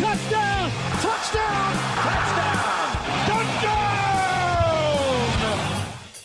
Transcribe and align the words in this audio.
Touchdown, 0.00 0.70
touchdown, 1.02 1.72
touchdown. 3.26 3.80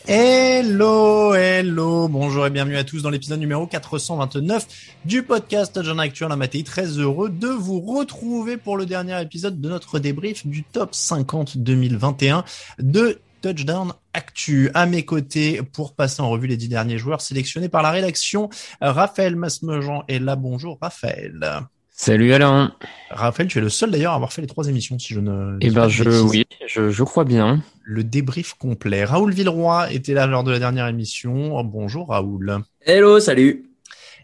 Hello, 0.08 1.36
hello, 1.36 2.08
bonjour 2.08 2.48
et 2.48 2.50
bienvenue 2.52 2.78
à 2.78 2.86
tous 2.86 3.02
dans 3.02 3.10
l'épisode 3.10 3.42
numéro 3.42 3.68
429 3.68 4.66
du 5.04 5.24
podcast 5.24 5.78
John 5.84 6.00
Actuel 6.00 6.30
la 6.30 6.38
Matéi. 6.38 6.64
Très 6.64 6.86
heureux 6.86 7.28
de 7.28 7.50
vous 7.50 7.82
retrouver 7.82 8.56
pour 8.56 8.78
le 8.78 8.86
dernier 8.86 9.22
épisode 9.22 9.60
de 9.60 9.68
notre 9.68 10.00
débrief 10.00 10.48
du 10.48 10.64
top 10.64 10.96
50 10.96 11.58
2021 11.58 12.46
de 12.80 13.20
Touchdown 13.42 13.92
Actu. 14.14 14.72
À 14.74 14.86
mes 14.86 15.04
côtés, 15.04 15.62
pour 15.74 15.96
passer 15.96 16.22
en 16.22 16.30
revue 16.30 16.48
les 16.48 16.56
dix 16.56 16.70
derniers 16.70 16.98
joueurs 16.98 17.20
sélectionnés 17.20 17.68
par 17.68 17.84
la 17.84 17.92
rédaction, 17.92 18.50
Raphaël 18.80 19.36
Masmejean 19.36 20.06
est 20.08 20.20
là. 20.20 20.38
Bonjour 20.38 20.78
Raphaël. 20.82 21.68
Salut 21.98 22.34
Alain. 22.34 22.74
Raphaël, 23.10 23.48
tu 23.48 23.58
es 23.58 23.62
le 23.62 23.70
seul 23.70 23.90
d'ailleurs 23.90 24.12
à 24.12 24.16
avoir 24.16 24.34
fait 24.34 24.42
les 24.42 24.48
trois 24.48 24.68
émissions, 24.68 25.00
si 25.00 25.14
je 25.14 25.22
ne. 25.22 25.58
Eh 25.62 25.70
ben, 25.70 25.88
je, 25.88 26.04
oui, 26.24 26.44
je, 26.68 26.90
je 26.90 27.04
crois 27.04 27.24
bien. 27.24 27.64
Le 27.84 28.04
débrief 28.04 28.54
complet. 28.56 29.06
Raoul 29.06 29.34
Villeroy 29.34 29.94
était 29.94 30.14
là 30.14 30.28
lors 30.28 30.44
de 30.44 30.52
la 30.52 30.60
dernière 30.60 30.88
émission. 30.88 31.64
Bonjour 31.64 32.10
Raoul. 32.10 32.58
Hello, 32.82 33.22
salut. 33.22 33.70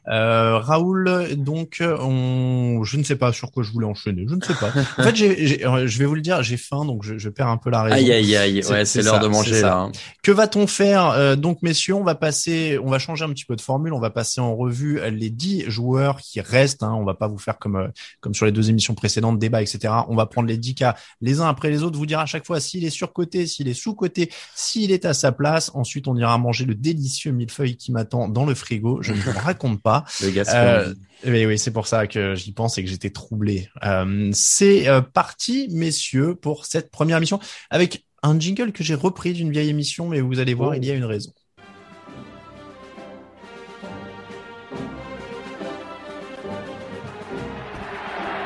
Euh, 0.10 0.58
Raoul, 0.58 1.36
donc, 1.36 1.78
on, 1.82 2.84
je 2.84 2.98
ne 2.98 3.04
sais 3.04 3.16
pas 3.16 3.32
sur 3.32 3.52
quoi 3.52 3.64
je 3.64 3.72
voulais 3.72 3.86
enchaîner. 3.86 4.26
Je 4.28 4.36
ne 4.36 4.42
sais 4.42 4.54
pas. 4.56 4.72
En 4.98 5.04
fait, 5.04 5.22
euh, 5.66 5.88
je 5.88 6.00
vais 6.00 6.06
vous 6.06 6.16
le 6.16 6.22
dire, 6.22 6.42
j'ai 6.44 6.58
faim, 6.58 6.86
donc 6.86 7.04
je, 7.04 7.18
je 7.18 7.30
perds 7.30 7.48
un 7.50 7.58
peu 7.58 7.70
la 7.70 7.84
raison. 7.84 7.96
Aïe, 7.96 8.12
aïe, 8.12 8.36
aïe. 8.36 8.62
Ouais, 8.70 8.86
c'est 8.86 9.02
l'heure 9.04 9.20
de 9.20 9.28
manger, 9.28 9.62
là. 9.62 9.78
hein. 9.78 9.92
Que 10.24 10.32
va-t-on 10.32 10.66
faire 10.68 11.10
Euh, 11.12 11.36
Donc, 11.36 11.62
messieurs, 11.62 11.96
on 11.96 12.04
va 12.04 12.16
passer, 12.16 12.80
on 12.84 12.90
va 12.90 13.00
changer 13.00 13.26
un 13.26 13.30
petit 13.30 13.46
peu 13.46 13.56
de 13.56 13.62
formule. 13.62 13.94
On 13.94 14.00
va 14.00 14.10
passer 14.10 14.42
en 14.42 14.56
revue 14.56 15.00
les 15.12 15.30
dix 15.30 15.64
joueurs 15.68 16.20
qui 16.20 16.42
restent. 16.42 16.84
Hein. 16.84 16.94
On 16.98 17.04
va 17.06 17.14
pas 17.14 17.28
vous 17.28 17.38
faire 17.38 17.60
comme 17.60 17.76
euh, 17.76 17.88
comme 18.22 18.34
sur 18.34 18.46
les 18.46 18.52
deux 18.52 18.70
émissions 18.70 18.96
précédentes, 18.96 19.38
débat, 19.40 19.62
etc. 19.62 19.94
On 20.10 20.16
va 20.16 20.26
prendre 20.26 20.48
les 20.48 20.58
dix 20.58 20.76
cas 20.76 20.96
les 21.22 21.42
uns 21.42 21.48
après 21.48 21.70
les 21.70 21.84
autres. 21.84 21.98
Vous 21.98 22.06
dire 22.06 22.20
à 22.20 22.26
chaque 22.26 22.46
fois 22.46 22.60
s'il 22.60 22.86
est 22.86 22.90
surcoté, 22.90 23.46
s'il 23.48 23.68
est 23.68 23.74
sous-coté, 23.74 24.32
s'il 24.56 24.92
est 24.92 25.06
à 25.06 25.14
sa 25.14 25.32
place. 25.32 25.72
Ensuite, 25.74 26.08
on 26.08 26.16
ira 26.16 26.38
manger 26.38 26.66
le 26.66 26.76
délicieux 26.76 27.32
millefeuille 27.32 27.78
qui 27.78 27.92
m'attend 27.92 28.28
dans 28.28 28.46
le 28.46 28.56
frigo. 28.56 29.00
Je 29.02 29.14
ne 29.14 29.18
vous 29.20 29.32
le 29.32 29.40
raconte 29.40 29.82
pas. 29.82 29.91
Le 30.22 30.30
Gascon. 30.32 30.56
Euh, 30.58 30.94
mais 31.26 31.46
oui, 31.46 31.58
c'est 31.60 31.72
pour 31.72 31.88
ça 31.88 32.08
que 32.08 32.36
j'y 32.36 32.52
pense 32.52 32.78
et 32.78 32.84
que 32.84 32.90
j'étais 32.90 33.10
troublé. 33.12 33.70
Euh, 33.84 34.30
c'est 34.34 34.88
euh, 34.88 35.02
parti, 35.02 35.68
messieurs, 35.72 36.36
pour 36.36 36.66
cette 36.66 36.90
première 36.92 37.18
émission 37.18 37.40
avec 37.70 38.06
un 38.24 38.40
jingle 38.40 38.72
que 38.72 38.84
j'ai 38.84 38.96
repris 38.96 39.34
d'une 39.34 39.52
vieille 39.52 39.70
émission, 39.70 40.08
mais 40.08 40.22
vous 40.22 40.40
allez 40.40 40.54
voir, 40.54 40.72
Oh. 40.72 40.74
il 40.78 40.86
y 40.86 40.92
a 40.92 40.96
une 40.96 41.06
raison. 41.06 41.32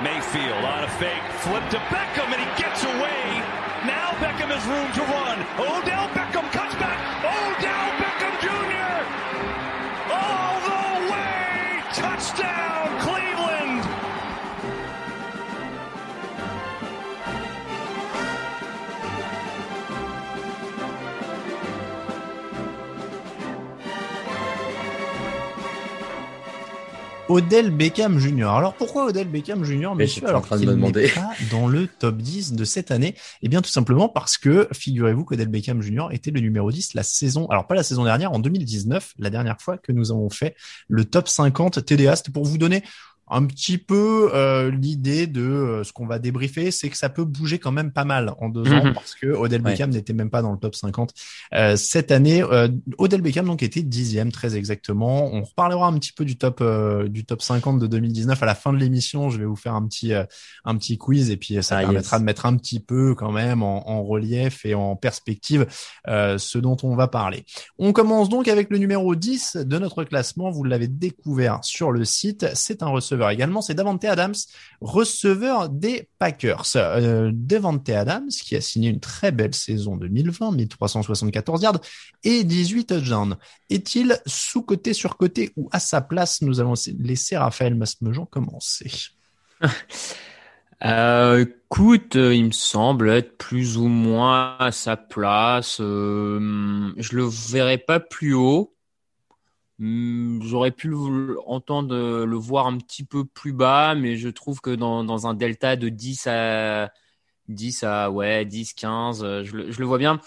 Mayfield 0.03 0.51
on 0.61 0.83
a 0.83 0.87
fake, 0.99 1.23
flip 1.41 1.63
to 1.71 1.79
Beckham, 1.89 2.29
and 2.33 2.41
he 2.41 2.49
gets 2.61 2.83
away. 2.83 3.21
Now 3.87 4.11
Beckham 4.21 4.49
has 4.53 4.63
room 4.67 4.91
to 4.93 5.01
run. 5.11 5.14
Odell 27.35 27.69
Beckham 27.69 28.17
Jr. 28.17 28.45
Alors 28.45 28.75
pourquoi 28.75 29.07
Odell 29.07 29.27
Beckham 29.27 29.65
Jr. 29.65 29.89
Messieurs, 29.93 30.25
alors 30.25 30.47
qu'il 30.47 30.69
n'est 30.69 31.09
pas 31.09 31.33
dans 31.51 31.67
le 31.67 31.85
top 31.85 32.15
10 32.15 32.53
de 32.53 32.63
cette 32.63 32.91
année 32.91 33.13
Eh 33.41 33.49
bien 33.49 33.61
tout 33.61 33.69
simplement 33.69 34.07
parce 34.07 34.37
que 34.37 34.69
figurez-vous 34.71 35.25
qu'Odell 35.25 35.49
Beckham 35.49 35.81
Jr. 35.81 36.07
était 36.11 36.31
le 36.31 36.39
numéro 36.39 36.71
10 36.71 36.93
la 36.93 37.03
saison, 37.03 37.45
alors 37.47 37.67
pas 37.67 37.75
la 37.75 37.83
saison 37.83 38.05
dernière, 38.05 38.31
en 38.31 38.39
2019, 38.39 39.15
la 39.19 39.29
dernière 39.29 39.59
fois 39.59 39.77
que 39.77 39.91
nous 39.91 40.11
avons 40.11 40.29
fait 40.29 40.55
le 40.87 41.03
top 41.03 41.27
50 41.27 41.83
TDA. 41.83 42.15
C'était 42.15 42.31
pour 42.31 42.45
vous 42.45 42.57
donner 42.57 42.83
un 43.27 43.45
petit 43.45 43.77
peu 43.77 44.29
euh, 44.33 44.69
l'idée 44.69 45.25
de 45.27 45.41
euh, 45.41 45.83
ce 45.83 45.91
qu'on 45.93 46.05
va 46.05 46.19
débriefer, 46.19 46.69
c'est 46.71 46.89
que 46.89 46.97
ça 46.97 47.09
peut 47.09 47.23
bouger 47.25 47.57
quand 47.59 47.71
même 47.71 47.91
pas 47.91 48.05
mal 48.05 48.33
en 48.39 48.49
deux 48.49 48.71
ans 48.71 48.83
Mhm. 48.85 48.93
parce 48.93 49.15
que 49.15 49.27
Odell 49.27 49.61
Ouais. 49.61 49.71
Beckham 49.71 49.89
n'était 49.89 50.13
même 50.13 50.29
pas 50.29 50.41
dans 50.43 50.51
le 50.51 50.57
top 50.59 50.75
50 50.75 51.13
euh, 51.53 51.75
cette 51.75 52.11
année. 52.11 52.43
Euh, 52.43 52.67
Odell 52.97 53.21
Beckham 53.21 53.45
donc 53.47 53.63
était 53.63 53.81
dixième 53.81 54.31
très 54.31 54.55
exactement. 54.55 55.25
On 55.33 55.43
reparlera 55.43 55.87
un 55.87 55.93
petit 55.97 56.11
peu 56.13 56.23
du 56.25 56.37
top 56.37 56.59
euh, 56.61 57.07
du 57.07 57.25
top 57.25 57.41
50 57.41 57.79
de 57.79 57.87
2019 57.87 58.41
à 58.43 58.45
la 58.45 58.53
fin 58.55 58.71
de 58.73 58.77
l'émission. 58.77 59.29
Je 59.31 59.39
vais 59.39 59.45
vous 59.45 59.55
faire 59.55 59.73
un 59.73 59.87
petit 59.87 60.13
euh, 60.13 60.23
un 60.63 60.75
petit 60.77 60.97
quiz 60.97 61.31
et 61.31 61.37
puis 61.37 61.63
ça 61.63 61.77
Ah, 61.77 61.81
permettra 61.81 62.17
yes. 62.17 62.21
de 62.21 62.25
mettre 62.25 62.45
un 62.45 62.55
petit 62.57 62.79
peu 62.79 63.15
quand 63.15 63.31
même 63.31 63.63
en, 63.63 63.89
en 63.89 64.03
relief 64.03 64.65
et 64.65 64.75
en 64.75 64.95
perspective 64.95 65.65
euh, 66.07 66.37
ce 66.37 66.57
dont 66.59 66.77
on 66.83 66.95
va 66.95 67.07
parler. 67.07 67.43
On 67.79 67.91
commence 67.91 68.29
donc 68.29 68.47
avec 68.47 68.69
le 68.69 68.77
numéro 68.77 69.15
10 69.15 69.57
de 69.57 69.79
notre 69.79 70.03
classement. 70.03 70.51
Vous 70.51 70.63
l'avez 70.63 70.87
découvert 70.87 71.59
sur 71.63 71.91
le 71.91 72.05
site. 72.05 72.45
C'est 72.53 72.83
un 72.83 72.87
receveur 72.87 73.14
également. 73.31 73.61
C'est 73.61 73.73
Davante 73.73 74.03
Adams, 74.05 74.35
receveur 74.81 75.69
des 75.69 76.09
Packers. 76.19 76.65
Euh, 76.75 77.31
Davante 77.33 77.89
Adams 77.89 78.29
qui 78.29 78.55
a 78.55 78.61
signé 78.61 78.89
une 78.89 78.99
très 78.99 79.31
belle 79.31 79.55
saison 79.55 79.95
2020, 79.97 80.51
1374 80.51 81.61
yards 81.63 81.81
et 82.23 82.43
18 82.43 82.85
touchdowns. 82.85 83.37
Est-il 83.69 84.19
sous-côté, 84.25 84.93
sur-côté 84.93 85.51
ou 85.55 85.69
à 85.71 85.79
sa 85.79 86.01
place? 86.01 86.41
Nous 86.41 86.59
allons 86.59 86.75
laisser 86.99 87.37
Raphaël 87.37 87.75
Masmejean 87.75 88.25
commencer. 88.25 88.91
Euh, 90.83 91.45
écoute, 91.45 92.15
euh, 92.15 92.35
il 92.35 92.45
me 92.45 92.51
semble 92.51 93.09
être 93.09 93.37
plus 93.37 93.77
ou 93.77 93.87
moins 93.87 94.57
à 94.59 94.71
sa 94.71 94.97
place. 94.97 95.77
Euh, 95.79 96.91
je 96.97 97.15
le 97.15 97.25
verrais 97.25 97.77
pas 97.77 97.99
plus 97.99 98.33
haut. 98.33 98.74
Hmm, 99.79 100.41
J'aurais 100.41 100.71
pu 100.71 100.93
entendre 101.45 102.23
le 102.25 102.35
voir 102.37 102.67
un 102.67 102.77
petit 102.77 103.03
peu 103.03 103.25
plus 103.25 103.51
bas, 103.53 103.93
mais 103.95 104.15
je 104.15 104.29
trouve 104.29 104.61
que 104.61 104.69
dans, 104.73 105.27
un 105.27 105.33
delta 105.33 105.75
de 105.75 105.89
10 105.89 106.27
à 106.27 106.91
10 107.49 107.83
à 107.83 108.11
ouais 108.11 108.45
10, 108.45 108.73
15, 108.73 109.23
euh, 109.23 109.43
je 109.43 109.57
le, 109.57 109.85
vois 109.85 109.97
bien. 109.97 110.19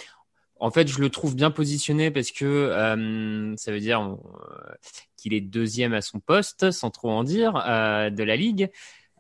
En 0.61 0.71
fait, 0.71 0.89
je 0.89 1.01
le 1.01 1.11
trouve 1.11 1.37
bien 1.37 1.51
positionné 1.51 2.11
parce 2.11 2.31
que 2.33 2.45
euh, 2.45 3.55
ça 3.57 3.73
veut 3.73 3.81
dire 3.81 4.01
euh, 4.03 4.75
qu'il 5.17 5.35
est 5.35 5.41
deuxième 5.41 5.95
à 5.95 6.01
son 6.01 6.21
poste, 6.21 6.71
sans 6.71 6.91
trop 6.91 7.11
en 7.11 7.25
dire, 7.25 7.57
euh, 7.67 8.11
de 8.11 8.23
la 8.23 8.37
ligue. 8.37 8.71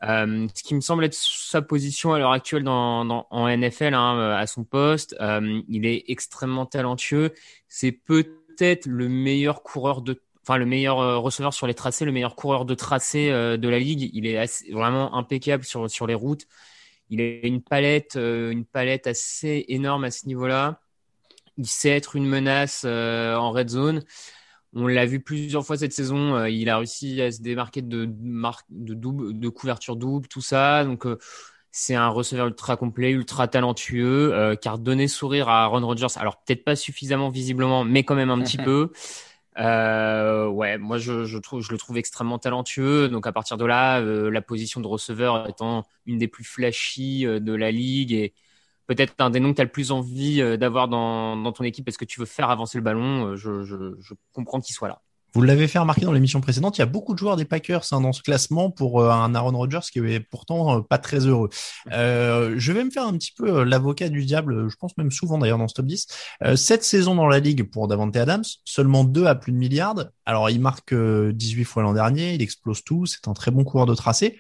Euh, 0.05 0.47
ce 0.55 0.63
qui 0.63 0.75
me 0.75 0.81
semble 0.81 1.05
être 1.05 1.15
sa 1.15 1.61
position 1.61 2.13
à 2.13 2.19
l'heure 2.19 2.33
actuelle 2.33 2.63
dans, 2.63 3.27
en 3.31 3.49
NFL, 3.49 3.95
hein, 3.95 4.33
à 4.37 4.47
son 4.47 4.65
poste. 4.65 5.17
Euh, 5.21 5.61
il 5.69 5.87
est 5.87 6.05
extrêmement 6.09 6.67
talentueux. 6.67 7.33
C'est 7.69 7.93
le 8.87 9.08
meilleur 9.08 9.62
coureur 9.62 10.02
de, 10.02 10.20
enfin 10.43 10.56
le 10.56 10.66
meilleur 10.66 10.99
euh, 11.00 11.19
receveur 11.19 11.55
sur 11.55 11.66
les 11.66 11.75
tracés, 11.75 12.05
le 12.05 12.12
meilleur 12.12 12.37
coureur 12.37 12.64
de 12.64 12.75
tracé 12.75 13.31
euh, 13.31 13.56
de 13.56 13.69
la 13.69 13.78
ligue. 13.78 14.10
Il 14.14 14.26
est 14.26 14.38
assez- 14.38 14.70
vraiment 14.72 15.14
impeccable 15.16 15.64
sur 15.64 15.90
sur 15.90 16.06
les 16.06 16.14
routes. 16.14 16.46
Il 17.10 17.20
a 17.20 17.46
une 17.46 17.62
palette, 17.62 18.16
euh, 18.16 18.50
une 18.50 18.64
palette 18.66 19.06
assez 19.06 19.64
énorme 19.69 20.05
à 20.05 20.10
ce 20.10 20.26
niveau-là. 20.26 20.81
Il 21.58 21.66
sait 21.66 21.90
être 21.90 22.16
une 22.16 22.26
menace 22.26 22.84
en 22.84 23.52
red 23.52 23.69
zone. 23.70 24.02
On 24.75 24.87
l'a 24.87 25.06
vu 25.06 25.20
plusieurs 25.20 25.64
fois 25.66 25.78
cette 25.78 25.93
saison. 25.93 26.44
il 26.46 26.69
a 26.70 26.78
réussi 26.78 27.20
à 27.22 27.32
se 27.32 27.43
démarquer 27.43 27.82
de, 27.82 28.06
de, 28.06 28.94
double, 28.94 29.38
de 29.38 29.49
couverture 29.49 29.96
double, 29.96 30.28
tout 30.28 30.40
ça. 30.43 30.84
Donc, 30.84 31.06
c'est 31.79 31.95
un 31.95 32.09
receveur 32.09 32.49
ultra 32.49 32.77
complet, 32.77 33.13
ultra 33.13 33.47
talentueux, 33.47 34.35
euh, 34.35 34.57
qui 34.57 34.67
a 34.67 34.73
redonné 34.73 35.07
sourire 35.07 35.49
à 35.49 35.63
Aaron 35.63 35.87
Rodgers. 35.87 36.09
Alors, 36.17 36.43
peut-être 36.43 36.65
pas 36.65 36.75
suffisamment 36.75 37.29
visiblement, 37.31 37.85
mais 37.85 38.03
quand 38.03 38.17
même 38.17 38.31
un 38.31 38.41
petit 38.41 38.57
peu. 38.59 38.91
Euh, 39.59 40.49
ouais, 40.49 40.77
moi, 40.77 40.99
je, 40.99 41.25
je, 41.25 41.39
trouve, 41.39 41.63
je 41.63 41.71
le 41.71 41.79
trouve 41.79 41.97
extrêmement 41.97 42.41
talentueux. 42.41 43.09
Donc, 43.09 43.29
à 43.29 43.33
partir 43.33 43.57
de 43.57 43.65
là, 43.65 44.01
euh, 44.01 44.29
la 44.29 44.43
position 44.43 44.81
de 44.81 44.89
receveur 44.89 45.49
étant 45.49 45.85
une 46.05 46.19
des 46.19 46.27
plus 46.27 46.43
flashy 46.43 47.25
euh, 47.25 47.39
de 47.39 47.53
la 47.53 47.71
ligue 47.71 48.13
et 48.13 48.35
peut-être 48.89 49.15
un 49.21 49.31
des 49.31 49.39
noms 49.39 49.51
que 49.51 49.57
tu 49.57 49.61
as 49.61 49.65
le 49.65 49.71
plus 49.71 49.93
envie 49.93 50.43
euh, 50.43 50.57
d'avoir 50.57 50.89
dans, 50.89 51.37
dans 51.37 51.53
ton 51.53 51.63
équipe 51.63 51.85
parce 51.85 51.97
que 51.97 52.05
tu 52.05 52.19
veux 52.19 52.27
faire 52.27 52.51
avancer 52.51 52.77
le 52.79 52.83
ballon, 52.83 53.37
je, 53.37 53.63
je, 53.63 53.95
je 54.01 54.15
comprends 54.33 54.61
qu'il 54.61 54.75
soit 54.75 54.89
là. 54.89 55.01
Vous 55.35 55.43
l'avez 55.43 55.69
fait 55.69 55.79
remarquer 55.79 56.07
dans 56.07 56.13
l'émission 56.13 56.41
précédente, 56.41 56.79
il 56.79 56.81
y 56.81 56.83
a 56.83 56.87
beaucoup 56.87 57.13
de 57.13 57.19
joueurs 57.19 57.37
des 57.37 57.45
Packers 57.45 57.85
hein, 57.93 58.01
dans 58.01 58.13
ce 58.13 58.23
classement 58.23 58.71
pour 58.71 59.01
euh, 59.03 59.11
un 59.11 59.35
Aaron 59.35 59.57
Rodgers 59.57 59.87
qui 59.93 59.99
est 59.99 60.21
pourtant 60.21 60.79
euh, 60.79 60.81
pas 60.81 60.99
très 60.99 61.27
heureux. 61.27 61.51
Euh, 61.93 62.55
je 62.57 62.73
vais 62.73 62.83
me 62.83 62.91
faire 62.91 63.07
un 63.07 63.13
petit 63.13 63.33
peu 63.37 63.59
euh, 63.59 63.65
l'avocat 63.65 64.09
du 64.09 64.25
diable, 64.25 64.69
je 64.69 64.77
pense 64.77 64.97
même 64.97 65.11
souvent 65.11 65.39
d'ailleurs 65.39 65.59
dans 65.59 65.69
ce 65.69 65.75
top 65.75 65.87
10. 65.87 66.07
Euh, 66.45 66.57
cette 66.57 66.83
saison 66.83 67.15
dans 67.15 67.27
la 67.29 67.41
ligue 67.41 67.65
pour 67.71 67.89
Davante 67.89 68.17
Adams, 68.17 68.45
seulement 68.65 69.05
deux 69.05 69.27
à 69.27 69.35
plus 69.35 69.53
de 69.53 69.59
milliards. 69.59 70.07
Alors 70.25 70.49
il 70.51 70.61
marque 70.61 70.93
euh, 70.93 71.33
18 71.33 71.65
fois 71.65 71.83
l'an 71.83 71.93
dernier, 71.93 72.35
il 72.35 72.43
explose 72.43 72.83
tout, 72.83 73.07
c'est 73.07 73.29
un 73.29 73.35
très 73.35 73.51
bon 73.51 73.65
coureur 73.65 73.87
de 73.87 73.95
tracé. 73.95 74.39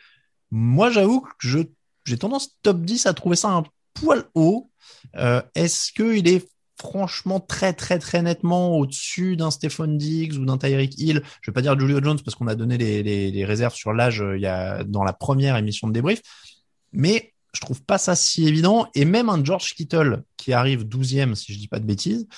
Moi 0.50 0.90
j'avoue 0.90 1.20
que 1.20 1.28
je 1.40 1.58
j'ai 2.04 2.16
tendance 2.16 2.56
top 2.62 2.80
10 2.80 3.04
à 3.04 3.12
trouver 3.12 3.36
ça 3.36 3.50
un 3.50 3.64
poil 3.92 4.24
haut. 4.34 4.70
Euh, 5.16 5.42
Est-ce 5.54 5.92
qu'il 5.92 6.26
est 6.26 6.48
franchement 6.78 7.40
très 7.40 7.72
très 7.72 7.98
très 7.98 8.22
nettement 8.22 8.76
au-dessus 8.76 9.36
d'un 9.36 9.50
Stephon 9.50 9.88
Diggs 9.88 10.38
ou 10.38 10.44
d'un 10.44 10.58
Tyreek 10.58 10.98
Hill. 10.98 11.22
Je 11.42 11.50
vais 11.50 11.54
pas 11.54 11.62
dire 11.62 11.78
Julio 11.78 12.00
Jones 12.02 12.18
parce 12.24 12.34
qu'on 12.34 12.46
a 12.46 12.54
donné 12.54 12.78
les, 12.78 13.44
réserves 13.44 13.74
sur 13.74 13.92
l'âge 13.92 14.22
euh, 14.22 14.84
dans 14.84 15.04
la 15.04 15.12
première 15.12 15.56
émission 15.56 15.88
de 15.88 15.92
débrief, 15.92 16.20
mais 16.92 17.32
je 17.52 17.60
trouve 17.60 17.82
pas 17.82 17.98
ça 17.98 18.14
si 18.14 18.46
évident. 18.46 18.88
Et 18.94 19.04
même 19.04 19.28
un 19.28 19.42
George 19.42 19.74
Kittle 19.74 20.22
qui 20.36 20.52
arrive 20.52 20.84
12e, 20.84 21.34
si 21.34 21.52
je 21.52 21.58
dis 21.58 21.68
pas 21.68 21.80
de 21.80 21.86
bêtises, 21.86 22.28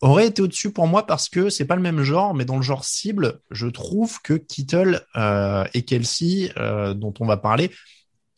aurait 0.00 0.26
été 0.26 0.42
au-dessus 0.42 0.72
pour 0.72 0.86
moi 0.86 1.06
parce 1.06 1.28
que 1.28 1.48
c'est 1.48 1.64
pas 1.64 1.76
le 1.76 1.82
même 1.82 2.02
genre, 2.02 2.34
mais 2.34 2.44
dans 2.44 2.56
le 2.56 2.62
genre 2.62 2.84
cible, 2.84 3.40
je 3.50 3.66
trouve 3.66 4.20
que 4.22 4.34
Kittle 4.34 5.02
euh, 5.16 5.64
et 5.72 5.82
Kelsey, 5.82 6.52
euh, 6.56 6.94
dont 6.94 7.14
on 7.20 7.26
va 7.26 7.36
parler, 7.36 7.70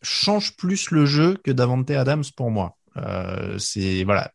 changent 0.01 0.55
plus 0.55 0.91
le 0.91 1.05
jeu 1.05 1.37
que 1.43 1.51
Davante 1.51 1.89
Adams 1.89 2.23
pour 2.35 2.51
moi. 2.51 2.77
C'est 3.59 4.03
voilà. 4.05 4.31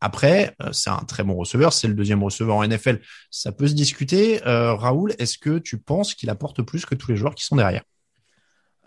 Après, 0.00 0.54
euh, 0.62 0.72
c'est 0.72 0.90
un 0.90 0.98
très 0.98 1.24
bon 1.24 1.34
receveur, 1.34 1.72
c'est 1.72 1.88
le 1.88 1.94
deuxième 1.94 2.22
receveur 2.22 2.56
en 2.56 2.64
NFL. 2.64 3.00
Ça 3.30 3.52
peut 3.52 3.66
se 3.66 3.74
discuter. 3.74 4.46
Euh, 4.46 4.74
Raoul, 4.74 5.14
est-ce 5.18 5.38
que 5.38 5.58
tu 5.58 5.78
penses 5.78 6.14
qu'il 6.14 6.30
apporte 6.30 6.62
plus 6.62 6.86
que 6.86 6.94
tous 6.94 7.10
les 7.10 7.16
joueurs 7.16 7.34
qui 7.34 7.44
sont 7.44 7.56
derrière? 7.56 7.82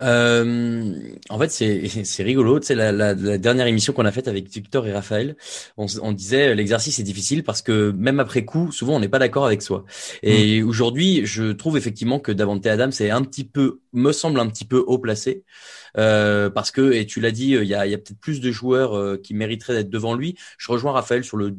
Euh, 0.02 1.00
en 1.30 1.38
fait, 1.38 1.50
c'est 1.50 2.24
rigolo. 2.24 2.60
Tu 2.60 2.68
sais, 2.68 2.76
la, 2.76 2.92
la, 2.92 3.14
la 3.14 3.38
dernière 3.38 3.68
émission 3.68 3.94
qu'on 3.94 4.06
a 4.06 4.12
faite 4.12 4.28
avec 4.28 4.50
Victor 4.50 4.88
et 4.88 4.94
Raphaël, 4.94 5.36
on, 5.78 5.86
on 6.02 6.12
disait 6.12 6.50
euh, 6.50 6.56
l'exercice 6.56 6.98
est 7.00 7.04
difficile 7.04 7.44
parce 7.44 7.62
que 7.62 7.92
même 7.92 8.20
après 8.20 8.44
coup, 8.44 8.72
souvent 8.72 8.96
on 8.96 9.00
n'est 9.00 9.10
pas 9.10 9.20
d'accord 9.20 9.46
avec 9.46 9.62
soi. 9.62 9.86
Et 10.24 10.64
aujourd'hui, 10.64 11.26
je 11.26 11.52
trouve 11.52 11.78
effectivement 11.78 12.20
que 12.20 12.32
Davante 12.32 12.66
Adams 12.66 12.92
est 13.00 13.12
un 13.12 13.22
petit 13.22 13.44
peu, 13.44 13.82
me 13.94 14.12
semble 14.12 14.40
un 14.40 14.48
petit 14.48 14.66
peu 14.66 14.84
haut 14.88 14.98
placé. 14.98 15.44
Euh, 15.98 16.50
parce 16.50 16.72
que, 16.72 16.94
et 16.94 17.06
tu 17.06 17.20
l'as 17.20 17.32
dit, 17.32 17.52
il 17.52 17.64
y 17.66 17.76
a, 17.76 17.86
y 17.86 17.94
a 17.94 17.98
peut-être 17.98 18.20
plus 18.20 18.40
de 18.42 18.52
joueurs 18.52 18.98
euh, 18.98 19.18
qui 19.18 19.34
mériteraient 19.34 19.74
d'être 19.76 19.90
devant 19.90 20.16
lui. 20.16 20.36
Je 20.58 20.72
rejoins 20.72 20.94
Raphaël 20.94 21.24
sur 21.24 21.38
le 21.38 21.56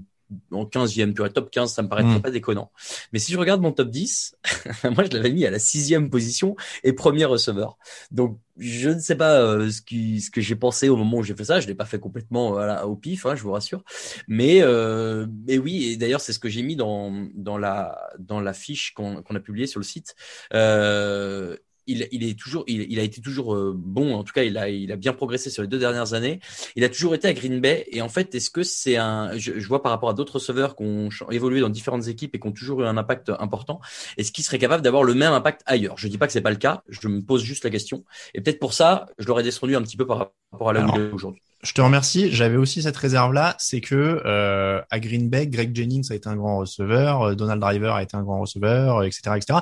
en 0.50 0.64
15e, 0.64 1.12
tu 1.14 1.18
vois, 1.18 1.30
top 1.30 1.50
15, 1.50 1.72
ça 1.72 1.82
me 1.82 1.88
paraît 1.88 2.02
Mm. 2.02 2.20
pas 2.20 2.30
déconnant. 2.30 2.70
Mais 3.12 3.18
si 3.18 3.32
je 3.32 3.38
regarde 3.38 3.60
mon 3.60 3.72
top 3.72 3.90
10, 3.90 4.36
moi 4.84 5.04
je 5.04 5.16
l'avais 5.16 5.30
mis 5.30 5.46
à 5.46 5.50
la 5.50 5.58
sixième 5.58 6.10
position 6.10 6.56
et 6.84 6.92
premier 6.92 7.24
receveur. 7.24 7.78
Donc 8.10 8.38
je 8.58 8.90
ne 8.90 8.98
sais 8.98 9.16
pas 9.16 9.40
euh, 9.40 9.70
ce, 9.70 9.80
qui, 9.80 10.20
ce 10.20 10.30
que 10.30 10.40
j'ai 10.40 10.56
pensé 10.56 10.88
au 10.88 10.96
moment 10.96 11.18
où 11.18 11.22
j'ai 11.22 11.34
fait 11.34 11.44
ça. 11.44 11.60
Je 11.60 11.66
l'ai 11.66 11.74
pas 11.74 11.86
fait 11.86 11.98
complètement 11.98 12.50
voilà, 12.50 12.86
au 12.86 12.96
pif, 12.96 13.24
hein, 13.26 13.34
je 13.34 13.42
vous 13.42 13.52
rassure. 13.52 13.82
Mais 14.28 14.62
euh, 14.62 15.26
mais 15.46 15.58
oui, 15.58 15.92
et 15.92 15.96
d'ailleurs 15.96 16.20
c'est 16.20 16.32
ce 16.32 16.38
que 16.38 16.48
j'ai 16.48 16.62
mis 16.62 16.76
dans 16.76 17.12
dans 17.34 17.58
la 17.58 17.98
dans 18.18 18.40
la 18.40 18.52
fiche 18.52 18.92
qu'on 18.94 19.22
qu'on 19.22 19.36
a 19.36 19.40
publiée 19.40 19.66
sur 19.66 19.80
le 19.80 19.84
site. 19.84 20.14
Euh, 20.54 21.56
il, 21.86 22.08
il 22.12 22.24
est 22.24 22.38
toujours, 22.38 22.64
il, 22.66 22.86
il 22.90 22.98
a 22.98 23.02
été 23.02 23.20
toujours 23.20 23.54
euh, 23.54 23.74
bon. 23.76 24.14
En 24.14 24.24
tout 24.24 24.32
cas, 24.32 24.42
il 24.42 24.58
a, 24.58 24.68
il 24.68 24.92
a 24.92 24.96
bien 24.96 25.12
progressé 25.12 25.50
sur 25.50 25.62
les 25.62 25.68
deux 25.68 25.78
dernières 25.78 26.14
années. 26.14 26.40
Il 26.76 26.84
a 26.84 26.88
toujours 26.88 27.14
été 27.14 27.28
à 27.28 27.32
Green 27.32 27.60
Bay. 27.60 27.86
Et 27.90 28.02
en 28.02 28.08
fait, 28.08 28.34
est-ce 28.34 28.50
que 28.50 28.62
c'est 28.62 28.96
un, 28.96 29.36
je, 29.36 29.58
je 29.58 29.68
vois 29.68 29.82
par 29.82 29.92
rapport 29.92 30.10
à 30.10 30.14
d'autres 30.14 30.34
receveurs 30.34 30.76
qui 30.76 30.84
ont 30.84 31.08
évolué 31.30 31.60
dans 31.60 31.68
différentes 31.68 32.08
équipes 32.08 32.34
et 32.34 32.40
qui 32.40 32.46
ont 32.46 32.52
toujours 32.52 32.82
eu 32.82 32.86
un 32.86 32.96
impact 32.96 33.30
important, 33.38 33.80
est-ce 34.16 34.32
qu'il 34.32 34.44
serait 34.44 34.58
capable 34.58 34.82
d'avoir 34.82 35.04
le 35.04 35.14
même 35.14 35.32
impact 35.32 35.62
ailleurs? 35.66 35.96
Je 35.98 36.08
dis 36.08 36.18
pas 36.18 36.26
que 36.26 36.32
c'est 36.32 36.40
pas 36.40 36.50
le 36.50 36.56
cas. 36.56 36.82
Je 36.88 37.08
me 37.08 37.20
pose 37.22 37.42
juste 37.42 37.64
la 37.64 37.70
question. 37.70 38.04
Et 38.34 38.40
peut-être 38.40 38.58
pour 38.58 38.72
ça, 38.72 39.06
je 39.18 39.26
l'aurais 39.26 39.42
descendu 39.42 39.76
un 39.76 39.82
petit 39.82 39.96
peu 39.96 40.06
par 40.06 40.18
rapport 40.18 40.70
à 40.70 40.74
est 40.74 41.12
aujourd'hui. 41.12 41.40
Je 41.62 41.72
te 41.72 41.80
remercie. 41.80 42.32
J'avais 42.32 42.56
aussi 42.56 42.82
cette 42.82 42.96
réserve-là, 42.96 43.54
c'est 43.58 43.80
que 43.80 44.20
euh, 44.24 44.80
à 44.90 45.00
Green 45.00 45.28
Bay, 45.28 45.46
Greg 45.46 45.74
Jennings 45.74 46.10
a 46.10 46.14
été 46.14 46.28
un 46.28 46.36
grand 46.36 46.58
receveur, 46.58 47.22
euh, 47.22 47.34
Donald 47.34 47.60
Driver 47.60 47.94
a 47.94 48.02
été 48.02 48.16
un 48.16 48.22
grand 48.22 48.40
receveur, 48.40 49.04
etc., 49.04 49.36
etc. 49.36 49.60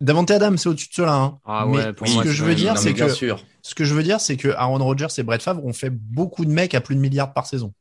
Davante 0.00 0.30
Adams, 0.30 0.56
c'est 0.56 0.68
au-dessus 0.68 0.88
de 0.88 0.94
cela. 0.94 1.14
Hein. 1.14 1.38
Ah 1.44 1.66
mais 1.68 1.92
pour 1.92 2.08
ce 2.08 2.14
moi, 2.14 2.22
que 2.22 2.30
je 2.30 2.44
veux 2.44 2.54
dire, 2.54 2.78
c'est 2.78 2.94
que 2.94 3.08
sûr. 3.08 3.44
ce 3.62 3.74
que 3.74 3.84
je 3.84 3.94
veux 3.94 4.02
dire, 4.02 4.20
c'est 4.20 4.36
que 4.36 4.48
Aaron 4.48 4.78
Rodgers 4.82 5.08
et 5.18 5.22
Brett 5.22 5.42
Favre 5.42 5.64
ont 5.64 5.72
fait 5.74 5.90
beaucoup 5.90 6.44
de 6.44 6.50
mecs 6.50 6.74
à 6.74 6.80
plus 6.80 6.94
de 6.94 7.00
milliards 7.00 7.32
par 7.34 7.46
saison. 7.46 7.72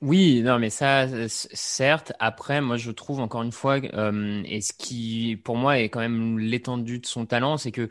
Oui, 0.00 0.42
non, 0.42 0.58
mais 0.60 0.70
ça, 0.70 1.06
certes. 1.28 2.12
Après, 2.20 2.60
moi, 2.60 2.76
je 2.76 2.90
trouve 2.92 3.18
encore 3.20 3.42
une 3.42 3.50
fois, 3.50 3.78
euh, 3.94 4.42
et 4.44 4.60
ce 4.60 4.72
qui, 4.72 5.40
pour 5.42 5.56
moi, 5.56 5.80
est 5.80 5.88
quand 5.88 5.98
même 5.98 6.38
l'étendue 6.38 7.00
de 7.00 7.06
son 7.06 7.26
talent, 7.26 7.56
c'est 7.56 7.72
que 7.72 7.88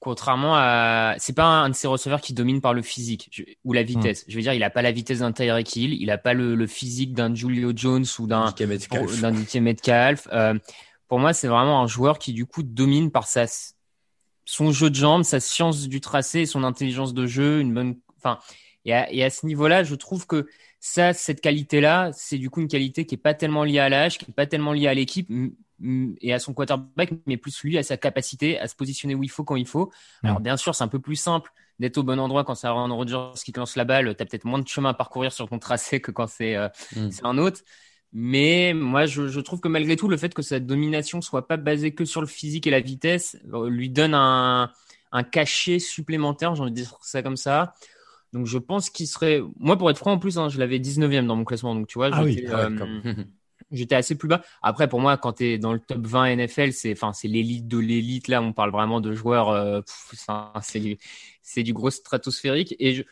contrairement 0.00 0.56
à, 0.56 1.14
c'est 1.18 1.32
pas 1.34 1.44
un 1.44 1.68
de 1.68 1.76
ces 1.76 1.86
receveurs 1.86 2.20
qui 2.20 2.34
domine 2.34 2.60
par 2.60 2.74
le 2.74 2.82
physique 2.82 3.28
je- 3.30 3.44
ou 3.64 3.72
la 3.72 3.84
vitesse. 3.84 4.24
Je 4.26 4.34
veux 4.34 4.42
dire, 4.42 4.52
il 4.52 4.64
a 4.64 4.70
pas 4.70 4.82
la 4.82 4.90
vitesse 4.90 5.20
d'un 5.20 5.30
Tyreek 5.30 5.76
Hill, 5.76 5.92
il 5.92 6.10
a 6.10 6.18
pas 6.18 6.32
le, 6.34 6.56
le 6.56 6.66
physique 6.66 7.12
d'un 7.14 7.32
Julio 7.32 7.72
Jones 7.76 8.04
ou 8.18 8.26
d'un 8.26 8.52
Metcalf. 8.66 9.20
d'un 9.20 9.30
DK 9.30 9.54
Metcalf. 9.60 10.26
Euh, 10.32 10.54
pour 11.12 11.18
moi, 11.18 11.34
c'est 11.34 11.46
vraiment 11.46 11.82
un 11.82 11.86
joueur 11.86 12.18
qui 12.18 12.32
du 12.32 12.46
coup 12.46 12.62
domine 12.62 13.10
par 13.10 13.26
sa 13.26 13.44
son 14.46 14.72
jeu 14.72 14.88
de 14.88 14.94
jambes, 14.94 15.24
sa 15.24 15.40
science 15.40 15.86
du 15.86 16.00
tracé, 16.00 16.46
son 16.46 16.64
intelligence 16.64 17.12
de 17.12 17.26
jeu, 17.26 17.60
une 17.60 17.74
bonne. 17.74 17.96
Enfin, 18.16 18.38
et 18.86 18.94
à, 18.94 19.12
et 19.12 19.22
à 19.22 19.28
ce 19.28 19.44
niveau-là, 19.44 19.84
je 19.84 19.94
trouve 19.94 20.26
que 20.26 20.46
ça, 20.80 21.12
cette 21.12 21.42
qualité-là, 21.42 22.12
c'est 22.14 22.38
du 22.38 22.48
coup 22.48 22.62
une 22.62 22.66
qualité 22.66 23.04
qui 23.04 23.16
est 23.16 23.18
pas 23.18 23.34
tellement 23.34 23.62
liée 23.62 23.78
à 23.78 23.90
l'âge, 23.90 24.16
qui 24.16 24.24
est 24.30 24.34
pas 24.34 24.46
tellement 24.46 24.72
liée 24.72 24.86
à 24.86 24.94
l'équipe 24.94 25.30
et 26.22 26.32
à 26.32 26.38
son 26.38 26.54
quarterback, 26.54 27.12
mais 27.26 27.36
plus 27.36 27.62
lui 27.62 27.76
à 27.76 27.82
sa 27.82 27.98
capacité 27.98 28.58
à 28.58 28.66
se 28.66 28.74
positionner 28.74 29.14
où 29.14 29.22
il 29.22 29.30
faut 29.30 29.44
quand 29.44 29.56
il 29.56 29.66
faut. 29.66 29.92
Alors 30.22 30.40
bien 30.40 30.56
sûr, 30.56 30.74
c'est 30.74 30.84
un 30.84 30.88
peu 30.88 30.98
plus 30.98 31.16
simple 31.16 31.52
d'être 31.78 31.98
au 31.98 32.04
bon 32.04 32.18
endroit 32.20 32.44
quand 32.44 32.54
c'est 32.54 32.68
Aaron 32.68 32.96
Rodgers 32.96 33.32
qui 33.44 33.52
te 33.52 33.60
lance 33.60 33.76
la 33.76 33.84
balle. 33.84 34.14
T'as 34.16 34.24
peut-être 34.24 34.46
moins 34.46 34.60
de 34.60 34.66
chemin 34.66 34.88
à 34.88 34.94
parcourir 34.94 35.30
sur 35.30 35.46
ton 35.46 35.58
tracé 35.58 36.00
que 36.00 36.10
quand 36.10 36.26
c'est 36.26 36.56
euh, 36.56 36.70
Mm. 36.96 37.10
c'est 37.10 37.26
un 37.26 37.36
autre. 37.36 37.60
Mais 38.12 38.74
moi, 38.74 39.06
je, 39.06 39.28
je 39.28 39.40
trouve 39.40 39.60
que 39.60 39.68
malgré 39.68 39.96
tout, 39.96 40.08
le 40.08 40.16
fait 40.16 40.34
que 40.34 40.42
sa 40.42 40.60
domination 40.60 41.22
soit 41.22 41.48
pas 41.48 41.56
basée 41.56 41.94
que 41.94 42.04
sur 42.04 42.20
le 42.20 42.26
physique 42.26 42.66
et 42.66 42.70
la 42.70 42.80
vitesse 42.80 43.38
euh, 43.54 43.70
lui 43.70 43.88
donne 43.88 44.14
un, 44.14 44.70
un 45.12 45.22
cachet 45.22 45.78
supplémentaire, 45.78 46.54
j'ai 46.54 46.62
envie 46.62 46.72
de 46.72 46.76
dire 46.76 46.98
ça 47.00 47.22
comme 47.22 47.38
ça. 47.38 47.74
Donc 48.32 48.46
je 48.46 48.58
pense 48.58 48.90
qu'il 48.90 49.06
serait... 49.06 49.42
Moi, 49.58 49.76
pour 49.76 49.90
être 49.90 49.98
franc, 49.98 50.12
en 50.12 50.18
plus, 50.18 50.38
hein, 50.38 50.48
je 50.48 50.58
l'avais 50.58 50.78
19e 50.78 51.26
dans 51.26 51.36
mon 51.36 51.44
classement. 51.44 51.74
Donc 51.74 51.86
tu 51.86 51.98
vois, 51.98 52.10
Ah 52.12 52.26
j'étais, 52.26 52.50
Ah 52.50 52.68
ouais, 52.68 52.80
euh, 52.80 53.14
j'étais 53.70 53.94
assez 53.94 54.16
plus 54.16 54.28
bas. 54.28 54.42
Après, 54.62 54.88
pour 54.88 55.00
moi, 55.00 55.16
quand 55.16 55.34
tu 55.34 55.44
es 55.44 55.58
dans 55.58 55.72
le 55.72 55.80
top 55.80 56.06
20 56.06 56.36
NFL, 56.36 56.72
c'est 56.72 56.92
enfin 56.92 57.12
c'est 57.12 57.28
l'élite 57.28 57.68
de 57.68 57.78
l'élite. 57.78 58.28
Là, 58.28 58.42
on 58.42 58.52
parle 58.52 58.70
vraiment 58.70 59.00
de 59.00 59.12
joueurs. 59.12 59.50
Euh, 59.50 59.80
c'est 60.62 60.80
du, 60.80 60.98
c'est 61.42 61.62
du 61.62 61.72
gros 61.72 61.90
stratosphérique. 61.90 62.74
Et 62.78 62.94
je, 62.94 63.02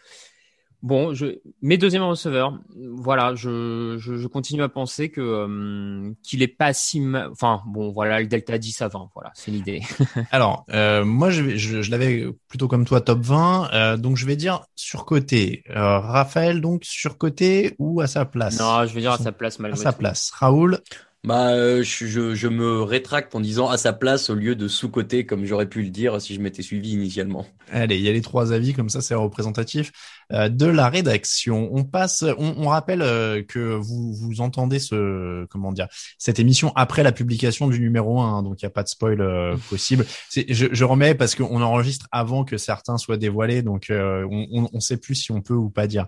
Bon, 0.82 1.12
je, 1.12 1.40
mes 1.60 1.76
deuxièmes 1.76 2.04
receveurs, 2.04 2.58
voilà, 2.94 3.34
je, 3.34 3.96
je, 3.98 4.16
je 4.16 4.26
continue 4.26 4.62
à 4.62 4.68
penser 4.70 5.10
que 5.10 5.20
euh, 5.20 6.10
qu'il 6.22 6.42
est 6.42 6.48
pas 6.48 6.72
si, 6.72 7.02
enfin 7.30 7.60
bon, 7.66 7.90
voilà, 7.90 8.20
le 8.20 8.26
delta 8.26 8.56
10 8.56 8.80
à 8.80 8.88
20, 8.88 9.10
voilà, 9.14 9.30
c'est 9.34 9.50
l'idée. 9.50 9.82
Alors, 10.30 10.64
euh, 10.72 11.04
moi, 11.04 11.28
je, 11.28 11.56
je, 11.56 11.82
je 11.82 11.90
l'avais 11.90 12.26
plutôt 12.48 12.66
comme 12.66 12.86
toi 12.86 13.02
top 13.02 13.20
20, 13.20 13.70
euh, 13.72 13.96
donc 13.98 14.16
je 14.16 14.24
vais 14.24 14.36
dire 14.36 14.62
surcoté. 14.74 15.64
Euh, 15.68 15.98
Raphaël, 15.98 16.62
donc 16.62 16.84
surcoté 16.84 17.74
ou 17.78 18.00
à 18.00 18.06
sa 18.06 18.24
place? 18.24 18.58
Non, 18.58 18.86
je 18.86 18.94
vais 18.94 19.02
dire 19.02 19.12
à 19.12 19.18
sa 19.18 19.32
place 19.32 19.58
malgré 19.58 19.78
À 19.78 19.82
sa 19.82 19.92
place. 19.92 20.30
Raoul? 20.30 20.78
Bah, 21.22 21.50
euh, 21.50 21.82
je, 21.82 22.06
je, 22.06 22.34
je, 22.34 22.48
me 22.48 22.80
rétracte 22.80 23.34
en 23.34 23.40
disant 23.40 23.68
à 23.68 23.76
sa 23.76 23.92
place 23.92 24.30
au 24.30 24.34
lieu 24.34 24.54
de 24.54 24.68
sous-côté 24.68 25.26
comme 25.26 25.44
j'aurais 25.44 25.68
pu 25.68 25.82
le 25.82 25.90
dire 25.90 26.18
si 26.18 26.34
je 26.34 26.40
m'étais 26.40 26.62
suivi 26.62 26.92
initialement. 26.92 27.46
Allez, 27.70 27.98
il 27.98 28.02
y 28.02 28.08
a 28.08 28.12
les 28.12 28.22
trois 28.22 28.54
avis 28.54 28.72
comme 28.72 28.88
ça, 28.88 29.02
c'est 29.02 29.14
représentatif 29.14 29.92
de 30.30 30.66
la 30.66 30.88
rédaction. 30.88 31.68
On 31.72 31.84
passe, 31.84 32.24
on, 32.38 32.54
on 32.58 32.68
rappelle 32.68 33.02
euh, 33.02 33.42
que 33.42 33.58
vous 33.58 34.14
vous 34.14 34.40
entendez 34.40 34.78
ce 34.78 35.44
comment 35.46 35.72
dire 35.72 35.88
cette 36.18 36.38
émission 36.38 36.72
après 36.76 37.02
la 37.02 37.12
publication 37.12 37.68
du 37.68 37.80
numéro 37.80 38.20
1, 38.20 38.38
hein, 38.38 38.42
donc 38.42 38.62
il 38.62 38.64
n'y 38.64 38.68
a 38.68 38.70
pas 38.70 38.82
de 38.82 38.88
spoil 38.88 39.20
euh, 39.20 39.56
possible. 39.68 40.06
Je, 40.32 40.66
je, 40.70 40.84
remets 40.84 41.14
parce 41.14 41.34
qu'on 41.34 41.60
enregistre 41.62 42.06
avant 42.12 42.44
que 42.44 42.56
certains 42.58 42.98
soient 42.98 43.16
dévoilés, 43.16 43.62
donc 43.62 43.86
on, 43.90 44.68
on, 44.72 44.80
sait 44.80 44.96
plus 44.96 45.14
si 45.14 45.32
on 45.32 45.40
peut 45.40 45.54
ou 45.54 45.70
pas 45.70 45.86
dire. 45.86 46.06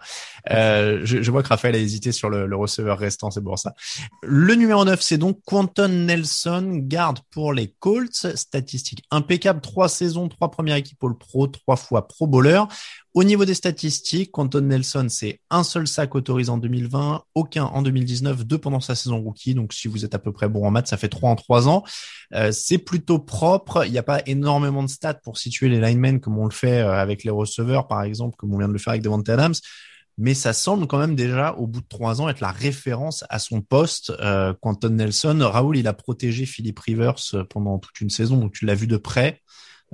Je, 0.48 1.02
je, 1.04 1.30
vois 1.30 1.42
que 1.42 1.48
Raphaël 1.48 1.74
a 1.74 1.78
hésité 1.78 2.12
sur 2.12 2.30
le, 2.30 2.46
le 2.46 2.56
receveur 2.56 2.98
restant, 2.98 3.30
c'est 3.30 3.42
pour 3.42 3.58
ça. 3.58 3.74
Le 4.22 4.54
numéro 4.54 4.84
9 4.84 5.00
c'est 5.00 5.18
donc 5.18 5.40
Quanton 5.44 5.88
Nelson, 5.88 6.80
garde 6.82 7.18
pour 7.30 7.52
les 7.52 7.74
Colts. 7.78 8.34
Statistique 8.34 9.02
impeccable, 9.10 9.60
trois 9.60 9.88
saisons, 9.88 10.28
trois 10.28 10.50
premières 10.50 10.76
équipes 10.76 11.02
All 11.02 11.16
Pro, 11.16 11.46
trois 11.46 11.76
fois 11.76 12.06
Pro 12.08 12.26
Bowler. 12.26 12.62
Au 13.14 13.24
niveau 13.24 13.44
des 13.44 13.54
statistiques, 13.54 14.30
Quanton 14.32 14.62
Nelson, 14.62 15.06
c'est 15.10 15.40
un 15.50 15.64
seul 15.64 15.86
sac 15.86 16.14
autorisé 16.14 16.50
en 16.50 16.56
2020, 16.56 17.22
aucun 17.34 17.64
en 17.64 17.82
2019, 17.82 18.46
deux 18.46 18.56
pendant 18.56 18.80
sa 18.80 18.94
saison 18.94 19.20
rookie. 19.20 19.54
Donc, 19.54 19.74
si 19.74 19.86
vous 19.86 20.04
êtes 20.06 20.14
à 20.14 20.18
peu 20.18 20.32
près 20.32 20.48
bon 20.48 20.66
en 20.66 20.70
maths, 20.70 20.86
ça 20.86 20.96
fait 20.96 21.10
trois 21.10 21.30
en 21.30 21.36
trois 21.36 21.68
ans. 21.68 21.84
Euh, 22.34 22.52
c'est 22.52 22.78
plutôt 22.78 23.18
propre. 23.18 23.84
Il 23.84 23.92
n'y 23.92 23.98
a 23.98 24.02
pas 24.02 24.22
énormément 24.26 24.82
de 24.82 24.88
stats 24.88 25.14
pour 25.14 25.36
situer 25.36 25.68
les 25.68 25.78
linemen 25.78 26.20
comme 26.20 26.38
on 26.38 26.46
le 26.46 26.52
fait 26.52 26.80
euh, 26.80 26.94
avec 26.94 27.22
les 27.22 27.30
receveurs, 27.30 27.86
par 27.86 28.02
exemple, 28.02 28.36
comme 28.36 28.54
on 28.54 28.58
vient 28.58 28.68
de 28.68 28.72
le 28.72 28.78
faire 28.78 28.92
avec 28.92 29.02
Devante 29.02 29.28
Adams 29.28 29.54
mais 30.18 30.34
ça 30.34 30.52
semble 30.52 30.86
quand 30.86 30.98
même 30.98 31.14
déjà, 31.14 31.54
au 31.54 31.66
bout 31.66 31.80
de 31.80 31.86
trois 31.88 32.20
ans, 32.20 32.28
être 32.28 32.40
la 32.40 32.52
référence 32.52 33.24
à 33.30 33.38
son 33.38 33.62
poste. 33.62 34.10
Euh, 34.20 34.52
Quentin 34.60 34.90
Nelson, 34.90 35.38
Raoul, 35.40 35.76
il 35.76 35.88
a 35.88 35.94
protégé 35.94 36.44
Philippe 36.44 36.78
Rivers 36.80 37.16
euh, 37.34 37.44
pendant 37.44 37.78
toute 37.78 38.00
une 38.00 38.10
saison, 38.10 38.36
donc 38.36 38.52
tu 38.52 38.66
l'as 38.66 38.74
vu 38.74 38.86
de 38.86 38.96
près. 38.96 39.40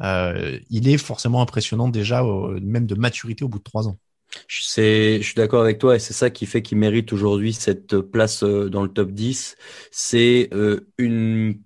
Euh, 0.02 0.58
il 0.70 0.88
est 0.88 0.98
forcément 0.98 1.42
impressionnant 1.42 1.88
déjà, 1.88 2.22
même 2.62 2.86
de 2.86 2.94
maturité 2.94 3.44
au 3.44 3.48
bout 3.48 3.58
de 3.58 3.64
trois 3.64 3.88
ans. 3.88 3.98
Je, 4.46 5.20
suis 5.22 5.34
d'accord 5.34 5.62
avec 5.62 5.78
toi 5.78 5.96
et 5.96 5.98
c'est 5.98 6.12
ça 6.12 6.30
qui 6.30 6.46
fait 6.46 6.62
qu'il 6.62 6.78
mérite 6.78 7.12
aujourd'hui 7.12 7.52
cette 7.52 7.98
place 7.98 8.42
euh, 8.42 8.68
dans 8.68 8.82
le 8.82 8.88
top 8.88 9.10
10. 9.10 9.56
C'est 9.90 10.50
une 10.98 11.60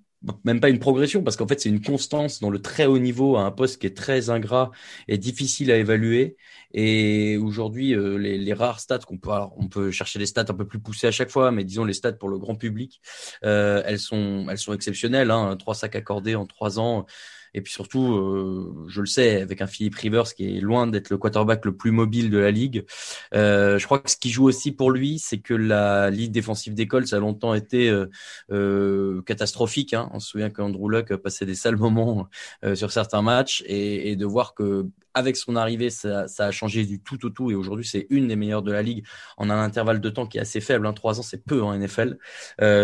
même 0.45 0.61
pas 0.61 0.69
une 0.69 0.79
progression 0.79 1.23
parce 1.23 1.37
qu'en 1.37 1.47
fait 1.47 1.61
c'est 1.61 1.69
une 1.69 1.83
constance 1.83 2.41
dans 2.41 2.51
le 2.51 2.61
très 2.61 2.87
haut 2.87 2.99
niveau 2.99 3.37
à 3.37 3.43
un 3.43 3.51
poste 3.51 3.81
qui 3.81 3.87
est 3.87 3.97
très 3.97 4.31
ingrat 4.31 4.71
et 5.09 5.19
difficile 5.19 5.71
à 5.71 5.77
évaluer 5.77 6.37
et 6.73 7.37
aujourd'hui 7.39 7.95
euh, 7.95 8.19
les, 8.19 8.39
les, 8.39 8.53
rares 8.53 8.81
stats 8.81 9.01
qu'on 9.01 9.19
peut 9.19 9.31
alors, 9.31 9.55
on 9.59 9.69
peut 9.69 9.91
chercher 9.91 10.19
des 10.19 10.27
stats 10.27 10.45
un 10.49 10.55
peu 10.55 10.67
plus 10.67 10.79
poussées 10.79 11.09
à 11.09 11.11
chaque 11.11 11.31
fois 11.31 11.51
mais 11.51 11.65
disons 11.65 11.85
les 11.85 11.93
stats 11.93 12.13
pour 12.13 12.29
le 12.29 12.39
grand 12.39 12.55
public 12.55 13.01
euh, 13.45 13.83
elles 13.85 13.99
sont 13.99 14.47
elles 14.49 14.59
sont 14.59 14.73
exceptionnelles 14.73 15.31
hein, 15.31 15.57
trois 15.57 15.75
sacs 15.75 15.97
accordés 15.97 16.35
en 16.35 16.47
trois 16.47 16.79
ans 16.79 17.05
et 17.55 17.61
puis 17.61 17.73
surtout, 17.73 18.15
euh, 18.15 18.87
je 18.89 19.01
le 19.01 19.07
sais, 19.07 19.43
avec 19.43 19.61
un 19.61 19.67
Philippe 19.67 19.97
Rivers 19.97 20.35
qui 20.35 20.57
est 20.57 20.61
loin 20.61 20.87
d'être 20.87 21.11
le 21.11 21.19
quarterback 21.19 21.65
le 21.65 21.77
plus 21.77 21.91
mobile 21.91 22.31
de 22.31 22.39
la 22.39 22.51
ligue, 22.51 22.85
euh, 23.35 23.79
je 23.79 23.85
crois 23.85 23.99
que 23.99 24.11
ce 24.11 24.17
qui 24.17 24.31
joue 24.31 24.45
aussi 24.45 24.73
pour 24.73 24.91
lui, 24.91 25.19
c'est 25.19 25.39
que 25.39 25.55
la 25.55 26.11
ligne 26.11 26.33
défensive 26.33 26.75
d'école, 26.75 27.07
ça 27.07 27.17
a 27.17 27.19
longtemps 27.21 27.55
été 27.55 27.89
euh, 27.89 28.07
euh 28.51 29.23
catastrophique. 29.23 29.95
Hein. 29.95 30.09
On 30.13 30.21
se 30.21 30.29
souvient 30.31 30.51
qu'Andrew 30.51 30.89
Luck 30.89 31.15
passait 31.17 31.47
des 31.47 31.55
sales 31.55 31.77
moments 31.77 32.29
euh, 32.65 32.75
sur 32.75 32.91
certains 32.91 33.23
matchs 33.23 33.63
et, 33.67 34.11
et, 34.11 34.17
de 34.17 34.27
voir 34.27 34.55
que 34.55 34.87
avec 35.15 35.37
son 35.37 35.57
arrivée, 35.57 35.91
ça, 35.91 36.27
ça, 36.29 36.47
a 36.47 36.51
changé 36.51 36.87
du 36.87 37.01
tout 37.01 37.25
au 37.27 37.31
tout 37.31 37.51
et 37.51 37.55
aujourd'hui 37.55 37.85
c'est 37.85 38.07
une 38.09 38.29
des 38.29 38.37
meilleures 38.37 38.63
de 38.63 38.73
la 38.73 38.83
ligue 38.83 39.05
en 39.37 39.51
un 39.51 39.63
intervalle 39.63 40.01
de 40.01 40.11
temps 40.11 40.27
qui 40.27 40.39
est 40.39 40.41
assez 40.41 40.61
faible. 40.61 40.87
Hein. 40.87 40.95
Trois 40.95 41.21
ans, 41.21 41.23
c'est 41.23 41.45
peu 41.45 41.63
en 41.63 41.77
NFL. 41.77 42.17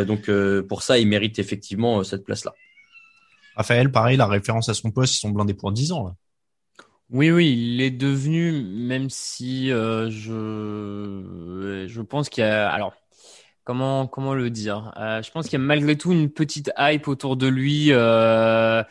donc 0.06 0.30
pour 0.68 0.82
ça, 0.82 0.98
il 0.98 1.08
mérite 1.08 1.38
effectivement 1.38 2.04
cette 2.04 2.24
place-là. 2.24 2.54
Raphaël, 3.58 3.92
pareil, 3.92 4.16
la 4.16 4.26
référence 4.26 4.70
à 4.70 4.74
son 4.74 4.90
poste, 4.90 5.16
ils 5.16 5.18
sont 5.18 5.30
blindés 5.30 5.52
pour 5.52 5.72
10 5.72 5.92
ans. 5.92 6.16
Oui, 7.10 7.30
oui, 7.30 7.52
il 7.56 7.80
est 7.80 7.90
devenu, 7.90 8.52
même 8.52 9.08
si 9.08 9.72
euh, 9.72 10.10
je, 10.10 11.86
je 11.88 12.00
pense 12.02 12.28
qu'il 12.28 12.44
y 12.44 12.46
a, 12.46 12.68
alors, 12.70 12.92
comment, 13.64 14.06
comment 14.06 14.34
le 14.34 14.50
dire? 14.50 14.92
Euh, 14.98 15.22
Je 15.22 15.30
pense 15.30 15.46
qu'il 15.46 15.54
y 15.58 15.62
a 15.62 15.64
malgré 15.64 15.96
tout 15.96 16.12
une 16.12 16.30
petite 16.30 16.70
hype 16.78 17.08
autour 17.08 17.36
de 17.36 17.46
lui. 17.48 17.88
Euh, 17.92 18.84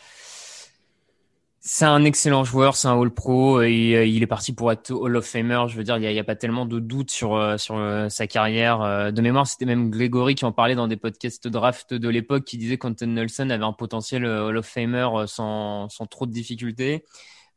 c'est 1.69 1.83
un 1.83 2.05
excellent 2.05 2.45
joueur, 2.45 2.77
c'est 2.77 2.87
un 2.87 2.97
All 2.99 3.11
Pro 3.11 3.61
et 3.61 3.93
euh, 3.93 4.05
il 4.05 4.23
est 4.23 4.27
parti 4.27 4.53
pour 4.53 4.71
être 4.71 4.89
Hall 4.91 5.17
of 5.17 5.25
Famer. 5.25 5.65
Je 5.67 5.75
veux 5.75 5.83
dire, 5.83 5.97
il 5.97 6.09
n'y 6.09 6.17
a, 6.17 6.23
pas 6.23 6.37
tellement 6.37 6.65
de 6.65 6.79
doute 6.79 7.11
sur 7.11 7.35
euh, 7.35 7.57
sur 7.57 7.75
euh, 7.75 8.07
sa 8.07 8.25
carrière. 8.25 9.11
De 9.11 9.21
mémoire, 9.21 9.45
c'était 9.45 9.65
même 9.65 9.89
Grégory 9.89 10.35
qui 10.35 10.45
en 10.45 10.53
parlait 10.53 10.75
dans 10.75 10.87
des 10.87 10.95
podcasts 10.95 11.45
draft 11.49 11.93
de 11.93 12.07
l'époque, 12.07 12.45
qui 12.45 12.57
disait 12.57 12.77
qu'Anton 12.77 13.07
Nelson 13.07 13.49
avait 13.49 13.65
un 13.65 13.73
potentiel 13.73 14.25
Hall 14.25 14.55
of 14.55 14.65
Famer 14.65 15.09
sans 15.27 15.89
sans 15.89 16.05
trop 16.05 16.25
de 16.25 16.31
difficultés. 16.31 17.03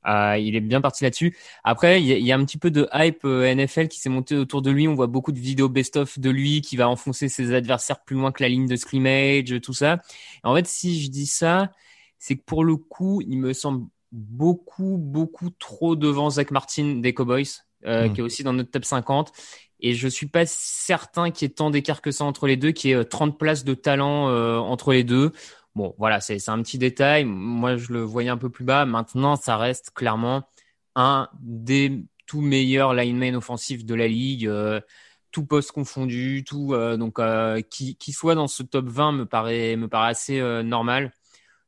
Il 0.05 0.57
est 0.57 0.61
bien 0.61 0.81
parti 0.81 1.05
là-dessus. 1.05 1.37
Après, 1.63 2.03
il 2.03 2.07
y, 2.09 2.33
a 2.33 2.37
un 2.37 2.45
petit 2.45 2.59
peu 2.59 2.73
de 2.73 2.89
hype 2.93 3.25
NFL 3.25 3.87
qui 3.89 4.01
s'est 4.01 4.09
monté 4.09 4.35
autour 4.37 4.63
de 4.63 4.71
lui. 4.73 4.89
On 4.89 4.95
voit 4.95 5.07
beaucoup 5.07 5.31
de 5.31 5.39
vidéos 5.39 5.69
best-of 5.69 6.19
de 6.19 6.31
lui 6.31 6.63
qui 6.63 6.77
va 6.77 6.89
enfoncer 6.89 7.29
ses 7.29 7.55
adversaires 7.55 8.03
plus 8.03 8.17
loin 8.17 8.33
que 8.33 8.43
la 8.43 8.49
ligne 8.49 8.67
de 8.67 8.77
scrimmage, 8.77 9.61
tout 9.63 9.75
ça. 9.75 9.99
En 10.43 10.55
fait, 10.57 10.67
si 10.67 11.01
je 11.03 11.11
dis 11.11 11.27
ça, 11.27 11.71
c'est 12.19 12.37
que 12.37 12.43
pour 12.45 12.65
le 12.65 12.77
coup, 12.77 13.23
il 13.23 13.39
me 13.39 13.53
semble 13.53 13.87
beaucoup, 14.13 14.97
beaucoup 14.99 15.51
trop 15.51 15.97
devant 15.97 16.31
Zach 16.31 16.51
Martin 16.51 16.97
des 16.97 17.15
Cowboys, 17.15 17.45
euh, 17.85 18.09
hmm. 18.09 18.13
qui 18.13 18.21
est 18.21 18.23
aussi 18.25 18.43
dans 18.43 18.53
notre 18.53 18.71
top 18.71 18.85
50. 18.85 19.33
Et 19.83 19.95
je 19.95 20.09
suis 20.09 20.27
pas 20.27 20.45
certain 20.47 21.31
qu'il 21.31 21.49
y 21.49 21.51
ait 21.51 21.55
tant 21.55 21.71
d'écart 21.71 22.03
que 22.03 22.11
ça 22.11 22.25
entre 22.25 22.47
les 22.47 22.57
deux, 22.57 22.73
qu'il 22.73 22.91
y 22.91 22.93
ait 22.93 23.05
30 23.05 23.35
euh, 23.35 23.37
places 23.37 23.65
de 23.65 23.75
talent 23.75 24.29
euh, 24.29 24.59
entre 24.59 24.93
les 24.93 25.05
deux. 25.05 25.33
Bon, 25.75 25.95
voilà, 25.99 26.21
c'est 26.21 26.49
un 26.49 26.63
petit 26.63 26.79
détail. 26.79 27.25
Moi, 27.25 27.77
je 27.77 27.93
le 27.93 28.03
voyais 28.03 28.29
un 28.29 28.37
peu 28.37 28.51
plus 28.51 28.65
bas. 28.65 28.85
Maintenant, 28.85 29.37
ça 29.37 29.57
reste 29.57 29.93
clairement 29.95 30.49
un 30.97 31.29
des 31.41 32.05
tout 32.27 32.41
meilleurs 32.41 32.95
linemen 32.95 33.37
offensifs 33.37 33.85
de 33.85 33.95
la 33.95 34.09
ligue, 34.09 34.47
euh, 34.47 34.81
tout 35.31 35.47
poste 35.47 35.73
confondu, 35.73 36.45
tout 36.45 36.75
donc 36.99 37.21
qui, 37.71 37.97
qui 37.97 38.13
soit 38.13 38.35
dans 38.35 38.49
ce 38.49 38.65
top 38.65 38.89
20 38.89 39.13
me 39.13 39.27
paraît 39.27 39.77
me 39.77 39.87
paraît 39.87 40.11
assez 40.11 40.41
normal. 40.65 41.13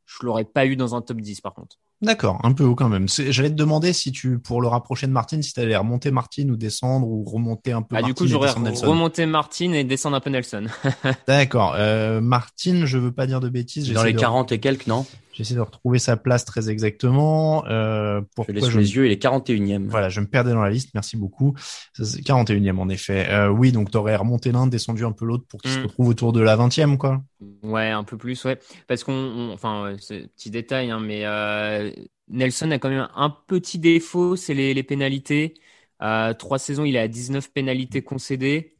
Je 0.04 0.26
l'aurais 0.26 0.44
pas 0.44 0.66
eu 0.66 0.74
dans 0.74 0.96
un 0.96 1.00
top 1.00 1.20
10 1.20 1.40
par 1.40 1.54
contre. 1.54 1.78
D'accord, 2.02 2.40
un 2.42 2.52
peu 2.52 2.64
haut 2.64 2.74
quand 2.74 2.88
même. 2.88 3.06
J'allais 3.08 3.50
te 3.50 3.54
demander 3.54 3.92
si 3.92 4.10
tu, 4.10 4.40
pour 4.40 4.60
le 4.60 4.66
rapprocher 4.66 5.06
de 5.06 5.12
Martin, 5.12 5.40
si 5.40 5.52
tu 5.52 5.60
allais 5.60 5.76
remonter 5.76 6.10
Martin 6.10 6.48
ou 6.48 6.56
descendre 6.56 7.06
ou 7.06 7.22
remonter 7.22 7.70
un 7.70 7.82
peu. 7.82 7.94
Ah, 7.96 8.02
du 8.02 8.12
coup, 8.12 8.26
j'aurais 8.26 8.50
remonté 8.50 9.24
Martin 9.24 9.72
et 9.72 9.84
descendre 9.84 10.16
un 10.16 10.20
peu 10.20 10.30
Nelson. 10.30 10.66
D'accord. 11.28 11.74
Euh, 11.76 12.20
Martin, 12.20 12.86
je 12.86 12.98
veux 12.98 13.12
pas 13.12 13.26
dire 13.26 13.38
de 13.38 13.48
bêtises. 13.48 13.92
Dans 13.92 14.02
les 14.02 14.14
40 14.16 14.50
et 14.50 14.58
quelques, 14.58 14.88
non? 14.88 15.06
J'essaie 15.32 15.54
de 15.54 15.60
retrouver 15.60 15.98
sa 15.98 16.16
place 16.16 16.44
très 16.44 16.68
exactement. 16.70 17.66
Euh, 17.66 18.20
je 18.46 18.52
laisse 18.52 18.74
les 18.74 18.94
yeux, 18.94 19.06
il 19.06 19.12
est 19.12 19.22
41e. 19.22 19.86
Voilà, 19.88 20.08
je 20.08 20.20
me 20.20 20.26
perdais 20.26 20.52
dans 20.52 20.62
la 20.62 20.70
liste, 20.70 20.90
merci 20.94 21.16
beaucoup. 21.16 21.54
41e 21.98 22.78
en 22.78 22.88
effet. 22.88 23.28
Euh, 23.30 23.48
oui, 23.48 23.72
donc 23.72 23.90
tu 23.90 23.96
aurais 23.96 24.16
remonté 24.16 24.52
l'un, 24.52 24.66
descendu 24.66 25.04
un 25.04 25.12
peu 25.12 25.24
l'autre 25.24 25.44
pour 25.48 25.60
qu'il 25.60 25.70
se 25.70 25.78
mm. 25.78 25.82
retrouve 25.84 26.08
autour 26.08 26.32
de 26.32 26.40
la 26.40 26.56
20e, 26.56 26.98
quoi. 26.98 27.22
Ouais, 27.62 27.88
un 27.88 28.04
peu 28.04 28.16
plus, 28.16 28.44
ouais. 28.44 28.58
Parce 28.86 29.04
qu'on, 29.04 29.50
enfin, 29.52 29.96
c'est 29.98 30.28
petit 30.36 30.50
détail, 30.50 30.90
hein, 30.90 31.00
mais 31.00 31.24
euh, 31.24 31.90
Nelson 32.28 32.70
a 32.70 32.78
quand 32.78 32.90
même 32.90 33.08
un 33.14 33.30
petit 33.46 33.78
défaut, 33.78 34.36
c'est 34.36 34.54
les, 34.54 34.74
les 34.74 34.82
pénalités. 34.82 35.54
Euh, 36.02 36.34
trois 36.34 36.58
saisons, 36.58 36.84
il 36.84 36.96
a 36.96 37.08
19 37.08 37.52
pénalités 37.52 38.02
concédées. 38.02 38.76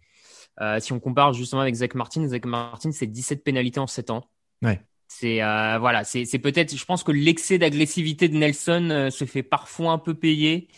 Euh, 0.61 0.80
si 0.80 0.92
on 0.92 1.00
compare 1.00 1.32
justement 1.32 1.62
avec 1.62 1.75
Zach 1.75 1.94
Martin, 1.94 2.26
Zach 2.28 2.44
Martin, 2.44 2.92
c'est 2.92 3.06
17 3.06 3.42
pénalités 3.44 3.80
en 3.80 3.87
7 3.87 4.11
ans. 4.11 4.25
Ouais. 4.62 4.80
C'est 5.14 5.42
euh, 5.42 5.78
voilà, 5.78 6.04
c'est 6.04 6.38
peut-être. 6.38 6.75
Je 6.75 6.85
pense 6.87 7.04
que 7.04 7.12
l'excès 7.12 7.59
d'agressivité 7.59 8.28
de 8.28 8.37
Nelson 8.37 8.88
euh, 8.90 9.11
se 9.11 9.26
fait 9.26 9.42
parfois 9.42 9.92
un 9.92 9.99
peu 9.99 10.14
payer. 10.14 10.69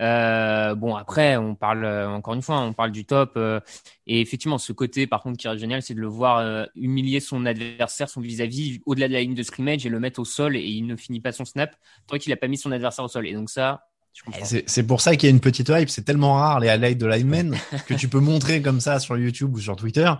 Euh, 0.00 0.74
bon 0.74 0.96
après, 0.96 1.36
on 1.36 1.54
parle 1.54 1.84
euh, 1.84 2.08
encore 2.10 2.34
une 2.34 2.42
fois, 2.42 2.58
on 2.60 2.72
parle 2.72 2.90
du 2.90 3.06
top 3.06 3.38
et 4.06 4.20
effectivement, 4.20 4.58
ce 4.58 4.72
côté 4.72 5.06
par 5.06 5.22
contre 5.22 5.38
qui 5.38 5.46
est 5.46 5.58
génial, 5.58 5.80
c'est 5.80 5.94
de 5.94 6.00
le 6.00 6.08
voir 6.08 6.66
humilier 6.74 7.20
son 7.20 7.46
adversaire, 7.46 8.08
son 8.08 8.20
vis-à-vis 8.20 8.80
au-delà 8.84 9.06
de 9.06 9.12
la 9.12 9.20
ligne 9.20 9.34
de 9.34 9.42
scrimmage 9.44 9.86
et 9.86 9.88
le 9.88 10.00
mettre 10.00 10.18
au 10.18 10.24
sol 10.24 10.56
et 10.56 10.64
il 10.64 10.86
ne 10.86 10.96
finit 10.96 11.20
pas 11.20 11.30
son 11.30 11.44
snap 11.44 11.76
tant 12.08 12.18
qu'il 12.18 12.32
a 12.32 12.36
pas 12.36 12.48
mis 12.48 12.58
son 12.58 12.72
adversaire 12.72 13.04
au 13.04 13.08
sol. 13.08 13.28
Et 13.28 13.32
donc 13.32 13.48
ça, 13.48 13.86
C'est 14.66 14.86
pour 14.86 15.00
ça 15.00 15.16
qu'il 15.16 15.28
y 15.28 15.32
a 15.32 15.34
une 15.34 15.40
petite 15.40 15.68
hype. 15.68 15.90
C'est 15.90 16.02
tellement 16.02 16.34
rare 16.34 16.60
les 16.60 16.68
highlights 16.68 16.98
de 16.98 17.06
linemen 17.06 17.56
que 17.86 17.94
tu 17.94 18.08
peux 18.08 18.20
montrer 18.20 18.62
comme 18.62 18.80
ça 18.80 18.98
sur 18.98 19.16
YouTube 19.16 19.54
ou 19.54 19.60
sur 19.60 19.76
Twitter 19.76 20.10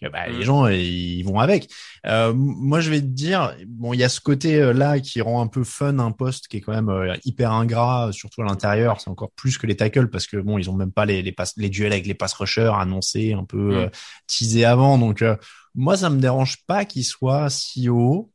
que 0.00 0.08
bah, 0.08 0.26
les 0.26 0.42
gens 0.42 0.66
ils 0.66 1.22
vont 1.22 1.38
avec. 1.38 1.70
Euh, 2.06 2.32
moi, 2.34 2.80
je 2.80 2.90
vais 2.90 3.00
te 3.00 3.06
dire, 3.06 3.54
bon, 3.66 3.92
il 3.92 4.00
y 4.00 4.04
a 4.04 4.08
ce 4.08 4.20
côté 4.20 4.60
euh, 4.60 4.72
là 4.72 4.98
qui 4.98 5.20
rend 5.20 5.40
un 5.40 5.46
peu 5.46 5.64
fun 5.64 5.98
un 5.98 6.10
poste 6.10 6.48
qui 6.48 6.58
est 6.58 6.60
quand 6.60 6.72
même 6.72 6.88
euh, 6.88 7.16
hyper 7.24 7.52
ingrat, 7.52 8.10
surtout 8.12 8.42
à 8.42 8.44
l'intérieur. 8.44 9.00
C'est 9.00 9.10
encore 9.10 9.30
plus 9.32 9.56
que 9.56 9.66
les 9.66 9.76
tackles 9.76 10.10
parce 10.10 10.26
que 10.26 10.36
bon, 10.36 10.58
ils 10.58 10.68
ont 10.68 10.74
même 10.74 10.92
pas 10.92 11.06
les 11.06 11.22
les, 11.22 11.32
passes, 11.32 11.54
les 11.56 11.68
duels 11.68 11.92
avec 11.92 12.06
les 12.06 12.14
pass 12.14 12.34
rushers 12.34 12.72
annoncés, 12.76 13.32
un 13.34 13.44
peu 13.44 13.86
mm. 13.86 13.90
teasés 14.26 14.64
avant. 14.64 14.98
Donc 14.98 15.24
moi, 15.74 15.96
ça 15.96 16.10
me 16.10 16.20
dérange 16.20 16.64
pas 16.66 16.84
qu'il 16.84 17.04
soit 17.04 17.50
si 17.50 17.88
haut. 17.88 18.30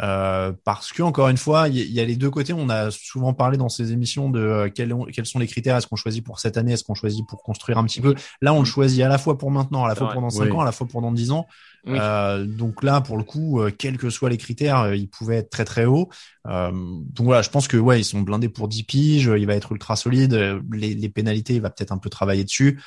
Euh, 0.00 0.52
parce 0.64 0.92
que 0.92 1.02
encore 1.02 1.28
une 1.28 1.36
fois, 1.36 1.68
il 1.68 1.76
y, 1.76 2.00
a 2.00 2.04
les 2.04 2.16
deux 2.16 2.30
côtés. 2.30 2.52
On 2.52 2.68
a 2.68 2.90
souvent 2.90 3.34
parlé 3.34 3.58
dans 3.58 3.68
ces 3.68 3.92
émissions 3.92 4.30
de 4.30 4.40
euh, 4.40 4.70
quels, 4.74 4.94
quels, 5.12 5.26
sont 5.26 5.38
les 5.38 5.46
critères. 5.46 5.76
Est-ce 5.76 5.86
qu'on 5.86 5.96
choisit 5.96 6.24
pour 6.24 6.40
cette 6.40 6.56
année? 6.56 6.72
Est-ce 6.72 6.84
qu'on 6.84 6.94
choisit 6.94 7.26
pour 7.26 7.42
construire 7.42 7.78
un 7.78 7.84
petit 7.84 8.00
peu? 8.00 8.14
Là, 8.40 8.54
on 8.54 8.60
le 8.60 8.64
choisit 8.64 9.02
à 9.02 9.08
la 9.08 9.18
fois 9.18 9.36
pour 9.36 9.50
maintenant, 9.50 9.84
à 9.84 9.88
la 9.88 9.94
fois 9.94 10.10
pour 10.10 10.22
dans 10.22 10.30
5 10.30 10.52
ans, 10.54 10.60
à 10.60 10.64
la 10.64 10.72
fois 10.72 10.86
pour 10.86 11.02
dans 11.02 11.12
10 11.12 11.32
ans. 11.32 11.46
Euh, 11.88 12.46
donc 12.46 12.82
là, 12.82 13.00
pour 13.00 13.16
le 13.16 13.24
coup, 13.24 13.60
euh, 13.60 13.70
quels 13.76 13.98
que 13.98 14.08
soient 14.08 14.30
les 14.30 14.38
critères, 14.38 14.94
ils 14.94 15.08
pouvaient 15.08 15.38
être 15.38 15.50
très 15.50 15.64
très 15.64 15.84
hauts. 15.84 16.08
donc 16.46 17.26
voilà, 17.26 17.42
je 17.42 17.50
pense 17.50 17.68
que 17.68 17.76
ouais, 17.76 18.00
ils 18.00 18.04
sont 18.04 18.20
blindés 18.20 18.48
pour 18.48 18.68
10 18.68 18.84
piges. 18.84 19.32
Il 19.36 19.46
va 19.46 19.54
être 19.54 19.72
ultra 19.72 19.96
solide. 19.96 20.60
Les, 20.72 20.94
les 20.94 21.08
pénalités, 21.08 21.54
il 21.54 21.60
va 21.60 21.70
peut-être 21.70 21.92
un 21.92 21.98
peu 21.98 22.08
travailler 22.08 22.44
dessus 22.44 22.80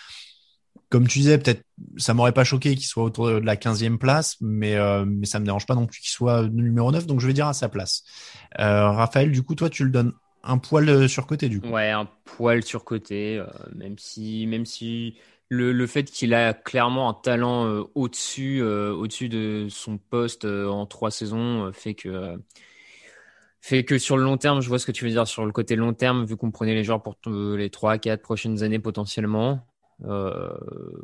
comme 0.96 1.10
tu 1.10 1.20
disais, 1.20 1.38
peut-être 1.38 1.62
ça 1.98 2.14
m'aurait 2.14 2.32
pas 2.32 2.46
choqué 2.46 2.74
qu'il 2.74 2.86
soit 2.86 3.04
autour 3.04 3.28
de 3.28 3.40
la 3.40 3.58
15e 3.58 3.98
place, 3.98 4.38
mais 4.40 4.76
euh, 4.76 5.04
mais 5.06 5.26
ça 5.26 5.42
me 5.42 5.46
dérange 5.46 5.66
pas 5.66 5.76
non 5.76 5.88
plus 5.88 6.00
qu'il 6.00 6.10
soit 6.10 6.48
numéro 6.48 6.90
9, 6.90 7.06
donc 7.06 7.20
je 7.20 7.28
vais 7.28 7.34
dire 7.34 7.48
à 7.48 7.54
sa 7.54 7.68
place. 7.68 8.04
Euh, 8.60 8.90
Raphaël, 8.92 9.30
du 9.30 9.44
coup, 9.44 9.56
toi, 9.56 9.70
tu 9.70 9.84
le 9.84 9.90
donnes 9.90 10.14
un 10.42 10.58
poil 10.58 10.88
euh, 10.88 11.10
sur 11.10 11.28
côté 11.28 11.50
du 11.50 11.60
coup. 11.60 11.68
Ouais, 11.68 11.90
un 11.90 12.08
poil 12.24 12.64
sur 12.64 12.86
côté, 12.86 13.38
euh, 13.38 13.46
même 13.76 13.98
si 13.98 14.48
même 14.48 14.66
si 14.66 15.18
le, 15.50 15.74
le 15.74 15.86
fait 15.86 16.04
qu'il 16.06 16.34
a 16.34 16.54
clairement 16.54 17.10
un 17.10 17.14
talent 17.14 17.68
euh, 17.68 17.84
au-dessus 17.94 18.62
au-dessus 18.62 19.28
de 19.28 19.68
son 19.70 19.98
poste 19.98 20.46
en 20.46 20.86
trois 20.86 21.12
saisons 21.12 21.74
fait 21.74 21.94
que 21.94 22.38
fait 23.60 23.84
que 23.84 23.98
sur 23.98 24.16
le 24.16 24.24
long 24.24 24.38
terme, 24.38 24.62
je 24.62 24.70
vois 24.70 24.80
ce 24.80 24.86
que 24.86 24.94
tu 24.94 25.04
veux 25.04 25.12
dire 25.12 25.28
sur 25.28 25.46
le 25.46 25.52
côté 25.52 25.76
long 25.76 25.94
terme, 25.94 26.24
vu 26.24 26.38
qu'on 26.38 26.52
prenait 26.52 26.76
les 26.76 26.86
joueurs 26.86 27.02
pour 27.02 27.18
les 27.28 27.70
3 27.70 27.98
4 27.98 28.22
prochaines 28.22 28.64
années 28.64 28.80
potentiellement. 28.80 29.68
Euh, 30.04 30.58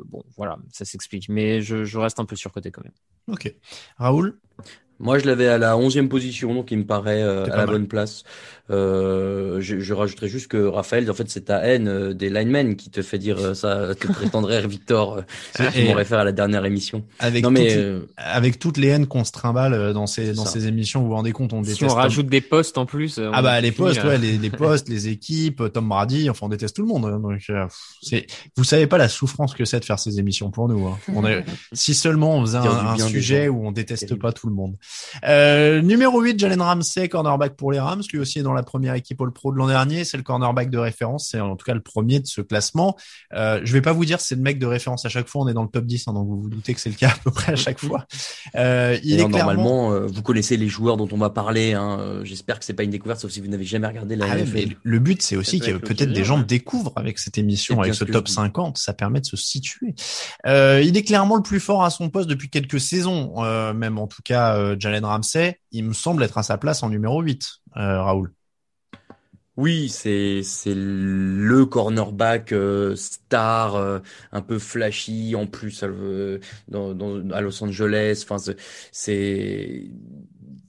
bon, 0.04 0.22
voilà, 0.36 0.58
ça 0.72 0.84
s'explique. 0.84 1.28
Mais 1.28 1.62
je, 1.62 1.98
reste 1.98 2.20
un 2.20 2.24
peu 2.24 2.36
surcoté 2.36 2.70
quand 2.70 2.82
même. 2.84 2.92
Ok. 3.28 3.54
Raoul? 3.96 4.38
Moi, 5.02 5.18
je 5.18 5.26
l'avais 5.26 5.48
à 5.48 5.58
la 5.58 5.76
onzième 5.76 6.08
position, 6.08 6.54
donc 6.54 6.70
il 6.70 6.78
me 6.78 6.86
paraît 6.86 7.22
euh, 7.22 7.44
à 7.46 7.56
la 7.56 7.66
bonne 7.66 7.88
place. 7.88 8.24
Euh, 8.70 9.60
je, 9.60 9.80
je, 9.80 9.92
rajouterais 9.92 10.28
juste 10.28 10.46
que 10.46 10.56
Raphaël, 10.66 11.10
en 11.10 11.14
fait, 11.14 11.28
c'est 11.28 11.46
ta 11.46 11.58
haine 11.58 11.88
euh, 11.88 12.14
des 12.14 12.30
linemen 12.30 12.76
qui 12.76 12.90
te 12.90 13.02
fait 13.02 13.18
dire 13.18 13.36
euh, 13.38 13.54
ça, 13.54 13.94
te 14.00 14.06
prétendrait 14.06 14.66
Victor, 14.66 15.22
ce 15.56 15.64
que 15.64 15.72
tu 15.72 15.84
m'aurais 15.84 16.04
fait 16.04 16.14
à 16.14 16.24
la 16.24 16.32
dernière 16.32 16.64
émission. 16.64 17.04
Avec, 17.18 17.42
non, 17.42 17.50
mais, 17.50 17.74
toutes, 17.74 18.10
avec 18.16 18.58
toutes 18.60 18.76
les 18.76 18.88
haines 18.88 19.06
qu'on 19.06 19.24
se 19.24 19.32
trimballe 19.32 19.92
dans 19.92 20.06
ces 20.06 20.32
dans 20.32 20.46
ces 20.46 20.68
émissions, 20.68 21.02
vous 21.02 21.08
vous 21.08 21.14
rendez 21.14 21.32
compte, 21.32 21.52
on 21.52 21.60
déteste. 21.60 21.78
Si 21.78 21.84
on 21.84 21.88
rajoute 21.88 22.28
des 22.28 22.40
postes 22.40 22.78
en 22.78 22.86
plus. 22.86 23.20
Ah 23.32 23.42
bah 23.42 23.60
les 23.60 23.72
postes, 23.72 24.02
ouais, 24.04 24.16
les, 24.16 24.38
les 24.38 24.50
postes, 24.50 24.88
les 24.88 25.08
équipes, 25.08 25.64
Tom 25.72 25.88
Brady, 25.88 26.30
enfin 26.30 26.46
on 26.46 26.48
déteste 26.48 26.76
tout 26.76 26.82
le 26.82 26.88
monde. 26.88 27.04
Hein, 27.04 27.18
donc 27.18 27.42
c'est, 28.00 28.26
vous 28.56 28.64
savez 28.64 28.86
pas 28.86 28.98
la 28.98 29.08
souffrance 29.08 29.54
que 29.54 29.64
c'est 29.64 29.80
de 29.80 29.84
faire 29.84 29.98
ces 29.98 30.20
émissions 30.20 30.50
pour 30.50 30.68
nous. 30.68 30.86
Hein. 30.86 30.98
On 31.14 31.26
est, 31.26 31.44
si 31.72 31.94
seulement 31.94 32.36
on 32.36 32.42
faisait 32.42 32.58
un, 32.58 32.86
un 32.86 32.98
sujet 32.98 33.48
où 33.48 33.66
on 33.66 33.72
déteste 33.72 34.14
pas 34.14 34.32
tout 34.32 34.46
le 34.46 34.54
monde. 34.54 34.76
Euh, 35.24 35.82
numéro 35.82 36.20
8, 36.20 36.38
Jalen 36.38 36.60
Ramsey, 36.60 37.08
cornerback 37.08 37.56
pour 37.56 37.72
les 37.72 37.80
Rams. 37.80 38.02
Lui 38.12 38.18
aussi 38.18 38.38
est 38.38 38.42
dans 38.42 38.52
la 38.52 38.62
première 38.62 38.94
équipe 38.94 39.20
All-Pro 39.20 39.52
de 39.52 39.58
l'an 39.58 39.66
dernier. 39.66 40.04
C'est 40.04 40.16
le 40.16 40.22
cornerback 40.22 40.70
de 40.70 40.78
référence. 40.78 41.28
C'est 41.30 41.40
en 41.40 41.56
tout 41.56 41.64
cas 41.64 41.74
le 41.74 41.80
premier 41.80 42.20
de 42.20 42.26
ce 42.26 42.40
classement. 42.40 42.96
Euh, 43.34 43.60
je 43.64 43.72
vais 43.72 43.82
pas 43.82 43.92
vous 43.92 44.04
dire 44.04 44.20
c'est 44.20 44.34
le 44.34 44.42
mec 44.42 44.58
de 44.58 44.66
référence 44.66 45.04
à 45.04 45.08
chaque 45.08 45.28
fois. 45.28 45.42
On 45.42 45.48
est 45.48 45.54
dans 45.54 45.62
le 45.62 45.68
top 45.68 45.84
10, 45.84 46.08
hein, 46.08 46.12
donc 46.12 46.28
vous 46.28 46.42
vous 46.42 46.48
doutez 46.48 46.74
que 46.74 46.80
c'est 46.80 46.90
le 46.90 46.96
cas 46.96 47.10
à 47.10 47.16
peu 47.22 47.30
près 47.30 47.52
à 47.52 47.56
chaque 47.56 47.78
fois. 47.78 48.06
Euh, 48.56 48.98
il 49.02 49.20
est 49.20 49.28
Normalement, 49.32 49.92
euh, 49.92 50.06
vous 50.06 50.22
connaissez 50.22 50.56
les 50.56 50.68
joueurs 50.68 50.96
dont 50.96 51.08
on 51.10 51.16
va 51.16 51.30
parler. 51.30 51.72
Hein. 51.72 51.98
Euh, 52.00 52.24
j'espère 52.24 52.58
que 52.58 52.64
c'est 52.64 52.74
pas 52.74 52.82
une 52.82 52.90
découverte, 52.90 53.20
sauf 53.20 53.30
si 53.30 53.40
vous 53.40 53.48
n'avez 53.48 53.64
jamais 53.64 53.86
regardé 53.86 54.14
la 54.16 54.26
ah 54.30 54.36
le 54.82 54.98
but, 54.98 55.22
c'est 55.22 55.36
aussi 55.36 55.60
que 55.60 55.72
peut-être 55.72 56.12
des 56.12 56.24
gens 56.24 56.38
découvrent 56.38 56.92
avec 56.96 57.18
cette 57.18 57.38
émission, 57.38 57.80
avec 57.80 57.94
ce 57.94 58.04
top 58.04 58.28
50. 58.28 58.78
Ça 58.78 58.92
permet 58.92 59.20
de 59.20 59.26
se 59.26 59.36
situer. 59.36 59.94
il 60.44 60.96
est 60.96 61.04
clairement 61.04 61.36
le 61.36 61.42
plus 61.42 61.60
fort 61.60 61.84
à 61.84 61.90
son 61.90 62.10
poste 62.10 62.28
depuis 62.28 62.48
quelques 62.48 62.80
saisons, 62.80 63.42
même 63.72 63.98
en 63.98 64.06
tout 64.06 64.22
cas 64.22 64.74
Jalen 64.82 65.04
Ramsey 65.04 65.58
il 65.70 65.84
me 65.84 65.92
semble 65.92 66.22
être 66.22 66.38
à 66.38 66.42
sa 66.42 66.58
place 66.58 66.82
en 66.82 66.90
numéro 66.90 67.22
8, 67.22 67.48
euh, 67.76 68.02
Raoul. 68.02 68.32
Oui, 69.58 69.90
c'est 69.90 70.42
le 70.66 71.66
cornerback 71.66 72.52
euh, 72.52 72.96
star, 72.96 73.76
euh, 73.76 73.98
un 74.32 74.40
peu 74.40 74.58
flashy 74.58 75.34
en 75.36 75.46
plus 75.46 75.82
à 75.82 75.88
Los 75.88 77.62
Angeles. 77.62 78.26
C'est 78.92 79.90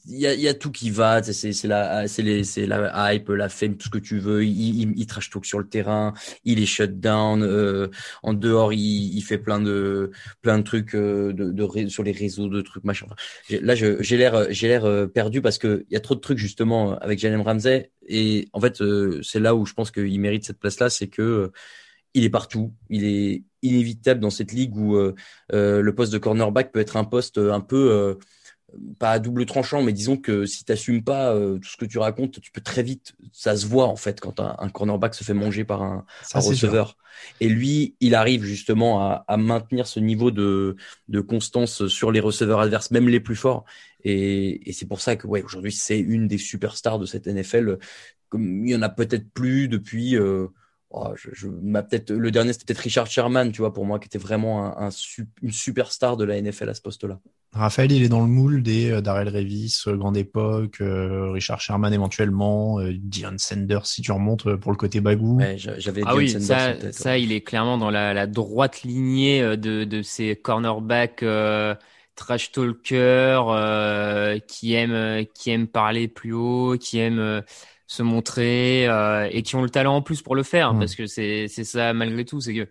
il 0.05 0.19
y 0.19 0.27
a, 0.27 0.33
y 0.33 0.47
a, 0.47 0.53
tout 0.53 0.71
qui 0.71 0.89
va, 0.89 1.23
c'est 1.23 1.53
la 1.63 2.05
la 2.05 3.13
hype, 3.13 3.29
la 3.29 3.49
fame, 3.49 3.77
tout 3.77 3.85
ce 3.85 3.89
que 3.89 3.97
tu 3.97 4.19
veux. 4.19 4.43
Il, 4.43 4.81
il, 4.81 4.93
il 4.97 5.05
trash 5.07 5.29
talk 5.29 5.45
sur 5.45 5.59
le 5.59 5.67
terrain, 5.67 6.13
il 6.43 6.61
est 6.61 6.65
shut 6.65 6.99
down. 6.99 7.41
Euh, 7.43 7.87
en 8.21 8.33
dehors, 8.33 8.73
il, 8.73 9.15
il, 9.15 9.21
fait 9.21 9.37
plein 9.37 9.59
de 9.61 10.11
plein 10.41 10.57
de 10.57 10.63
trucs 10.63 10.95
euh, 10.95 11.31
de, 11.31 11.51
de, 11.51 11.87
sur 11.87 12.03
les 12.03 12.11
réseaux, 12.11 12.49
de 12.49 12.61
trucs 12.61 12.83
machin. 12.83 13.07
là, 13.49 13.75
j'ai 13.75 14.17
l'air 14.17 14.47
j'ai 14.51 14.67
l'air 14.67 14.85
euh, 14.85 15.07
perdu 15.07 15.41
parce 15.41 15.57
que 15.57 15.85
il 15.89 15.93
y 15.93 15.97
a 15.97 16.01
trop 16.01 16.15
de 16.15 16.19
trucs 16.19 16.37
justement 16.37 16.97
avec 16.99 17.19
Jalen 17.19 17.41
Ramsey 17.41 17.91
et 18.07 18.49
en 18.53 18.59
fait 18.59 18.81
c'est 19.21 19.39
là 19.39 19.55
où 19.55 19.65
je 19.65 19.73
pense 19.73 19.91
qu'il 19.91 20.19
mérite 20.19 20.45
cette 20.45 20.59
place 20.59 20.79
là, 20.79 20.89
c'est 20.89 21.07
que 21.07 21.51
il 22.13 22.23
est 22.25 22.29
partout, 22.29 22.73
il 22.89 23.05
est 23.05 23.43
inévitable 23.63 24.19
dans 24.19 24.29
cette 24.29 24.51
ligue 24.51 24.75
où 24.75 24.95
le 25.49 25.91
poste 25.91 26.11
de 26.11 26.17
cornerback 26.17 26.71
peut 26.71 26.79
être 26.79 26.97
un 26.97 27.05
poste 27.05 27.37
un 27.37 27.61
peu 27.61 28.17
pas 28.99 29.11
à 29.11 29.19
double 29.19 29.45
tranchant, 29.45 29.81
mais 29.81 29.93
disons 29.93 30.17
que 30.17 30.45
si 30.45 30.65
tu 30.65 30.71
n'assumes 30.71 31.03
pas 31.03 31.33
euh, 31.33 31.57
tout 31.59 31.69
ce 31.69 31.77
que 31.77 31.85
tu 31.85 31.97
racontes, 31.97 32.39
tu 32.41 32.51
peux 32.51 32.61
très 32.61 32.83
vite, 32.83 33.13
ça 33.31 33.55
se 33.55 33.65
voit 33.65 33.87
en 33.87 33.95
fait 33.95 34.19
quand 34.19 34.39
un, 34.39 34.69
cornerback 34.69 35.15
se 35.15 35.23
fait 35.23 35.33
manger 35.33 35.63
par 35.63 35.81
un, 35.81 36.05
receveur. 36.33 36.97
Et 37.39 37.47
lui, 37.47 37.95
il 37.99 38.15
arrive 38.15 38.43
justement 38.43 39.01
à, 39.01 39.23
à 39.27 39.37
maintenir 39.37 39.87
ce 39.87 39.99
niveau 39.99 40.31
de, 40.31 40.75
de, 41.09 41.21
constance 41.21 41.87
sur 41.87 42.11
les 42.11 42.19
receveurs 42.19 42.59
adverses, 42.59 42.91
même 42.91 43.07
les 43.07 43.19
plus 43.19 43.35
forts. 43.35 43.65
Et, 44.03 44.69
et 44.69 44.73
c'est 44.73 44.87
pour 44.87 44.99
ça 44.99 45.15
que 45.15 45.27
ouais, 45.27 45.43
aujourd'hui, 45.43 45.71
c'est 45.71 45.99
une 45.99 46.27
des 46.27 46.37
superstars 46.39 46.99
de 46.99 47.05
cette 47.05 47.27
NFL. 47.27 47.77
Comme 48.29 48.65
il 48.65 48.71
y 48.71 48.75
en 48.75 48.81
a 48.81 48.89
peut-être 48.89 49.29
plus 49.31 49.67
depuis. 49.67 50.15
Euh, 50.15 50.47
oh, 50.93 51.09
je, 51.15 51.29
je 51.33 51.47
peut-être 51.47 52.11
le 52.11 52.31
dernier 52.31 52.53
c'était 52.53 52.65
peut-être 52.65 52.83
Richard 52.83 53.07
Sherman, 53.07 53.51
tu 53.51 53.61
vois, 53.61 53.73
pour 53.73 53.85
moi, 53.85 53.99
qui 53.99 54.05
était 54.05 54.17
vraiment 54.17 54.65
un, 54.65 54.87
un, 54.87 54.89
une 55.41 55.51
superstar 55.51 56.17
de 56.17 56.23
la 56.23 56.41
NFL 56.41 56.69
à 56.69 56.73
ce 56.73 56.81
poste-là. 56.81 57.19
Raphaël, 57.53 57.91
il 57.91 58.01
est 58.01 58.09
dans 58.09 58.21
le 58.21 58.27
moule 58.27 58.63
des 58.63 58.91
euh, 58.91 59.01
Darrell 59.01 59.29
Revis, 59.29 59.83
euh, 59.85 59.95
Grande 59.95 60.17
Époque, 60.17 60.81
euh, 60.81 61.31
Richard 61.31 61.61
Sherman 61.61 61.93
éventuellement, 61.93 62.79
euh, 62.79 62.93
Dion 62.97 63.35
Sanders 63.37 63.85
si 63.85 64.01
tu 64.01 64.11
remontes 64.11 64.55
pour 64.55 64.71
le 64.71 64.77
côté 64.77 65.01
bagou. 65.01 65.37
Ouais, 65.37 65.57
j'avais 65.57 66.01
ah 66.05 66.15
oui, 66.15 66.29
ça, 66.29 66.73
ça 66.91 67.17
il 67.17 67.31
est 67.31 67.41
clairement 67.41 67.77
dans 67.77 67.91
la, 67.91 68.13
la 68.13 68.25
droite 68.25 68.81
lignée 68.81 69.41
de, 69.57 69.83
de 69.83 70.01
ces 70.01 70.35
cornerbacks 70.35 71.23
trash 72.15 72.51
talker 72.51 73.41
qui 74.47 74.73
aiment 74.73 75.25
qui 75.35 75.51
aiment 75.51 75.67
parler 75.67 76.07
plus 76.07 76.33
haut, 76.33 76.75
qui 76.79 76.99
aiment 76.99 77.43
se 77.93 78.03
montrer 78.03 78.85
et 79.31 79.43
qui 79.43 79.55
ont 79.55 79.61
le 79.61 79.69
talent 79.69 79.95
en 79.95 80.01
plus 80.01 80.21
pour 80.21 80.35
le 80.35 80.43
faire, 80.43 80.73
mmh. 80.73 80.79
parce 80.79 80.95
que 80.95 81.05
c'est 81.05 81.47
c'est 81.47 81.63
ça 81.63 81.93
malgré 81.93 82.25
tout, 82.25 82.41
c'est 82.41 82.53
que 82.53 82.67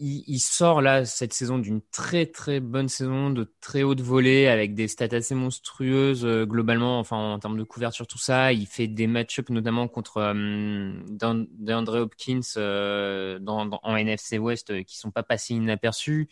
il, 0.00 0.38
sort 0.38 0.80
là 0.80 1.04
cette 1.04 1.32
saison 1.32 1.58
d'une 1.58 1.80
très 1.90 2.26
très 2.26 2.60
bonne 2.60 2.88
saison 2.88 3.30
de 3.30 3.52
très 3.60 3.82
haute 3.82 4.00
volée 4.00 4.46
avec 4.46 4.74
des 4.74 4.86
stats 4.86 5.08
assez 5.12 5.34
monstrueuses 5.34 6.24
euh, 6.24 6.46
globalement 6.46 6.98
enfin 6.98 7.16
en 7.16 7.38
termes 7.38 7.58
de 7.58 7.64
couverture 7.64 8.06
tout 8.06 8.18
ça 8.18 8.52
il 8.52 8.66
fait 8.66 8.86
des 8.86 9.06
match-ups 9.06 9.50
notamment 9.50 9.88
contre 9.88 10.18
euh, 10.18 10.92
DeAndre 11.08 11.94
Hopkins 11.94 12.40
euh, 12.56 13.38
dans, 13.40 13.68
en 13.82 13.96
NFC 13.96 14.38
West 14.38 14.70
euh, 14.70 14.82
qui 14.82 14.98
sont 14.98 15.10
pas 15.10 15.22
passés 15.22 15.54
inaperçus 15.54 16.28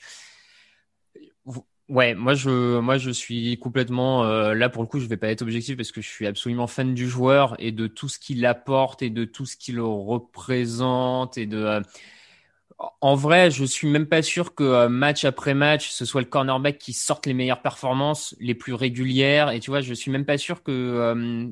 ouais 1.88 2.14
moi 2.14 2.35
je 2.35 2.79
moi 2.81 2.99
je 2.99 3.11
suis 3.11 3.59
complètement 3.59 4.25
là 4.25 4.68
pour 4.68 4.83
le 4.83 4.88
coup 4.88 4.99
je 4.99 5.07
vais 5.07 5.16
pas 5.16 5.29
être 5.29 5.42
objectif 5.42 5.77
parce 5.77 5.92
que 5.92 6.01
je 6.01 6.09
suis 6.09 6.27
absolument 6.27 6.66
fan 6.66 6.94
du 6.94 7.09
joueur 7.09 7.55
et 7.59 7.72
de 7.72 7.87
tout 7.87 8.09
ce 8.09 8.18
qu'il 8.18 8.44
apporte 8.44 9.03
et 9.03 9.11
de 9.11 9.25
tout 9.25 9.46
ce 9.46 9.57
qu'il 9.57 9.81
représente 9.81 11.38
et 11.38 11.46
de 11.46 11.83
en 13.01 13.14
vrai, 13.14 13.51
je 13.51 13.64
suis 13.64 13.88
même 13.88 14.07
pas 14.07 14.22
sûr 14.22 14.55
que 14.55 14.62
euh, 14.64 14.88
match 14.88 15.25
après 15.25 15.55
match, 15.55 15.90
ce 15.90 16.05
soit 16.05 16.20
le 16.20 16.27
cornerback 16.27 16.79
qui 16.79 16.92
sorte 16.92 17.27
les 17.27 17.35
meilleures 17.35 17.62
performances, 17.62 18.35
les 18.38 18.55
plus 18.55 18.75
régulières. 18.75 19.51
Et 19.51 19.61
tu 19.61 19.70
vois, 19.70 19.81
je 19.81 19.94
suis 19.94 20.11
même 20.11 20.27
pas 20.27 20.37
sûr 20.38 20.62
que 20.62 20.70
euh, 20.72 21.49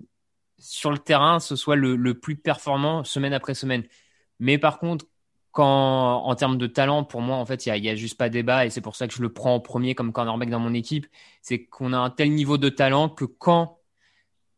sur 0.58 0.90
le 0.90 0.98
terrain, 0.98 1.40
ce 1.40 1.56
soit 1.56 1.76
le, 1.76 1.96
le, 1.96 2.18
plus 2.18 2.36
performant 2.36 3.04
semaine 3.04 3.32
après 3.32 3.54
semaine. 3.54 3.84
Mais 4.38 4.58
par 4.58 4.78
contre, 4.78 5.06
quand 5.54 6.24
en 6.26 6.34
termes 6.34 6.58
de 6.58 6.66
talent, 6.66 7.04
pour 7.04 7.22
moi, 7.22 7.36
en 7.36 7.46
fait, 7.46 7.66
il 7.66 7.84
y 7.84 7.88
a, 7.88 7.94
juste 7.96 8.18
pas 8.18 8.28
débat. 8.28 8.66
Et 8.66 8.70
c'est 8.70 8.80
pour 8.82 8.96
ça 8.96 9.08
que 9.08 9.14
je 9.14 9.22
le 9.22 9.32
prends 9.32 9.54
en 9.54 9.60
premier 9.60 9.94
comme 9.94 10.12
cornerback 10.12 10.50
dans 10.50 10.60
mon 10.60 10.74
équipe. 10.74 11.06
C'est 11.42 11.64
qu'on 11.66 11.92
a 11.94 11.98
un 11.98 12.10
tel 12.10 12.32
niveau 12.32 12.58
de 12.58 12.68
talent 12.68 13.08
que 13.08 13.24
quand 13.24 13.78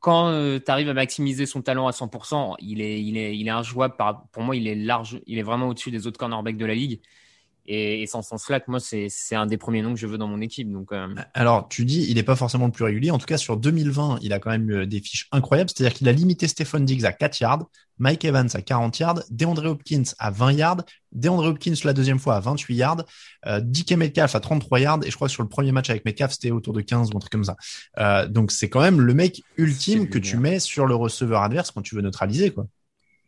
quand 0.01 0.31
tu 0.65 0.71
arrives 0.71 0.89
à 0.89 0.95
maximiser 0.95 1.47
son 1.47 1.63
talent 1.63 1.89
à 1.89 1.91
100%, 1.91 2.55
il 2.61 2.81
est, 2.81 3.03
il 3.03 3.17
est, 3.17 3.37
il 3.37 3.49
est 3.49 3.51
injouable. 3.51 3.97
Pour 4.33 4.43
moi, 4.43 4.55
il 4.57 4.69
est 4.69 4.75
large, 4.77 5.21
il 5.27 5.39
est 5.39 5.43
vraiment 5.43 5.69
au-dessus 5.69 5.91
des 5.91 6.07
autres 6.07 6.19
cornerbacks 6.19 6.57
de 6.57 6.67
la 6.67 6.75
ligue. 6.75 7.01
Et, 7.69 8.03
et 8.03 8.07
sans 8.07 8.23
ce 8.23 8.31
sens-là, 8.31 8.61
moi, 8.69 8.81
c'est 8.81 9.35
un 9.35 9.47
des 9.47 9.57
premiers 9.57 9.83
noms 9.83 9.95
que 9.95 10.01
je 10.01 10.07
veux 10.07 10.19
dans 10.19 10.29
mon 10.29 10.41
équipe. 10.41 10.71
Donc, 10.71 10.93
euh... 10.93 11.09
Alors, 11.35 11.69
tu 11.69 11.85
dis, 11.85 12.07
il 12.09 12.15
n'est 12.15 12.23
pas 12.23 12.37
forcément 12.37 12.67
le 12.67 12.73
plus 12.73 12.85
régulier. 12.85 13.11
En 13.11 13.19
tout 13.19 13.27
cas, 13.27 13.39
sur 13.39 13.57
2020, 13.57 14.19
il 14.23 14.33
a 14.33 14.39
quand 14.39 14.51
même 14.51 14.71
eu 14.71 14.87
des 14.87 15.01
fiches 15.01 15.29
incroyables. 15.33 15.71
C'est-à-dire 15.71 15.97
qu'il 15.97 16.09
a 16.09 16.13
limité 16.13 16.49
Stephen 16.49 16.85
Diggs 16.85 17.05
à 17.05 17.13
4 17.13 17.41
yards, 17.41 17.67
Mike 17.99 18.25
Evans 18.25 18.49
à 18.53 18.63
40 18.63 18.99
yards, 18.99 19.23
DeAndre 19.31 19.67
Hopkins 19.67 20.03
à 20.19 20.31
20 20.31 20.53
yards, 20.53 20.83
DeAndre 21.13 21.47
Hopkins 21.47 21.75
la 21.85 21.93
deuxième 21.93 22.19
fois 22.19 22.37
à 22.37 22.41
28 22.41 22.75
yards, 22.75 23.05
euh, 23.47 23.61
DK 23.61 23.93
Metcalf 23.93 24.35
à 24.35 24.41
33 24.41 24.81
yards. 24.81 25.01
Et 25.05 25.11
je 25.11 25.17
crois 25.17 25.29
que 25.29 25.33
sur 25.33 25.43
le 25.43 25.49
premier 25.49 25.73
match 25.73 25.91
avec 25.91 26.05
Metcalf, 26.05 26.33
c'était 26.33 26.51
autour 26.51 26.73
de 26.73 26.81
15 26.81 27.11
ou 27.13 27.17
un 27.17 27.21
truc 27.21 27.33
comme 27.33 27.45
ça. 27.45 27.57
Euh, 27.99 28.27
donc, 28.27 28.51
c'est 28.51 28.69
quand 28.69 28.81
même 28.81 29.01
le 29.01 29.15
mec 29.15 29.43
ultime 29.57 30.09
que 30.09 30.19
tu 30.19 30.37
mets 30.37 30.61
sur 30.61 30.87
le 30.87 30.95
receveur 30.95 31.43
adverse 31.43 31.71
quand 31.71 31.83
tu 31.83 31.95
veux 31.95 32.03
neutraliser, 32.03 32.51
quoi. 32.51 32.67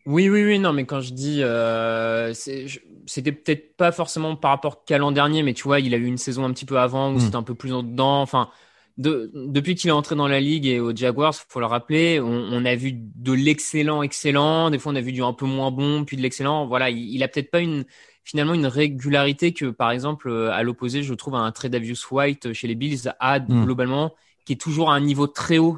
Oui, 0.08 0.30
oui, 0.30 0.42
oui, 0.42 0.58
non, 0.58 0.72
mais 0.72 0.86
quand 0.86 1.02
je 1.02 1.12
dis, 1.12 1.42
euh, 1.42 2.32
c'était 2.32 3.32
peut-être 3.32 3.76
pas 3.76 3.92
forcément 3.92 4.36
par 4.36 4.52
rapport 4.52 4.86
qu'à 4.86 4.96
l'an 4.96 5.12
dernier, 5.12 5.42
mais 5.42 5.52
tu 5.52 5.64
vois, 5.64 5.80
il 5.80 5.92
a 5.92 5.98
eu 5.98 6.06
une 6.06 6.16
saison 6.16 6.46
un 6.46 6.52
petit 6.54 6.64
peu 6.64 6.78
avant 6.78 7.12
où 7.12 7.16
mm. 7.16 7.20
c'était 7.20 7.36
un 7.36 7.42
peu 7.42 7.54
plus 7.54 7.74
en 7.74 7.82
dedans. 7.82 8.22
Enfin, 8.22 8.48
de, 8.96 9.30
depuis 9.34 9.74
qu'il 9.74 9.88
est 9.88 9.92
entré 9.92 10.16
dans 10.16 10.26
la 10.26 10.40
ligue 10.40 10.66
et 10.66 10.80
aux 10.80 10.96
Jaguars, 10.96 11.34
faut 11.34 11.60
le 11.60 11.66
rappeler, 11.66 12.20
on, 12.20 12.26
on 12.26 12.64
a 12.64 12.74
vu 12.74 12.92
de 12.94 13.32
l'excellent, 13.34 14.02
excellent. 14.02 14.70
Des 14.70 14.78
fois, 14.78 14.92
on 14.92 14.96
a 14.96 15.02
vu 15.02 15.12
du 15.12 15.22
un 15.22 15.34
peu 15.34 15.44
moins 15.44 15.70
bon, 15.70 16.06
puis 16.06 16.16
de 16.16 16.22
l'excellent. 16.22 16.66
Voilà, 16.66 16.88
il, 16.88 17.14
il, 17.14 17.22
a 17.22 17.28
peut-être 17.28 17.50
pas 17.50 17.60
une 17.60 17.84
finalement 18.24 18.54
une 18.54 18.66
régularité 18.66 19.52
que, 19.52 19.66
par 19.66 19.90
exemple, 19.90 20.32
à 20.50 20.62
l'opposé, 20.62 21.02
je 21.02 21.12
trouve 21.12 21.34
un 21.34 21.52
trade 21.52 21.72
Davius 21.72 22.10
White 22.10 22.54
chez 22.54 22.66
les 22.66 22.74
Bills 22.76 23.12
a 23.20 23.40
mm. 23.40 23.64
globalement, 23.64 24.14
qui 24.46 24.54
est 24.54 24.56
toujours 24.56 24.90
à 24.90 24.94
un 24.94 25.00
niveau 25.00 25.26
très 25.26 25.58
haut, 25.58 25.76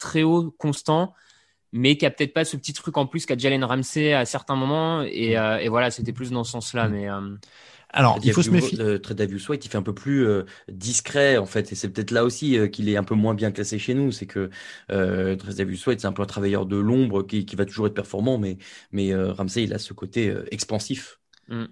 très 0.00 0.24
haut, 0.24 0.50
constant 0.58 1.14
mais 1.72 1.96
qui 1.96 2.06
a 2.06 2.10
peut-être 2.10 2.34
pas 2.34 2.44
ce 2.44 2.56
petit 2.56 2.72
truc 2.72 2.96
en 2.96 3.06
plus 3.06 3.26
qu'a 3.26 3.36
Jalen 3.36 3.64
Ramsey 3.64 4.12
à 4.12 4.24
certains 4.24 4.56
moments. 4.56 5.02
Et, 5.02 5.34
mm. 5.34 5.38
euh, 5.38 5.58
et 5.58 5.68
voilà, 5.68 5.90
c'était 5.90 6.12
plus 6.12 6.30
dans 6.30 6.44
ce 6.44 6.52
sens-là. 6.52 6.88
Mais 6.88 7.08
euh... 7.08 7.34
alors, 7.90 8.18
il 8.22 8.32
faut 8.32 8.42
se 8.42 8.50
méfier. 8.50 8.78
Euh, 8.80 8.98
Davius 8.98 9.48
White, 9.48 9.64
il 9.64 9.68
fait 9.68 9.78
un 9.78 9.82
peu 9.82 9.94
plus 9.94 10.26
euh, 10.26 10.44
discret 10.68 11.38
en 11.38 11.46
fait, 11.46 11.72
et 11.72 11.74
c'est 11.74 11.88
peut-être 11.88 12.10
là 12.10 12.24
aussi 12.24 12.58
euh, 12.58 12.68
qu'il 12.68 12.88
est 12.88 12.96
un 12.96 13.04
peu 13.04 13.14
moins 13.14 13.34
bien 13.34 13.50
classé 13.50 13.78
chez 13.78 13.94
nous. 13.94 14.12
C'est 14.12 14.26
que 14.26 14.50
euh, 14.90 15.36
Davius 15.36 15.86
White, 15.86 16.00
c'est 16.00 16.06
un 16.06 16.12
peu 16.12 16.22
un 16.22 16.26
travailleur 16.26 16.66
de 16.66 16.76
l'ombre 16.76 17.22
qui, 17.22 17.46
qui, 17.46 17.56
va 17.56 17.64
toujours 17.64 17.86
être 17.86 17.94
performant, 17.94 18.38
mais 18.38 18.58
mais 18.92 19.14
Ramsey, 19.14 19.64
il 19.64 19.72
a 19.72 19.78
ce 19.78 19.94
côté 19.94 20.34
expansif. 20.50 21.18
Mm. 21.48 21.64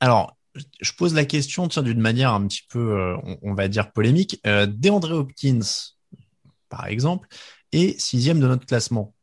Alors, 0.00 0.38
je 0.80 0.92
pose 0.92 1.14
la 1.14 1.24
question 1.24 1.68
tiens 1.68 1.82
d'une 1.82 2.00
manière 2.00 2.32
un 2.32 2.46
petit 2.46 2.62
peu, 2.68 3.14
on, 3.24 3.38
on, 3.42 3.54
va 3.54 3.68
dire 3.68 3.92
polémique. 3.92 4.40
Euh, 4.46 4.66
DeAndre 4.66 5.12
Hopkins, 5.12 5.60
par 6.68 6.86
exemple, 6.86 7.28
est 7.72 7.98
sixième 8.00 8.40
de 8.40 8.46
notre 8.46 8.66
classement. 8.66 9.14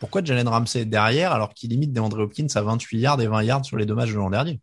Pourquoi 0.00 0.24
Jalen 0.24 0.48
Ramsey 0.48 0.80
est 0.80 0.86
derrière 0.86 1.32
alors 1.32 1.54
qu'il 1.54 1.70
limite 1.70 1.92
des 1.92 2.00
André 2.00 2.22
Hopkins 2.22 2.46
à 2.54 2.62
28 2.62 2.98
yards 2.98 3.20
et 3.20 3.28
20 3.28 3.42
yards 3.42 3.64
sur 3.64 3.76
les 3.76 3.86
deux 3.86 3.94
matchs 3.94 4.10
de 4.10 4.16
l'an 4.16 4.30
dernier 4.30 4.60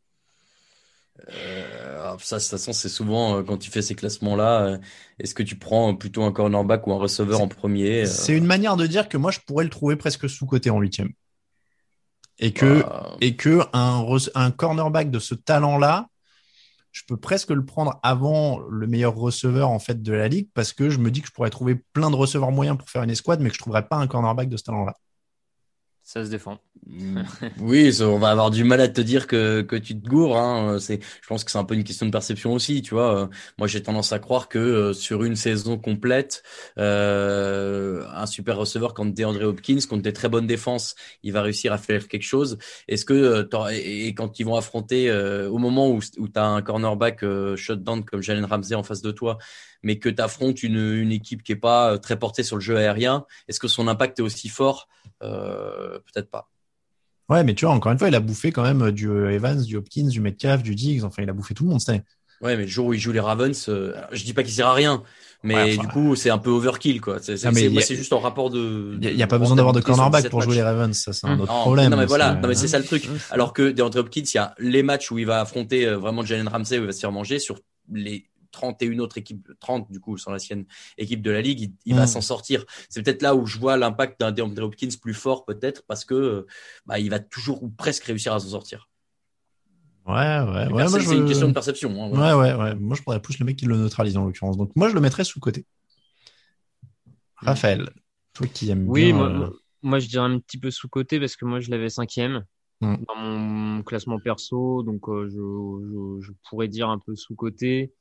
euh, 1.30 2.16
ça, 2.20 2.38
de 2.38 2.42
toute 2.42 2.52
façon, 2.52 2.74
c'est 2.74 2.90
souvent 2.90 3.38
euh, 3.38 3.44
quand 3.44 3.58
tu 3.58 3.72
fais 3.72 3.82
ces 3.82 3.96
classements-là, 3.96 4.62
euh, 4.62 4.78
est-ce 5.20 5.34
que 5.34 5.44
tu 5.44 5.58
prends 5.58 5.96
plutôt 5.96 6.24
un 6.24 6.32
cornerback 6.32 6.88
ou 6.88 6.94
un 6.94 6.98
receveur 6.98 7.42
en 7.42 7.48
premier 7.48 8.06
C'est 8.06 8.36
une 8.36 8.46
manière 8.46 8.78
de 8.78 8.88
dire 8.88 9.10
que 9.10 9.18
moi, 9.18 9.32
je 9.32 9.40
pourrais 9.40 9.64
le 9.64 9.70
trouver 9.70 9.96
presque 9.96 10.30
sous-côté 10.30 10.70
en 10.70 10.80
huitième. 10.80 11.12
Et 12.40 12.54
que, 12.54 12.82
bah... 12.82 13.18
et 13.20 13.36
que 13.36 13.62
un, 13.74 14.06
un 14.36 14.52
cornerback 14.52 15.10
de 15.10 15.20
ce 15.20 15.34
talent-là, 15.34 16.08
je 16.92 17.02
peux 17.08 17.18
presque 17.18 17.50
le 17.50 17.66
prendre 17.66 18.00
avant 18.04 18.60
le 18.60 18.88
meilleur 18.88 19.16
receveur 19.16 19.70
en 19.70 19.80
fait 19.80 20.02
de 20.02 20.14
la 20.14 20.28
ligue 20.28 20.50
parce 20.54 20.74
que 20.74 20.90
je 20.90 20.98
me 20.98 21.12
dis 21.12 21.22
que 21.22 21.28
je 21.28 21.34
pourrais 21.34 21.50
trouver 21.50 21.76
plein 21.94 22.10
de 22.10 22.16
receveurs 22.16 22.52
moyens 22.52 22.78
pour 22.78 22.90
faire 22.90 23.04
une 23.04 23.10
escouade, 23.10 23.40
mais 23.40 23.50
que 23.50 23.56
je 23.56 23.60
trouverais 23.60 23.88
pas 23.88 23.98
un 23.98 24.08
cornerback 24.08 24.50
de 24.50 24.58
ce 24.58 24.64
talent-là. 24.64 24.96
Ça 26.08 26.24
se 26.24 26.30
défend. 26.30 26.58
Mm. 26.86 27.24
oui, 27.60 27.92
on 28.02 28.18
va 28.18 28.30
avoir 28.30 28.50
du 28.50 28.64
mal 28.64 28.80
à 28.80 28.88
te 28.88 29.02
dire 29.02 29.28
que, 29.28 29.62
que 29.62 29.76
tu 29.76 30.00
te 30.00 30.08
gourres. 30.08 30.38
Hein. 30.38 30.80
C'est, 30.80 31.02
je 31.04 31.28
pense 31.28 31.44
que 31.44 31.52
c'est 31.52 31.58
un 31.58 31.66
peu 31.66 31.74
une 31.74 31.84
question 31.84 32.06
de 32.06 32.12
perception 32.12 32.54
aussi, 32.54 32.82
tu 32.82 32.94
vois. 32.94 33.30
Moi, 33.58 33.68
j'ai 33.68 33.84
tendance 33.84 34.14
à 34.14 34.20
croire 34.20 34.48
que 34.48 34.58
euh, 34.58 34.94
sur 34.94 35.26
une 35.26 35.36
saison 35.36 35.78
complète, 35.78 36.44
euh, 36.78 38.06
un 38.16 38.26
super 38.26 38.56
receveur 38.56 38.94
comme 38.94 39.12
DeAndre 39.12 39.44
Hopkins, 39.44 39.80
contre 39.90 40.02
des 40.02 40.14
très 40.14 40.30
bonnes 40.30 40.48
défenses, 40.48 40.96
il 41.24 41.34
va 41.34 41.42
réussir 41.42 41.74
à 41.74 41.78
faire 41.78 42.08
quelque 42.08 42.24
chose. 42.24 42.58
Est-ce 42.88 43.04
que 43.04 43.14
euh, 43.14 43.70
et, 43.74 44.14
quand 44.14 44.40
ils 44.40 44.46
vont 44.46 44.56
affronter 44.56 45.10
euh, 45.10 45.50
au 45.50 45.58
moment 45.58 45.90
où, 45.90 46.00
où 46.20 46.28
tu 46.30 46.40
as 46.40 46.46
un 46.46 46.62
cornerback 46.62 47.22
euh, 47.24 47.58
shutdown 47.58 48.06
comme 48.06 48.22
Jalen 48.22 48.46
Ramsey 48.46 48.76
en 48.76 48.84
face 48.84 49.02
de 49.02 49.12
toi, 49.12 49.40
mais 49.84 50.00
que 50.00 50.08
tu 50.08 50.22
affrontes 50.22 50.64
une, 50.64 50.80
une 50.80 51.12
équipe 51.12 51.44
qui 51.44 51.52
est 51.52 51.58
pas 51.58 51.98
très 51.98 52.18
portée 52.18 52.44
sur 52.44 52.56
le 52.56 52.62
jeu 52.62 52.78
aérien, 52.78 53.26
est-ce 53.50 53.60
que 53.60 53.68
son 53.68 53.90
impact 53.90 54.20
est 54.20 54.24
aussi 54.24 54.48
fort 54.48 54.88
euh, 55.07 55.07
peut-être 55.20 56.30
pas. 56.30 56.50
Ouais, 57.30 57.44
mais 57.44 57.56
tu 57.56 57.66
vois, 57.66 57.74
encore 57.74 57.92
une 57.92 58.00
fois, 58.00 58.08
il 58.08 58.16
a 58.16 58.22
bouffé 58.22 58.52
quand 58.52 58.64
même 58.64 58.92
du 58.92 59.10
Evans, 59.10 59.62
du 59.62 59.76
Hopkins, 59.76 60.08
du 60.08 60.22
Metcalf, 60.22 60.64
du 60.64 60.76
Diggs. 60.76 61.04
Enfin, 61.04 61.24
il 61.24 61.30
a 61.30 61.34
bouffé 61.34 61.54
tout 61.54 61.66
le 61.66 61.72
monde 61.72 61.82
année. 61.88 62.04
Ouais, 62.42 62.56
mais 62.56 62.64
le 62.64 62.68
jour 62.68 62.88
où 62.88 62.94
il 62.94 63.00
joue 63.00 63.12
les 63.12 63.20
Ravens, 63.20 63.66
euh, 63.68 63.94
je 64.12 64.24
dis 64.24 64.34
pas 64.34 64.44
qu'il 64.44 64.54
sert 64.54 64.68
à 64.68 64.74
rien, 64.74 65.02
mais 65.42 65.56
ouais, 65.56 65.74
enfin, 65.74 65.82
du 65.82 65.88
coup, 65.88 66.16
c'est 66.16 66.30
un 66.30 66.38
peu 66.38 66.52
overkill, 66.52 67.02
quoi. 67.02 67.18
C'est 67.20 67.44
a... 67.44 67.52
juste 67.52 68.14
en 68.14 68.20
rapport 68.20 68.52
de. 68.52 68.98
Il 69.02 69.16
n'y 69.16 69.22
a, 69.24 69.26
a, 69.26 69.28
pas 69.28 69.40
besoin 69.40 69.56
d'avoir 69.56 69.74
de 69.74 69.82
cornerback 69.82 70.30
pour 70.30 70.42
jouer 70.42 70.56
les 70.56 70.62
Ravens, 70.62 70.96
ça 70.96 71.14
c'est 71.14 71.26
un 71.26 71.36
mmh. 71.36 71.42
autre 71.42 71.54
non, 71.54 71.62
problème. 71.62 71.90
Non, 71.90 71.98
mais 71.98 72.06
voilà, 72.06 72.36
non, 72.36 72.48
mais 72.48 72.56
c'est 72.56 72.68
ça 72.68 72.78
le 72.78 72.86
truc. 72.86 73.10
Alors 73.32 73.54
que 73.54 73.72
DeAndre 73.72 74.00
Hopkins, 74.00 74.22
il 74.22 74.36
y 74.36 74.40
a 74.40 74.54
les 74.60 74.84
matchs 74.84 75.10
où 75.10 75.18
il 75.18 75.26
va 75.26 75.42
affronter 75.42 75.88
euh, 75.88 75.98
vraiment 75.98 76.24
Jalen 76.24 76.48
Ramsey, 76.48 76.78
où 76.78 76.84
il 76.84 76.88
va 76.88 76.92
se 76.92 77.00
faire 77.00 77.12
manger 77.12 77.40
sur 77.40 77.58
les 77.92 78.26
31 78.52 79.00
autres 79.00 79.18
équipes, 79.18 79.52
30 79.60 79.92
du 79.92 80.00
coup, 80.00 80.18
sans 80.18 80.32
la 80.32 80.40
sienne 80.40 80.66
équipe 80.98 81.22
de 81.22 81.32
la 81.32 81.42
ligue, 81.42 81.62
il, 81.62 81.74
il 81.86 81.96
mmh. 81.96 81.98
va 81.98 82.08
s'en 82.08 82.22
sortir. 82.22 82.66
C'est 82.90 83.04
peut-être 83.04 83.22
là 83.22 83.36
où 83.36 83.46
je 83.46 83.58
vois 83.58 83.78
l'impact 83.78 84.20
d'un 84.20 84.32
DeAndre 84.32 84.64
Hopkins 84.64 84.90
plus 85.02 85.14
fort, 85.14 85.46
peut-être, 85.46 85.84
parce 85.88 86.06
que 86.06 86.46
bah, 86.86 87.00
il 87.00 87.10
va 87.10 87.20
toujours 87.20 87.64
ou 87.64 87.70
presque 87.70 88.04
réussir 88.06 88.34
à 88.34 88.40
s'en 88.40 88.50
sortir. 88.50 88.90
Ouais, 90.08 90.40
ouais, 90.40 90.72
ouais. 90.72 90.88
C'est 90.88 91.02
je... 91.02 91.14
une 91.14 91.28
question 91.28 91.50
de 91.50 91.54
perception. 91.54 91.92
Hein, 92.02 92.10
voilà. 92.10 92.38
Ouais, 92.38 92.54
ouais, 92.54 92.64
ouais. 92.64 92.76
Moi, 92.76 92.96
je 92.96 93.02
prendrais 93.02 93.22
plus 93.22 93.40
le 93.40 93.46
mec 93.46 93.58
qui 93.58 93.66
le 93.66 93.76
neutralise 93.76 94.16
en 94.16 94.26
l'occurrence. 94.26 94.58
Donc, 94.58 94.72
moi, 94.76 94.88
je 94.88 94.94
le 94.94 95.02
mettrais 95.02 95.26
sous 95.26 95.42
côté. 95.42 95.66
Raphaël, 97.36 97.90
toi 98.34 98.48
qui 98.48 98.70
aimes 98.70 98.88
oui, 98.88 99.08
bien. 99.08 99.16
Moi, 99.16 99.30
euh... 99.30 99.50
moi, 99.82 100.00
je 100.00 100.08
dirais 100.08 100.26
un 100.26 100.40
petit 100.40 100.58
peu 100.58 100.72
sous 100.72 100.88
côté 100.88 101.20
parce 101.20 101.36
que 101.36 101.44
moi, 101.44 101.60
je 101.60 101.70
l'avais 101.70 101.90
cinquième 101.90 102.46
mmh. 102.80 102.96
dans 103.06 103.16
mon 103.16 103.84
classement 103.84 104.18
perso. 104.18 104.82
Donc, 104.84 105.10
euh, 105.10 105.28
je, 105.28 105.36
je, 105.36 106.28
je, 106.28 106.32
pourrais 106.50 106.70
dire 106.70 106.90
un 106.90 107.00
peu 107.00 107.14
sous 107.16 107.36
côté. 107.36 107.94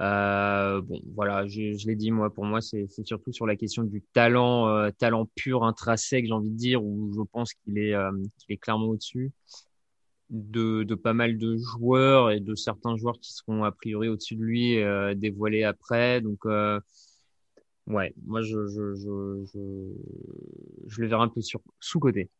Euh, 0.00 0.80
bon, 0.80 1.00
voilà, 1.14 1.46
je, 1.46 1.76
je 1.76 1.86
l'ai 1.86 1.94
dit, 1.94 2.10
moi, 2.10 2.32
pour 2.32 2.44
moi, 2.44 2.60
c'est 2.60 2.88
surtout 3.04 3.32
sur 3.32 3.46
la 3.46 3.56
question 3.56 3.84
du 3.84 4.02
talent, 4.12 4.68
euh, 4.68 4.90
talent 4.90 5.26
pur, 5.34 5.64
intrinsèque, 5.64 6.26
j'ai 6.26 6.32
envie 6.32 6.50
de 6.50 6.56
dire, 6.56 6.82
où 6.82 7.12
je 7.14 7.20
pense 7.32 7.54
qu'il 7.54 7.78
est, 7.78 7.94
euh, 7.94 8.10
est 8.48 8.56
clairement 8.56 8.86
au-dessus 8.86 9.32
de, 10.30 10.82
de, 10.82 10.94
pas 10.94 11.12
mal 11.12 11.38
de 11.38 11.56
joueurs 11.56 12.30
et 12.30 12.40
de 12.40 12.54
certains 12.54 12.96
joueurs 12.96 13.18
qui 13.20 13.32
seront 13.32 13.64
a 13.64 13.72
priori 13.72 14.08
au-dessus 14.08 14.36
de 14.36 14.42
lui, 14.42 14.78
euh, 14.82 15.14
dévoilés 15.14 15.64
après. 15.64 16.20
Donc, 16.20 16.40
euh, 16.46 16.80
ouais, 17.86 18.14
moi, 18.26 18.42
je, 18.42 18.66
je, 18.66 18.94
je, 18.94 19.44
je, 19.52 19.60
je 20.88 21.00
le 21.00 21.06
verrai 21.06 21.22
un 21.22 21.28
peu 21.28 21.40
sur, 21.40 21.60
sous-côté. 21.80 22.30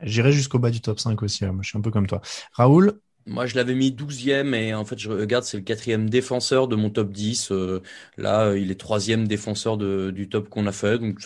J'irai 0.00 0.32
jusqu'au 0.32 0.58
bas 0.58 0.70
du 0.70 0.80
top 0.80 0.98
5 0.98 1.22
aussi, 1.22 1.44
hein. 1.44 1.52
moi, 1.52 1.62
je 1.62 1.68
suis 1.68 1.78
un 1.78 1.82
peu 1.82 1.90
comme 1.90 2.06
toi. 2.06 2.20
Raoul, 2.52 3.00
moi, 3.26 3.46
je 3.46 3.54
l'avais 3.56 3.74
mis 3.74 3.90
12e 3.90 4.54
et 4.54 4.74
en 4.74 4.84
fait, 4.84 4.98
je 4.98 5.10
regarde, 5.10 5.44
c'est 5.44 5.56
le 5.56 5.62
quatrième 5.62 6.10
défenseur 6.10 6.68
de 6.68 6.76
mon 6.76 6.90
top 6.90 7.10
10. 7.10 7.52
Euh, 7.52 7.82
là, 8.18 8.54
il 8.54 8.70
est 8.70 8.78
troisième 8.78 9.26
défenseur 9.26 9.76
du 9.78 10.28
top 10.28 10.48
qu'on 10.48 10.66
a 10.66 10.72
fait, 10.72 10.98
donc 10.98 11.18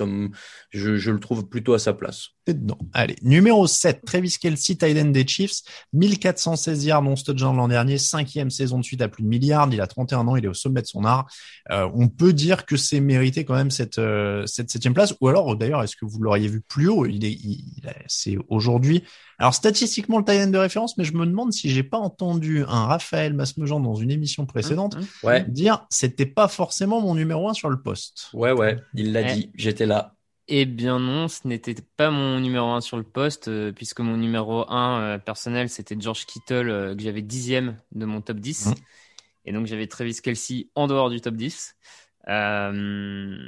je, 0.70 1.10
le 1.10 1.20
trouve 1.20 1.48
plutôt 1.48 1.74
à 1.74 1.78
sa 1.78 1.92
place. 1.94 2.30
Dedans. 2.54 2.78
Allez, 2.92 3.16
numéro 3.22 3.66
7, 3.66 4.04
Travis 4.04 4.36
Kelsey, 4.40 4.76
tight 4.76 5.12
des 5.12 5.26
Chiefs, 5.26 5.62
1416 5.92 6.84
yards 6.84 7.02
non 7.02 7.14
touchdown 7.14 7.56
l'an 7.56 7.68
dernier, 7.68 7.98
cinquième 7.98 8.50
saison 8.50 8.78
de 8.78 8.84
suite 8.84 9.02
à 9.02 9.08
plus 9.08 9.22
de 9.22 9.28
milliards. 9.28 9.68
Il 9.72 9.80
a 9.80 9.86
31 9.86 10.26
ans, 10.28 10.36
il 10.36 10.44
est 10.44 10.48
au 10.48 10.54
sommet 10.54 10.82
de 10.82 10.86
son 10.86 11.04
art. 11.04 11.26
Euh, 11.70 11.88
on 11.94 12.08
peut 12.08 12.32
dire 12.32 12.66
que 12.66 12.76
c'est 12.76 13.00
mérité 13.00 13.44
quand 13.44 13.54
même 13.54 13.70
cette 13.70 13.98
euh, 13.98 14.44
cette 14.46 14.70
septième 14.70 14.94
place. 14.94 15.14
Ou 15.20 15.28
alors, 15.28 15.56
d'ailleurs, 15.56 15.82
est-ce 15.82 15.96
que 15.96 16.04
vous 16.04 16.20
l'auriez 16.20 16.48
vu 16.48 16.60
plus 16.60 16.88
haut? 16.88 17.06
Il 17.06 17.24
est, 17.24 17.32
il, 17.32 17.62
c'est 18.06 18.36
aujourd'hui 18.48 19.04
alors 19.38 19.54
statistiquement 19.54 20.18
le 20.18 20.24
tight 20.24 20.50
de 20.50 20.58
référence, 20.58 20.98
mais 20.98 21.04
je 21.04 21.14
me 21.14 21.24
demande 21.24 21.52
si 21.52 21.70
j'ai 21.70 21.84
pas 21.84 21.98
entendu 21.98 22.64
un 22.66 22.86
Raphaël 22.86 23.34
Masmejean 23.34 23.78
dans 23.78 23.94
une 23.94 24.10
émission 24.10 24.46
précédente 24.46 24.96
mmh, 24.96 25.00
mmh. 25.00 25.26
Ouais. 25.26 25.44
dire 25.48 25.86
c'était 25.90 26.26
pas 26.26 26.48
forcément 26.48 27.00
mon 27.00 27.14
numéro 27.14 27.48
un 27.48 27.54
sur 27.54 27.70
le 27.70 27.80
poste. 27.80 28.30
Ouais 28.32 28.50
ouais, 28.50 28.76
il 28.94 29.12
l'a 29.12 29.22
dit, 29.22 29.50
j'étais 29.54 29.86
là. 29.86 30.14
Eh 30.50 30.64
bien 30.64 30.98
non, 30.98 31.28
ce 31.28 31.46
n'était 31.46 31.74
pas 31.98 32.10
mon 32.10 32.40
numéro 32.40 32.68
un 32.68 32.80
sur 32.80 32.96
le 32.96 33.02
poste, 33.02 33.48
euh, 33.48 33.70
puisque 33.70 34.00
mon 34.00 34.16
numéro 34.16 34.64
un 34.70 35.00
euh, 35.02 35.18
personnel, 35.18 35.68
c'était 35.68 35.94
George 36.00 36.24
Kittle, 36.24 36.70
euh, 36.70 36.96
que 36.96 37.02
j'avais 37.02 37.20
dixième 37.20 37.76
de 37.92 38.06
mon 38.06 38.22
top 38.22 38.38
10. 38.38 38.68
Mmh. 38.68 38.74
Et 39.44 39.52
donc 39.52 39.66
j'avais 39.66 39.86
Travis 39.86 40.16
Kelsey 40.22 40.70
en 40.74 40.86
dehors 40.86 41.10
du 41.10 41.20
top 41.20 41.34
10. 41.34 41.76
Euh, 42.28 43.46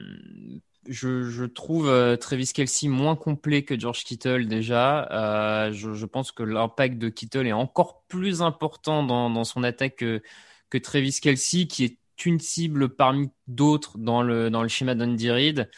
je, 0.87 1.23
je, 1.23 1.45
trouve 1.45 1.91
Travis 2.19 2.53
Kelsey 2.53 2.89
moins 2.89 3.17
complet 3.17 3.63
que 3.63 3.79
George 3.79 4.05
Kittle 4.05 4.47
déjà. 4.47 5.71
Je, 5.73 5.95
je, 5.95 6.07
pense 6.07 6.33
que 6.33 6.43
l'impact 6.43 6.99
de 6.99 7.09
Kittle 7.09 7.47
est 7.47 7.53
encore 7.53 8.03
plus 8.09 8.43
important 8.43 9.03
dans, 9.05 9.31
dans 9.31 9.45
son 9.45 9.63
attaque 9.63 9.97
que, 9.97 10.23
que, 10.71 10.79
Travis 10.79 11.19
Kelsey, 11.21 11.67
qui 11.67 11.85
est 11.85 11.99
une 12.25 12.41
cible 12.41 12.89
parmi 12.89 13.31
d'autres 13.47 13.99
dans 13.99 14.23
le, 14.23 14.51
dans 14.51 14.63
le 14.63 14.69
schéma 14.69 14.95
d'Andy 14.95 15.31
Reid. 15.31 15.71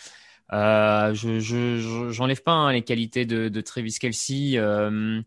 Euh, 0.53 1.15
je 1.15 2.11
j'enlève 2.11 2.43
pas 2.43 2.53
hein, 2.53 2.73
les 2.73 2.83
qualités 2.83 3.25
de, 3.25 3.49
de 3.49 3.61
Travis 3.61 3.95
Kelsey, 3.99 4.53
euh, 4.57 5.23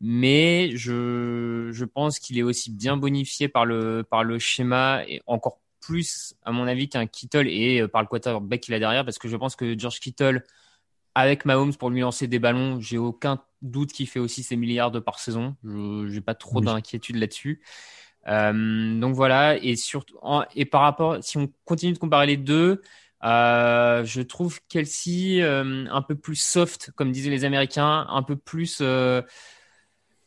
mais 0.00 0.76
je, 0.76 1.70
je 1.72 1.84
pense 1.84 2.18
qu'il 2.18 2.38
est 2.38 2.42
aussi 2.42 2.70
bien 2.70 2.96
bonifié 2.96 3.48
par 3.48 3.64
le, 3.64 4.04
par 4.08 4.22
le 4.24 4.38
schéma 4.38 5.02
et 5.08 5.20
encore 5.26 5.60
plus, 5.80 6.34
à 6.44 6.52
mon 6.52 6.66
avis, 6.66 6.88
qu'un 6.88 7.06
Kittle 7.06 7.48
et 7.48 7.80
euh, 7.80 7.88
par 7.88 8.02
le 8.02 8.08
quarterback 8.08 8.60
qu'il 8.60 8.74
a 8.74 8.78
derrière, 8.78 9.04
parce 9.04 9.18
que 9.18 9.28
je 9.28 9.36
pense 9.36 9.56
que 9.56 9.76
George 9.78 10.00
Kittle, 10.00 10.44
avec 11.14 11.44
Mahomes 11.44 11.74
pour 11.74 11.90
lui 11.90 12.00
lancer 12.00 12.28
des 12.28 12.38
ballons, 12.38 12.78
j'ai 12.80 12.98
aucun 12.98 13.42
doute 13.62 13.92
qu'il 13.92 14.06
fait 14.06 14.20
aussi 14.20 14.42
ses 14.42 14.56
milliards 14.56 14.92
de 14.92 15.00
par 15.00 15.18
saison. 15.18 15.56
Je 15.64 16.06
n'ai 16.06 16.20
pas 16.20 16.34
trop 16.34 16.60
d'inquiétude 16.60 17.16
là-dessus. 17.16 17.60
Euh, 18.28 19.00
donc 19.00 19.14
voilà, 19.14 19.56
et 19.56 19.74
surtout, 19.74 20.16
et 20.54 20.64
par 20.64 20.82
rapport, 20.82 21.16
si 21.22 21.38
on 21.38 21.50
continue 21.64 21.92
de 21.92 21.98
comparer 21.98 22.26
les 22.26 22.36
deux, 22.36 22.82
euh, 23.24 24.04
je 24.04 24.22
trouve 24.22 24.60
Kelsey 24.68 25.42
euh, 25.42 25.86
un 25.90 26.02
peu 26.02 26.14
plus 26.14 26.36
soft, 26.36 26.92
comme 26.94 27.10
disaient 27.12 27.30
les 27.30 27.44
Américains, 27.44 28.06
un 28.08 28.22
peu 28.22 28.36
plus 28.36 28.78
euh, 28.80 29.22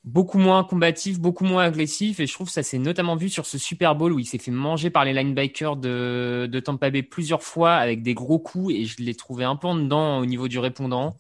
beaucoup 0.04 0.39
moins 0.39 0.63
combatif, 0.63 1.19
beaucoup 1.19 1.45
moins 1.45 1.63
agressif. 1.63 2.19
Et 2.19 2.27
je 2.27 2.34
trouve 2.34 2.49
ça 2.49 2.63
s'est 2.63 2.80
notamment 2.80 3.15
vu 3.15 3.30
sur 3.30 3.45
ce 3.45 3.58
Super 3.58 3.95
Bowl 3.95 4.12
où 4.13 4.19
il 4.19 4.25
s'est 4.25 4.38
fait 4.38 4.51
manger 4.51 4.89
par 4.89 5.06
les 5.06 5.13
linebackers 5.13 5.77
de, 5.77 6.49
de 6.51 6.60
Tampa 6.60 6.89
Bay 6.89 7.04
plusieurs 7.04 7.43
fois 7.43 7.75
avec 7.75 8.04
des 8.04 8.13
gros 8.13 8.39
coups 8.39 8.73
et 8.73 8.86
je 8.86 9.01
l'ai 9.01 9.15
trouvé 9.15 9.45
un 9.45 9.56
peu 9.56 9.67
en 9.67 9.75
dedans 9.75 10.19
au 10.19 10.25
niveau 10.25 10.47
du 10.47 10.60
répondant. 10.60 11.15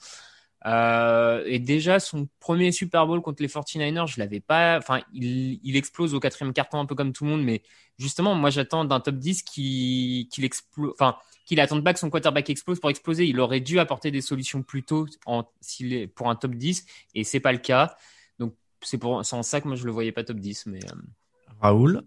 Et 0.65 1.59
déjà, 1.59 1.99
son 1.99 2.27
premier 2.39 2.71
Super 2.71 3.07
Bowl 3.07 3.21
contre 3.21 3.41
les 3.41 3.47
49ers, 3.47 4.07
je 4.07 4.19
l'avais 4.19 4.39
pas. 4.41 4.77
Enfin, 4.77 5.01
il, 5.13 5.75
explose 5.75 6.13
au 6.13 6.19
quatrième 6.19 6.53
carton, 6.53 6.79
un 6.79 6.85
peu 6.85 6.95
comme 6.95 7.13
tout 7.13 7.23
le 7.23 7.31
monde. 7.31 7.43
Mais 7.43 7.63
justement, 7.97 8.35
moi, 8.35 8.49
j'attends 8.51 8.85
d'un 8.85 8.99
top 8.99 9.15
10 9.15 9.41
qui, 9.43 10.29
qu'il 10.31 10.45
explose. 10.45 10.91
Enfin, 10.93 11.17
qu'il 11.51 11.59
attende 11.59 11.83
pas 11.83 11.91
que 11.91 11.99
son 11.99 12.09
quarterback 12.09 12.49
explose 12.49 12.79
pour 12.79 12.89
exploser. 12.89 13.25
Il 13.25 13.37
aurait 13.41 13.59
dû 13.59 13.77
apporter 13.77 14.09
des 14.09 14.21
solutions 14.21 14.63
plus 14.63 14.83
tôt 14.83 15.05
en, 15.25 15.43
est, 15.81 16.07
pour 16.07 16.29
un 16.29 16.35
top 16.37 16.55
10. 16.55 16.85
Et 17.13 17.25
c'est 17.25 17.41
pas 17.41 17.51
le 17.51 17.57
cas. 17.57 17.97
Donc, 18.39 18.55
c'est 18.79 18.97
pour, 18.97 19.15
en 19.15 19.23
ça 19.23 19.59
que 19.59 19.67
moi, 19.67 19.75
je 19.75 19.83
le 19.83 19.91
voyais 19.91 20.13
pas 20.13 20.23
top 20.23 20.37
10. 20.37 20.67
Mais, 20.67 20.79
euh... 20.85 20.95
Raoul? 21.59 22.03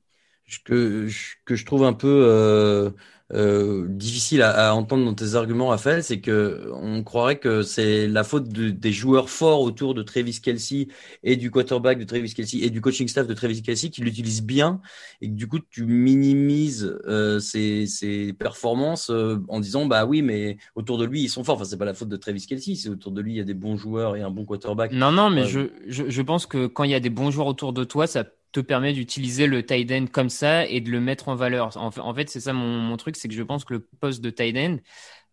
Que, 0.64 1.10
que 1.44 1.56
je 1.56 1.66
trouve 1.66 1.84
un 1.84 1.92
peu. 1.92 2.24
Euh 2.26 2.90
euh, 3.32 3.86
difficile 3.88 4.42
à, 4.42 4.68
à, 4.68 4.72
entendre 4.74 5.06
dans 5.06 5.14
tes 5.14 5.34
arguments, 5.34 5.68
Raphaël, 5.68 6.04
c'est 6.04 6.20
que 6.20 6.70
on 6.74 7.02
croirait 7.02 7.38
que 7.38 7.62
c'est 7.62 8.06
la 8.06 8.22
faute 8.22 8.50
de, 8.50 8.68
des 8.68 8.92
joueurs 8.92 9.30
forts 9.30 9.62
autour 9.62 9.94
de 9.94 10.02
Travis 10.02 10.40
Kelsey 10.42 10.88
et 11.22 11.36
du 11.36 11.50
quarterback 11.50 11.98
de 11.98 12.04
Travis 12.04 12.34
Kelsey 12.34 12.58
et 12.62 12.68
du 12.68 12.82
coaching 12.82 13.08
staff 13.08 13.26
de 13.26 13.32
Travis 13.32 13.62
Kelsey 13.62 13.88
qui 13.88 14.02
l'utilisent 14.02 14.42
bien 14.42 14.82
et 15.22 15.28
que 15.28 15.34
du 15.34 15.48
coup 15.48 15.58
tu 15.58 15.86
minimises 15.86 16.98
euh, 17.06 17.40
ses, 17.40 17.86
ses, 17.86 18.34
performances 18.34 19.08
euh, 19.08 19.38
en 19.48 19.58
disant 19.58 19.86
bah 19.86 20.04
oui 20.04 20.20
mais 20.20 20.58
autour 20.74 20.98
de 20.98 21.06
lui 21.06 21.22
ils 21.22 21.30
sont 21.30 21.44
forts. 21.44 21.54
Enfin 21.54 21.64
c'est 21.64 21.78
pas 21.78 21.86
la 21.86 21.94
faute 21.94 22.10
de 22.10 22.16
Travis 22.16 22.44
Kelsey, 22.46 22.74
c'est 22.74 22.90
autour 22.90 23.12
de 23.12 23.22
lui 23.22 23.32
il 23.32 23.36
y 23.36 23.40
a 23.40 23.44
des 23.44 23.54
bons 23.54 23.78
joueurs 23.78 24.16
et 24.16 24.20
un 24.20 24.30
bon 24.30 24.44
quarterback. 24.44 24.92
Non 24.92 25.12
non 25.12 25.30
mais 25.30 25.46
je, 25.46 25.70
je, 25.86 26.10
je 26.10 26.22
pense 26.22 26.44
que 26.44 26.66
quand 26.66 26.84
il 26.84 26.90
y 26.90 26.94
a 26.94 27.00
des 27.00 27.10
bons 27.10 27.30
joueurs 27.30 27.46
autour 27.46 27.72
de 27.72 27.84
toi 27.84 28.06
ça 28.06 28.24
te 28.54 28.60
permet 28.60 28.92
d'utiliser 28.92 29.46
le 29.48 29.66
tight 29.66 29.90
end 29.90 30.06
comme 30.10 30.30
ça 30.30 30.64
et 30.66 30.80
de 30.80 30.90
le 30.90 31.00
mettre 31.00 31.28
en 31.28 31.34
valeur. 31.34 31.76
En, 31.76 32.14
fait, 32.14 32.30
c'est 32.30 32.40
ça 32.40 32.52
mon, 32.52 32.96
truc, 32.96 33.16
c'est 33.16 33.28
que 33.28 33.34
je 33.34 33.42
pense 33.42 33.64
que 33.64 33.74
le 33.74 33.80
poste 33.80 34.22
de 34.22 34.30
tight 34.30 34.56
end 34.56 34.76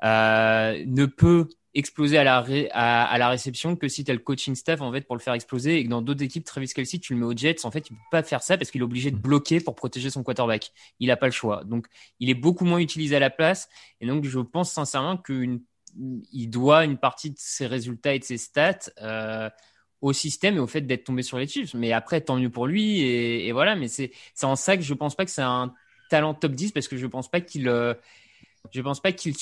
euh, 0.03 0.83
ne 0.87 1.05
peut 1.05 1.47
exploser 1.75 2.17
à 2.17 2.23
la, 2.23 3.29
réception 3.29 3.75
que 3.75 3.87
si 3.87 4.03
tu 4.03 4.11
as 4.11 4.13
le 4.13 4.19
coaching 4.19 4.55
staff 4.55 4.81
en 4.81 4.91
fait 4.91 5.01
pour 5.01 5.15
le 5.15 5.21
faire 5.21 5.35
exploser 5.35 5.77
et 5.77 5.85
que 5.85 5.89
dans 5.89 6.01
d'autres 6.01 6.23
équipes 6.23 6.43
Travis 6.43 6.67
Kelsey 6.67 6.99
tu 6.99 7.13
le 7.13 7.19
mets 7.19 7.25
au 7.25 7.33
Jets 7.33 7.65
en 7.65 7.71
fait 7.71 7.89
il 7.89 7.93
peut 7.93 8.01
pas 8.11 8.23
faire 8.23 8.43
ça 8.43 8.57
parce 8.57 8.71
qu'il 8.71 8.81
est 8.81 8.83
obligé 8.83 9.09
de 9.09 9.15
bloquer 9.15 9.61
pour 9.61 9.75
protéger 9.75 10.09
son 10.09 10.21
quarterback 10.21 10.73
il 10.99 11.09
a 11.11 11.15
pas 11.15 11.27
le 11.27 11.31
choix 11.31 11.63
donc 11.63 11.87
il 12.19 12.29
est 12.29 12.33
beaucoup 12.33 12.65
moins 12.65 12.79
utilisé 12.79 13.15
à 13.15 13.19
la 13.19 13.29
place 13.29 13.69
et 14.01 14.05
donc 14.05 14.25
je 14.25 14.39
pense 14.39 14.69
sincèrement 14.73 15.15
qu'il 15.15 15.61
doit 16.49 16.83
une 16.83 16.97
partie 16.97 17.31
de 17.31 17.37
ses 17.37 17.67
résultats 17.67 18.15
et 18.15 18.19
de 18.19 18.25
ses 18.25 18.37
stats 18.37 18.91
euh, 19.01 19.49
au 20.01 20.13
système 20.13 20.55
et 20.57 20.59
au 20.59 20.67
fait 20.67 20.81
d'être 20.81 21.05
tombé 21.05 21.23
sur 21.23 21.37
les 21.37 21.47
Chiefs. 21.47 21.73
Mais 21.73 21.93
après, 21.93 22.21
tant 22.21 22.37
mieux 22.37 22.49
pour 22.49 22.67
lui. 22.67 23.01
Et, 23.01 23.47
et 23.47 23.51
voilà, 23.51 23.75
mais 23.75 23.87
c'est 23.87 24.11
en 24.43 24.55
ça 24.55 24.75
que 24.77 24.83
je 24.83 24.93
pense 24.93 25.15
pas 25.15 25.25
que 25.25 25.31
c'est 25.31 25.41
un 25.41 25.73
talent 26.09 26.33
top 26.33 26.53
10 26.53 26.71
parce 26.71 26.87
que 26.87 26.97
je 26.97 27.07
pense 27.07 27.29
pas 27.29 27.39
qu'il 27.39 27.69
euh, 27.69 27.93
je 28.71 28.81
pense 28.81 28.99
pas 28.99 29.11
qu'il 29.11 29.35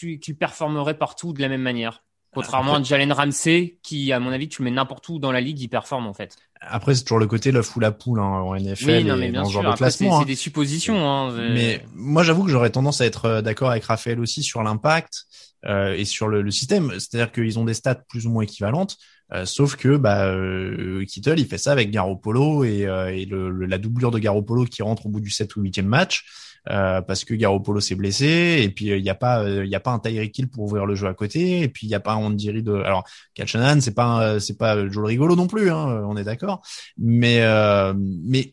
qu'il 0.00 0.36
performerait 0.36 0.98
partout 0.98 1.32
de 1.32 1.40
la 1.40 1.48
même 1.48 1.62
manière. 1.62 2.02
Contrairement 2.32 2.74
Après, 2.74 2.82
à 2.82 2.84
Jalen 2.84 3.12
Ramsey, 3.12 3.78
qui, 3.82 4.12
à 4.12 4.20
mon 4.20 4.30
avis, 4.30 4.46
tu 4.46 4.60
le 4.60 4.68
mets 4.68 4.74
n'importe 4.74 5.08
où 5.08 5.18
dans 5.18 5.32
la 5.32 5.40
ligue, 5.40 5.58
il 5.58 5.68
performe 5.68 6.06
en 6.06 6.12
fait. 6.12 6.36
Après, 6.60 6.94
c'est 6.94 7.02
toujours 7.04 7.18
le 7.18 7.26
côté 7.26 7.50
la 7.50 7.62
foule 7.62 7.84
à 7.86 7.92
poule 7.92 8.20
hein, 8.20 8.24
en 8.24 8.54
NFL 8.54 8.84
oui, 8.86 9.04
non, 9.04 9.16
mais 9.16 9.28
et 9.28 9.30
bien 9.30 9.42
dans 9.42 9.48
sûr. 9.48 9.62
genre 9.62 9.72
de 9.72 9.76
classement. 9.78 10.18
c'est 10.18 10.22
hein. 10.22 10.26
des 10.26 10.36
suppositions. 10.36 11.08
Hein. 11.08 11.32
Mais 11.54 11.82
moi, 11.94 12.22
j'avoue 12.22 12.44
que 12.44 12.50
j'aurais 12.50 12.68
tendance 12.68 13.00
à 13.00 13.06
être 13.06 13.24
euh, 13.24 13.42
d'accord 13.42 13.70
avec 13.70 13.84
Raphaël 13.84 14.20
aussi 14.20 14.42
sur 14.42 14.62
l'impact 14.62 15.24
euh, 15.64 15.94
et 15.94 16.04
sur 16.04 16.28
le, 16.28 16.42
le 16.42 16.50
système. 16.50 16.90
C'est-à-dire 16.98 17.32
qu'ils 17.32 17.58
ont 17.58 17.64
des 17.64 17.74
stats 17.74 17.94
plus 17.94 18.26
ou 18.26 18.30
moins 18.30 18.42
équivalentes. 18.42 18.98
Euh, 19.32 19.44
sauf 19.44 19.74
que 19.76 19.96
bah, 19.96 20.26
euh, 20.28 21.04
Kittle, 21.04 21.38
il 21.40 21.46
fait 21.46 21.58
ça 21.58 21.72
avec 21.72 21.90
Garoppolo 21.90 22.62
et, 22.64 22.86
euh, 22.86 23.08
et 23.12 23.24
le, 23.24 23.50
le- 23.50 23.66
la 23.66 23.78
doublure 23.78 24.10
de 24.12 24.18
Garoppolo 24.20 24.64
qui 24.66 24.82
rentre 24.82 25.06
au 25.06 25.08
bout 25.08 25.20
du 25.20 25.30
7 25.30 25.56
ou 25.56 25.62
8e 25.62 25.86
match 25.86 26.24
euh, 26.70 27.00
parce 27.02 27.24
que 27.24 27.34
Garoppolo 27.34 27.80
s'est 27.80 27.94
blessé 27.96 28.60
et 28.62 28.68
puis 28.70 28.86
il 28.86 29.02
n'y 29.02 29.10
a 29.10 29.14
pas 29.16 29.42
euh, 29.42 29.64
il 29.64 29.70
y 29.70 29.74
a 29.74 29.80
pas 29.80 29.90
un 29.92 29.98
Tyreek 29.98 30.36
Hill 30.38 30.48
pour 30.48 30.64
ouvrir 30.64 30.86
le 30.86 30.94
jeu 30.94 31.06
à 31.08 31.14
côté 31.14 31.60
et 31.62 31.68
puis 31.68 31.86
il 31.86 31.90
n'y 31.90 31.94
a 31.96 32.00
pas 32.00 32.12
un 32.12 32.16
Andy 32.18 32.50
Reid 32.50 32.64
de 32.64 32.74
alors 32.74 33.04
Kyle 33.34 33.46
Shanahan 33.46 33.80
c'est 33.80 33.94
pas 33.94 34.38
c'est 34.40 34.56
pas 34.58 34.88
Joe 34.88 35.06
Rigolo 35.06 35.34
non 35.36 35.46
plus 35.48 35.70
hein, 35.70 36.02
on 36.08 36.16
est 36.16 36.24
d'accord 36.24 36.62
mais 36.96 37.40
euh, 37.42 37.94
mais 37.96 38.52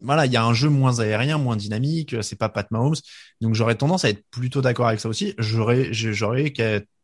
voilà, 0.00 0.26
il 0.26 0.32
y 0.32 0.36
a 0.36 0.44
un 0.44 0.54
jeu 0.54 0.68
moins 0.68 1.00
aérien, 1.00 1.38
moins 1.38 1.56
dynamique, 1.56 2.16
c'est 2.22 2.36
pas 2.38 2.48
Pat 2.48 2.70
Mahomes. 2.70 2.94
Donc 3.40 3.54
j'aurais 3.54 3.74
tendance 3.74 4.04
à 4.04 4.10
être 4.10 4.22
plutôt 4.30 4.60
d'accord 4.62 4.86
avec 4.86 5.00
ça 5.00 5.08
aussi. 5.08 5.34
J'aurais 5.38 5.92
j'aurais 5.92 6.52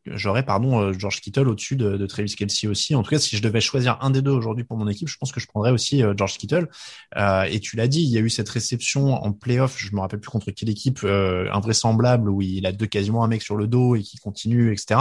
j'aurais 0.07 0.45
pardon 0.45 0.81
euh, 0.81 0.93
George 0.93 1.21
Kittle 1.21 1.49
au-dessus 1.49 1.77
de, 1.77 1.97
de 1.97 2.07
Travis 2.07 2.35
Kelsey 2.35 2.69
aussi. 2.69 2.95
En 2.95 3.03
tout 3.03 3.11
cas, 3.11 3.19
si 3.19 3.37
je 3.37 3.43
devais 3.43 3.61
choisir 3.61 3.99
un 4.01 4.11
des 4.11 4.23
deux 4.23 4.31
aujourd'hui 4.31 4.64
pour 4.64 4.77
mon 4.77 4.88
équipe, 4.88 5.09
je 5.09 5.17
pense 5.17 5.33
que 5.33 5.40
je 5.40 5.47
prendrais 5.47 5.71
aussi 5.71 6.03
euh, 6.03 6.14
George 6.17 6.38
Kittle. 6.38 6.69
Euh, 7.17 7.45
et 7.45 7.61
tu 7.61 7.77
l'as 7.77 7.88
dit, 7.88 8.03
il 8.03 8.11
y 8.11 8.19
a 8.19 8.21
eu 8.21 8.31
cette 8.31 8.49
réception 8.49 9.14
en 9.14 9.33
playoff, 9.33 9.77
je 9.79 9.95
me 9.95 10.01
rappelle 10.01 10.21
plus 10.21 10.31
contre 10.31 10.51
quelle 10.51 10.69
équipe 10.69 11.01
euh, 11.05 11.49
invraisemblable 11.53 12.29
où 12.29 12.43
il 12.43 12.67
a 12.67 12.73
deux 12.73 12.87
quasiment 12.87 13.25
un 13.25 13.29
mec 13.29 13.43
sur 13.43 13.57
le 13.57 13.67
dos 13.67 13.97
et 13.97 14.03
qui 14.03 14.19
continue, 14.19 14.73
etc. 14.73 15.01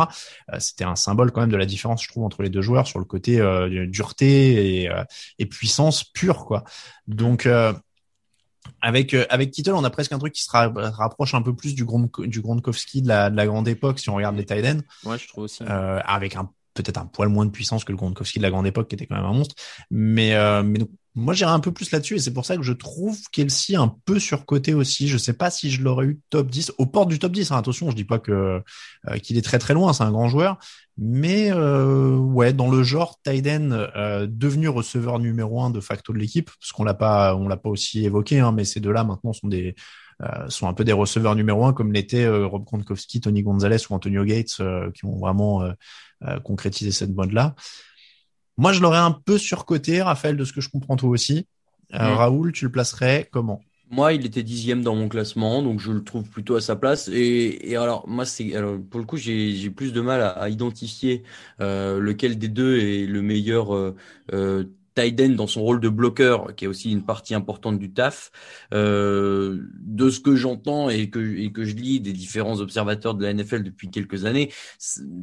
Euh, 0.53 0.59
C'était 0.59 0.85
un 0.85 0.95
symbole 0.95 1.31
quand 1.31 1.41
même 1.41 1.51
de 1.51 1.57
la 1.57 1.65
différence, 1.65 2.03
je 2.03 2.09
trouve, 2.09 2.23
entre 2.23 2.43
les 2.43 2.49
deux 2.49 2.61
joueurs 2.61 2.87
sur 2.87 2.99
le 2.99 3.05
côté 3.05 3.39
euh, 3.39 3.85
dureté 3.87 4.83
et, 4.83 4.89
et 5.39 5.45
puissance 5.45 6.03
pure, 6.03 6.45
quoi. 6.45 6.63
Donc 7.07 7.47
avec 8.81 9.13
euh, 9.13 9.25
avec 9.29 9.51
Kittle, 9.51 9.73
on 9.73 9.83
a 9.83 9.89
presque 9.89 10.11
un 10.11 10.19
truc 10.19 10.33
qui 10.33 10.43
se 10.43 10.51
ra- 10.51 10.71
rapproche 10.75 11.33
un 11.33 11.41
peu 11.41 11.55
plus 11.55 11.75
du 11.75 11.85
Gronk, 11.85 12.21
du 12.21 12.41
Gronkowski 12.41 13.01
de 13.01 13.07
la, 13.07 13.29
de 13.29 13.35
la 13.35 13.45
grande 13.45 13.67
époque 13.67 13.99
si 13.99 14.09
on 14.09 14.15
regarde 14.15 14.35
les 14.37 14.45
tight 14.45 14.65
ends, 14.65 14.81
Ouais, 15.03 15.17
je 15.17 15.27
trouve 15.27 15.45
aussi. 15.45 15.63
euh, 15.63 15.99
avec 16.05 16.35
un 16.35 16.49
peut-être 16.73 16.97
un 16.97 17.05
poil 17.05 17.29
moins 17.29 17.45
de 17.45 17.51
puissance 17.51 17.83
que 17.83 17.91
le 17.91 17.97
Gronkowski 17.97 18.39
de 18.39 18.43
la 18.43 18.49
grande 18.49 18.65
époque 18.65 18.87
qui 18.87 18.95
était 18.95 19.05
quand 19.05 19.15
même 19.15 19.25
un 19.25 19.33
monstre. 19.33 19.55
Mais 19.91 20.33
euh, 20.35 20.63
mais 20.63 20.79
donc, 20.79 20.89
moi 21.15 21.33
j'irais 21.33 21.51
un 21.51 21.59
peu 21.59 21.71
plus 21.71 21.91
là-dessus 21.91 22.15
et 22.15 22.19
c'est 22.19 22.33
pour 22.33 22.45
ça 22.45 22.57
que 22.57 22.63
je 22.63 22.73
trouve 22.73 23.19
Kelsey 23.31 23.75
un 23.75 23.95
peu 24.05 24.19
surcoté 24.19 24.73
aussi. 24.73 25.07
Je 25.07 25.17
sais 25.17 25.33
pas 25.33 25.51
si 25.51 25.69
je 25.69 25.81
l'aurais 25.81 26.05
eu 26.05 26.19
top 26.29 26.49
10 26.49 26.73
aux 26.77 26.85
portes 26.85 27.09
du 27.09 27.19
top 27.19 27.31
10. 27.31 27.51
hein. 27.51 27.57
Attention, 27.57 27.91
je 27.91 27.95
dis 27.95 28.03
pas 28.05 28.19
que 28.19 28.31
euh, 28.31 29.17
qu'il 29.21 29.37
est 29.37 29.41
très 29.43 29.59
très 29.59 29.73
loin, 29.73 29.93
c'est 29.93 30.03
un 30.03 30.11
grand 30.11 30.27
joueur, 30.27 30.57
mais 30.97 31.51
euh, 31.51 32.15
ouais, 32.17 32.53
dans 32.53 32.69
le 32.69 32.83
genre 32.83 33.19
Tyden 33.23 33.71
euh, 33.73 34.27
devenu 34.29 34.69
receveur 34.69 35.19
numéro 35.19 35.61
un 35.61 35.69
de 35.69 35.79
facto 35.79 36.13
de 36.13 36.17
l'équipe, 36.17 36.49
parce 36.59 36.71
qu'on 36.71 36.83
l'a 36.83 36.93
pas, 36.93 37.35
on 37.35 37.47
l'a 37.47 37.57
pas 37.57 37.69
aussi 37.69 38.05
évoqué, 38.05 38.39
hein, 38.39 38.51
mais 38.51 38.65
ces 38.65 38.79
deux-là 38.79 39.03
maintenant 39.03 39.33
sont 39.33 39.47
des 39.47 39.75
euh, 40.21 40.49
sont 40.49 40.67
un 40.67 40.73
peu 40.73 40.83
des 40.83 40.93
receveurs 40.93 41.35
numéro 41.35 41.65
un 41.65 41.73
comme 41.73 41.91
l'étaient 41.91 42.25
euh, 42.25 42.45
Rob 42.45 42.63
Gronkowski, 42.63 43.19
Tony 43.21 43.43
Gonzalez 43.43 43.77
ou 43.89 43.93
Antonio 43.93 44.23
Gates, 44.23 44.57
euh, 44.59 44.91
qui 44.91 45.05
ont 45.05 45.17
vraiment 45.17 45.63
euh, 45.63 46.39
concrétisé 46.43 46.91
cette 46.91 47.13
mode-là. 47.13 47.55
Moi, 48.57 48.73
je 48.73 48.81
l'aurais 48.81 48.97
un 48.99 49.11
peu 49.11 49.37
surcoté, 49.37 50.01
Raphaël, 50.01 50.37
de 50.37 50.45
ce 50.45 50.53
que 50.53 50.61
je 50.61 50.69
comprends 50.69 50.95
toi 50.95 51.09
aussi. 51.09 51.47
Euh, 51.93 52.15
Mm. 52.15 52.15
Raoul, 52.15 52.51
tu 52.51 52.65
le 52.65 52.71
placerais 52.71 53.29
comment? 53.31 53.61
Moi, 53.89 54.13
il 54.13 54.25
était 54.25 54.41
dixième 54.43 54.81
dans 54.81 54.95
mon 54.95 55.07
classement, 55.07 55.61
donc 55.61 55.79
je 55.79 55.91
le 55.91 56.03
trouve 56.03 56.27
plutôt 56.29 56.55
à 56.55 56.61
sa 56.61 56.75
place. 56.75 57.09
Et, 57.09 57.69
et 57.71 57.75
alors, 57.75 58.07
moi, 58.07 58.25
c'est 58.25 58.51
pour 58.89 58.99
le 58.99 59.05
coup, 59.05 59.17
j'ai 59.17 59.51
j'ai 59.55 59.69
plus 59.69 59.93
de 59.93 60.01
mal 60.01 60.21
à, 60.21 60.29
à 60.29 60.49
identifier 60.49 61.21
euh, 61.61 61.99
lequel 61.99 62.39
des 62.39 62.47
deux 62.47 62.79
est 62.79 63.05
le 63.05 63.21
meilleur 63.21 63.75
euh, 63.75 64.65
end 64.99 65.29
dans 65.29 65.47
son 65.47 65.61
rôle 65.61 65.79
de 65.79 65.89
bloqueur, 65.89 66.55
qui 66.55 66.65
est 66.65 66.67
aussi 66.67 66.91
une 66.91 67.03
partie 67.03 67.35
importante 67.35 67.79
du 67.79 67.91
taf. 67.91 68.31
Euh, 68.73 69.63
de 69.79 70.09
ce 70.09 70.19
que 70.19 70.35
j'entends 70.35 70.89
et 70.89 71.09
que 71.09 71.19
et 71.37 71.51
que 71.51 71.63
je 71.63 71.75
lis 71.75 71.99
des 71.99 72.13
différents 72.13 72.59
observateurs 72.59 73.15
de 73.15 73.23
la 73.23 73.33
NFL 73.33 73.63
depuis 73.63 73.89
quelques 73.89 74.25
années, 74.25 74.51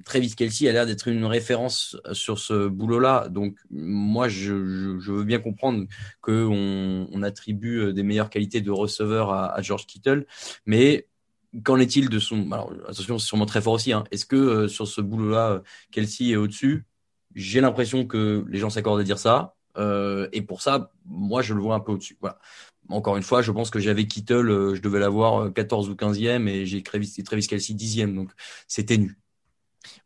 Travis 0.05 0.35
Kelsey 0.35 0.69
a 0.69 0.73
l'air 0.73 0.87
d'être 0.87 1.09
une 1.09 1.25
référence 1.25 1.97
sur 2.13 2.39
ce 2.39 2.69
boulot-là. 2.69 3.29
Donc, 3.29 3.57
moi, 3.71 4.29
je, 4.29 4.65
je, 4.67 4.99
je 4.99 5.13
veux 5.13 5.25
bien 5.25 5.39
comprendre 5.39 5.87
que 6.23 6.47
on, 6.47 7.09
on 7.13 7.23
attribue 7.23 7.81
euh, 7.81 7.93
des 7.93 8.03
meilleures 8.03 8.31
qualités 8.31 8.61
de 8.61 8.71
receveur 8.71 9.31
à, 9.33 9.47
à 9.55 9.63
George 9.63 9.87
Kittle, 9.87 10.27
mais 10.67 11.07
qu'en 11.65 11.79
est-il 11.79 12.09
de 12.09 12.19
son 12.19 12.51
alors 12.53 12.73
attention 12.89 13.19
c'est 13.19 13.27
sûrement 13.27 13.47
très 13.47 13.61
fort 13.61 13.73
aussi 13.75 13.93
hein. 13.93 14.05
est-ce 14.13 14.25
que 14.25 14.37
euh, 14.37 14.69
sur 14.69 14.87
ce 14.87 15.01
boulot-là 15.01 15.51
euh, 15.51 15.61
Kelsey 15.91 16.31
est 16.31 16.37
au-dessus? 16.37 16.87
J'ai 17.35 17.61
l'impression 17.61 18.07
que 18.07 18.45
les 18.49 18.59
gens 18.59 18.71
s'accordent 18.71 19.01
à 19.01 19.05
dire 19.05 19.19
ça 19.19 19.57
euh, 19.77 20.29
et 20.33 20.43
pour 20.43 20.63
ça 20.63 20.91
moi 21.07 21.43
je 21.43 21.55
le 21.55 21.61
vois 21.61 21.75
un 21.75 21.81
peu 21.81 21.93
au-dessus 21.93 22.17
voilà 22.21 22.39
encore 22.91 23.17
une 23.17 23.23
fois, 23.23 23.43
je 23.43 23.53
pense 23.53 23.71
que 23.71 23.79
j'avais 23.79 24.07
Kittle, 24.07 24.51
euh, 24.51 24.75
je 24.75 24.83
devais 24.83 24.99
l'avoir 24.99 25.53
14 25.53 25.89
ou 25.91 25.95
15e 25.95 26.49
et 26.49 26.67
j'ai 26.67 26.83
Travis, 26.83 27.13
Kelsey 27.47 27.75
10e. 27.75 28.15
Donc, 28.15 28.31
c'est 28.67 28.85
ténu. 28.85 29.20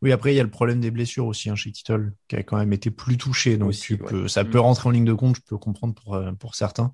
Oui, 0.02 0.12
après, 0.12 0.32
il 0.32 0.36
y 0.36 0.40
a 0.40 0.44
le 0.44 0.50
problème 0.50 0.80
des 0.80 0.90
blessures 0.90 1.26
aussi 1.26 1.50
hein, 1.50 1.56
chez 1.56 1.72
Kittle, 1.72 2.12
qui 2.28 2.36
a 2.36 2.42
quand 2.42 2.56
même 2.56 2.72
été 2.72 2.90
plus 2.90 3.16
touché. 3.16 3.56
Donc, 3.56 3.70
Aussi, 3.70 3.82
tu 3.82 3.92
ouais. 3.94 4.08
peux- 4.08 4.28
ça 4.28 4.44
Mm. 4.44 4.50
peut 4.50 4.60
rentrer 4.60 4.88
en 4.88 4.92
ligne 4.92 5.04
de 5.04 5.12
compte, 5.12 5.36
je 5.36 5.40
peux 5.46 5.58
comprendre 5.58 5.94
pour, 5.94 6.14
euh, 6.14 6.32
pour 6.32 6.54
certains, 6.54 6.92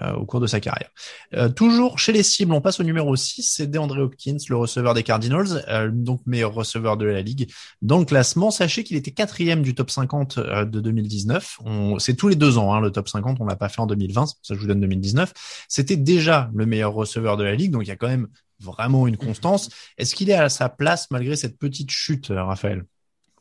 euh, 0.00 0.12
au 0.14 0.24
cours 0.26 0.40
de 0.40 0.46
sa 0.46 0.60
carrière. 0.60 0.90
Euh, 1.34 1.48
toujours 1.48 1.98
chez 1.98 2.12
les 2.12 2.22
cibles, 2.22 2.52
on 2.52 2.60
passe 2.60 2.80
au 2.80 2.84
numéro 2.84 3.14
6, 3.16 3.42
c'est 3.56 3.66
DeAndre 3.66 3.98
Hopkins, 3.98 4.36
le 4.48 4.56
receveur 4.56 4.94
des 4.94 5.02
Cardinals, 5.02 5.64
euh, 5.68 5.90
donc 5.92 6.22
meilleur 6.26 6.54
receveur 6.54 6.96
de 6.96 7.04
la 7.06 7.22
ligue. 7.22 7.50
Dans 7.82 7.98
le 7.98 8.04
classement, 8.04 8.50
sachez 8.50 8.84
qu'il 8.84 8.96
était 8.96 9.10
quatrième 9.12 9.62
du 9.62 9.74
top 9.74 9.90
50 9.90 10.38
euh, 10.38 10.64
de 10.64 10.80
2019. 10.80 11.56
On- 11.64 11.98
C'est 11.98 12.14
tous 12.14 12.28
les 12.28 12.36
deux 12.36 12.56
ans, 12.58 12.72
hein, 12.74 12.80
le 12.80 12.90
top 12.90 13.08
50, 13.08 13.38
on 13.40 13.46
l'a 13.46 13.56
pas 13.56 13.68
fait 13.68 13.80
en 13.80 13.86
2020, 13.86 14.26
c'est 14.26 14.36
pour 14.36 14.46
ça 14.46 14.54
je 14.54 14.60
vous 14.60 14.66
donne 14.66 14.80
2019. 14.80 15.32
C'était 15.68 15.96
déjà 15.96 16.50
le 16.54 16.66
meilleur 16.66 16.92
receveur 16.92 17.36
de 17.36 17.44
la 17.44 17.54
ligue, 17.54 17.72
donc 17.72 17.82
il 17.84 17.88
y 17.88 17.92
a 17.92 17.96
quand 17.96 18.08
même 18.08 18.28
vraiment 18.62 19.06
une 19.06 19.16
constance. 19.16 19.68
Est-ce 19.98 20.14
qu'il 20.14 20.30
est 20.30 20.34
à 20.34 20.48
sa 20.48 20.68
place 20.68 21.10
malgré 21.10 21.36
cette 21.36 21.58
petite 21.58 21.90
chute, 21.90 22.30
euh, 22.30 22.42
Raphaël? 22.44 22.84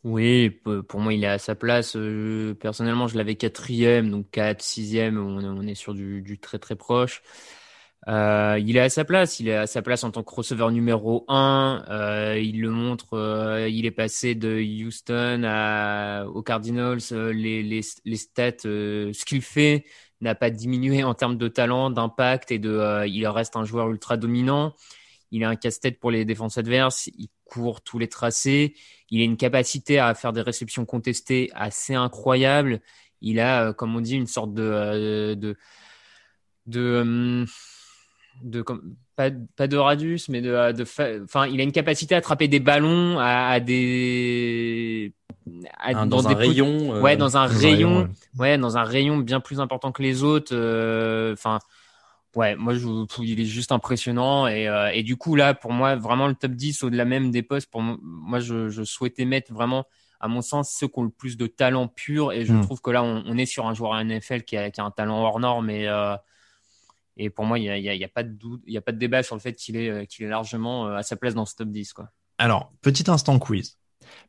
Oui, 0.03 0.49
pour 0.87 0.99
moi, 0.99 1.13
il 1.13 1.23
est 1.23 1.27
à 1.27 1.37
sa 1.37 1.53
place. 1.55 1.95
Euh, 1.95 2.55
personnellement, 2.55 3.07
je 3.07 3.17
l'avais 3.17 3.35
quatrième, 3.35 4.09
donc 4.09 4.31
4, 4.31 4.61
sixième, 4.63 5.17
on, 5.19 5.61
est- 5.67 5.75
sur 5.75 5.93
du, 5.93 6.39
très 6.41 6.57
très 6.57 6.75
proche. 6.75 7.21
Euh, 8.07 8.57
il 8.59 8.77
est 8.77 8.79
à 8.79 8.89
sa 8.89 9.05
place, 9.05 9.39
il 9.39 9.47
est 9.47 9.55
à 9.55 9.67
sa 9.67 9.83
place 9.83 10.03
en 10.03 10.09
tant 10.09 10.23
que 10.23 10.33
receveur 10.33 10.71
numéro 10.71 11.23
un. 11.27 11.83
Il 12.35 12.61
le 12.61 12.71
montre, 12.71 13.67
il 13.69 13.85
est 13.85 13.91
passé 13.91 14.33
de 14.33 14.59
Houston 14.59 15.43
aux 16.33 16.41
Cardinals. 16.43 16.99
Les, 17.11 17.61
les, 17.63 17.81
les 18.05 18.15
stats, 18.17 18.51
ce 18.63 19.25
qu'il 19.25 19.41
fait 19.43 19.85
n'a 20.19 20.33
pas 20.35 20.49
diminué 20.49 21.03
en 21.03 21.13
termes 21.13 21.37
de 21.37 21.47
talent, 21.47 21.91
d'impact 21.91 22.51
et 22.51 22.57
de. 22.59 23.05
il 23.07 23.27
reste 23.27 23.55
un 23.55 23.65
joueur 23.65 23.89
ultra 23.91 24.17
dominant. 24.17 24.73
Il 25.31 25.43
a 25.43 25.49
un 25.49 25.55
casse-tête 25.55 25.99
pour 25.99 26.11
les 26.11 26.25
défenses 26.25 26.57
adverses. 26.57 27.07
Il 27.17 27.29
court 27.45 27.81
tous 27.81 27.99
les 27.99 28.07
tracés. 28.09 28.75
Il 29.09 29.21
a 29.21 29.23
une 29.23 29.37
capacité 29.37 29.97
à 29.99 30.13
faire 30.13 30.33
des 30.33 30.41
réceptions 30.41 30.85
contestées 30.85 31.49
assez 31.53 31.95
incroyable. 31.95 32.81
Il 33.21 33.39
a, 33.39 33.67
euh, 33.69 33.73
comme 33.73 33.95
on 33.95 34.01
dit, 34.01 34.15
une 34.15 34.27
sorte 34.27 34.53
de 34.53 34.63
euh, 34.63 35.35
de 35.35 35.55
de, 36.67 37.45
de 38.43 38.61
comme- 38.61 38.95
pas, 39.15 39.29
pas 39.55 39.67
de 39.67 39.77
radius, 39.77 40.29
mais 40.29 40.41
de, 40.41 40.71
de 40.71 40.83
fa- 40.85 41.21
enfin, 41.23 41.47
il 41.47 41.59
a 41.59 41.63
une 41.63 41.71
capacité 41.71 42.15
à 42.15 42.19
attraper 42.19 42.47
des 42.47 42.59
ballons 42.59 43.19
à, 43.19 43.47
à 43.49 43.59
des 43.59 45.13
à- 45.79 45.89
Hein, 45.89 46.05
dans, 46.07 46.21
des 46.21 46.27
un 46.27 46.31
po- 46.33 46.37
rayon. 46.37 46.95
euh, 46.95 47.01
ouais, 47.01 47.17
dans 47.17 47.37
un 47.37 47.47
Dans 47.47 47.53
un 47.53 47.57
rayon, 47.59 48.09
ouais, 48.37 48.57
dans 48.57 48.77
un 48.77 48.83
rayon 48.83 49.17
bien 49.17 49.39
plus 49.39 49.59
important 49.59 49.91
que 49.91 50.01
les 50.03 50.23
autres. 50.23 50.53
euh, 50.55 51.33
Enfin, 51.33 51.59
ouais, 52.35 52.55
moi, 52.55 52.73
je, 52.75 52.87
il 53.21 53.39
est 53.39 53.45
juste 53.45 53.71
impressionnant. 53.71 54.47
Et, 54.47 54.67
euh, 54.67 54.89
et 54.93 55.03
du 55.03 55.17
coup, 55.17 55.35
là, 55.35 55.53
pour 55.53 55.71
moi, 55.71 55.95
vraiment 55.95 56.27
le 56.27 56.35
top 56.35 56.51
10 56.51 56.83
au-delà 56.83 57.05
même 57.05 57.31
des 57.31 57.43
postes, 57.43 57.69
pour 57.69 57.81
moi, 57.81 58.39
je, 58.39 58.69
je 58.69 58.83
souhaitais 58.83 59.25
mettre 59.25 59.53
vraiment, 59.53 59.85
à 60.19 60.27
mon 60.27 60.41
sens, 60.41 60.75
ceux 60.77 60.87
qui 60.87 60.99
ont 60.99 61.03
le 61.03 61.09
plus 61.09 61.37
de 61.37 61.47
talent 61.47 61.87
pur. 61.87 62.31
Et 62.31 62.45
je 62.45 62.53
Mm. 62.53 62.61
trouve 62.61 62.81
que 62.81 62.91
là, 62.91 63.03
on, 63.03 63.23
on 63.25 63.37
est 63.37 63.45
sur 63.45 63.67
un 63.67 63.73
joueur 63.73 63.93
à 63.93 64.03
NFL 64.03 64.43
qui 64.43 64.57
a, 64.57 64.71
qui 64.71 64.79
a 64.81 64.83
un 64.85 64.91
talent 64.91 65.21
hors 65.23 65.39
norme. 65.39 65.69
Et, 65.69 65.87
euh, 65.87 66.15
et 67.17 67.29
pour 67.29 67.45
moi, 67.45 67.59
il 67.59 67.63
n'y 67.63 67.69
a, 67.69 67.77
y 67.77 67.89
a, 67.89 67.93
il 67.93 67.99
y 68.01 68.05
a 68.05 68.09
pas 68.09 68.23
de 68.23 68.29
doute, 68.31 68.61
il 68.65 68.75
a 68.77 68.81
pas 68.81 68.91
de 68.93 68.97
débat 68.97 69.21
sur 69.23 69.35
le 69.35 69.41
fait 69.41 69.53
qu'il 69.53 69.75
est, 69.75 69.89
euh, 69.89 70.05
qu'il 70.05 70.25
est 70.25 70.29
largement 70.29 70.87
à 70.87 71.03
sa 71.03 71.15
place 71.15 71.33
dans 71.33 71.45
ce 71.45 71.55
top 71.55 71.69
10. 71.69 71.93
Quoi. 71.93 72.09
Alors, 72.37 72.71
petit 72.81 73.09
instant 73.11 73.37
quiz. 73.39 73.77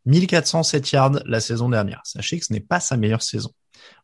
1407 0.06 0.92
yards 0.92 1.20
la 1.24 1.40
saison 1.40 1.68
dernière. 1.68 2.00
Sachez 2.04 2.38
que 2.38 2.44
ce 2.44 2.52
n'est 2.52 2.60
pas 2.60 2.80
sa 2.80 2.96
meilleure 2.96 3.22
saison. 3.22 3.50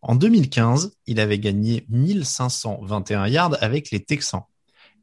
En 0.02 0.14
2015, 0.14 0.92
il 1.06 1.20
avait 1.20 1.38
gagné 1.38 1.84
1521 1.88 3.26
yards 3.28 3.56
avec 3.62 3.90
les 3.90 4.00
Texans. 4.04 4.42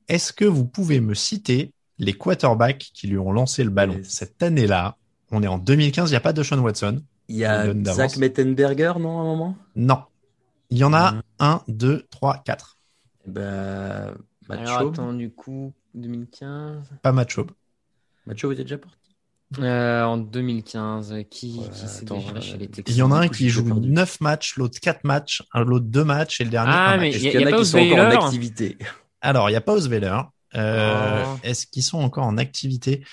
Est-ce 0.08 0.32
que 0.34 0.46
vous 0.46 0.66
pouvez 0.66 1.00
me 1.00 1.14
citer 1.14 1.74
les 1.98 2.14
quarterbacks 2.14 2.92
qui 2.94 3.08
lui 3.08 3.18
ont 3.18 3.32
lancé 3.32 3.64
le 3.64 3.70
ballon 3.70 3.96
Yes. 3.98 4.10
cette 4.10 4.42
année-là? 4.44 4.98
On 5.32 5.42
est 5.44 5.48
en 5.48 5.58
2015, 5.58 6.10
il 6.10 6.14
n'y 6.14 6.18
a 6.18 6.22
pas 6.22 6.34
de 6.34 6.44
Sean 6.44 6.60
Watson. 6.60 7.02
Il 7.28 7.38
y 7.38 7.46
a. 7.46 7.74
Zach 7.86 8.18
Mettenberger, 8.18 8.94
non, 9.00 9.18
à 9.18 9.22
un 9.22 9.26
moment? 9.26 9.58
Non. 9.76 10.04
Il 10.70 10.78
y 10.78 10.84
en 10.84 10.94
a 10.94 11.14
Mhm. 11.14 11.22
un, 11.40 11.62
deux, 11.68 12.06
trois, 12.12 12.38
quatre. 12.46 12.78
Eh 13.28 13.32
Ben, 13.32 14.14
Matt 14.48 14.60
Alors, 14.60 14.80
Schaub. 14.80 14.94
attends, 14.94 15.14
du 15.14 15.32
coup, 15.32 15.74
2015. 15.96 16.84
Pas. 17.02 17.12
Matt 17.12 17.30
Schaub 17.32 17.52
était 18.54 18.64
déjà 18.64 18.78
parti. 18.78 18.98
Euh, 19.60 20.04
en 20.04 20.18
2015, 20.18 21.14
qui, 21.30 21.60
Ouais, 21.60 21.70
qui 21.72 21.88
s'est 21.88 22.06
chez 22.42 22.58
les 22.58 22.70
Il 22.88 22.96
y 22.96 23.02
en 23.04 23.12
a 23.12 23.20
un 23.20 23.28
qui 23.28 23.50
joue 23.50 23.64
perdu. 23.64 23.90
9 23.90 24.20
matchs, 24.20 24.58
l'autre 24.58 24.80
4 24.82 25.04
matchs, 25.04 25.44
un- 25.54 25.64
l'autre 25.64 25.86
2 25.88 26.04
matchs 26.04 26.42
et 26.42 26.44
le 26.44 26.50
dernier 26.50 26.72
Ah, 26.74 26.92
un 26.94 26.98
mais 26.98 27.08
match. 27.12 27.16
Est-ce 27.18 27.26
y 27.26 27.38
en 27.38 27.50
y 27.50 27.54
a 27.54 27.58
qui 27.58 27.66
sont 27.66 27.78
encore 27.80 28.00
en 28.00 28.26
activité? 28.26 28.78
Alors, 29.22 29.50
il 29.50 29.54
n'y 29.54 29.58
a 29.58 29.62
pas 29.62 29.74
Osweiler. 29.74 30.18
Euh, 30.56 31.24
Oh. 31.26 31.38
Est-ce 31.44 31.68
qu'ils 31.68 31.84
sont 31.84 32.00
encore 32.00 32.26
en 32.26 32.38
activité? 32.38 33.04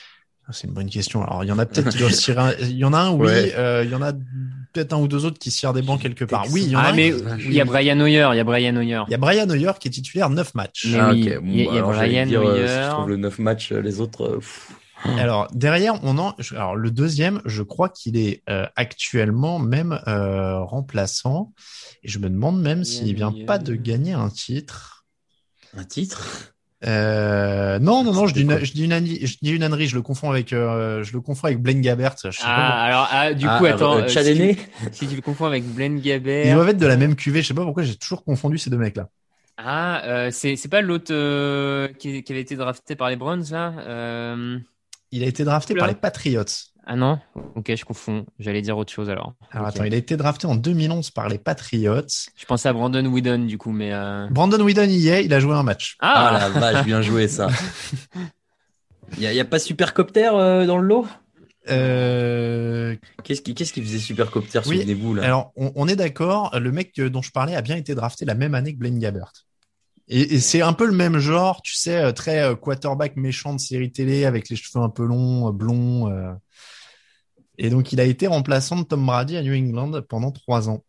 Ah, 0.49 0.53
C'est 0.53 0.67
une 0.67 0.73
bonne 0.75 0.89
question. 0.91 1.23
Alors, 1.23 1.45
il 1.45 1.49
y 1.49 1.53
en 1.53 1.59
a 1.59 1.67
peut-être 1.67 1.91
qui 1.91 1.99
doivent 1.99 2.13
se 2.13 2.23
tirer. 2.23 2.41
un- 2.41 2.55
Il 2.61 2.77
y 2.77 2.85
en 2.85 2.93
a 2.95 2.99
un, 2.99 3.11
oui. 3.13 3.27
Ouais. 3.27 3.53
euh, 3.57 3.83
il 3.85 3.91
y 3.91 3.95
en 3.95 4.03
a 4.03 4.13
peut-être 4.13 4.93
un 4.95 4.99
ou 5.01 5.09
deux 5.09 5.25
autres 5.27 5.39
qui 5.39 5.51
se 5.51 5.59
tirent 5.61 5.73
des 5.75 5.83
bancs 5.83 6.01
quelque 6.01 6.25
part. 6.25 6.47
Oui, 6.51 6.63
il 6.65 6.71
y 6.71 6.77
en 6.77 6.81
a 6.81 6.83
Ah, 6.85 6.89
un. 6.91 6.93
mais 6.95 7.13
qui- 7.13 7.19
il 7.47 7.53
y 7.55 7.61
a 7.61 7.65
Brian 7.65 8.01
Hoyer, 8.01 8.29
il 8.33 8.37
y 8.37 8.41
a 8.41 8.45
Brian 8.45 8.75
Hoyer. 8.75 9.03
Il 9.07 9.11
y 9.13 9.15
a 9.15 9.19
Brian 9.19 9.49
Hoyer 9.51 9.71
qui 9.79 9.89
est 9.89 9.91
titulaire 9.93 10.31
9 10.31 10.55
matchs. 10.55 10.89
Ah, 10.99 11.11
oui. 11.13 11.29
Bon, 11.29 11.41
il 11.45 11.57
y 11.57 11.61
a- 11.61 11.65
il 11.65 11.65
y 11.65 11.69
a 11.69 11.73
alors, 11.75 11.93
j'allais 11.95 12.25
Brian 12.25 12.27
euh, 12.27 12.29
si 12.31 12.37
Hoyer. 12.37 12.67
je 12.69 12.91
trouve 12.91 13.09
le 13.11 13.17
9 13.17 13.39
matchs, 13.39 13.73
euh, 13.73 13.81
les 13.83 14.01
autres. 14.01 14.25
euh, 14.25 14.37
pff. 14.39 14.73
Alors 15.19 15.49
derrière, 15.53 16.03
on 16.05 16.19
en. 16.19 16.35
Alors 16.53 16.77
le 16.77 16.91
deuxième, 16.91 17.41
je 17.45 17.63
crois 17.63 17.89
qu'il 17.89 18.17
est 18.17 18.43
euh, 18.49 18.67
actuellement 18.77 19.59
même 19.59 19.99
euh, 20.07 20.61
remplaçant. 20.61 21.53
Et 22.03 22.09
je 22.09 22.19
me 22.19 22.29
demande 22.31 22.61
même 22.61 22.85
s'il 22.85 23.15
vient 23.15 23.33
pas 23.47 23.59
de 23.59 23.75
gagner 23.75 24.13
un 24.13 24.29
titre. 24.31 25.05
Un 25.77 25.85
titre? 25.85 26.55
Euh, 26.85 27.79
non, 27.79 28.03
non, 28.03 28.13
non, 28.13 28.27
je 28.27 28.35
dis, 28.35 28.43
une, 28.43 28.65
je, 28.65 28.73
dis 28.73 28.85
une, 28.85 28.93
ânerie- 28.93 29.25
je 29.25 29.39
dis 29.41 29.53
une 29.53 29.63
ânerie, 29.63 29.87
je 29.87 29.95
le 29.95 30.03
confonds 30.03 30.31
avec, 30.31 30.53
euh, 30.53 31.05
je 31.05 31.13
le 31.13 31.21
confonds 31.21 31.47
avec 31.47 31.63
Blaine 31.63 31.81
Gabbert. 31.81 32.17
Je 32.25 32.31
sais 32.31 32.43
pas 32.45 32.55
pourquoi. 32.55 32.75
Ah, 32.75 32.83
alors, 32.85 33.09
ah, 33.11 33.35
du 33.35 33.47
Ah, 33.47 33.59
coup, 33.59 33.67
attends. 33.67 33.97
euh, 33.99 34.03
euh, 34.05 34.09
si, 34.09 34.17
tu, 34.35 34.57
si 34.93 35.07
tu 35.09 35.15
le 35.15 35.23
confonds 35.23 35.45
avec 35.45 35.65
Blaine 35.65 36.01
Ils 36.01 36.03
Gabbert. 36.03 36.55
doivent 36.55 36.71
être 36.71 36.79
de 36.79 36.87
la 36.87 36.97
même 36.97 37.15
cuvée, 37.15 37.43
je 37.43 37.49
sais 37.49 37.55
pas 37.55 37.65
pourquoi 37.65 37.85
j'ai 37.85 37.95
toujours 37.97 38.25
confondu 38.25 38.59
ces 38.59 38.69
deux 38.71 38.79
mecs-là. 38.79 39.09
Ah, 39.59 40.03
euh, 40.07 40.31
c'est 40.33 40.57
c'est 40.57 40.69
pas 40.69 40.81
l'autre 40.81 41.13
euh, 41.13 41.89
qui, 41.93 42.25
qui 42.25 42.33
avait 42.33 42.41
été 42.41 42.57
drafté 42.57 42.97
par 42.97 43.11
les 43.11 43.17
Browns, 43.17 43.45
là? 43.53 43.75
Euh... 43.81 44.59
Il 45.13 45.23
a 45.23 45.27
été 45.27 45.45
drafté 45.45 45.75
Oula. 45.75 45.83
par 45.83 45.89
les 45.89 45.95
Patriots. 45.95 46.45
Ah 46.85 46.97
non? 46.97 47.21
Ok, 47.55 47.73
je 47.77 47.85
confonds. 47.85 48.27
J'allais 48.41 48.61
dire 48.63 48.77
autre 48.77 48.93
chose 48.93 49.09
alors. 49.09 49.35
Alors 49.53 49.69
attends, 49.69 49.85
il 49.85 49.95
a 49.95 49.97
été 49.97 50.17
drafté 50.17 50.49
en 50.49 50.57
2011 50.57 51.11
par 51.13 51.29
les 51.29 51.39
Patriots. 51.39 52.03
Je 52.37 52.45
pensais 52.45 52.69
à 52.69 52.73
Brandon 52.73 53.05
Whedon, 53.07 53.45
du 53.45 53.57
coup, 53.57 53.71
mais. 53.71 53.93
Euh... 53.93 54.27
Brandon 54.31 54.61
Whedon 54.61 54.89
y 54.89 55.09
est, 55.09 55.25
il 55.25 55.33
a 55.33 55.39
joué 55.39 55.55
un 55.55 55.63
match. 55.63 55.97
Ah, 56.01 56.31
Ah, 56.35 56.39
la 56.41 56.49
vache, 56.49 56.85
bien 56.85 57.01
joué 57.03 57.29
ça. 57.29 57.49
Il 59.17 59.23
y, 59.23 59.27
a- 59.29 59.33
y 59.33 59.39
a 59.39 59.45
pas 59.45 59.61
Supercopter 59.61 60.31
euh, 60.35 60.67
dans 60.67 60.79
le 60.79 60.89
lot? 60.89 61.07
Euh, 61.71 62.97
Qu'est-ce 63.23 63.43
qui, 63.43 63.55
qu'est-ce 63.55 63.73
qui 63.73 63.83
faisait 63.83 63.99
Supercopter, 64.01 64.61
Oui, 64.67 64.79
souvenez-vous 64.79 65.15
là? 65.15 65.25
Alors 65.25 65.53
on, 65.55 65.71
on 65.77 65.87
est 65.87 65.95
d'accord, 65.95 66.59
le 66.59 66.73
mec 66.73 67.01
dont 67.01 67.23
je 67.23 67.31
parlais 67.31 67.55
a 67.55 67.63
bien 67.63 67.77
été 67.77 67.95
drafté 67.95 68.25
la 68.25 68.35
même 68.35 68.55
année 68.57 68.73
que 68.75 68.79
Blaine 68.79 68.99
Gabbert. 68.99 69.33
Et, 70.13 70.35
et 70.35 70.41
c'est 70.41 70.61
un 70.63 70.73
peu 70.75 70.87
le 70.87 70.93
même 70.93 71.19
genre, 71.19 71.63
tu 71.63 71.75
sais, 71.75 71.97
euh, 71.97 72.13
très 72.13 72.43
euh, 72.43 72.55
quarterback 72.55 73.17
méchant 73.17 73.55
de 73.55 73.61
série 73.61 73.91
télé 73.91 74.25
avec 74.27 74.49
les 74.51 74.57
cheveux 74.57 74.85
un 74.85 74.91
peu 74.91 75.05
longs, 75.07 75.49
euh, 75.49 75.53
blonds. 75.53 76.11
euh. 76.11 76.33
Et 77.59 77.71
donc 77.71 77.93
il 77.93 78.01
a 78.01 78.05
été 78.05 78.27
remplaçant 78.27 78.77
de 78.77 78.83
Tom 78.85 79.05
Brady 79.07 79.37
à 79.37 79.43
New 79.43 79.55
England 79.55 80.01
pendant 80.09 80.31
trois 80.31 80.69
ans 80.69 80.85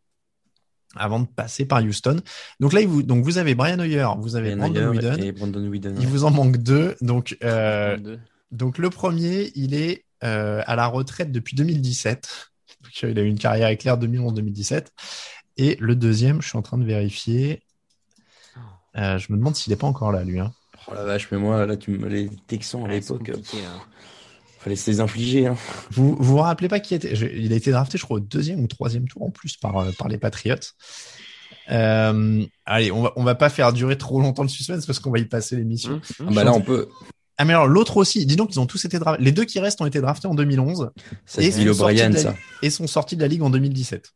avant 0.96 1.20
de 1.20 1.26
passer 1.28 1.66
par 1.66 1.82
Houston. 1.84 2.20
Donc 2.60 2.74
là, 2.74 2.86
vous, 2.86 3.02
donc 3.04 3.24
vous 3.24 3.38
avez 3.38 3.56
Brian 3.56 3.80
Hoyer, 3.80 4.08
vous 4.20 4.36
avez 4.36 4.56
Brandon 4.56 4.88
Hoyer 4.90 5.00
Whedon. 5.10 5.24
et 5.24 5.32
Brandon 5.32 5.68
Whedon. 5.68 5.96
Il 6.00 6.08
vous 6.08 6.24
en 6.24 6.32
manque 6.32 6.58
deux. 6.58 6.96
Donc, 7.02 7.38
euh, 7.44 7.98
deux. 7.98 8.20
donc 8.52 8.78
le 8.78 8.90
premier, 8.90 9.52
il 9.56 9.74
est 9.74 10.06
euh, 10.24 10.62
à 10.68 10.76
la 10.76 10.88
retraite 10.88 11.32
depuis 11.32 11.56
2017. 11.56 12.52
Donc, 12.84 12.92
euh, 13.04 13.12
il 13.12 13.20
a 13.20 13.24
eu 13.24 13.28
une 13.28 13.40
carrière 13.40 13.70
éclair 13.70 13.98
2011-2017. 13.98 14.88
Et 15.58 15.78
le 15.80 15.96
deuxième, 15.96 16.42
je 16.42 16.50
suis 16.50 16.58
en 16.58 16.62
train 16.62 16.78
de 16.78 16.86
vérifier. 16.86 17.64
Euh, 18.98 19.18
je 19.18 19.32
me 19.32 19.38
demande 19.38 19.56
s'il 19.56 19.72
n'est 19.72 19.78
pas 19.78 19.88
encore 19.88 20.12
là, 20.12 20.24
lui. 20.24 20.40
Hein. 20.40 20.54
Oh 20.88 20.94
la 20.94 21.04
vache, 21.04 21.28
mais 21.32 21.38
moi, 21.38 21.66
là, 21.66 21.78
tu 21.78 21.92
me... 21.92 22.08
les 22.08 22.30
Texans 22.48 22.84
à 22.84 22.88
c'est 22.88 22.94
l'époque, 22.94 23.30
hein. 23.30 23.80
fallait 24.60 24.76
se 24.76 24.92
les 24.92 25.00
infliger. 25.00 25.48
Hein. 25.48 25.56
Vous 25.92 26.16
vous 26.16 26.24
vous 26.24 26.38
rappelez 26.38 26.68
pas 26.68 26.80
qui 26.80 26.94
était 26.96 27.16
je- 27.16 27.26
Il 27.26 27.54
a 27.54 27.56
été 27.56 27.72
drafté, 27.72 27.98
je 27.98 28.04
crois, 28.04 28.18
au 28.18 28.20
deuxième 28.20 28.62
ou 28.62 28.68
troisième 28.68 29.08
tour 29.08 29.24
en 29.24 29.30
plus 29.32 29.58
par, 29.58 29.78
euh, 29.78 29.92
par 29.98 30.08
les 30.10 30.18
Patriots. 30.18 30.56
Euh, 31.72 32.46
allez, 32.66 32.92
on 32.92 33.04
va, 33.04 33.14
on 33.16 33.24
va 33.24 33.36
pas 33.36 33.50
faire 33.50 33.72
durer 33.74 33.98
trop 33.98 34.20
longtemps 34.20 34.44
le 34.44 34.50
suspense 34.50 34.86
parce 34.86 35.00
qu'on 35.00 35.12
va 35.12 35.20
y 35.20 35.26
passer 35.26 35.56
l'émission. 35.56 35.94
Hum, 35.94 36.02
hum. 36.20 36.28
Ah 36.30 36.34
bah 36.34 36.44
là, 36.44 36.54
on 36.54 36.62
peut. 36.62 36.90
Ah 37.38 37.46
mais 37.46 37.54
alors 37.54 37.68
l'autre 37.68 37.98
aussi, 37.98 38.26
dis 38.26 38.36
donc 38.36 38.54
ils 38.54 38.60
ont 38.60 38.66
tous 38.68 38.84
été 38.86 39.00
draftés. 39.00 39.24
Les 39.24 39.32
deux 39.32 39.46
qui 39.46 39.60
restent 39.60 39.82
ont 39.82 39.86
été 39.86 40.02
draftés 40.02 40.28
en 40.28 40.36
2011 40.36 40.92
Ça, 41.26 41.42
Et 41.42 41.52
c'est 41.52 41.64
Bill 41.64 41.74
sont 41.74 41.88
la 41.88 42.12
ça. 42.14 42.36
et 42.62 42.70
sont 42.70 42.86
sortis 42.86 43.16
de 43.16 43.22
la 43.22 43.28
ligue 43.28 43.42
en 43.42 43.50
2017. 43.50 44.14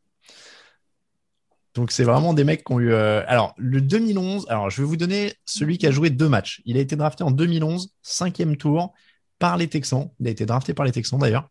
Donc 1.77 1.91
c'est 1.91 2.03
vraiment 2.03 2.33
des 2.33 2.43
mecs 2.43 2.63
qui 2.63 2.73
ont 2.73 2.79
eu. 2.79 2.91
euh, 2.91 3.23
Alors 3.27 3.53
le 3.57 3.81
2011. 3.81 4.47
Alors 4.49 4.71
je 4.71 4.81
vais 4.81 4.87
vous 4.87 4.97
donner 4.97 5.35
celui 5.45 5.77
qui 5.77 5.85
a 5.85 5.91
joué 5.91 6.09
deux 6.09 6.27
matchs. 6.27 6.61
Il 6.65 6.75
a 6.75 6.79
été 6.79 6.95
drafté 6.95 7.23
en 7.23 7.29
2011, 7.29 7.93
cinquième 8.01 8.57
tour 8.57 8.93
par 9.37 9.57
les 9.57 9.67
Texans. 9.67 10.09
Il 10.19 10.27
a 10.27 10.31
été 10.31 10.47
drafté 10.47 10.73
par 10.73 10.85
les 10.85 10.91
Texans 10.91 11.19
d'ailleurs. 11.19 11.49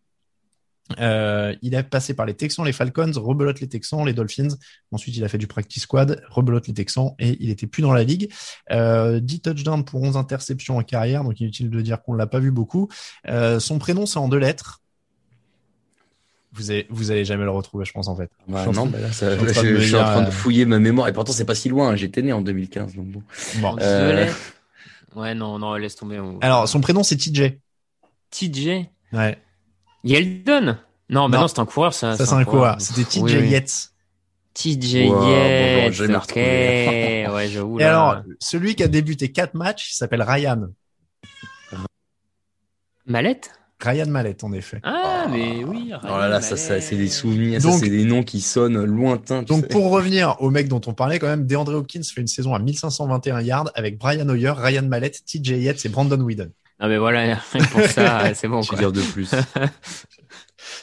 Euh, 1.00 1.54
il 1.62 1.74
est 1.74 1.82
passé 1.84 2.14
par 2.14 2.26
les 2.26 2.34
Texans, 2.34 2.64
les 2.64 2.72
Falcons, 2.72 3.10
rebelote 3.14 3.60
les 3.60 3.68
Texans, 3.68 4.04
les 4.04 4.12
Dolphins. 4.12 4.56
Ensuite, 4.90 5.16
il 5.16 5.24
a 5.24 5.28
fait 5.28 5.38
du 5.38 5.46
practice 5.46 5.82
squad, 5.84 6.22
rebelote 6.28 6.66
les 6.66 6.74
Texans 6.74 7.12
et 7.18 7.36
il 7.40 7.50
était 7.50 7.66
plus 7.66 7.82
dans 7.82 7.92
la 7.92 8.02
ligue. 8.04 8.32
Euh, 8.72 9.20
10 9.20 9.40
touchdowns 9.42 9.84
pour 9.84 10.02
11 10.02 10.16
interceptions 10.16 10.76
en 10.76 10.82
carrière, 10.82 11.22
donc 11.22 11.40
inutile 11.40 11.70
de 11.70 11.80
dire 11.80 12.02
qu'on 12.02 12.14
l'a 12.14 12.26
pas 12.26 12.40
vu 12.40 12.50
beaucoup. 12.50 12.88
Euh, 13.28 13.60
son 13.60 13.78
prénom, 13.78 14.06
c'est 14.06 14.18
en 14.18 14.28
deux 14.28 14.38
lettres. 14.38 14.82
Vous 16.56 16.70
allez, 16.70 16.86
vous 16.90 17.10
allez 17.10 17.24
jamais 17.24 17.44
le 17.44 17.50
retrouver, 17.50 17.84
je 17.84 17.92
pense, 17.92 18.08
en 18.08 18.16
fait. 18.16 18.30
Bah, 18.48 18.58
Je 18.64 18.70
suis 18.70 18.78
en 18.78 18.84
non, 18.84 18.90
train- 18.90 18.98
bah 18.98 19.06
là, 19.06 19.12
ça- 19.12 19.36
je 19.38 19.44
je, 19.46 19.78
suis 19.80 19.94
en 19.94 19.98
train 20.04 20.22
de 20.22 20.28
euh, 20.28 20.30
fouiller 20.30 20.64
ma 20.64 20.78
mémoire 20.78 21.06
et 21.08 21.12
pourtant 21.12 21.32
c'est 21.32 21.44
pas 21.44 21.54
si 21.54 21.68
loin. 21.68 21.90
hein. 21.90 21.96
J'étais 21.96 22.22
né 22.22 22.32
en 22.32 22.40
2015, 22.40 22.94
donc 22.94 23.06
bon. 23.06 23.22
Bon. 23.56 23.76
Euh. 23.80 24.26
Ouais, 25.14 25.34
non, 25.34 25.58
non, 25.58 25.74
laisse 25.74 25.96
tomber. 25.96 26.18
on- 26.18 26.38
Alors, 26.40 26.66
son 26.68 26.80
prénom, 26.80 27.02
c'est 27.02 27.16
TJ. 27.16 27.58
TJ. 28.30 28.86
Ouais. 29.12 29.38
Yeldon? 30.04 30.76
Non, 31.08 31.28
bah 31.28 31.36
Non. 31.36 31.42
non, 31.42 31.48
c'est 31.48 31.58
un 31.58 31.66
coureur, 31.66 31.92
ça. 31.94 32.16
Ça, 32.16 32.26
c'est 32.26 32.34
un 32.34 32.44
coureur. 32.44 32.80
C'était 32.80 33.04
TJ 33.04 33.22
Oui, 33.22 33.36
oui. 33.38 33.48
Yates. 33.50 33.90
TJ 34.54 35.08
Wow, 35.08 35.14
bonjour, 35.16 35.28
Yates. 35.30 35.92
jamais 35.92 36.14
ok. 36.16 36.20
retrouvé. 36.22 37.26
ouais, 37.34 37.48
j'avoue. 37.48 37.78
Et 37.78 37.82
là. 37.82 37.88
alors, 37.90 38.22
celui 38.40 38.74
qui 38.74 38.82
a 38.82 38.88
débuté 38.88 39.30
quatre 39.30 39.54
matchs, 39.54 39.92
il 39.92 39.94
s'appelle 39.96 40.22
Ryan. 40.22 40.68
Mallette 43.06 43.50
Ryan 43.82 44.06
Mallett, 44.08 44.42
en 44.42 44.52
effet. 44.52 44.80
Ah, 44.82 45.26
mais 45.30 45.62
oui. 45.64 45.92
Oh 46.02 46.06
là 46.08 46.28
là, 46.28 46.40
ça, 46.40 46.56
ça 46.56 46.80
c'est 46.80 46.96
des 46.96 47.08
souvenirs, 47.08 47.60
Donc- 47.60 47.74
ça 47.74 47.78
c'est 47.80 47.90
des 47.90 48.04
noms 48.04 48.22
qui 48.22 48.40
sonnent 48.40 48.82
lointains. 48.84 49.42
Donc, 49.42 49.62
sais. 49.62 49.68
pour 49.68 49.90
revenir 49.90 50.36
au 50.40 50.50
mec 50.50 50.68
dont 50.68 50.80
on 50.86 50.94
parlait 50.94 51.18
quand 51.18 51.26
même, 51.26 51.46
DeAndre 51.46 51.74
Hopkins 51.74 52.00
fait 52.02 52.20
une 52.22 52.26
saison 52.26 52.54
à 52.54 52.58
1521 52.58 53.40
yards 53.42 53.70
avec 53.74 53.98
Brian 53.98 54.28
Hoyer, 54.28 54.52
Ryan 54.56 54.82
Mallett, 54.88 55.22
TJ 55.24 55.50
Yates 55.62 55.84
et 55.84 55.88
Brandon 55.88 56.20
Whedon. 56.20 56.50
Ah, 56.78 56.88
mais 56.88 56.98
voilà, 56.98 57.38
pour 57.72 57.82
ça, 57.84 58.22
c'est 58.34 58.48
bon, 58.48 58.60
Je 58.62 58.68
quoi. 58.68 58.76
veux 58.78 58.90
dire 58.90 58.92
de 58.92 59.00
plus. 59.12 59.30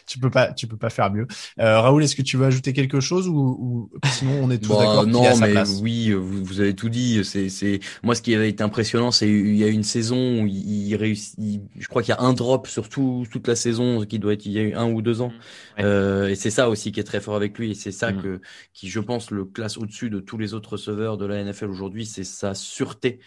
Tu 0.05 0.19
peux 0.19 0.29
pas, 0.29 0.51
tu 0.53 0.67
peux 0.67 0.77
pas 0.77 0.89
faire 0.89 1.11
mieux. 1.11 1.27
Euh, 1.59 1.79
Raoul, 1.79 2.03
est-ce 2.03 2.15
que 2.15 2.21
tu 2.21 2.35
veux 2.37 2.45
ajouter 2.45 2.73
quelque 2.73 2.99
chose 2.99 3.27
ou, 3.27 3.33
ou 3.35 3.89
sinon 4.07 4.39
on 4.43 4.51
est 4.51 4.57
tous 4.57 4.69
Bon, 4.69 4.79
d'accord 4.79 5.07
non, 5.07 5.33
sa 5.35 5.45
mais 5.47 5.51
place 5.53 5.79
oui, 5.81 6.09
euh, 6.11 6.15
vous, 6.15 6.43
vous 6.43 6.59
avez 6.59 6.75
tout 6.75 6.89
dit. 6.89 7.23
C'est, 7.23 7.49
c'est 7.49 7.79
moi 8.03 8.13
ce 8.15 8.21
qui 8.21 8.35
avait 8.35 8.49
été 8.49 8.63
impressionnant, 8.63 9.11
c'est 9.11 9.29
il 9.29 9.55
y 9.55 9.63
a 9.63 9.67
une 9.67 9.83
saison 9.83 10.41
où 10.43 10.47
il, 10.47 10.87
il 10.89 10.95
réussit. 10.95 11.35
il- 11.37 11.61
je 11.79 11.87
crois 11.87 12.01
qu'il 12.01 12.13
y 12.13 12.17
a 12.17 12.21
un 12.21 12.33
drop 12.33 12.67
sur 12.67 12.89
tout- 12.89 13.25
toute 13.31 13.47
la 13.47 13.55
saison 13.55 14.03
qui 14.05 14.19
doit 14.19 14.33
être 14.33 14.45
il 14.45 14.51
y 14.51 14.59
a 14.59 14.63
eu 14.63 14.73
un 14.73 14.91
ou 14.91 15.01
deux 15.01 15.21
ans. 15.21 15.31
Ouais. 15.77 15.83
Euh, 15.85 16.27
et 16.29 16.35
c'est 16.35 16.51
ça 16.51 16.69
aussi 16.69 16.91
qui 16.91 16.99
est 16.99 17.03
très 17.03 17.21
fort 17.21 17.35
avec 17.35 17.57
lui. 17.57 17.71
Et 17.71 17.75
c'est 17.75 17.91
ça 17.91 18.11
Mm. 18.11 18.21
que 18.21 18.41
qui, 18.73 18.89
je 18.89 18.99
pense, 18.99 19.31
le 19.31 19.45
classe 19.45 19.77
au-dessus 19.77 20.09
de 20.09 20.19
tous 20.19 20.37
les 20.37 20.53
autres 20.53 20.73
receveurs 20.73 21.17
de 21.17 21.25
la 21.25 21.37
NFL 21.43 21.69
aujourd'hui. 21.69 22.05
C'est 22.05 22.23
sa 22.25 22.53
sûreté. 22.55 23.19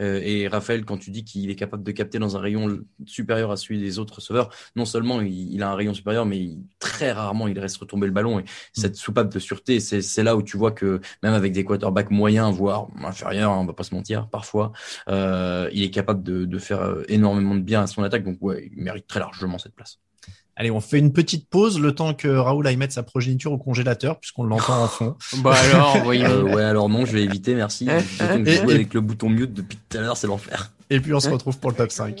Euh, 0.00 0.20
et 0.22 0.48
Raphaël, 0.48 0.84
quand 0.84 0.98
tu 0.98 1.10
dis 1.10 1.24
qu'il 1.24 1.50
est 1.50 1.54
capable 1.54 1.82
de 1.84 1.92
capter 1.92 2.18
dans 2.18 2.36
un 2.36 2.40
rayon 2.40 2.80
supérieur 3.06 3.50
à 3.50 3.56
celui 3.56 3.78
des 3.80 3.98
autres 3.98 4.16
receveurs, 4.16 4.50
non 4.76 4.84
seulement 4.84 5.20
il, 5.20 5.52
il 5.52 5.62
a 5.62 5.70
un 5.70 5.74
rayon 5.74 5.94
supérieur, 5.94 6.26
mais 6.26 6.38
il- 6.38 6.62
très 6.78 7.12
rarement 7.12 7.48
il 7.48 7.56
laisse 7.58 7.76
retomber 7.76 8.06
le 8.06 8.12
ballon. 8.12 8.38
Et 8.40 8.44
cette 8.72 8.96
soupape 8.96 9.32
de 9.32 9.38
sûreté, 9.38 9.80
c'est 9.80 10.02
c'est 10.02 10.22
là 10.22 10.36
où 10.36 10.42
tu 10.42 10.56
vois 10.56 10.72
que 10.72 11.00
même 11.22 11.34
avec 11.34 11.52
des 11.52 11.64
quarterbacks 11.64 12.10
moyens, 12.10 12.54
voire 12.54 12.88
inférieurs, 13.04 13.52
hein, 13.52 13.58
on 13.60 13.66
va 13.66 13.72
pas 13.72 13.84
se 13.84 13.94
mentir, 13.94 14.28
parfois, 14.28 14.72
euh, 15.08 15.68
il 15.72 15.82
est 15.82 15.90
capable 15.90 16.22
de, 16.22 16.44
de 16.44 16.58
faire 16.58 16.80
euh, 16.82 17.02
énormément 17.08 17.54
de 17.54 17.60
bien 17.60 17.82
à 17.82 17.86
son 17.86 18.02
attaque. 18.02 18.24
Donc 18.24 18.38
ouais, 18.40 18.70
il 18.76 18.82
mérite 18.82 19.06
très 19.06 19.20
largement 19.20 19.58
cette 19.58 19.74
place. 19.74 19.98
Allez, 20.56 20.70
on 20.70 20.80
fait 20.80 20.98
une 21.00 21.12
petite 21.12 21.48
pause 21.48 21.80
le 21.80 21.92
temps 21.94 22.14
que 22.14 22.28
Raoul 22.28 22.64
aille 22.66 22.76
mettre 22.76 22.94
sa 22.94 23.02
progéniture 23.02 23.50
au 23.52 23.58
congélateur 23.58 24.20
puisqu'on 24.20 24.44
l'entend 24.44 24.84
en 24.84 24.88
fond. 24.88 25.16
Bah 25.38 25.54
alors, 25.54 25.98
voyons. 26.04 26.30
Euh, 26.30 26.42
ouais, 26.42 26.62
alors 26.62 26.88
non, 26.88 27.04
je 27.04 27.12
vais 27.12 27.24
éviter, 27.24 27.54
merci. 27.54 27.88
Je 27.88 28.24
Et- 28.50 28.54
et- 28.54 28.58
avec 28.60 28.94
le 28.94 29.00
bouton 29.00 29.28
mute 29.28 29.52
depuis 29.52 29.78
tout 29.88 29.98
à 29.98 30.00
l'heure, 30.00 30.16
c'est 30.16 30.26
l'enfer. 30.28 30.70
Et 30.90 31.00
puis 31.00 31.12
on 31.14 31.18
se 31.20 31.28
retrouve 31.28 31.58
pour 31.58 31.70
le 31.70 31.76
top 31.76 31.90
5. 31.90 32.20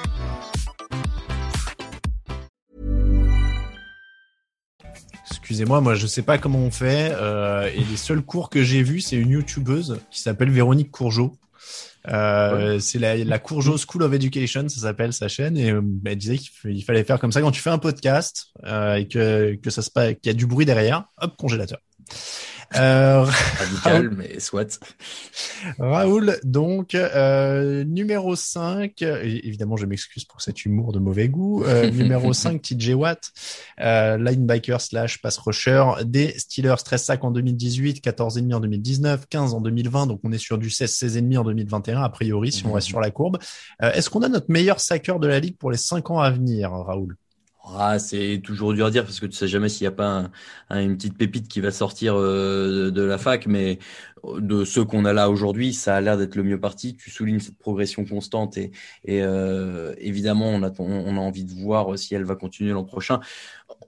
Excusez-moi, 5.51 5.81
moi 5.81 5.95
je 5.95 6.07
sais 6.07 6.21
pas 6.21 6.37
comment 6.37 6.59
on 6.59 6.71
fait. 6.71 7.11
euh, 7.11 7.69
et 7.75 7.83
les 7.83 7.97
seuls 7.97 8.21
cours 8.21 8.49
que 8.49 8.63
j'ai 8.63 8.83
vus, 8.83 9.01
c'est 9.01 9.17
une 9.17 9.31
youtubeuse 9.31 9.99
qui 10.09 10.21
s'appelle 10.21 10.49
Véronique 10.49 10.91
Courgeot. 10.91 11.33
Euh, 12.07 12.79
C'est 12.79 12.99
la, 12.99 13.17
la 13.17 13.37
Courgeot 13.37 13.75
School 13.77 14.03
of 14.03 14.13
Education, 14.13 14.69
ça 14.69 14.79
s'appelle 14.79 15.11
sa 15.11 15.27
chaîne, 15.27 15.57
et 15.57 15.71
euh, 15.71 15.81
elle 16.05 16.15
disait 16.15 16.37
qu'il 16.37 16.81
fallait 16.85 17.03
faire 17.03 17.19
comme 17.19 17.33
ça 17.33 17.41
quand 17.41 17.51
tu 17.51 17.59
fais 17.59 17.69
un 17.69 17.79
podcast 17.79 18.53
euh, 18.63 18.95
et 18.95 19.09
que, 19.09 19.55
que 19.61 19.69
ça 19.69 19.81
se 19.81 19.91
passe, 19.91 20.13
qu'il 20.21 20.27
y 20.27 20.29
a 20.29 20.33
du 20.33 20.45
bruit 20.45 20.65
derrière, 20.65 21.03
hop 21.21 21.35
congélateur. 21.37 21.79
Euh, 22.75 23.25
Radical, 23.59 24.11
mais 24.11 24.39
soit. 24.39 24.79
Raoul, 25.79 26.37
donc 26.43 26.95
euh, 26.95 27.83
numéro 27.83 28.35
5, 28.35 29.01
et 29.01 29.47
évidemment 29.47 29.75
je 29.75 29.85
m'excuse 29.85 30.23
pour 30.25 30.41
cet 30.41 30.65
humour 30.65 30.93
de 30.93 30.99
mauvais 30.99 31.27
goût, 31.27 31.63
euh, 31.63 31.89
numéro 31.91 32.31
5 32.33 32.61
TJ 32.61 32.93
Watt, 32.93 33.31
euh, 33.81 34.17
linebacker 34.17 34.79
slash 34.79 35.21
pass 35.21 35.37
rusher 35.37 35.83
des 36.05 36.37
Steelers, 36.39 36.75
13 36.83 37.03
sacs 37.03 37.23
en 37.23 37.31
2018, 37.31 38.03
14,5 38.03 38.53
en 38.53 38.59
2019, 38.61 39.27
15 39.29 39.53
en 39.53 39.61
2020, 39.61 40.07
donc 40.07 40.21
on 40.23 40.31
est 40.31 40.37
sur 40.37 40.57
du 40.57 40.69
16, 40.69 40.89
16,5 40.91 41.37
en 41.39 41.43
2021 41.43 42.01
a 42.01 42.09
priori 42.09 42.51
si 42.51 42.65
on 42.65 42.73
reste 42.73 42.87
sur 42.87 43.01
la 43.01 43.11
courbe. 43.11 43.37
Euh, 43.81 43.91
Est-ce 43.91 44.09
qu'on 44.09 44.21
a 44.21 44.29
notre 44.29 44.49
meilleur 44.49 44.79
saqueur 44.79 45.19
de 45.19 45.27
la 45.27 45.39
ligue 45.39 45.57
pour 45.57 45.71
les 45.71 45.77
5 45.77 46.09
ans 46.11 46.19
à 46.19 46.31
venir, 46.31 46.71
Raoul? 46.71 47.17
Ah, 47.63 47.99
c'est 47.99 48.41
toujours 48.43 48.73
dur 48.73 48.87
à 48.87 48.91
dire 48.91 49.03
parce 49.03 49.19
que 49.19 49.27
tu 49.27 49.33
sais 49.33 49.47
jamais 49.47 49.69
s'il 49.69 49.83
n'y 49.83 49.93
a 49.93 49.95
pas 49.95 50.07
un- 50.07 50.31
un- 50.69 50.81
une 50.81 50.97
petite 50.97 51.17
pépite 51.17 51.47
qui 51.47 51.61
va 51.61 51.71
sortir 51.71 52.15
euh, 52.17 52.89
de, 52.89 53.01
la 53.03 53.17
fac, 53.19 53.45
mais 53.45 53.77
de 54.39 54.65
ceux 54.65 54.83
qu'on 54.83 55.05
a 55.05 55.13
là 55.13 55.29
aujourd'hui, 55.29 55.73
ça 55.73 55.95
a 55.95 56.01
l'air 56.01 56.17
d'être 56.17 56.35
le 56.35 56.43
mieux 56.43 56.59
parti. 56.59 56.95
Tu 56.95 57.11
soulignes 57.11 57.39
cette 57.39 57.57
progression 57.57 58.03
constante 58.05 58.57
et, 58.57 58.71
euh, 59.07 59.93
évidemment, 59.99 60.49
on 60.49 60.63
a, 60.63 61.19
envie 61.19 61.45
de 61.45 61.53
voir 61.53 61.97
si 61.99 62.15
elle 62.15 62.23
va 62.23 62.35
continuer 62.35 62.71
l'an 62.71 62.83
prochain. 62.83 63.19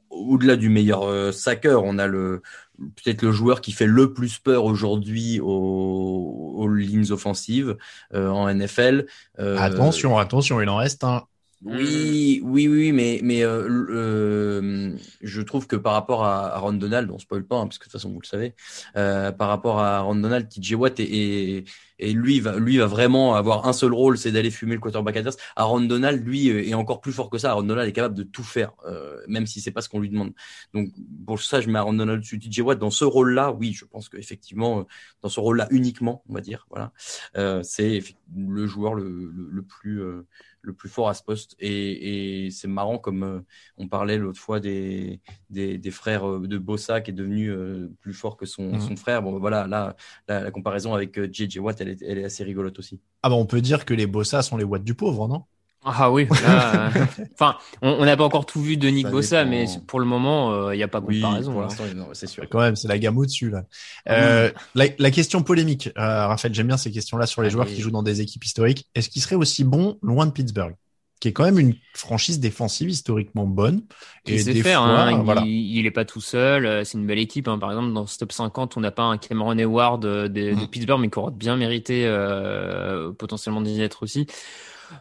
Au-delà 0.09 0.55
du 0.55 0.69
meilleur 0.69 1.03
euh, 1.03 1.31
on 1.65 1.97
a 1.97 2.07
peut-être 2.07 3.21
le 3.21 3.31
joueur 3.31 3.61
qui 3.61 3.71
fait 3.71 3.87
le 3.87 4.13
plus 4.13 4.37
peur 4.37 4.65
aujourd'hui 4.65 5.39
aux, 5.39 6.53
aux 6.57 6.69
lignes 6.69 7.11
offensives 7.11 7.75
euh, 8.13 8.29
en 8.29 8.47
NFL. 8.47 9.07
Euh, 9.39 9.57
Attention, 9.57 10.17
attention, 10.17 10.61
il 10.61 10.69
en 10.69 10.77
reste 10.77 11.03
un. 11.03 11.23
Oui, 11.65 12.41
oui, 12.43 12.67
oui, 12.67 12.91
mais 12.91 13.19
mais 13.23 13.43
euh, 13.43 13.67
euh, 13.89 14.95
je 15.21 15.41
trouve 15.41 15.67
que 15.67 15.75
par 15.75 15.93
rapport 15.93 16.23
à, 16.25 16.55
à 16.55 16.59
Ron 16.59 16.73
Donald, 16.73 17.09
on 17.11 17.19
spoil 17.19 17.45
pas, 17.45 17.57
hein, 17.57 17.67
parce 17.67 17.77
que 17.77 17.83
de 17.83 17.91
toute 17.91 17.93
façon 17.93 18.11
vous 18.11 18.19
le 18.21 18.27
savez, 18.27 18.53
euh, 18.97 19.31
par 19.31 19.47
rapport 19.47 19.79
à 19.79 20.01
Ron 20.01 20.15
Donald, 20.15 20.49
TJ 20.49 20.73
Watt 20.73 20.99
et 20.99 21.65
lui 22.11 22.39
va, 22.39 22.57
lui 22.57 22.77
va 22.77 22.85
vraiment 22.85 23.35
avoir 23.35 23.67
un 23.67 23.73
seul 23.73 23.93
rôle, 23.93 24.17
c'est 24.17 24.31
d'aller 24.31 24.51
fumer 24.51 24.73
le 24.73 24.81
quarterback 24.81 25.15
adverse. 25.17 25.37
Aaron 25.55 25.81
Donald, 25.81 26.25
lui, 26.25 26.47
est 26.47 26.73
encore 26.73 27.01
plus 27.01 27.13
fort 27.13 27.29
que 27.29 27.37
ça. 27.37 27.51
Aaron 27.51 27.63
Donald 27.63 27.87
est 27.87 27.93
capable 27.93 28.15
de 28.15 28.23
tout 28.23 28.43
faire, 28.43 28.73
euh, 28.85 29.21
même 29.27 29.45
si 29.47 29.61
c'est 29.61 29.71
pas 29.71 29.81
ce 29.81 29.89
qu'on 29.89 29.99
lui 29.99 30.09
demande. 30.09 30.33
Donc 30.73 30.89
pour 31.25 31.41
ça, 31.41 31.61
je 31.61 31.69
mets 31.69 31.79
Aaron 31.79 31.93
Donald 31.93 32.21
dessus 32.21 32.39
TJ 32.39 32.59
Watt 32.61 32.79
dans 32.79 32.91
ce 32.91 33.05
rôle-là. 33.05 33.51
Oui, 33.51 33.73
je 33.73 33.85
pense 33.85 34.09
qu'effectivement, 34.09 34.85
dans 35.21 35.29
ce 35.29 35.39
rôle-là 35.39 35.67
uniquement, 35.71 36.23
on 36.27 36.33
va 36.33 36.41
dire, 36.41 36.65
voilà, 36.69 36.91
euh, 37.37 37.61
c'est 37.63 38.03
le 38.35 38.67
joueur 38.67 38.95
le, 38.95 39.31
le, 39.33 39.49
le 39.49 39.61
plus 39.61 40.01
euh, 40.01 40.27
le 40.63 40.73
plus 40.73 40.89
fort 40.89 41.09
à 41.09 41.13
ce 41.13 41.21
poste. 41.23 41.55
Et, 41.59 42.45
et 42.45 42.51
c'est 42.51 42.67
marrant 42.69 42.97
comme 42.97 43.23
euh, 43.23 43.39
on 43.77 43.87
parlait 43.87 44.17
l'autre 44.17 44.39
fois 44.39 44.59
des, 44.59 45.19
des, 45.49 45.77
des, 45.77 45.91
frères 45.91 46.27
euh, 46.27 46.47
de 46.47 46.57
Bossa 46.57 47.01
qui 47.01 47.11
est 47.11 47.13
devenu 47.13 47.49
euh, 47.51 47.89
plus 48.01 48.13
fort 48.13 48.37
que 48.37 48.45
son, 48.45 48.71
Mhm. 48.73 48.79
son 48.79 48.95
frère. 48.95 49.21
Bon, 49.21 49.37
voilà, 49.39 49.67
là, 49.67 49.95
la, 50.27 50.41
la 50.41 50.51
comparaison 50.51 50.93
avec 50.93 51.19
JJ 51.31 51.57
Watt, 51.59 51.79
elle 51.81 51.89
est, 51.89 52.01
elle 52.01 52.17
est 52.17 52.23
assez 52.25 52.43
rigolote 52.43 52.79
aussi. 52.79 52.99
Ah 53.21 53.29
bah 53.29 53.35
on 53.35 53.45
peut 53.45 53.61
dire 53.61 53.85
que 53.85 53.93
les 53.93 54.07
Bossa 54.07 54.41
sont 54.41 54.57
les 54.57 54.63
Watts 54.63 54.83
du 54.83 54.95
pauvre, 54.95 55.27
non? 55.27 55.43
Ah 55.85 56.11
oui, 56.11 56.27
là, 56.43 56.87
euh, 56.95 57.05
enfin, 57.33 57.57
on 57.81 57.89
on 57.99 58.05
n'a 58.05 58.15
pas 58.15 58.23
encore 58.23 58.45
tout 58.45 58.61
vu 58.61 58.77
de 58.77 58.87
Nick 58.87 59.05
Ça 59.07 59.11
Bossa, 59.11 59.43
dépend. 59.43 59.49
mais 59.51 59.65
pour 59.87 59.99
le 59.99 60.05
moment, 60.05 60.71
il 60.71 60.77
n'y 60.77 60.83
a 60.83 60.87
pas 60.87 61.01
comparaison. 61.01 61.51
pour 61.51 61.61
là. 61.61 61.67
l'instant, 61.67 61.83
non, 61.95 62.07
c'est 62.13 62.27
sûr. 62.27 62.43
Quand 62.49 62.59
même, 62.59 62.75
c'est 62.75 62.87
la 62.87 62.97
gamme 62.97 63.17
au-dessus 63.17 63.49
là. 63.49 63.63
Ah 64.05 64.13
Euh, 64.13 64.51
la, 64.75 64.85
la 64.97 65.11
question 65.11 65.43
polémique, 65.43 65.89
euh, 65.97 66.27
Raphaël, 66.27 66.53
j'aime 66.53 66.67
bien 66.67 66.77
ces 66.77 66.91
questions-là 66.91 67.25
sur 67.25 67.41
les 67.41 67.49
joueurs 67.49 67.65
Allez. 67.67 67.75
qui 67.75 67.81
jouent 67.81 67.91
dans 67.91 68.03
des 68.03 68.21
équipes 68.21 68.43
historiques. 68.45 68.87
Est-ce 68.95 69.09
qu'ils 69.09 69.21
seraient 69.21 69.35
aussi 69.35 69.63
bons 69.63 69.97
loin 70.01 70.25
de 70.25 70.31
Pittsburgh, 70.31 70.75
qui 71.19 71.27
est 71.29 71.33
quand 71.33 71.43
même 71.43 71.59
une 71.59 71.75
franchise 71.93 72.39
défensive 72.39 72.89
historiquement 72.89 73.45
bonne 73.45 73.81
Il 74.25 74.41
sait 74.41 74.53
des 74.53 74.63
faire, 74.63 74.79
fois, 74.79 74.89
hein, 74.89 75.11
il, 75.11 75.23
voilà. 75.23 75.43
il 75.45 75.85
est 75.85 75.91
pas 75.91 76.05
tout 76.05 76.21
seul, 76.21 76.65
euh, 76.65 76.83
c'est 76.83 76.97
une 76.97 77.05
belle 77.07 77.19
équipe. 77.19 77.47
hein. 77.47 77.57
Par 77.59 77.71
exemple, 77.71 77.93
dans 77.93 78.07
ce 78.07 78.17
top 78.17 78.31
50, 78.31 78.77
on 78.77 78.81
n'a 78.81 78.91
pas 78.91 79.03
un 79.03 79.17
Cameron 79.17 79.57
Hayward 79.57 80.03
euh, 80.05 80.27
de, 80.27 80.51
de 80.51 80.55
Mm. 80.55 80.67
Pittsburgh, 80.67 80.99
mais 81.01 81.09
qui 81.09 81.19
aurait 81.19 81.31
bien 81.31 81.55
mérité 81.55 82.03
euh, 82.05 83.11
potentiellement 83.11 83.61
d'y 83.61 83.81
être 83.81 84.03
aussi. 84.03 84.27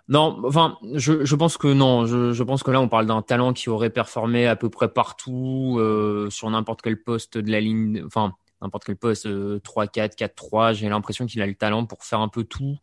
Non, 0.08 0.40
enfin, 0.44 0.78
je, 0.94 1.34
pense 1.34 1.56
que 1.56 1.68
non. 1.68 2.06
Je, 2.06 2.42
pense 2.42 2.62
que 2.62 2.70
là, 2.70 2.80
on 2.80 2.88
parle 2.88 3.06
d'un 3.06 3.22
talent 3.22 3.52
qui 3.52 3.70
aurait 3.70 3.90
performé 3.90 4.46
à 4.46 4.56
peu 4.56 4.68
près 4.68 4.88
partout, 4.88 5.76
euh, 5.78 6.30
sur 6.30 6.50
n'importe 6.50 6.82
quel 6.82 7.02
poste 7.02 7.38
de 7.38 7.50
la 7.50 7.60
ligne, 7.60 8.02
enfin, 8.06 8.34
n'importe 8.62 8.84
quel 8.84 8.96
poste, 8.96 9.26
euh, 9.26 9.58
3-4, 9.60 10.16
4-3. 10.16 10.72
J'ai 10.74 10.88
l'impression 10.88 11.26
qu'il 11.26 11.42
a 11.42 11.46
le 11.46 11.54
talent 11.54 11.84
pour 11.84 12.04
faire 12.04 12.20
un 12.20 12.28
peu 12.28 12.44
tout. 12.44 12.78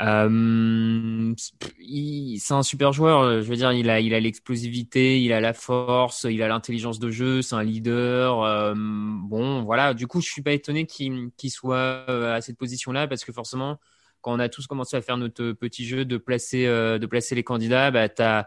Euh, 0.00 1.34
c'est 1.36 2.54
un 2.54 2.62
super 2.62 2.92
joueur. 2.92 3.42
Je 3.42 3.48
veux 3.48 3.56
dire, 3.56 3.72
il 3.72 3.90
a, 3.90 4.00
il 4.00 4.12
a 4.14 4.20
l'explosivité, 4.20 5.22
il 5.22 5.32
a 5.32 5.40
la 5.40 5.52
force, 5.52 6.26
il 6.28 6.42
a 6.42 6.48
l'intelligence 6.48 6.98
de 6.98 7.10
jeu, 7.10 7.42
c'est 7.42 7.54
un 7.54 7.62
leader. 7.62 8.42
Euh, 8.42 8.74
bon, 8.76 9.62
voilà. 9.62 9.94
Du 9.94 10.06
coup, 10.06 10.20
je 10.20 10.28
suis 10.28 10.42
pas 10.42 10.52
étonné 10.52 10.86
qu'il 10.86 11.50
soit 11.50 12.04
à 12.08 12.40
cette 12.40 12.58
position-là 12.58 13.06
parce 13.06 13.24
que 13.24 13.32
forcément, 13.32 13.78
quand 14.24 14.32
on 14.34 14.38
a 14.40 14.48
tous 14.48 14.66
commencé 14.66 14.96
à 14.96 15.02
faire 15.02 15.18
notre 15.18 15.52
petit 15.52 15.84
jeu 15.86 16.06
de 16.06 16.16
placer, 16.16 16.66
euh, 16.66 16.98
de 16.98 17.06
placer 17.06 17.34
les 17.34 17.44
candidats, 17.44 17.90
bah, 17.90 18.08
t'as, 18.08 18.46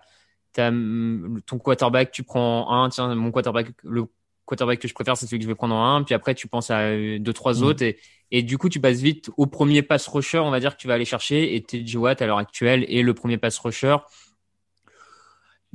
t'as 0.54 0.70
hum, 0.70 1.40
ton 1.46 1.60
quarterback, 1.60 2.12
tu 2.12 2.24
prends 2.24 2.72
un. 2.72 2.90
Tiens, 2.90 3.14
mon 3.16 3.32
quarterback, 3.32 3.68
le 3.84 4.06
quarterback 4.46 4.80
que 4.80 4.88
je 4.88 4.94
préfère, 4.96 5.16
c'est 5.16 5.28
celui 5.28 5.38
que 5.40 5.44
je 5.44 5.48
vais 5.50 5.56
prendre 5.56 5.76
en 5.76 5.96
un. 5.98 6.04
Puis 6.04 6.16
après, 6.16 6.34
tu 6.34 6.48
penses 6.48 6.72
à 6.72 6.80
euh, 6.80 7.20
deux, 7.20 7.34
trois 7.34 7.54
Mhm. 7.56 7.64
autres 7.64 7.84
et 7.84 7.98
et 8.30 8.42
du 8.44 8.58
coup, 8.58 8.68
tu 8.68 8.82
passes 8.82 9.00
vite 9.00 9.30
au 9.38 9.46
premier 9.46 9.82
pass 9.84 10.06
rusher, 10.10 10.40
on 10.40 10.50
va 10.52 10.60
dire 10.60 10.76
que 10.76 10.82
tu 10.82 10.88
vas 10.90 10.96
aller 10.96 11.06
chercher. 11.06 11.56
Et 11.56 11.62
TJ 11.64 11.96
Watt, 11.96 12.22
à 12.22 12.26
l'heure 12.28 12.40
actuelle, 12.40 12.84
est 12.90 13.02
le 13.02 13.14
premier 13.14 13.38
pass 13.38 13.58
rusher. 13.60 13.96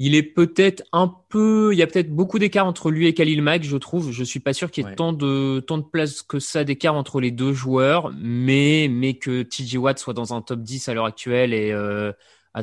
Il 0.05 0.17
est 0.17 0.25
peut-être 0.25 0.83
un 0.93 1.07
peu, 1.29 1.71
il 1.73 1.79
y 1.79 1.83
a 1.83 1.87
peut-être 1.87 2.11
beaucoup 2.13 2.41
d'écart 2.41 2.67
entre 2.67 2.91
lui 2.91 3.07
et 3.07 3.15
Khalil 3.15 3.41
Mack, 3.41 3.63
je 3.63 3.77
trouve. 3.77 4.11
Je 4.11 4.25
suis 4.25 4.41
pas 4.41 4.53
sûr 4.53 4.73
qu'il 4.73 4.83
y 4.83 4.87
ait 4.87 4.91
Ouais. 4.91 4.97
tant 4.97 5.13
de, 5.13 5.61
tant 5.61 5.79
de 5.79 5.85
place 5.85 6.23
que 6.23 6.41
ça 6.41 6.65
d'écart 6.65 6.97
entre 6.97 7.21
les 7.21 7.31
deux 7.31 7.53
joueurs, 7.53 8.13
mais, 8.19 8.89
mais 8.91 9.15
que 9.15 9.43
TJ 9.43 9.77
Watt 9.77 10.01
soit 10.01 10.13
dans 10.13 10.35
un 10.35 10.43
top 10.43 10.61
10 10.63 10.89
à 10.89 10.95
l'heure 10.95 11.05
actuelle 11.05 11.55
et, 11.55 11.71
euh, 11.71 12.11
à- 12.53 12.63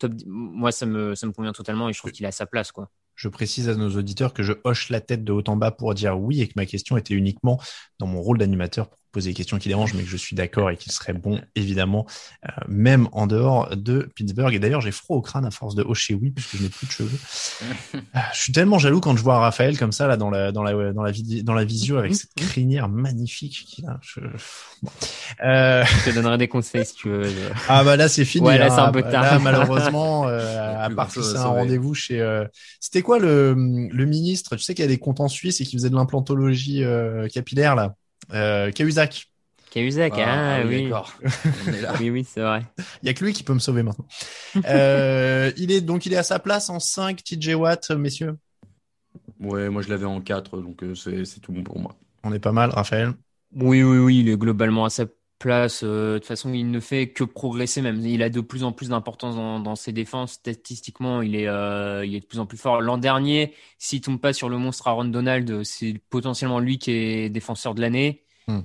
top, 0.00 0.14
10, 0.14 0.24
moi, 0.26 0.72
ça 0.72 0.84
me, 0.84 1.14
ça 1.14 1.28
me 1.28 1.32
convient 1.32 1.52
totalement 1.52 1.88
et 1.88 1.92
je 1.92 1.98
trouve 1.98 2.10
qu'il 2.10 2.26
a 2.26 2.32
sa 2.32 2.46
place, 2.46 2.72
quoi. 2.72 2.90
Je 3.14 3.28
précise 3.28 3.68
à 3.68 3.74
nos 3.76 3.90
auditeurs 3.96 4.32
que 4.32 4.42
je 4.42 4.54
hoche 4.64 4.88
la 4.88 5.00
tête 5.00 5.22
de 5.24 5.32
haut 5.32 5.44
en 5.46 5.56
bas 5.56 5.70
pour 5.70 5.94
dire 5.94 6.18
oui 6.18 6.40
et 6.40 6.48
que 6.48 6.54
ma 6.56 6.66
question 6.66 6.96
était 6.96 7.14
uniquement 7.14 7.60
dans 7.98 8.06
mon 8.06 8.20
rôle 8.20 8.38
d'animateur 8.38 8.88
poser 9.12 9.30
des 9.30 9.34
questions 9.34 9.58
qui 9.58 9.68
dérangent, 9.68 9.94
mais 9.94 10.02
que 10.02 10.08
je 10.08 10.16
suis 10.16 10.36
d'accord 10.36 10.70
et 10.70 10.76
qu'il 10.76 10.92
serait 10.92 11.12
bon, 11.12 11.40
évidemment, 11.54 12.06
euh, 12.46 12.50
même 12.68 13.08
en 13.12 13.26
dehors 13.26 13.76
de 13.76 14.08
Pittsburgh. 14.14 14.54
Et 14.54 14.58
d'ailleurs, 14.58 14.80
j'ai 14.80 14.92
froid 14.92 15.16
au 15.16 15.20
crâne 15.22 15.44
à 15.44 15.50
force 15.50 15.74
de 15.74 15.82
hocher 15.82 16.14
oui, 16.14 16.30
puisque 16.30 16.56
je 16.56 16.62
n'ai 16.62 16.68
plus 16.68 16.86
de 16.86 16.92
cheveux. 16.92 17.18
Ah, 18.14 18.30
Je 18.34 18.40
suis 18.42 18.52
tellement 18.52 18.78
jaloux 18.78 19.00
quand 19.00 19.16
je 19.16 19.22
vois 19.22 19.38
Raphaël 19.38 19.78
comme 19.78 19.92
ça, 19.92 20.06
là, 20.06 20.16
dans 20.16 20.30
la, 20.30 20.52
dans 20.52 20.62
la, 20.62 20.92
dans 20.92 21.02
la, 21.02 21.10
vidi- 21.12 21.42
dans 21.42 21.54
la 21.54 21.64
visio 21.64 21.98
avec 21.98 22.14
cette 22.14 22.34
crinière 22.34 22.88
magnifique 22.88 23.64
qu'il 23.66 23.86
a. 23.86 23.98
Je- 24.02 24.20
bon. 24.82 24.90
Euh, 25.44 25.84
Je 25.84 26.10
te 26.10 26.14
donnerai 26.14 26.38
des 26.38 26.48
conseils 26.48 26.84
si 26.86 26.94
tu 26.94 27.08
veux. 27.08 27.24
je- 27.24 27.30
ah 27.68 27.84
bah 27.84 27.96
là 27.96 28.08
c'est 28.08 28.24
fini. 28.24 28.46
Ouais, 28.46 28.58
là, 28.58 28.66
hein. 28.66 28.70
c'est 28.70 28.80
un 28.80 28.92
peu 28.92 29.00
Là, 29.02 29.10
tard. 29.10 29.40
malheureusement, 29.42 30.28
euh, 30.28 30.84
à 30.84 30.90
part 30.90 31.10
si 31.10 31.22
c'est 31.22 31.36
un 31.36 31.44
rendez-vous 31.46 31.94
chez. 31.94 32.20
euh, 32.20 32.44
C'était 32.80 33.02
quoi 33.02 33.18
le, 33.18 33.54
le 33.54 34.06
ministre? 34.06 34.56
Tu 34.56 34.62
sais 34.62 34.74
qu'il 34.74 34.82
y 34.84 34.88
a 34.88 34.88
des 34.88 34.98
comptes 34.98 35.20
en 35.20 35.28
Suisse 35.28 35.60
et 35.60 35.64
qui 35.64 35.76
faisait 35.76 35.90
de 35.90 35.94
l'implantologie 35.94 36.84
euh, 36.84 37.28
capillaire 37.28 37.74
là? 37.74 37.94
Euh, 38.32 38.70
Cahuzac. 38.70 39.26
Cahuzac, 39.70 40.12
ah, 40.16 40.62
oui. 40.66 40.82
d'accord. 40.82 41.14
Oui, 42.00 42.10
oui, 42.10 42.26
c'est 42.28 42.40
vrai. 42.40 42.64
Il 43.02 43.06
y 43.06 43.08
a 43.08 43.14
que 43.14 43.24
lui 43.24 43.32
qui 43.32 43.42
peut 43.42 43.54
me 43.54 43.60
sauver 43.60 43.82
maintenant. 43.82 44.06
euh, 44.66 45.52
il 45.56 45.70
est 45.70 45.80
donc 45.80 46.06
il 46.06 46.12
est 46.12 46.16
à 46.16 46.22
sa 46.22 46.38
place 46.38 46.70
en 46.70 46.80
5 46.80 47.22
TJ 47.22 47.54
Watt, 47.54 47.90
messieurs. 47.92 48.36
Ouais, 49.40 49.70
moi 49.70 49.82
je 49.82 49.88
l'avais 49.88 50.06
en 50.06 50.20
4, 50.20 50.60
donc 50.60 50.82
euh, 50.82 50.94
c'est 50.94 51.24
c'est 51.24 51.40
tout 51.40 51.52
bon 51.52 51.62
pour 51.62 51.78
moi. 51.78 51.96
On 52.24 52.32
est 52.32 52.40
pas 52.40 52.52
mal, 52.52 52.70
Raphaël. 52.70 53.12
Oui, 53.54 53.82
oui, 53.82 53.98
oui, 53.98 54.20
il 54.20 54.28
est 54.28 54.36
globalement 54.36 54.84
à 54.84 54.90
sa 54.90 55.06
place. 55.40 55.82
Euh, 55.82 56.14
de 56.14 56.18
toute 56.18 56.28
façon, 56.28 56.52
il 56.54 56.70
ne 56.70 56.78
fait 56.78 57.08
que 57.10 57.24
progresser 57.24 57.82
même. 57.82 58.00
Il 58.06 58.22
a 58.22 58.30
de 58.30 58.40
plus 58.40 58.62
en 58.62 58.70
plus 58.70 58.90
d'importance 58.90 59.34
dans, 59.34 59.58
dans 59.58 59.74
ses 59.74 59.92
défenses. 59.92 60.34
Statistiquement, 60.34 61.22
il 61.22 61.34
est, 61.34 61.48
euh, 61.48 62.06
il 62.06 62.14
est 62.14 62.20
de 62.20 62.26
plus 62.26 62.38
en 62.38 62.46
plus 62.46 62.58
fort. 62.58 62.80
L'an 62.80 62.98
dernier, 62.98 63.54
s'il 63.78 64.00
tombe 64.00 64.20
pas 64.20 64.32
sur 64.32 64.48
le 64.48 64.58
monstre 64.58 64.86
Aaron 64.86 65.06
Donald, 65.06 65.64
c'est 65.64 65.94
potentiellement 66.10 66.60
lui 66.60 66.78
qui 66.78 66.92
est 66.92 67.28
défenseur 67.30 67.74
de 67.74 67.80
l'année. 67.80 68.22
Hmm. 68.46 68.60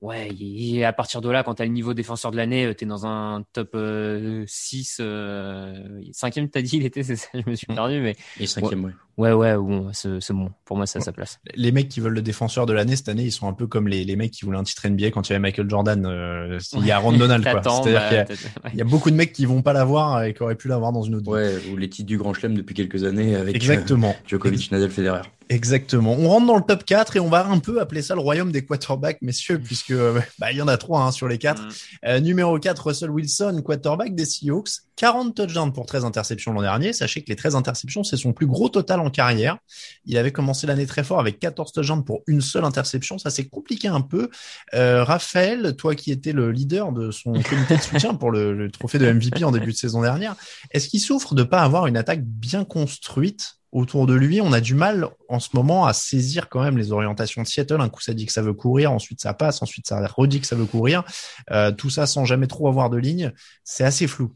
Ouais, 0.00 0.28
et 0.38 0.84
à 0.84 0.92
partir 0.92 1.20
de 1.22 1.30
là, 1.30 1.42
quand 1.44 1.54
tu 1.54 1.62
as 1.62 1.64
le 1.66 1.70
niveau 1.72 1.94
défenseur 1.94 2.30
de 2.30 2.36
l'année, 2.36 2.74
tu 2.76 2.84
es 2.84 2.86
dans 2.86 3.06
un 3.06 3.42
top 3.54 3.70
euh, 3.74 4.44
6. 4.46 4.98
Euh, 5.00 6.00
cinquième, 6.12 6.50
t'as 6.50 6.60
dit, 6.62 6.76
il 6.78 6.84
était, 6.84 7.02
c'est 7.02 7.16
ça, 7.16 7.28
je 7.32 7.48
me 7.48 7.54
suis 7.54 7.66
Hmm. 7.68 7.74
perdu, 7.74 8.00
mais 8.00 8.16
Et 8.38 8.46
cinquième, 8.46 8.84
ouais. 8.84 8.90
ouais, 8.90 8.96
ouais, 9.16 9.56
bon, 9.56 9.90
c'est 9.92 10.32
bon. 10.32 10.50
Pour 10.64 10.76
moi, 10.76 10.86
c'est 10.86 10.98
à 10.98 11.02
sa 11.02 11.12
place. 11.12 11.38
Les 11.54 11.72
mecs 11.72 11.88
qui 11.88 12.00
veulent 12.00 12.14
le 12.14 12.22
défenseur 12.22 12.66
de 12.66 12.72
l'année 12.72 12.96
cette 12.96 13.08
année, 13.08 13.24
ils 13.24 13.32
sont 13.32 13.48
un 13.48 13.52
peu 13.52 13.66
comme 13.66 13.88
les, 13.88 14.04
les 14.04 14.16
mecs 14.16 14.30
qui 14.32 14.44
voulaient 14.44 14.58
un 14.58 14.64
titre 14.64 14.88
NBA 14.88 15.10
quand 15.10 15.28
il 15.28 15.32
y 15.32 15.34
avait 15.34 15.40
Michael 15.42 15.68
Jordan. 15.70 16.04
euh, 16.06 16.58
il 16.74 16.86
y 16.86 16.90
a 16.90 16.96
Aaron 16.96 17.12
Donald 17.12 17.44
quoi. 17.50 17.62
C'est-à-dire 17.62 18.00
bah, 18.00 18.08
qu'il 18.08 18.16
y 18.16 18.20
a- 18.20 18.24
t'attends, 18.24 18.42
ouais. 18.64 18.70
il 18.72 18.78
y 18.78 18.82
a 18.82 18.84
beaucoup 18.84 19.10
de 19.10 19.16
mecs 19.16 19.32
qui 19.32 19.46
vont 19.46 19.62
pas 19.62 19.72
l'avoir 19.72 20.22
et 20.24 20.34
qui 20.34 20.42
auraient 20.42 20.54
pu 20.56 20.68
l'avoir 20.68 20.92
dans 20.92 21.02
une 21.02 21.16
autre. 21.16 21.30
Ouais, 21.30 21.54
ou 21.72 21.76
les 21.76 21.88
titres 21.88 22.08
du 22.08 22.18
Grand 22.18 22.34
Chelem 22.34 22.54
depuis 22.54 22.74
quelques 22.74 23.04
années 23.04 23.36
avec 23.36 23.54
euh, 23.54 23.56
Exactement. 23.56 24.14
Djokovic, 24.26 24.70
Nadal, 24.72 24.90
Federer. 24.90 25.22
Exactement. 25.50 26.14
On 26.18 26.28
rentre 26.28 26.46
dans 26.46 26.56
le 26.56 26.62
top 26.62 26.84
4 26.84 27.16
et 27.16 27.20
on 27.20 27.28
va 27.28 27.46
un 27.46 27.58
peu 27.58 27.80
appeler 27.80 28.00
ça 28.00 28.14
le 28.14 28.20
royaume 28.20 28.50
des 28.50 28.64
quarterbacks, 28.64 29.20
messieurs, 29.20 29.58
puisque 29.58 29.90
euh, 29.90 30.18
bah, 30.38 30.50
il 30.52 30.56
y 30.58 30.62
en 30.62 30.68
a 30.68 30.76
trois 30.78 31.02
hein, 31.02 31.12
sur 31.12 31.28
les 31.28 31.36
quatre. 31.38 31.62
Mm. 31.62 31.68
Euh, 32.06 32.20
numéro 32.20 32.58
4, 32.58 32.86
Russell 32.86 33.10
Wilson, 33.10 33.60
quarterback 33.62 34.14
des 34.14 34.24
Seahawks. 34.24 34.70
40 34.96 35.34
touchdowns 35.34 35.72
pour 35.72 35.86
13 35.86 36.04
interceptions 36.04 36.52
l'an 36.52 36.62
dernier. 36.62 36.92
Sachez 36.92 37.20
que 37.22 37.28
les 37.28 37.36
13 37.36 37.56
interceptions, 37.56 38.04
c'est 38.04 38.16
son 38.16 38.32
plus 38.32 38.46
gros 38.46 38.68
total 38.68 39.00
en 39.04 39.10
carrière. 39.10 39.58
Il 40.04 40.16
avait 40.16 40.32
commencé 40.32 40.66
l'année 40.66 40.86
très 40.86 41.04
fort 41.04 41.20
avec 41.20 41.38
14 41.38 41.72
touchdowns 41.72 42.04
pour 42.04 42.22
une 42.26 42.40
seule 42.40 42.64
interception. 42.64 43.18
Ça 43.18 43.30
s'est 43.30 43.46
compliqué 43.46 43.88
un 43.88 44.00
peu. 44.00 44.30
Euh, 44.74 45.04
Raphaël, 45.04 45.74
toi 45.76 45.94
qui 45.94 46.10
étais 46.10 46.32
le 46.32 46.50
leader 46.50 46.92
de 46.92 47.10
son 47.10 47.32
comité 47.42 47.76
de 47.76 47.82
soutien 47.82 48.14
pour 48.14 48.30
le, 48.30 48.52
le 48.52 48.70
trophée 48.70 48.98
de 48.98 49.10
MVP 49.10 49.44
en 49.44 49.52
début 49.52 49.72
de 49.72 49.76
saison 49.76 50.02
dernière, 50.02 50.34
est-ce 50.70 50.88
qu'il 50.88 51.00
souffre 51.00 51.34
de 51.34 51.42
pas 51.42 51.62
avoir 51.62 51.86
une 51.86 51.96
attaque 51.96 52.22
bien 52.22 52.64
construite 52.64 53.56
autour 53.72 54.06
de 54.06 54.14
lui? 54.14 54.40
On 54.40 54.52
a 54.52 54.60
du 54.60 54.74
mal 54.74 55.08
en 55.28 55.40
ce 55.40 55.50
moment 55.54 55.86
à 55.86 55.92
saisir 55.92 56.48
quand 56.48 56.62
même 56.62 56.78
les 56.78 56.92
orientations 56.92 57.42
de 57.42 57.46
Seattle. 57.46 57.80
Un 57.80 57.88
coup, 57.88 58.00
ça 58.00 58.14
dit 58.14 58.26
que 58.26 58.32
ça 58.32 58.42
veut 58.42 58.54
courir, 58.54 58.92
ensuite 58.92 59.20
ça 59.20 59.34
passe, 59.34 59.62
ensuite 59.62 59.86
ça 59.86 60.06
redit 60.06 60.40
que 60.40 60.46
ça 60.46 60.56
veut 60.56 60.66
courir. 60.66 61.04
Euh, 61.50 61.72
tout 61.72 61.90
ça 61.90 62.06
sans 62.06 62.24
jamais 62.24 62.46
trop 62.46 62.68
avoir 62.68 62.90
de 62.90 62.96
ligne. 62.96 63.32
C'est 63.64 63.84
assez 63.84 64.06
flou. 64.06 64.32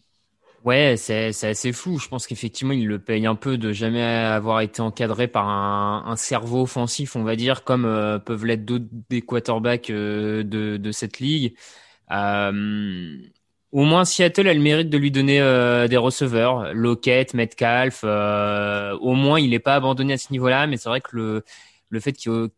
Ouais, 0.64 0.96
c'est 0.96 1.28
assez 1.46 1.72
fou. 1.72 1.98
Je 1.98 2.08
pense 2.08 2.26
qu'effectivement, 2.26 2.72
il 2.72 2.86
le 2.86 2.98
paye 2.98 3.26
un 3.26 3.36
peu 3.36 3.56
de 3.58 3.72
jamais 3.72 4.02
avoir 4.02 4.60
été 4.60 4.82
encadré 4.82 5.28
par 5.28 5.48
un, 5.48 6.04
un 6.06 6.16
cerveau 6.16 6.62
offensif, 6.62 7.14
on 7.16 7.22
va 7.22 7.36
dire, 7.36 7.62
comme 7.64 7.84
euh, 7.84 8.18
peuvent 8.18 8.44
l'être 8.44 8.64
d'autres 8.64 8.84
des 9.08 9.22
quarterbacks 9.22 9.88
euh, 9.90 10.42
de, 10.42 10.76
de 10.76 10.92
cette 10.92 11.20
ligue. 11.20 11.54
Euh, 12.10 13.16
au 13.72 13.84
moins, 13.84 14.04
Seattle 14.04 14.48
a 14.48 14.54
le 14.54 14.60
mérite 14.60 14.90
de 14.90 14.98
lui 14.98 15.10
donner 15.12 15.40
euh, 15.40 15.88
des 15.88 15.96
receveurs, 15.96 16.74
Lockett, 16.74 17.34
Metcalf. 17.34 18.00
euh, 18.04 18.96
au 18.98 19.14
moins, 19.14 19.40
il 19.40 19.50
n'est 19.50 19.58
pas 19.60 19.74
abandonné 19.76 20.14
à 20.14 20.18
ce 20.18 20.32
niveau-là, 20.32 20.66
mais 20.66 20.76
c'est 20.76 20.88
vrai 20.88 21.00
que 21.00 21.16
le 21.16 21.44
le 21.90 22.00
fait 22.00 22.12
qu'il 22.12 22.50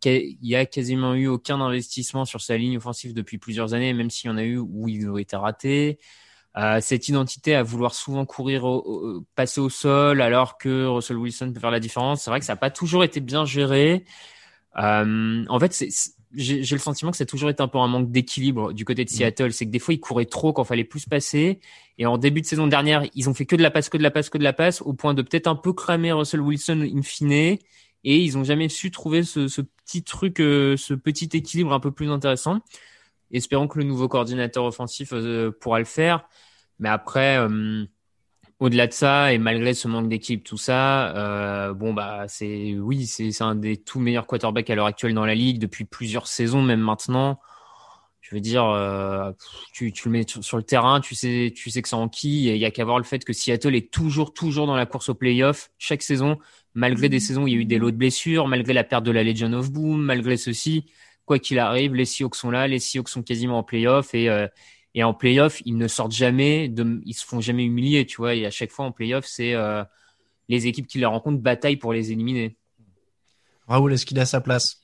y 0.43 0.57
a 0.57 0.67
quasiment 0.67 1.15
eu 1.15 1.29
aucun 1.29 1.61
investissement 1.61 2.25
sur 2.25 2.41
sa 2.41 2.57
ligne 2.57 2.77
offensive 2.79 3.15
depuis 3.15 3.39
plusieurs 3.39 3.75
années, 3.75 3.93
même 3.95 4.11
s'il 4.11 4.29
y 4.29 4.33
en 4.33 4.37
a 4.37 4.43
eu 4.43 4.59
où 4.59 4.89
ils 4.89 5.09
ont 5.09 5.19
été 5.19 5.37
ratés. 5.37 5.99
Euh, 6.57 6.81
cette 6.81 7.09
identité 7.09 7.55
à 7.55 7.63
vouloir 7.63 7.95
souvent 7.95 8.25
courir, 8.27 8.65
au, 8.65 8.79
au- 8.85 9.25
passer 9.37 9.61
au 9.61 9.69
sol, 9.71 10.21
alors 10.21 10.59
que 10.59 10.87
Russell 10.87 11.17
Wilson 11.17 11.53
peut 11.53 11.61
faire 11.61 11.71
la 11.71 11.79
différence. 11.81 12.23
C'est 12.23 12.31
vrai 12.31 12.41
que 12.41 12.47
ça 12.47 12.55
n'a 12.55 12.57
pas 12.57 12.71
toujours 12.71 13.05
été 13.05 13.21
bien 13.21 13.45
géré. 13.45 14.05
Euh, 14.79 15.45
en 15.49 15.59
fait, 15.61 15.73
c'est- 15.73 15.89
j'ai 16.33 16.63
j'ai 16.63 16.77
le 16.77 16.81
sentiment 16.81 17.11
que 17.11 17.17
ça 17.17 17.23
a 17.23 17.27
toujours 17.27 17.51
été 17.51 17.61
un 17.63 17.69
peu 17.69 17.79
un 17.79 17.89
manque 17.89 18.11
d'équilibre 18.13 18.73
du 18.73 18.85
côté 18.85 19.05
de 19.05 19.11
Mm. 19.11 19.15
Seattle. 19.15 19.53
C'est 19.53 19.67
que 19.67 19.71
des 19.71 19.79
fois, 19.81 19.95
ils 19.95 20.01
couraient 20.01 20.27
trop 20.27 20.53
quand 20.53 20.65
fallait 20.65 20.85
plus 20.85 21.07
passer. 21.07 21.61
Et 21.99 22.07
en 22.07 22.19
début 22.19 22.41
de 22.41 22.47
saison 22.47 22.67
dernière, 22.69 23.05
ils 23.15 23.29
ont 23.29 23.35
fait 23.35 23.47
que 23.47 23.57
de 23.57 23.63
la 23.63 23.71
passe, 23.71 23.89
que 23.89 23.97
de 23.99 24.03
la 24.03 24.11
passe, 24.13 24.31
que 24.31 24.39
de 24.39 24.45
la 24.45 24.53
passe, 24.53 24.81
au 24.83 24.93
point 24.93 25.15
de 25.15 25.23
peut-être 25.23 25.49
un 25.49 25.57
peu 25.57 25.73
cramer 25.73 26.13
Russell 26.13 26.41
Wilson 26.41 26.81
in 26.83 27.03
fine. 27.03 27.33
Et 27.33 27.59
ils 28.05 28.39
ont 28.39 28.45
jamais 28.45 28.69
su 28.69 28.91
trouver 28.91 29.25
ce, 29.25 29.49
ce 29.49 29.61
petit 29.61 30.03
truc, 30.05 30.41
euh, 30.41 30.77
ce 30.77 30.95
petit 30.95 31.29
équilibre 31.35 31.73
un 31.73 31.81
peu 31.81 31.91
plus 31.91 32.11
intéressant. 32.11 32.61
Espérons 33.31 33.69
que 33.69 33.79
le 33.79 33.85
nouveau 33.85 34.09
coordinateur 34.09 34.65
offensif 34.65 35.13
euh, 35.13 35.51
pourra 35.61 35.79
le 35.79 35.85
faire. 35.85 36.25
Mais 36.79 36.89
après, 36.89 37.39
euh, 37.39 37.85
au-delà 38.61 38.87
de 38.87 38.93
ça, 38.93 39.33
et 39.33 39.39
malgré 39.39 39.75
ce 39.75 39.89
manque 39.89 40.09
d'équipe, 40.09 40.45
tout 40.45 40.59
ça, 40.59 41.17
euh, 41.17 41.73
bon 41.73 41.95
bah 41.95 42.27
c'est 42.29 42.75
oui, 42.79 43.07
c'est 43.07 43.43
un 43.43 43.55
des 43.55 43.79
tout 43.79 44.01
meilleurs 44.01 44.27
quarterbacks 44.27 44.69
à 44.69 44.75
l'heure 44.75 44.87
actuelle 44.87 45.15
dans 45.15 45.25
la 45.25 45.35
ligue 45.35 45.59
depuis 45.59 45.85
plusieurs 45.85 46.27
saisons, 46.27 46.63
même 46.63 46.81
maintenant. 46.81 47.41
Je 48.21 48.35
veux 48.35 48.41
dire, 48.41 48.65
euh, 48.65 49.33
tu, 49.73 49.93
tu 49.93 50.09
le 50.09 50.13
mets 50.13 50.27
sur 50.27 50.57
le 50.57 50.63
terrain, 50.63 51.01
tu 51.01 51.15
sais, 51.15 51.53
tu 51.57 51.71
sais 51.71 51.83
que 51.83 51.89
c'est 51.89 51.97
en 51.97 52.09
qui. 52.09 52.49
Il 52.49 52.57
y 52.59 52.65
a 52.65 52.71
qu'à 52.71 52.85
voir 52.85 52.99
le 52.99 53.05
fait 53.05 53.25
que 53.25 53.33
Seattle 53.33 53.75
est 53.75 53.91
toujours, 53.91 54.33
toujours 54.35 54.67
dans 54.67 54.77
la 54.77 54.87
course 54.87 55.09
au 55.09 55.15
playoff 55.15 55.71
chaque 55.79 56.03
saison, 56.03 56.39
malgré 56.75 57.09
des 57.09 57.19
saisons 57.19 57.45
où 57.45 57.49
il 57.49 57.55
y 57.55 57.57
a 57.57 57.61
eu 57.61 57.65
des 57.65 57.79
lots 57.79 57.91
de 57.91 57.97
blessures, 57.97 58.47
malgré 58.47 58.73
la 58.75 58.85
perte 58.85 59.05
de 59.05 59.11
la 59.11 59.25
Legion 59.25 59.53
of 59.55 59.73
Boom, 59.73 60.03
malgré 60.03 60.37
ceci. 60.37 60.85
Quoi 61.31 61.39
qu'il 61.39 61.61
arrive, 61.61 61.95
les 61.95 62.07
Seahawks 62.07 62.35
sont 62.35 62.51
là, 62.51 62.67
les 62.67 62.81
Seahawks 62.81 63.09
sont 63.09 63.23
quasiment 63.23 63.59
en 63.59 63.63
playoff 63.63 64.15
et 64.17 64.29
euh, 64.29 64.49
et 64.97 65.05
en 65.05 65.15
playoff, 65.15 65.63
ils 65.65 65.77
ne 65.77 65.87
sortent 65.87 66.11
jamais, 66.11 66.69
de, 66.69 67.01
ils 67.07 67.15
se 67.15 67.25
font 67.25 67.41
jamais 67.41 67.65
humilier, 67.65 68.05
tu 68.05 68.17
vois. 68.17 68.35
Et 68.35 68.47
à 68.47 68.51
chaque 68.51 68.73
fois 68.73 68.85
en 68.85 68.91
playoff, 68.91 69.25
c'est 69.27 69.55
euh, 69.55 69.85
les 70.49 70.67
équipes 70.67 70.89
qui 70.89 70.99
les 70.99 71.07
rencontrent 71.07 71.41
bataillent 71.41 71.77
pour 71.77 71.93
les 71.93 72.11
éliminer. 72.11 72.57
Raoul, 73.69 73.93
est-ce 73.93 74.05
qu'il 74.05 74.19
est 74.19 74.23
à 74.23 74.27
sa 74.27 74.41
place? 74.41 74.81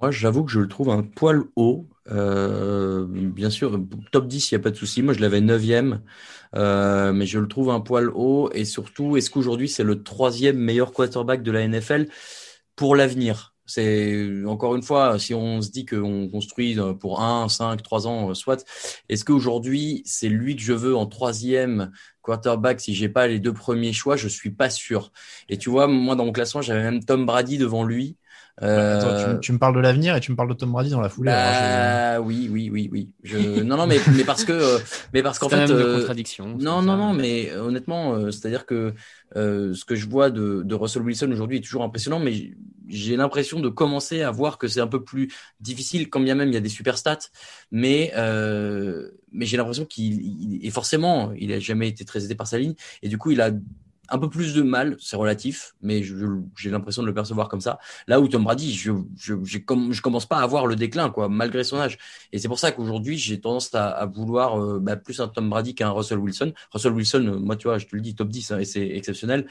Moi, 0.00 0.10
j'avoue 0.10 0.42
que 0.42 0.50
je 0.50 0.58
le 0.58 0.66
trouve 0.66 0.90
un 0.90 1.04
poil 1.04 1.42
haut. 1.54 1.88
Euh, 2.10 3.06
bien 3.08 3.50
sûr, 3.50 3.80
top 4.10 4.26
10, 4.26 4.50
il 4.50 4.54
n'y 4.54 4.60
a 4.60 4.62
pas 4.64 4.72
de 4.72 4.76
souci. 4.76 5.02
Moi, 5.02 5.14
je 5.14 5.20
l'avais 5.20 5.40
9e, 5.40 6.00
euh, 6.56 7.12
mais 7.12 7.26
je 7.26 7.38
le 7.38 7.46
trouve 7.46 7.70
un 7.70 7.78
poil 7.78 8.10
haut. 8.12 8.50
Et 8.54 8.64
surtout, 8.64 9.16
est-ce 9.16 9.30
qu'aujourd'hui, 9.30 9.68
c'est 9.68 9.84
le 9.84 10.02
troisième 10.02 10.58
meilleur 10.58 10.92
quarterback 10.92 11.44
de 11.44 11.52
la 11.52 11.68
NFL 11.68 12.08
pour 12.74 12.96
l'avenir? 12.96 13.54
C'est 13.68 14.44
encore 14.46 14.74
une 14.76 14.82
fois, 14.82 15.18
si 15.20 15.34
on 15.34 15.62
se 15.62 15.70
dit 15.70 15.86
qu'on 15.86 16.28
construit 16.28 16.76
pour 17.00 17.20
1, 17.22 17.48
5, 17.50 17.82
3 17.82 18.08
ans, 18.08 18.34
soit, 18.34 18.64
est-ce 19.08 19.24
qu'aujourd'hui, 19.24 20.02
c'est 20.06 20.28
lui 20.30 20.56
que 20.56 20.62
je 20.62 20.72
veux 20.72 20.96
en 20.96 21.06
troisième 21.06 21.92
quarterback? 22.22 22.80
Si 22.80 22.94
j'ai 22.94 23.08
pas 23.10 23.28
les 23.28 23.38
deux 23.40 23.52
premiers 23.52 23.92
choix? 23.92 24.16
Je 24.16 24.28
suis 24.28 24.50
pas 24.50 24.70
sûr. 24.70 25.12
Et 25.50 25.58
tu 25.58 25.70
vois, 25.70 25.86
moi, 25.86 26.16
dans 26.16 26.24
mon 26.24 26.32
classement, 26.32 26.62
j'avais 26.62 26.82
même 26.82 27.04
Tom 27.04 27.26
Brady 27.26 27.58
devant 27.58 27.84
lui. 27.84 28.16
Euh, 28.62 28.96
Attends, 28.98 29.14
tu, 29.14 29.38
tu 29.40 29.52
me 29.52 29.58
parles 29.58 29.74
de 29.76 29.80
l'avenir 29.80 30.16
et 30.16 30.20
tu 30.20 30.32
me 30.32 30.36
parles 30.36 30.48
de 30.48 30.54
Tom 30.54 30.72
Brady 30.72 30.90
dans 30.90 31.00
la 31.00 31.08
foulée. 31.08 31.30
alors 31.30 31.52
je- 31.52 31.64
bah, 31.64 32.20
oui, 32.20 32.48
oui, 32.50 32.70
oui, 32.72 32.88
oui. 32.92 33.10
Je... 33.22 33.62
Non, 33.62 33.76
non, 33.76 33.86
mais, 33.86 33.98
mais 34.16 34.24
parce 34.24 34.44
que, 34.44 34.52
euh, 34.52 34.78
mais 35.12 35.22
parce 35.22 35.38
qu'en 35.38 35.48
fait, 35.48 35.66
de 35.66 35.72
euh, 35.74 36.00
contradiction. 36.00 36.46
non, 36.58 36.82
non, 36.82 36.96
non, 36.96 37.14
mais 37.14 37.50
euh, 37.50 37.62
honnêtement, 37.62 38.14
euh, 38.14 38.30
c'est-à-dire 38.30 38.66
que 38.66 38.94
euh, 39.36 39.74
ce 39.74 39.84
que 39.84 39.94
je 39.94 40.08
vois 40.08 40.30
de, 40.30 40.62
de 40.64 40.74
Russell 40.74 41.02
Wilson 41.02 41.30
aujourd'hui 41.30 41.58
est 41.58 41.60
toujours 41.60 41.82
impressionnant, 41.82 42.18
mais 42.18 42.52
j'ai 42.88 43.16
l'impression 43.16 43.60
de 43.60 43.68
commencer 43.68 44.22
à 44.22 44.30
voir 44.30 44.58
que 44.58 44.68
c'est 44.68 44.80
un 44.80 44.86
peu 44.86 45.04
plus 45.04 45.32
difficile, 45.60 46.10
quand 46.10 46.20
bien 46.20 46.34
même 46.34 46.48
il 46.48 46.54
y 46.54 46.56
a 46.56 46.60
des 46.60 46.68
super 46.68 46.98
stats, 46.98 47.18
mais 47.70 48.12
euh, 48.16 49.10
mais 49.32 49.46
j'ai 49.46 49.56
l'impression 49.56 49.84
qu'il 49.86 50.20
il- 50.22 50.66
et 50.66 50.70
forcément 50.70 51.32
il 51.36 51.52
a 51.52 51.58
jamais 51.60 51.88
été 51.88 52.04
très 52.04 52.24
aidé 52.24 52.34
par 52.34 52.46
sa 52.46 52.58
ligne, 52.58 52.74
et 53.02 53.08
du 53.08 53.18
coup 53.18 53.30
il 53.30 53.40
a 53.40 53.50
un 54.10 54.18
peu 54.18 54.30
plus 54.30 54.54
de 54.54 54.62
mal, 54.62 54.96
c'est 55.00 55.16
relatif, 55.16 55.74
mais 55.82 56.02
j'ai 56.02 56.70
l'impression 56.70 57.02
de 57.02 57.06
le 57.08 57.12
percevoir 57.12 57.48
comme 57.50 57.60
ça. 57.60 57.78
Là 58.06 58.20
où 58.20 58.28
Tom 58.28 58.42
Brady, 58.42 58.72
je, 58.74 58.90
je, 59.18 59.34
je 59.44 60.00
commence 60.00 60.24
pas 60.26 60.38
à 60.38 60.46
voir 60.46 60.66
le 60.66 60.76
déclin, 60.76 61.10
quoi, 61.10 61.28
malgré 61.28 61.62
son 61.62 61.76
âge. 61.76 61.98
Et 62.32 62.38
c'est 62.38 62.48
pour 62.48 62.58
ça 62.58 62.72
qu'aujourd'hui, 62.72 63.18
j'ai 63.18 63.38
tendance 63.38 63.74
à, 63.74 63.88
à 63.90 64.06
vouloir 64.06 64.58
euh, 64.62 64.78
bah, 64.80 64.96
plus 64.96 65.20
un 65.20 65.28
Tom 65.28 65.50
Brady 65.50 65.74
qu'un 65.74 65.90
Russell 65.90 66.18
Wilson. 66.18 66.54
Russell 66.72 66.92
Wilson, 66.94 67.26
euh, 67.26 67.38
moi, 67.38 67.56
tu 67.56 67.68
vois, 67.68 67.76
je 67.76 67.84
te 67.86 67.94
le 67.94 68.00
dis, 68.00 68.14
top 68.14 68.28
10, 68.28 68.50
hein, 68.50 68.58
et 68.58 68.64
c'est 68.64 68.86
exceptionnel. 68.88 69.46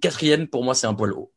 Quatrième, 0.00 0.48
pour 0.48 0.64
moi, 0.64 0.74
c'est 0.74 0.86
un 0.86 0.94
poil 0.94 1.12
haut. 1.12 1.32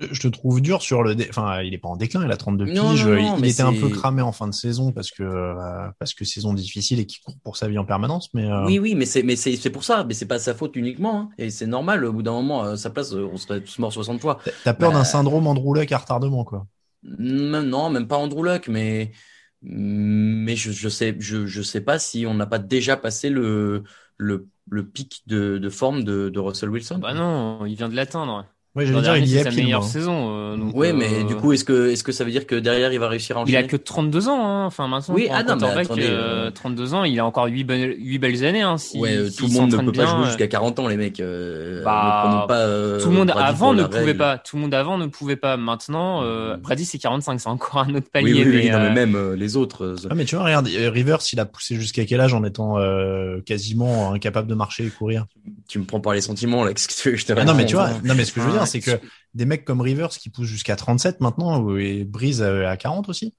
Je, 0.00 0.20
te 0.20 0.28
trouve 0.28 0.60
dur 0.60 0.80
sur 0.82 1.02
le. 1.02 1.14
dé- 1.14 1.26
Enfin, 1.30 1.62
il 1.62 1.74
est 1.74 1.78
pas 1.78 1.88
en 1.88 1.96
déclin, 1.96 2.24
il 2.24 2.30
a 2.30 2.36
32 2.36 2.64
piges. 2.66 2.74
Non, 2.76 2.92
non, 2.94 2.94
non, 3.22 3.36
il 3.38 3.46
était 3.48 3.62
un 3.62 3.72
peu 3.72 3.88
cramé 3.88 4.22
en 4.22 4.32
fin 4.32 4.46
de 4.46 4.54
saison 4.54 4.92
parce 4.92 5.10
que 5.10 5.22
euh, 5.22 5.88
parce 5.98 6.14
que 6.14 6.24
saison 6.24 6.52
difficile 6.54 7.00
et 7.00 7.06
qu'il 7.06 7.20
court 7.22 7.36
pour 7.42 7.56
sa 7.56 7.68
vie 7.68 7.78
en 7.78 7.84
permanence. 7.84 8.28
Mais 8.34 8.44
euh, 8.50 8.64
Oui, 8.66 8.78
oui, 8.78 8.94
mais 8.94 9.06
c'est, 9.06 9.22
mais 9.22 9.36
c'est, 9.36 9.56
c'est 9.56 9.70
pour 9.70 9.84
ça, 9.84 10.04
mais 10.04 10.14
c'est 10.14 10.26
pas 10.26 10.38
sa 10.38 10.54
faute 10.54 10.76
uniquement, 10.76 11.18
hein. 11.20 11.28
et 11.38 11.50
c'est 11.50 11.66
normal. 11.66 12.04
Au 12.04 12.12
bout 12.12 12.22
d'un 12.22 12.32
moment, 12.32 12.62
à 12.62 12.76
sa 12.76 12.90
place, 12.90 13.12
euh, 13.12 13.28
on 13.32 13.36
serait 13.36 13.60
tous 13.60 13.78
morts 13.78 13.92
60 13.92 14.20
fois. 14.20 14.38
t'as- 14.64 14.74
peur 14.74 14.90
Bah, 14.92 14.98
d'un 14.98 15.04
syndrome 15.04 15.46
Andrew 15.46 15.74
Luck 15.74 15.90
à 15.92 15.98
retardement, 15.98 16.44
quoi. 16.44 16.66
Même- 17.02 17.68
non, 17.68 17.90
même 17.90 18.06
pas 18.08 18.16
Andrew 18.16 18.42
Luck, 18.44 18.68
mais 18.68 19.12
mais 19.62 20.54
je 20.56 20.70
je 20.70 20.88
sais 20.88 21.16
je 21.18 21.46
je 21.46 21.62
sais 21.62 21.80
pas 21.80 21.98
si 21.98 22.26
on 22.26 22.34
n'a 22.34 22.46
pas 22.46 22.58
déjà 22.60 22.96
passé 22.96 23.28
le 23.30 23.82
le 24.16 24.48
le 24.70 24.86
pic 24.86 25.22
de 25.26 25.58
de 25.58 25.70
forme 25.70 26.04
de 26.04 26.28
de 26.28 26.38
Russell 26.38 26.68
Wilson. 26.70 26.98
Bah 26.98 27.14
non, 27.14 27.66
il 27.66 27.74
vient 27.74 27.88
de 27.88 27.96
l'atteindre. 27.96 28.46
Ouais, 28.78 28.86
je 28.86 28.92
veux 28.92 29.02
dire, 29.02 29.12
dernier, 29.12 29.26
il 29.26 29.36
est 29.36 29.42
sa 29.42 29.50
meilleure 29.50 29.80
moi. 29.80 29.88
saison. 29.90 30.28
euh, 30.36 30.56
donc, 30.56 30.70
Oui, 30.74 30.92
mais 30.94 31.06
euh, 31.12 31.24
du 31.24 31.34
coup, 31.34 31.52
est-ce 31.52 31.64
que 31.64 31.90
est-ce 31.90 32.02
que 32.04 32.12
ça 32.12 32.24
veut 32.24 32.30
dire 32.30 32.46
que 32.46 32.54
derrière 32.54 32.92
il 32.92 32.98
va 32.98 33.08
réussir 33.08 33.36
à 33.36 33.40
Il 33.40 33.42
enchaîner 33.42 33.58
a 33.58 33.62
que 33.64 33.76
32 33.76 34.28
ans, 34.28 34.46
hein. 34.46 34.64
enfin 34.66 34.86
maintenant. 34.88 35.14
Oui, 35.14 35.28
ah 35.30 35.38
un 35.38 35.42
non, 35.42 35.54
mais 35.54 35.60
quarterback, 35.60 35.84
attendez, 35.86 36.06
euh, 36.06 36.46
euh, 36.46 36.50
32 36.50 36.94
ans, 36.94 37.04
il 37.04 37.18
a 37.20 37.26
encore 37.26 37.46
8 37.46 37.64
belles, 37.64 37.96
huit 37.98 38.18
belles 38.18 38.44
années. 38.44 38.62
Hein, 38.62 38.78
si, 38.78 38.98
Ouais, 38.98 39.28
s'il 39.28 39.34
tout 39.34 39.46
le 39.48 39.52
monde 39.60 39.72
ne 39.72 39.76
peut 39.78 39.92
pas 39.92 40.06
jouer 40.06 40.20
euh, 40.22 40.26
jusqu'à 40.26 40.46
40 40.46 40.78
ans, 40.78 40.88
les 40.88 40.96
mecs. 40.96 41.20
Euh, 41.20 41.82
Bah, 41.84 42.44
pas, 42.48 42.54
euh, 42.60 43.00
Tout 43.00 43.08
le 43.10 43.16
monde 43.16 43.32
avant 43.36 43.74
ne 43.74 43.82
pouvait 43.84 44.14
pas. 44.14 44.38
Tout 44.38 44.56
le 44.56 44.62
monde 44.62 44.74
avant 44.74 44.96
ne 44.98 45.06
pouvait 45.06 45.36
pas. 45.36 45.56
Maintenant, 45.56 46.22
euh, 46.22 46.56
Brady 46.56 46.84
c'est 46.84 46.98
45, 46.98 47.40
c'est 47.40 47.48
encore 47.48 47.80
un 47.80 47.94
autre 47.94 48.08
palier. 48.12 48.32
Oui, 48.32 48.44
oui, 48.46 48.56
oui, 48.64 48.70
non, 48.70 48.78
mais 48.80 48.90
même 48.90 49.14
euh, 49.16 49.34
les 49.36 49.56
autres. 49.56 49.84
euh, 49.84 49.96
Ah, 50.10 50.14
mais 50.14 50.24
tu 50.24 50.36
vois, 50.36 50.44
regarde, 50.44 50.68
Rivers, 50.68 51.18
il 51.32 51.40
a 51.40 51.44
poussé 51.44 51.74
jusqu'à 51.74 52.04
quel 52.04 52.20
âge 52.20 52.34
en 52.34 52.44
étant 52.44 52.78
euh, 52.78 53.40
quasiment 53.44 54.12
incapable 54.12 54.48
de 54.48 54.54
marcher 54.54 54.84
et 54.86 54.90
courir? 54.90 55.26
Tu 55.68 55.78
me 55.78 55.84
prends 55.84 56.00
par 56.00 56.12
les 56.12 56.20
sentiments 56.20 56.64
là. 56.64 56.72
Qu'est-ce 56.74 56.88
que 56.88 56.94
tu 56.94 57.08
veux 57.08 57.14
que 57.14 57.20
je 57.20 57.26
te 57.26 57.32
Ah 57.36 57.44
non, 57.44 57.54
mais 57.54 57.66
tu 57.66 57.74
vois, 57.74 57.90
non, 58.04 58.14
mais 58.14 58.24
ce 58.24 58.32
que 58.32 58.40
je 58.40 58.46
veux 58.46 58.52
dire, 58.52 58.66
c'est 58.68 58.80
que 58.80 59.00
des 59.34 59.44
mecs 59.44 59.64
comme 59.64 59.80
Rivers 59.80 60.10
qui 60.10 60.30
poussent 60.30 60.46
jusqu'à 60.46 60.76
37 60.76 61.20
maintenant, 61.20 61.76
et 61.76 62.04
Breeze 62.04 62.42
à 62.42 62.70
à 62.70 62.76
40 62.76 63.08
aussi, 63.08 63.34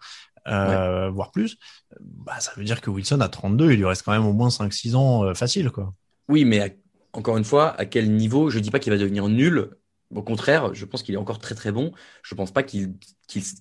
euh, 0.48 1.10
voire 1.10 1.32
plus, 1.32 1.58
bah, 2.00 2.40
ça 2.40 2.52
veut 2.58 2.64
dire 2.64 2.82
que 2.82 2.90
Wilson 2.90 3.20
à 3.22 3.30
32, 3.30 3.72
il 3.72 3.78
lui 3.78 3.86
reste 3.86 4.04
quand 4.04 4.12
même 4.12 4.26
au 4.26 4.34
moins 4.34 4.50
5-6 4.50 4.96
ans 4.96 5.24
euh, 5.24 5.34
facile, 5.34 5.70
quoi. 5.70 5.94
Oui, 6.28 6.46
mais 6.46 6.60
à- 6.62 6.70
encore 7.14 7.38
une 7.38 7.44
fois, 7.44 7.72
à 7.80 7.86
quel 7.86 8.12
niveau? 8.12 8.50
Je 8.50 8.60
dis 8.60 8.72
pas 8.72 8.80
qu'il 8.80 8.92
va 8.92 8.98
devenir 9.00 9.28
nul. 9.28 9.70
Au 10.14 10.24
contraire, 10.24 10.74
je 10.74 10.86
pense 10.86 11.04
qu'il 11.04 11.14
est 11.16 11.20
encore 11.20 11.40
très 11.40 11.56
très 11.56 11.72
bon. 11.72 11.92
Je 12.24 12.36
pense 12.36 12.52
pas 12.52 12.64
qu'il 12.64 12.98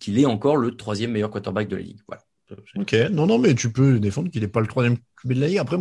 est 0.06 0.26
encore 0.26 0.56
le 0.56 0.76
troisième 0.76 1.12
meilleur 1.12 1.30
quarterback 1.30 1.68
de 1.68 1.76
la 1.76 1.82
ligue. 1.82 2.00
Voilà. 2.06 2.22
Ok, 2.76 2.94
non, 3.10 3.26
non, 3.26 3.38
mais 3.38 3.54
tu 3.54 3.70
peux 3.70 4.00
défendre 4.00 4.30
qu'il 4.30 4.42
est 4.42 4.48
pas 4.48 4.60
le 4.60 4.66
troisième 4.66 4.96
QB 5.20 5.34
de 5.34 5.40
la 5.40 5.48
ligue. 5.48 5.58
Après, 5.58 5.76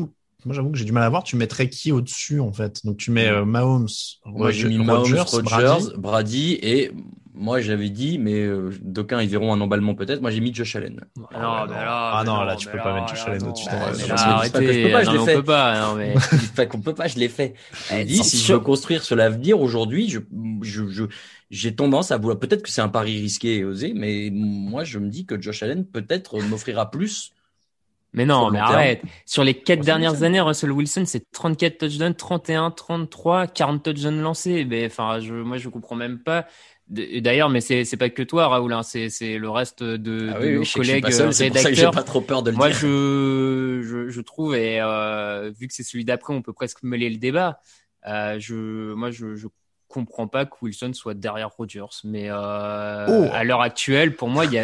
moi, 0.48 0.56
j'avoue 0.56 0.72
que 0.72 0.78
j'ai 0.78 0.86
du 0.86 0.92
mal 0.92 1.04
à 1.04 1.10
voir. 1.10 1.24
Tu 1.24 1.36
mettrais 1.36 1.70
qui 1.70 1.92
au-dessus, 1.92 2.40
en 2.40 2.52
fait? 2.52 2.84
Donc, 2.86 2.98
tu 2.98 3.12
mets 3.12 3.28
euh, 3.28 3.46
Mahomes, 3.46 3.88
Moi, 4.26 4.52
j'ai 4.52 4.64
Roger- 4.64 4.78
mis 4.78 4.84
Mahomes, 4.84 5.00
Rodgers, 5.14 5.24
Rodgers, 5.28 5.92
Brady. 5.98 5.98
Brady. 5.98 6.60
et 6.64 6.92
moi 7.40 7.62
j'avais 7.62 7.92
dit, 7.92 8.18
mais 8.18 8.34
euh, 8.34 8.72
d'aucuns 8.82 9.22
ils 9.22 9.30
verront 9.30 9.54
un 9.54 9.62
emballement 9.62 9.94
peut-être. 9.94 10.22
Moi 10.22 10.32
j'ai 10.32 10.40
mis 10.40 10.52
Josh 10.52 10.76
Allen. 10.76 11.02
Ah 11.36 11.66
non, 11.68 11.72
mais 11.72 11.76
là, 11.76 12.12
Ah 12.16 12.24
non, 12.26 12.42
là, 12.42 12.56
tu 12.56 12.68
peux 12.68 12.80
pas 12.80 12.96
mettre 12.96 13.10
Josh 13.10 13.28
Allen 13.28 13.44
au-dessus 13.44 13.66
de 13.68 13.72
bah, 14.10 14.16
arrêtez, 14.16 14.84
peux 14.86 14.92
pas, 14.92 15.04
je 15.04 15.06
non, 15.06 15.12
l'ai 15.12 15.18
mais 15.18 15.20
on 15.22 15.26
fait. 15.28 15.36
peut 15.36 15.44
pas. 15.44 15.80
non, 15.80 15.96
mais- 15.96 16.66
qu'on 16.68 16.82
peut 16.82 16.96
pas, 16.96 17.08
je 17.08 17.20
l'ai 17.20 17.30
fait. 17.30 17.54
Je 17.92 17.96
Eh, 17.96 18.08
sans- 18.16 18.24
si 18.24 18.38
je 18.40 18.54
veux 18.54 18.60
construire 18.60 19.04
sur 19.04 19.16
l'avenir 19.16 19.62
aujourd'hui, 19.62 20.10
je, 20.10 20.18
je, 20.64 20.88
je, 20.90 21.04
j'ai 21.52 21.76
tendance 21.76 22.10
à 22.10 22.18
vouloir, 22.18 22.40
peut-être 22.40 22.64
que 22.64 22.70
c'est 22.72 22.82
un 22.82 22.90
pari 22.90 23.20
risqué 23.22 23.58
et 23.58 23.64
osé, 23.64 23.94
mais 23.96 24.30
moi 24.34 24.84
je 24.84 24.98
me 24.98 25.08
dis 25.08 25.28
que 25.28 25.40
Josh 25.40 25.62
Allen 25.62 25.86
peut-être 25.86 26.40
m'offrira 26.42 26.90
plus. 26.90 27.34
Mais 28.14 28.26
non, 28.26 28.50
mais 28.50 28.60
arrête. 28.60 29.04
Sur 29.26 29.44
les 29.44 29.62
quatre 29.62 29.82
Russell 29.82 29.84
dernières 29.84 30.22
Wilson. 30.22 30.24
années, 30.24 30.42
Russell 30.42 30.72
Wilson, 30.72 31.04
c'est 31.06 31.30
34 31.32 31.78
touchdowns, 31.78 32.16
31, 32.16 32.72
33, 32.72 33.48
40 33.48 33.84
touchdowns 33.84 34.22
lancés. 34.22 34.66
Mais 34.66 34.86
enfin, 34.88 35.20
je, 35.20 35.34
moi, 35.34 35.58
je 35.58 35.70
comprends 35.70 35.96
même 35.96 36.20
pas. 36.24 36.48
D'ailleurs, 36.88 37.50
mais 37.50 37.60
c'est 37.62 37.84
c'est 37.86 37.98
pas 37.98 38.10
que 38.10 38.24
toi, 38.24 38.48
Raoul. 38.48 38.72
Hein, 38.74 38.82
c'est 38.84 39.10
c'est 39.10 39.38
le 39.38 39.50
reste 39.50 39.84
de, 39.84 40.32
Ah 40.32 40.40
de 40.40 40.48
oui, 40.48 40.50
nos 40.50 40.62
oui, 40.62 40.72
collègues 40.72 41.02
pas 41.02 41.12
seul, 41.12 41.30
euh, 41.30 41.32
c'est 41.32 41.46
pour 41.46 41.58
ça 41.58 41.70
que 41.70 41.76
j'ai 41.78 41.86
rédacteurs. 41.86 41.92
pas 41.92 42.04
trop 42.04 42.22
peur 42.22 42.44
de 42.44 42.52
le 42.52 42.58
Moi, 42.58 42.72
dire. 42.72 42.72
je, 42.72 43.82
je, 43.84 44.10
je 44.10 44.22
trouve, 44.22 44.56
et 44.56 44.80
euh, 44.82 45.52
vu 45.60 45.68
que 45.68 45.74
c'est 45.74 45.84
celui 45.84 46.06
d'après, 46.06 46.34
on 46.34 46.42
peut 46.42 46.54
presque 46.54 46.84
mêler 46.84 47.10
le 47.10 47.18
débat. 47.18 47.62
Euh, 48.08 48.40
je, 48.40 48.94
moi, 48.94 49.12
je, 49.12 49.36
je 49.36 49.48
comprends 49.88 50.28
pas 50.28 50.46
que 50.46 50.52
Wilson 50.62 50.92
soit 50.94 51.14
derrière 51.14 51.50
Rodgers, 51.50 51.86
mais 52.04 52.28
euh, 52.30 53.06
Oh. 53.08 53.28
à 53.34 53.44
l'heure 53.44 53.62
actuelle, 53.62 54.16
pour 54.16 54.28
moi, 54.30 54.46
il 54.46 54.54
y 54.54 54.60
a. 54.60 54.64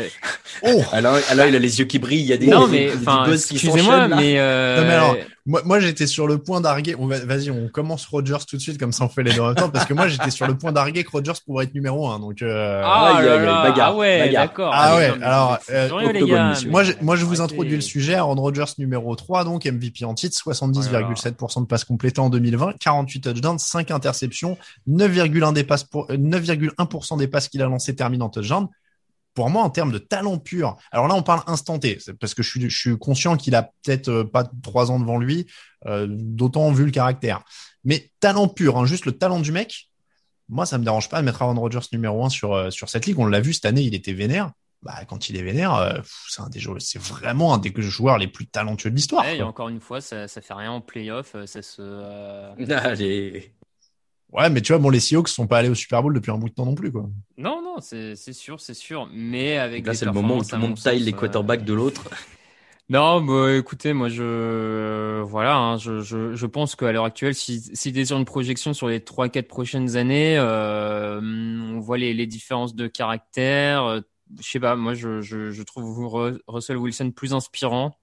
Oh 0.63 0.82
Alors, 0.91 1.17
alors 1.30 1.45
il 1.47 1.55
a 1.55 1.59
les 1.59 1.80
yeux 1.80 1.86
qui 1.86 1.97
brillent, 1.99 2.21
il 2.21 2.28
y 2.28 2.34
a 2.34 2.38
des, 2.38 2.47
non, 2.47 2.67
des- 2.67 2.71
mais 2.71 2.86
des 2.91 2.97
enfin, 3.07 3.24
buzz 3.26 3.45
qui 3.45 3.55
excusez-moi, 3.55 3.84
s'enchaînent, 3.95 4.09
là. 4.11 4.15
mais 4.17 4.34
euh, 4.38 4.78
Non, 4.82 4.88
mais 4.88 4.93
alors, 4.93 5.15
Moi, 5.45 5.61
moi 5.65 5.79
j'étais 5.81 6.07
sur 6.07 6.25
le 6.25 6.37
point 6.37 6.61
d'arguer. 6.61 6.95
On 6.97 7.05
va, 7.05 7.19
vas-y, 7.19 7.51
on 7.51 7.67
commence 7.67 8.05
Rodgers 8.05 8.45
tout 8.47 8.55
de 8.55 8.61
suite, 8.61 8.77
comme 8.77 8.93
ça 8.93 9.03
on 9.03 9.09
fait 9.09 9.23
les 9.23 9.33
deux 9.33 9.41
en 9.41 9.47
même 9.47 9.55
temps, 9.55 9.69
parce 9.69 9.85
que 9.85 9.93
moi 9.93 10.07
j'étais 10.07 10.31
sur 10.31 10.47
le 10.47 10.57
point 10.57 10.71
d'arguer 10.71 11.03
que 11.03 11.11
Rodgers 11.11 11.33
pourrait 11.45 11.65
être 11.65 11.73
numéro 11.73 12.09
un. 12.09 12.19
Donc, 12.19 12.41
euh, 12.41 12.81
ah 12.83 13.11
là 13.11 13.17
aïe, 13.17 13.45
là, 13.45 13.63
bagarre, 13.63 13.89
ah 13.89 13.95
ouais, 13.95 14.19
bagarre. 14.19 14.43
d'accord. 14.45 14.71
Ah 14.73 14.95
ouais, 14.95 15.11
alors, 15.21 15.59
euh, 15.69 16.11
les 16.13 16.25
gars, 16.25 16.53
Moi, 16.69 16.83
je, 16.83 16.93
moi, 17.01 17.17
je 17.17 17.25
vous 17.25 17.41
introduis 17.41 17.75
le 17.75 17.81
sujet. 17.81 18.15
Aaron 18.15 18.35
Rodgers 18.35 18.71
numéro 18.77 19.15
3, 19.15 19.43
donc 19.43 19.65
MVP 19.65 20.05
en 20.05 20.13
titre, 20.13 20.37
70,7% 20.37 21.61
de 21.61 21.65
passes 21.65 21.83
complétées 21.83 22.21
en 22.21 22.29
2020, 22.29 22.75
48 22.79 23.21
touchdowns, 23.21 23.59
5 23.59 23.91
interceptions, 23.91 24.57
9,1 24.89 25.53
des 25.53 25.63
passes 25.65 25.83
pour, 25.83 26.07
9,1% 26.07 27.17
des 27.17 27.27
passes 27.27 27.49
qu'il 27.49 27.61
a 27.61 27.65
lancées 27.65 27.95
terminent 27.95 28.25
en 28.25 28.29
touchdown. 28.29 28.69
Pour 29.34 29.49
moi, 29.49 29.63
en 29.63 29.69
termes 29.69 29.91
de 29.91 29.97
talent 29.97 30.38
pur, 30.38 30.77
alors 30.91 31.07
là, 31.07 31.15
on 31.15 31.23
parle 31.23 31.41
instanté, 31.47 31.97
parce 32.19 32.34
que 32.34 32.43
je 32.43 32.49
suis, 32.49 32.69
je 32.69 32.77
suis 32.77 32.97
conscient 32.97 33.38
qu'il 33.38 33.55
a 33.55 33.63
peut-être 33.63 34.09
euh, 34.09 34.23
pas 34.23 34.43
trois 34.61 34.91
ans 34.91 34.99
devant 34.99 35.17
lui, 35.17 35.47
euh, 35.86 36.07
d'autant 36.09 36.71
vu 36.71 36.86
le 36.86 36.91
caractère. 36.91 37.43
Mais 37.84 38.11
talent 38.19 38.47
pur, 38.47 38.77
hein, 38.77 38.86
juste 38.86 39.05
le 39.05 39.11
talent 39.13 39.39
du 39.39 39.51
mec, 39.51 39.89
moi, 40.49 40.65
ça 40.65 40.77
me 40.77 40.84
dérange 40.84 41.09
pas 41.09 41.19
de 41.19 41.25
mettre 41.25 41.41
Aaron 41.41 41.59
Rodgers 41.59 41.88
numéro 41.91 42.23
un 42.23 42.29
sur, 42.29 42.53
euh, 42.53 42.69
sur 42.69 42.89
cette 42.89 43.05
ligue. 43.05 43.17
On 43.17 43.25
l'a 43.25 43.41
vu 43.41 43.53
cette 43.53 43.65
année, 43.65 43.81
il 43.81 43.95
était 43.95 44.13
vénère. 44.13 44.51
Bah, 44.84 45.05
quand 45.07 45.29
il 45.29 45.38
est 45.38 45.41
vénère, 45.41 46.03
c'est 46.27 46.41
un 46.41 46.49
des 46.49 46.59
joueurs, 46.59 46.81
c'est 46.81 47.01
vraiment 47.01 47.53
un 47.53 47.57
des 47.57 47.71
joueurs 47.77 48.17
les 48.17 48.27
plus 48.27 48.47
talentueux 48.47 48.89
de 48.91 48.95
l'histoire. 48.95 49.23
Ouais, 49.23 49.38
et 49.38 49.41
encore 49.41 49.69
une 49.69 49.79
fois, 49.79 50.01
ça, 50.01 50.27
ça 50.27 50.41
fait 50.41 50.53
rien 50.53 50.71
en 50.71 50.81
playoff, 50.81 51.38
ça 51.45 51.61
se. 51.61 51.81
Allez. 52.69 53.53
Ouais, 54.34 54.49
mais 54.49 54.61
tu 54.61 54.73
vois, 54.73 54.79
bon, 54.79 54.89
les 54.89 54.99
Seahawks 54.99 55.29
sont 55.29 55.45
pas 55.45 55.59
allés 55.59 55.69
au 55.69 55.75
Super 55.75 56.01
Bowl 56.01 56.13
depuis 56.13 56.31
un 56.31 56.38
bout 56.38 56.49
de 56.49 56.53
temps 56.55 56.65
non 56.65 56.73
plus, 56.73 56.91
quoi. 56.91 57.07
Non, 57.38 57.61
non, 57.61 57.75
c'est 57.79 58.15
sûr, 58.34 58.59
c'est 58.59 58.73
sûr. 58.73 59.07
Mais 59.13 59.57
avec. 59.57 59.86
Là, 59.86 59.93
c'est 59.93 60.05
le 60.05 60.11
moment 60.11 60.38
où 60.38 60.43
tout 60.43 60.55
le 60.55 60.61
monde 60.61 60.81
taille 60.81 60.99
les 60.99 61.13
quarterbacks 61.13 61.63
de 61.63 61.73
l'autre. 61.73 62.09
Non, 62.89 63.21
bah, 63.21 63.53
écoutez, 63.53 63.93
moi 63.93 64.09
je 64.09 65.21
voilà, 65.21 65.55
hein, 65.55 65.77
je, 65.77 66.01
je, 66.01 66.36
je 66.36 66.45
pense 66.45 66.75
qu'à 66.75 66.91
l'heure 66.91 67.05
actuelle, 67.05 67.34
si 67.34 67.61
si 67.73 67.93
t'es 67.93 68.03
sur 68.03 68.17
une 68.17 68.25
projection 68.25 68.73
sur 68.73 68.89
les 68.89 68.99
trois 68.99 69.29
quatre 69.29 69.47
prochaines 69.47 69.95
années, 69.95 70.38
euh, 70.38 71.21
on 71.21 71.79
voit 71.79 71.97
les, 71.97 72.13
les 72.13 72.27
différences 72.27 72.75
de 72.75 72.88
caractère. 72.88 73.86
Euh, 73.86 74.01
je 74.38 74.47
sais 74.47 74.59
pas, 74.59 74.75
moi 74.75 74.95
je, 74.95 75.21
je, 75.21 75.49
je 75.51 75.63
trouve 75.63 76.38
Russell 76.47 76.77
Wilson 76.77 77.11
plus 77.11 77.34
inspirant 77.34 77.95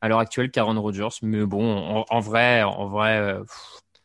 à 0.00 0.08
l'heure 0.08 0.18
actuelle 0.18 0.50
qu'Aaron 0.50 0.80
Rodgers, 0.80 1.08
mais 1.22 1.44
bon, 1.44 2.04
en, 2.08 2.20
vrai, 2.20 2.62
en 2.62 2.86
vrai, 2.86 3.18
euh, 3.18 3.42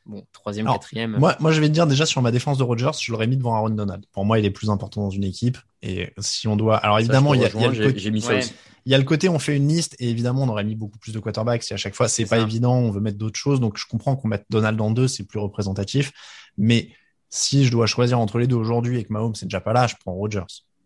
bon, 0.06 0.26
troisième, 0.34 0.68
quatrième. 0.68 1.18
Moi, 1.18 1.36
moi, 1.40 1.52
je 1.52 1.62
vais 1.62 1.68
te 1.68 1.74
dire 1.74 1.88
déjà 1.88 2.06
sur 2.06 2.22
ma 2.22 2.32
défense 2.32 2.58
de 2.58 2.64
Rodgers, 2.64 2.92
je 3.00 3.12
l'aurais 3.12 3.28
mis 3.28 3.38
devant 3.38 3.56
Aaron 3.56 3.70
Donald. 3.70 4.06
Pour 4.12 4.26
moi, 4.26 4.40
il 4.40 4.46
est 4.46 4.52
plus 4.52 4.70
important 4.70 5.04
dans 5.04 5.10
une 5.10 5.24
équipe. 5.24 5.58
Et 5.82 6.12
si 6.20 6.48
on 6.48 6.56
doit, 6.56 6.78
alors 6.78 7.00
évidemment, 7.00 7.34
il 7.34 7.42
y 7.42 7.46
a, 7.46 7.50
y 7.50 7.64
a, 7.64 7.68
le 7.70 7.86
côté... 7.86 8.00
j'ai 8.00 8.12
mis 8.12 8.22
ça 8.22 8.36
aussi. 8.36 8.54
Il 8.86 8.92
y 8.92 8.96
a 8.96 8.98
le 8.98 9.06
côté, 9.06 9.30
on 9.30 9.40
fait 9.40 9.56
une 9.56 9.68
liste 9.68 9.96
et 10.00 10.10
évidemment, 10.10 10.44
on 10.44 10.50
aurait 10.50 10.66
mis 10.66 10.76
beaucoup 10.76 10.98
plus 10.98 11.14
de 11.14 11.20
quarterbacks. 11.20 11.64
Si 11.64 11.74
à 11.74 11.78
chaque 11.78 11.96
fois, 11.96 12.10
c'est 12.10 12.26
pas 12.26 12.38
ça. 12.38 12.42
évident, 12.42 12.76
on 12.76 12.92
veut 12.92 13.00
mettre 13.00 13.18
d'autres 13.18 13.40
choses. 13.40 13.62
Donc, 13.62 13.78
je 13.78 13.86
comprends 13.88 14.16
qu'on 14.16 14.28
mette 14.28 14.46
Donald 14.50 14.80
en 14.82 14.92
deux, 14.92 15.08
c'est 15.08 15.24
plus 15.24 15.40
représentatif. 15.40 16.12
Mais 16.58 16.90
si 17.30 17.66
je 17.66 17.72
dois 17.72 17.88
choisir 17.88 18.20
entre 18.20 18.38
les 18.38 18.48
deux 18.48 18.56
aujourd'hui 18.56 19.00
et 19.00 19.04
que 19.04 19.12
Mahomes 19.12 19.36
c'est 19.36 19.46
déjà 19.46 19.62
pas 19.62 19.74
là, 19.74 19.88
je 19.88 19.96
prends 20.00 20.14
Rodgers. 20.14 20.42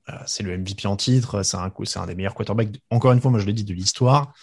Euh, 0.09 0.13
c'est 0.25 0.43
le 0.43 0.57
MVP 0.57 0.87
en 0.87 0.95
titre, 0.95 1.43
c'est 1.43 1.57
un, 1.57 1.71
c'est 1.83 1.99
un 1.99 2.05
des 2.05 2.15
meilleurs 2.15 2.35
quarterbacks. 2.35 2.69
Encore 2.89 3.11
une 3.11 3.19
fois, 3.19 3.31
moi 3.31 3.39
je 3.39 3.45
l'ai 3.45 3.53
dit 3.53 3.65
de 3.65 3.73
l'histoire 3.73 4.33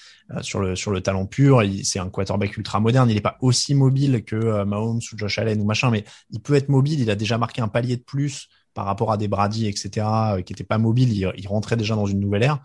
sur 0.41 0.61
le 0.61 0.77
sur 0.77 0.91
le 0.91 1.01
talent 1.01 1.27
pur. 1.27 1.63
C'est 1.83 1.99
un 1.99 2.09
quarterback 2.09 2.57
ultra 2.57 2.81
moderne. 2.81 3.11
Il 3.11 3.15
n'est 3.15 3.21
pas 3.21 3.37
aussi 3.41 3.75
mobile 3.75 4.25
que 4.25 4.37
euh, 4.37 4.65
Mahomes 4.65 5.01
ou 5.13 5.19
Josh 5.19 5.39
Allen 5.39 5.61
ou 5.61 5.65
machin, 5.65 5.91
mais 5.91 6.05
il 6.31 6.41
peut 6.41 6.55
être 6.55 6.69
mobile. 6.69 7.01
Il 7.01 7.11
a 7.11 7.17
déjà 7.17 7.39
marqué 7.39 7.61
un 7.61 7.69
palier 7.69 7.97
de 7.97 8.03
plus 8.03 8.49
par 8.73 8.87
rapport 8.87 9.13
à 9.13 9.17
des 9.17 9.29
Brady, 9.29 9.69
etc., 9.69 10.07
qui 10.45 10.53
étaient 10.53 10.65
pas 10.65 10.79
mobiles. 10.79 11.13
Il, 11.13 11.33
il, 11.37 11.47
rentrait 11.47 11.77
déjà 11.77 11.95
dans 11.95 12.07
une 12.07 12.19
nouvelle 12.19 12.43
ère. 12.43 12.61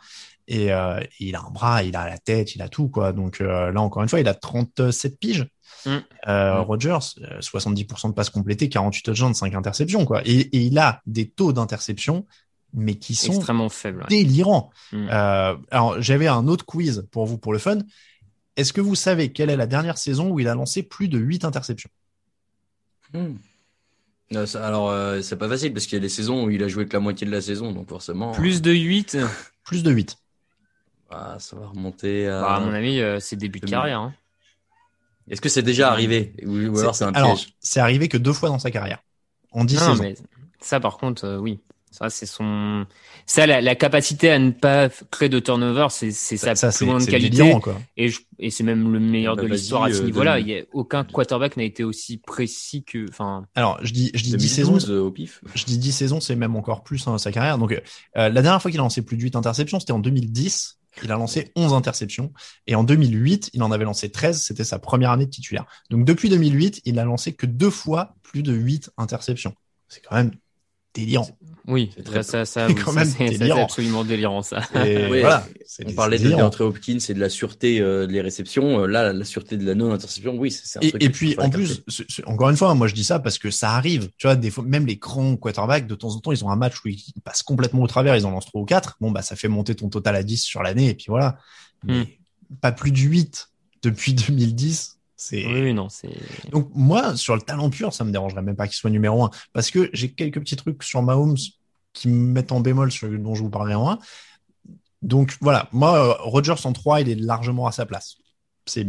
Et, 0.50 0.74
euh, 0.74 1.00
il 1.20 1.36
a 1.36 1.42
un 1.42 1.52
bras, 1.52 1.84
il 1.84 1.96
a 1.96 2.10
la 2.10 2.18
tête, 2.18 2.56
il 2.56 2.62
a 2.62 2.70
tout 2.70 2.90
quoi. 2.90 3.14
Donc 3.14 3.40
euh, 3.40 3.72
là 3.72 3.82
encore 3.82 4.02
une 4.02 4.10
fois, 4.10 4.20
il 4.20 4.28
a 4.28 4.34
37 4.34 5.20
piges. 5.20 5.48
Mmh. 5.86 5.98
Euh, 6.28 6.60
mmh. 6.60 6.62
Rogers, 6.62 7.00
70% 7.40 8.10
de 8.10 8.14
passes 8.14 8.32
complétées, 8.32 8.68
48 8.68 9.04
touchdowns, 9.04 9.34
5 9.36 9.54
interceptions 9.54 10.06
quoi. 10.06 10.22
Et, 10.26 10.40
et 10.40 10.58
il 10.58 10.78
a 10.80 11.02
des 11.06 11.30
taux 11.30 11.54
d'interception 11.54 12.26
mais 12.74 12.96
qui 12.96 13.16
sont 13.16 13.34
extrêmement 13.34 13.70
faibles, 13.70 14.06
délirants. 14.10 14.72
Mmh. 14.92 15.08
Euh, 15.10 15.56
alors 15.72 16.02
j'avais 16.02 16.28
un 16.28 16.48
autre 16.48 16.66
quiz 16.66 17.08
pour 17.12 17.26
vous 17.26 17.38
pour 17.38 17.54
le 17.54 17.60
fun. 17.60 17.80
Est-ce 18.56 18.74
que 18.74 18.82
vous 18.82 18.96
savez 18.96 19.32
quelle 19.32 19.50
est 19.50 19.58
la 19.58 19.68
dernière 19.68 19.98
saison 19.98 20.32
où 20.32 20.40
il 20.40 20.48
a 20.48 20.56
lancé 20.56 20.84
plus 20.84 21.08
de 21.08 21.18
8 21.18 21.46
interceptions? 21.46 21.90
Non, 24.32 24.46
ça, 24.46 24.66
Alors 24.66 24.90
euh, 24.90 25.22
c'est 25.22 25.38
pas 25.38 25.50
facile 25.50 25.74
parce 25.74 25.86
qu'il 25.86 25.94
y 25.94 25.98
a 25.98 26.02
des 26.02 26.10
saisons 26.10 26.46
où 26.46 26.50
il 26.50 26.64
a 26.64 26.68
joué 26.68 26.86
que 26.86 26.94
la 26.94 27.00
moitié 27.00 27.26
de 27.26 27.32
la 27.32 27.42
saison, 27.42 27.72
donc 27.72 27.90
forcément. 27.90 28.32
Plus 28.32 28.62
de 28.62 28.72
8 28.72 29.18
Plus 29.64 29.84
de 29.84 29.92
8. 29.92 30.18
Ah, 31.12 31.38
ça 31.40 31.56
va 31.56 31.68
remonter 31.68 32.28
à. 32.28 32.42
Bah, 32.42 32.56
à 32.56 32.60
mon 32.60 32.74
avis, 32.74 33.00
euh, 33.00 33.20
c'est 33.20 33.36
début 33.36 33.60
de 33.60 33.70
carrière. 33.70 34.00
Hein. 34.00 34.14
Est-ce 35.30 35.42
que 35.42 35.50
c'est 35.50 35.64
déjà 35.64 35.92
arrivé? 35.92 36.34
Ou, 36.44 36.58
ou 36.68 36.80
alors 36.80 36.96
c'est 36.96 37.04
un 37.04 37.14
piège 37.14 37.54
C'est 37.60 37.80
arrivé 37.80 38.08
que 38.08 38.18
deux 38.18 38.34
fois 38.34 38.50
dans 38.50 38.60
sa 38.60 38.72
carrière. 38.72 39.00
En 39.52 39.66
10 39.66 39.76
non, 39.76 39.82
saisons. 39.92 40.04
Mais 40.04 40.16
ça, 40.60 40.80
par 40.80 40.98
contre, 40.98 41.26
euh, 41.26 41.38
oui. 41.38 41.60
Ça, 41.92 42.10
c'est 42.10 42.26
son. 42.26 42.86
Ça, 43.26 43.48
la, 43.48 43.62
la, 43.62 43.76
capacité 43.76 44.30
à 44.30 44.38
ne 44.38 44.52
pas 44.52 44.90
créer 45.10 45.28
de 45.28 45.40
turnover, 45.40 45.88
c'est 45.90 46.12
c'est 46.12 46.38
sa 46.38 46.56
ça, 46.56 46.72
plus 46.72 46.86
grande 46.86 47.06
qualité. 47.06 47.30
Délirant, 47.38 47.60
quoi. 47.60 47.80
Et, 47.98 48.10
je, 48.10 48.20
et 48.38 48.52
c'est 48.52 48.64
même 48.64 48.94
le 48.94 49.00
meilleur 49.00 49.36
Bah, 49.36 49.42
de 49.42 49.48
l'histoire 49.48 49.84
à 49.84 49.92
ce 49.92 50.02
euh, 50.02 50.06
niveau-là. 50.06 50.36
de- 50.38 50.42
Il 50.42 50.50
y 50.50 50.60
a 50.60 50.64
aucun 50.72 51.04
quarterback 51.04 51.58
n'a 51.58 51.64
été 51.64 51.84
aussi 51.84 52.18
précis 52.18 52.84
que. 52.84 53.10
Enfin, 53.10 53.46
Alors 53.56 53.80
je 53.84 53.92
dis 53.92 54.12
je 54.14 54.24
dis 54.24 54.36
10 54.38 54.50
saisons. 54.50 54.72
2012 54.74 54.92
euh, 54.92 55.02
au 55.02 55.12
pif. 55.12 55.42
Je 55.56 55.64
dis 55.66 55.78
10 55.80 55.92
saisons, 55.92 56.20
c'est 56.20 56.36
même 56.36 56.56
encore 56.56 56.84
plus 56.84 57.08
hein, 57.08 57.18
sa 57.18 57.32
carrière. 57.32 57.58
Donc, 57.58 57.72
euh, 57.72 57.80
la 58.14 58.30
dernière 58.42 58.62
fois 58.62 58.70
qu'il 58.70 58.80
a 58.80 58.84
lancé 58.84 59.02
plus 59.02 59.18
de 59.18 59.24
8 59.24 59.36
interceptions, 59.36 59.80
c'était 59.80 59.94
en 59.94 60.00
2010. 60.00 60.78
Il 61.04 61.12
a 61.12 61.16
lancé 61.16 61.52
11 61.56 61.74
interceptions. 61.74 62.34
Et 62.68 62.76
en 62.76 62.84
2008, 62.84 63.52
il 63.54 63.64
en 63.64 63.72
avait 63.72 63.86
lancé 63.86 64.10
13. 64.12 64.42
C'était 64.42 64.64
sa 64.64 64.80
première 64.80 65.12
année 65.12 65.26
de 65.26 65.32
titulaire. 65.32 65.66
Donc, 65.90 66.04
depuis 66.04 66.30
2008, 66.30 66.82
il 66.86 67.00
a 67.00 67.06
lancé 67.06 67.34
que 67.34 67.46
deux 67.46 67.70
fois 67.70 68.16
plus 68.22 68.44
de 68.44 68.54
8 68.54 68.92
interceptions. 68.98 69.54
C'est 69.88 70.02
quand 70.02 70.16
même 70.16 70.32
délirant. 70.94 71.28
Oui, 71.70 71.92
C'est 71.96 72.04
très 72.04 72.24
ça, 72.24 72.44
ça, 72.46 72.68
C'est 72.96 73.52
absolument 73.52 74.04
délirant, 74.04 74.42
ça. 74.42 74.62
Et 74.86 75.08
Oui, 75.12 75.20
voilà. 75.22 75.48
On 75.86 75.94
parlait 75.94 76.18
de 76.18 76.24
délirant. 76.24 76.50
DeAndre 76.50 76.62
Hopkins 76.66 76.98
et 77.08 77.14
de 77.14 77.20
la 77.20 77.30
sûreté 77.30 77.80
euh, 77.80 78.08
des 78.08 78.20
réceptions. 78.22 78.82
Euh, 78.82 78.88
Là, 78.88 79.14
la 79.14 79.24
sûreté 79.24 79.56
de 79.56 79.66
la 79.66 79.76
non-interception, 79.76 80.36
oui, 80.36 80.52
c'est 80.52 80.80
un 80.80 80.82
Et, 80.82 80.90
truc. 80.90 81.02
et 81.04 81.06
qu'il 81.06 81.12
puis 81.14 81.36
en 81.40 81.50
plus, 81.50 81.84
encore 82.26 82.50
une 82.50 82.58
fois, 82.58 82.74
moi 82.76 82.88
je 82.88 82.94
dis 82.96 83.04
ça 83.06 83.20
parce 83.20 83.38
que 83.38 83.52
ça 83.52 83.72
arrive. 83.72 84.10
Tu 84.18 84.28
vois, 84.28 84.36
des 84.36 84.52
fois, 84.52 84.64
même 84.66 84.86
les 84.86 84.98
grands 84.98 85.38
quarterbacks, 85.38 85.88
de 85.88 85.96
temps 85.96 86.16
en 86.16 86.20
temps, 86.20 86.32
ils 86.32 86.44
ont 86.44 86.50
un 86.50 86.56
match 86.58 86.84
où 86.84 86.90
ils 86.90 87.02
passent 87.24 87.44
complètement 87.44 87.82
au 87.84 87.88
travers, 87.88 88.16
ils 88.18 88.26
en 88.26 88.32
lancent 88.32 88.48
trois 88.48 88.62
ou 88.62 88.66
quatre. 88.66 88.98
Bon, 89.00 89.12
bah 89.12 89.22
ça 89.22 89.36
fait 89.36 89.48
monter 89.48 89.76
ton 89.76 89.90
total 89.90 90.16
à 90.16 90.24
10 90.24 90.38
sur 90.42 90.64
l'année, 90.64 90.90
et 90.90 90.94
puis 90.96 91.06
voilà. 91.08 91.38
Mais 91.86 92.02
Hmm. 92.02 92.06
pas 92.62 92.72
plus 92.74 92.92
de 92.92 92.98
8 92.98 93.50
depuis 93.84 94.14
2010. 94.28 94.98
C'est 95.22 95.46
Oui, 95.46 95.74
non, 95.74 95.90
c'est. 95.90 96.10
donc 96.50 96.70
moi 96.74 97.16
sur 97.18 97.36
le 97.36 97.42
talent 97.42 97.70
pur, 97.70 97.94
ça 97.94 98.06
me 98.06 98.12
dérangerait 98.12 98.42
même 98.42 98.56
pas 98.56 98.68
qu'il 98.68 98.78
soit 98.78 98.90
numéro 98.90 99.24
un 99.26 99.30
parce 99.52 99.70
que 99.70 99.90
j'ai 99.92 100.12
quelques 100.12 100.40
petits 100.40 100.56
trucs 100.56 100.82
sur 100.82 101.02
Mahomes 101.02 101.36
qui 101.94 102.08
me 102.10 102.32
mettent 102.34 102.52
en 102.52 102.60
bémol 102.60 102.92
sur 102.92 103.10
dont 103.10 103.36
je 103.36 103.44
vous 103.44 103.50
parlerai 103.50 103.76
en 103.76 103.90
un. 103.92 104.00
Donc 105.02 105.38
voilà, 105.42 105.70
moi 105.72 105.98
euh, 106.10 106.14
Rodgers 106.20 106.56
en 106.66 106.74
3, 106.74 107.02
il 107.02 107.10
est 107.10 107.16
largement 107.16 107.68
à 107.68 107.72
sa 107.72 107.86
place. 107.86 108.18
C'est 108.66 108.86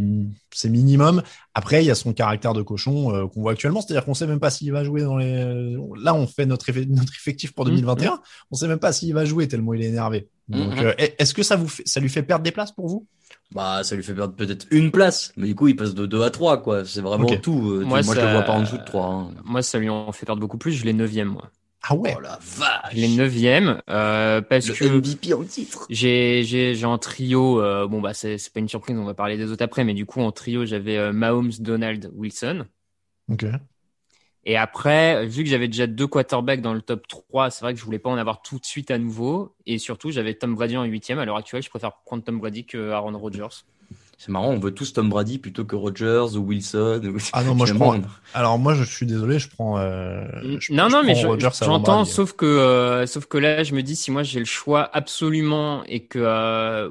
c'est 0.52 0.68
minimum. 0.68 1.22
Après, 1.54 1.82
il 1.82 1.86
y 1.86 1.90
a 1.90 1.94
son 1.94 2.12
caractère 2.12 2.52
de 2.52 2.60
cochon 2.62 3.14
euh, 3.14 3.26
qu'on 3.28 3.40
voit 3.42 3.52
actuellement, 3.52 3.80
c'est-à-dire 3.80 4.04
qu'on 4.04 4.12
sait 4.14 4.26
même 4.26 4.40
pas 4.40 4.50
s'il 4.50 4.72
va 4.72 4.84
jouer 4.84 5.02
dans 5.02 5.16
les 5.16 5.74
là 5.96 6.14
on 6.14 6.26
fait 6.26 6.44
notre 6.46 6.70
notre 6.88 7.14
effectif 7.14 7.52
pour 7.52 7.64
2021, 7.64 8.20
on 8.50 8.56
sait 8.56 8.68
même 8.68 8.78
pas 8.80 8.92
s'il 8.92 9.14
va 9.14 9.24
jouer 9.24 9.48
tellement 9.48 9.72
il 9.72 9.82
est 9.82 9.86
énervé. 9.86 10.28
Donc 10.48 10.72
Mhm. 10.80 10.82
euh, 10.86 10.92
est-ce 10.98 11.32
que 11.32 11.42
ça 11.44 11.56
vous 11.56 11.68
fait, 11.68 11.84
ça 11.86 12.00
lui 12.00 12.08
fait 12.10 12.24
perdre 12.24 12.42
des 12.42 12.50
places 12.52 12.72
pour 12.72 12.88
vous? 12.88 13.06
Bah, 13.52 13.82
ça 13.84 13.94
lui 13.96 14.02
fait 14.02 14.14
perdre 14.14 14.34
peut-être 14.34 14.66
une 14.72 14.90
place, 14.90 15.32
mais 15.36 15.46
du 15.46 15.54
coup, 15.54 15.68
il 15.68 15.76
passe 15.76 15.94
de 15.94 16.06
2 16.06 16.22
à 16.22 16.30
3, 16.30 16.60
quoi. 16.62 16.84
C'est 16.84 17.00
vraiment 17.00 17.26
Ok. 17.28 17.40
tout. 17.40 17.60
Moi, 17.60 17.84
Moi, 17.84 18.00
je 18.02 18.20
ça- 18.20 18.26
le 18.26 18.32
vois 18.32 18.42
pas 18.42 18.52
en 18.52 18.60
dessous 18.62 18.78
de 18.78 18.84
3. 18.84 19.06
Hein. 19.06 19.30
Moi, 19.44 19.62
ça 19.62 19.78
lui 19.78 19.88
en 19.88 20.10
fait 20.12 20.26
perdre 20.26 20.40
beaucoup 20.40 20.58
plus. 20.58 20.72
Je 20.72 20.84
l'ai 20.84 20.92
neuvième, 20.92 21.28
moi. 21.28 21.50
Ah 21.82 21.94
ouais. 21.94 22.14
Oh 22.16 22.20
la 22.20 22.38
vache! 22.40 22.94
Neuvième, 22.94 23.80
euh, 23.88 24.42
parce 24.42 24.68
Le 24.68 24.74
que. 24.74 24.84
MVP 24.84 25.32
en 25.32 25.44
titre. 25.44 25.86
J'ai 25.88 26.42
j'ai 26.44 26.74
j'ai 26.74 26.86
en 26.86 26.98
trio 26.98 27.60
euh, 27.62 27.86
bon 27.86 28.00
bah 28.00 28.12
c'est 28.12 28.36
c'est 28.38 28.52
pas 28.52 28.60
une 28.60 28.68
surprise 28.68 28.96
on 28.98 29.04
va 29.04 29.14
parler 29.14 29.36
des 29.36 29.50
autres 29.50 29.64
après 29.64 29.84
mais 29.84 29.94
du 29.94 30.04
coup 30.04 30.20
en 30.20 30.30
trio 30.30 30.66
j'avais 30.66 30.98
euh, 30.98 31.12
Mahomes 31.12 31.52
Donald 31.58 32.10
Wilson 32.14 32.66
OK. 33.30 33.46
et 34.44 34.56
après 34.56 35.26
vu 35.26 35.42
que 35.42 35.48
j'avais 35.48 35.68
déjà 35.68 35.86
deux 35.86 36.06
quarterbacks 36.06 36.60
dans 36.60 36.74
le 36.74 36.82
top 36.82 37.06
3 37.08 37.50
c'est 37.50 37.64
vrai 37.64 37.72
que 37.72 37.80
je 37.80 37.84
voulais 37.84 37.98
pas 37.98 38.10
en 38.10 38.18
avoir 38.18 38.42
tout 38.42 38.58
de 38.58 38.64
suite 38.64 38.90
à 38.90 38.98
nouveau 38.98 39.54
et 39.66 39.78
surtout 39.78 40.10
j'avais 40.10 40.34
Tom 40.34 40.54
Brady 40.54 40.76
en 40.76 40.84
huitième 40.84 41.18
à 41.18 41.24
l'heure 41.24 41.36
actuelle 41.36 41.62
je 41.62 41.70
préfère 41.70 41.92
prendre 42.04 42.22
Tom 42.22 42.38
Brady 42.38 42.66
que 42.66 42.90
Aaron 42.90 43.16
Rodgers 43.18 43.64
C'est 44.22 44.30
marrant, 44.32 44.48
on 44.50 44.58
veut 44.58 44.72
tous 44.72 44.92
Tom 44.92 45.08
Brady 45.08 45.38
plutôt 45.38 45.64
que 45.64 45.74
Rogers 45.74 46.36
ou 46.36 46.40
Wilson. 46.40 47.00
ou- 47.06 47.16
Ah 47.32 47.42
non, 47.42 47.54
moi 47.54 47.64
je 47.64 47.72
prends. 47.72 47.98
Alors 48.34 48.58
moi 48.58 48.74
je 48.74 48.84
suis 48.84 49.06
désolé, 49.06 49.38
je 49.38 49.48
prends. 49.48 49.78
Euh, 49.78 50.24
je- 50.58 50.74
non 50.74 50.88
je 50.90 50.92
non 50.92 51.02
mais 51.02 51.12
prends 51.12 51.38
je- 51.38 51.46
avant 51.46 51.48
j'entends 51.64 51.96
Brady. 52.02 52.10
sauf 52.10 52.32
que 52.34 52.44
euh, 52.44 53.06
sauf 53.06 53.24
que 53.24 53.38
là 53.38 53.62
je 53.62 53.74
me 53.74 53.82
dis 53.82 53.96
si 53.96 54.10
moi 54.10 54.22
j'ai 54.22 54.38
le 54.38 54.44
choix 54.44 54.90
absolument 54.94 55.82
et 55.84 56.04
que 56.04 56.18
euh, 56.20 56.90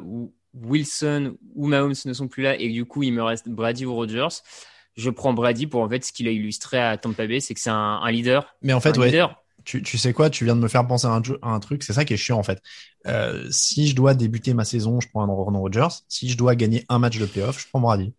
Wilson 0.60 1.36
ou 1.56 1.68
Mahomes 1.68 1.94
ne 2.06 2.14
sont 2.14 2.28
plus 2.28 2.42
là 2.44 2.56
et 2.60 2.68
que 2.70 2.74
du 2.74 2.86
coup 2.86 3.04
il 3.04 3.14
me 3.14 3.22
reste 3.22 3.48
Brady 3.48 3.86
ou 3.86 3.94
Rodgers 3.94 4.28
je 4.98 5.10
prends 5.12 5.34
Brady 5.34 5.68
pour 5.68 5.82
en 5.82 5.90
fait 5.90 6.04
ce 6.04 6.12
qu'il 6.12 6.28
a 6.28 6.32
illustré 6.32 6.80
à 6.80 6.98
Tampa 6.98 7.28
Bay 7.28 7.40
c'est 7.40 7.54
que 7.54 7.60
c'est 7.62 7.70
un, 7.70 8.00
un 8.04 8.12
leader 8.12 8.56
Mais 8.64 8.74
en 8.74 8.80
fait, 8.80 8.98
un 8.98 9.02
ouais, 9.02 9.08
leader 9.12 9.42
tu, 9.70 9.84
tu 9.84 9.98
sais 9.98 10.14
quoi, 10.14 10.30
tu 10.30 10.46
viens 10.46 10.56
de 10.56 10.62
me 10.62 10.68
faire 10.68 10.88
penser 10.88 11.08
à 11.08 11.12
un, 11.12 11.24
jeu- 11.24 11.40
à 11.42 11.50
un 11.50 11.60
truc, 11.60 11.84
c'est 11.84 11.94
ça 11.94 12.06
qui 12.06 12.14
est 12.14 12.18
chiant 12.18 12.38
en 12.40 12.44
fait. 12.44 12.62
Euh, 13.08 13.48
si 13.52 13.88
je 13.88 13.96
dois 13.96 14.14
débuter 14.16 14.54
ma 14.54 14.66
saison, 14.66 15.00
je 15.00 15.10
prends 15.10 15.24
un 15.24 15.30
Aaron 15.30 15.60
Rodgers. 15.60 15.88
Si 16.08 16.30
je 16.30 16.38
dois 16.38 16.56
gagner 16.56 16.86
un 16.90 17.00
match 17.00 17.18
de 17.20 17.26
playoff, 17.26 17.60
je 17.62 17.68
prends 17.70 17.80
Brady. 17.82 18.14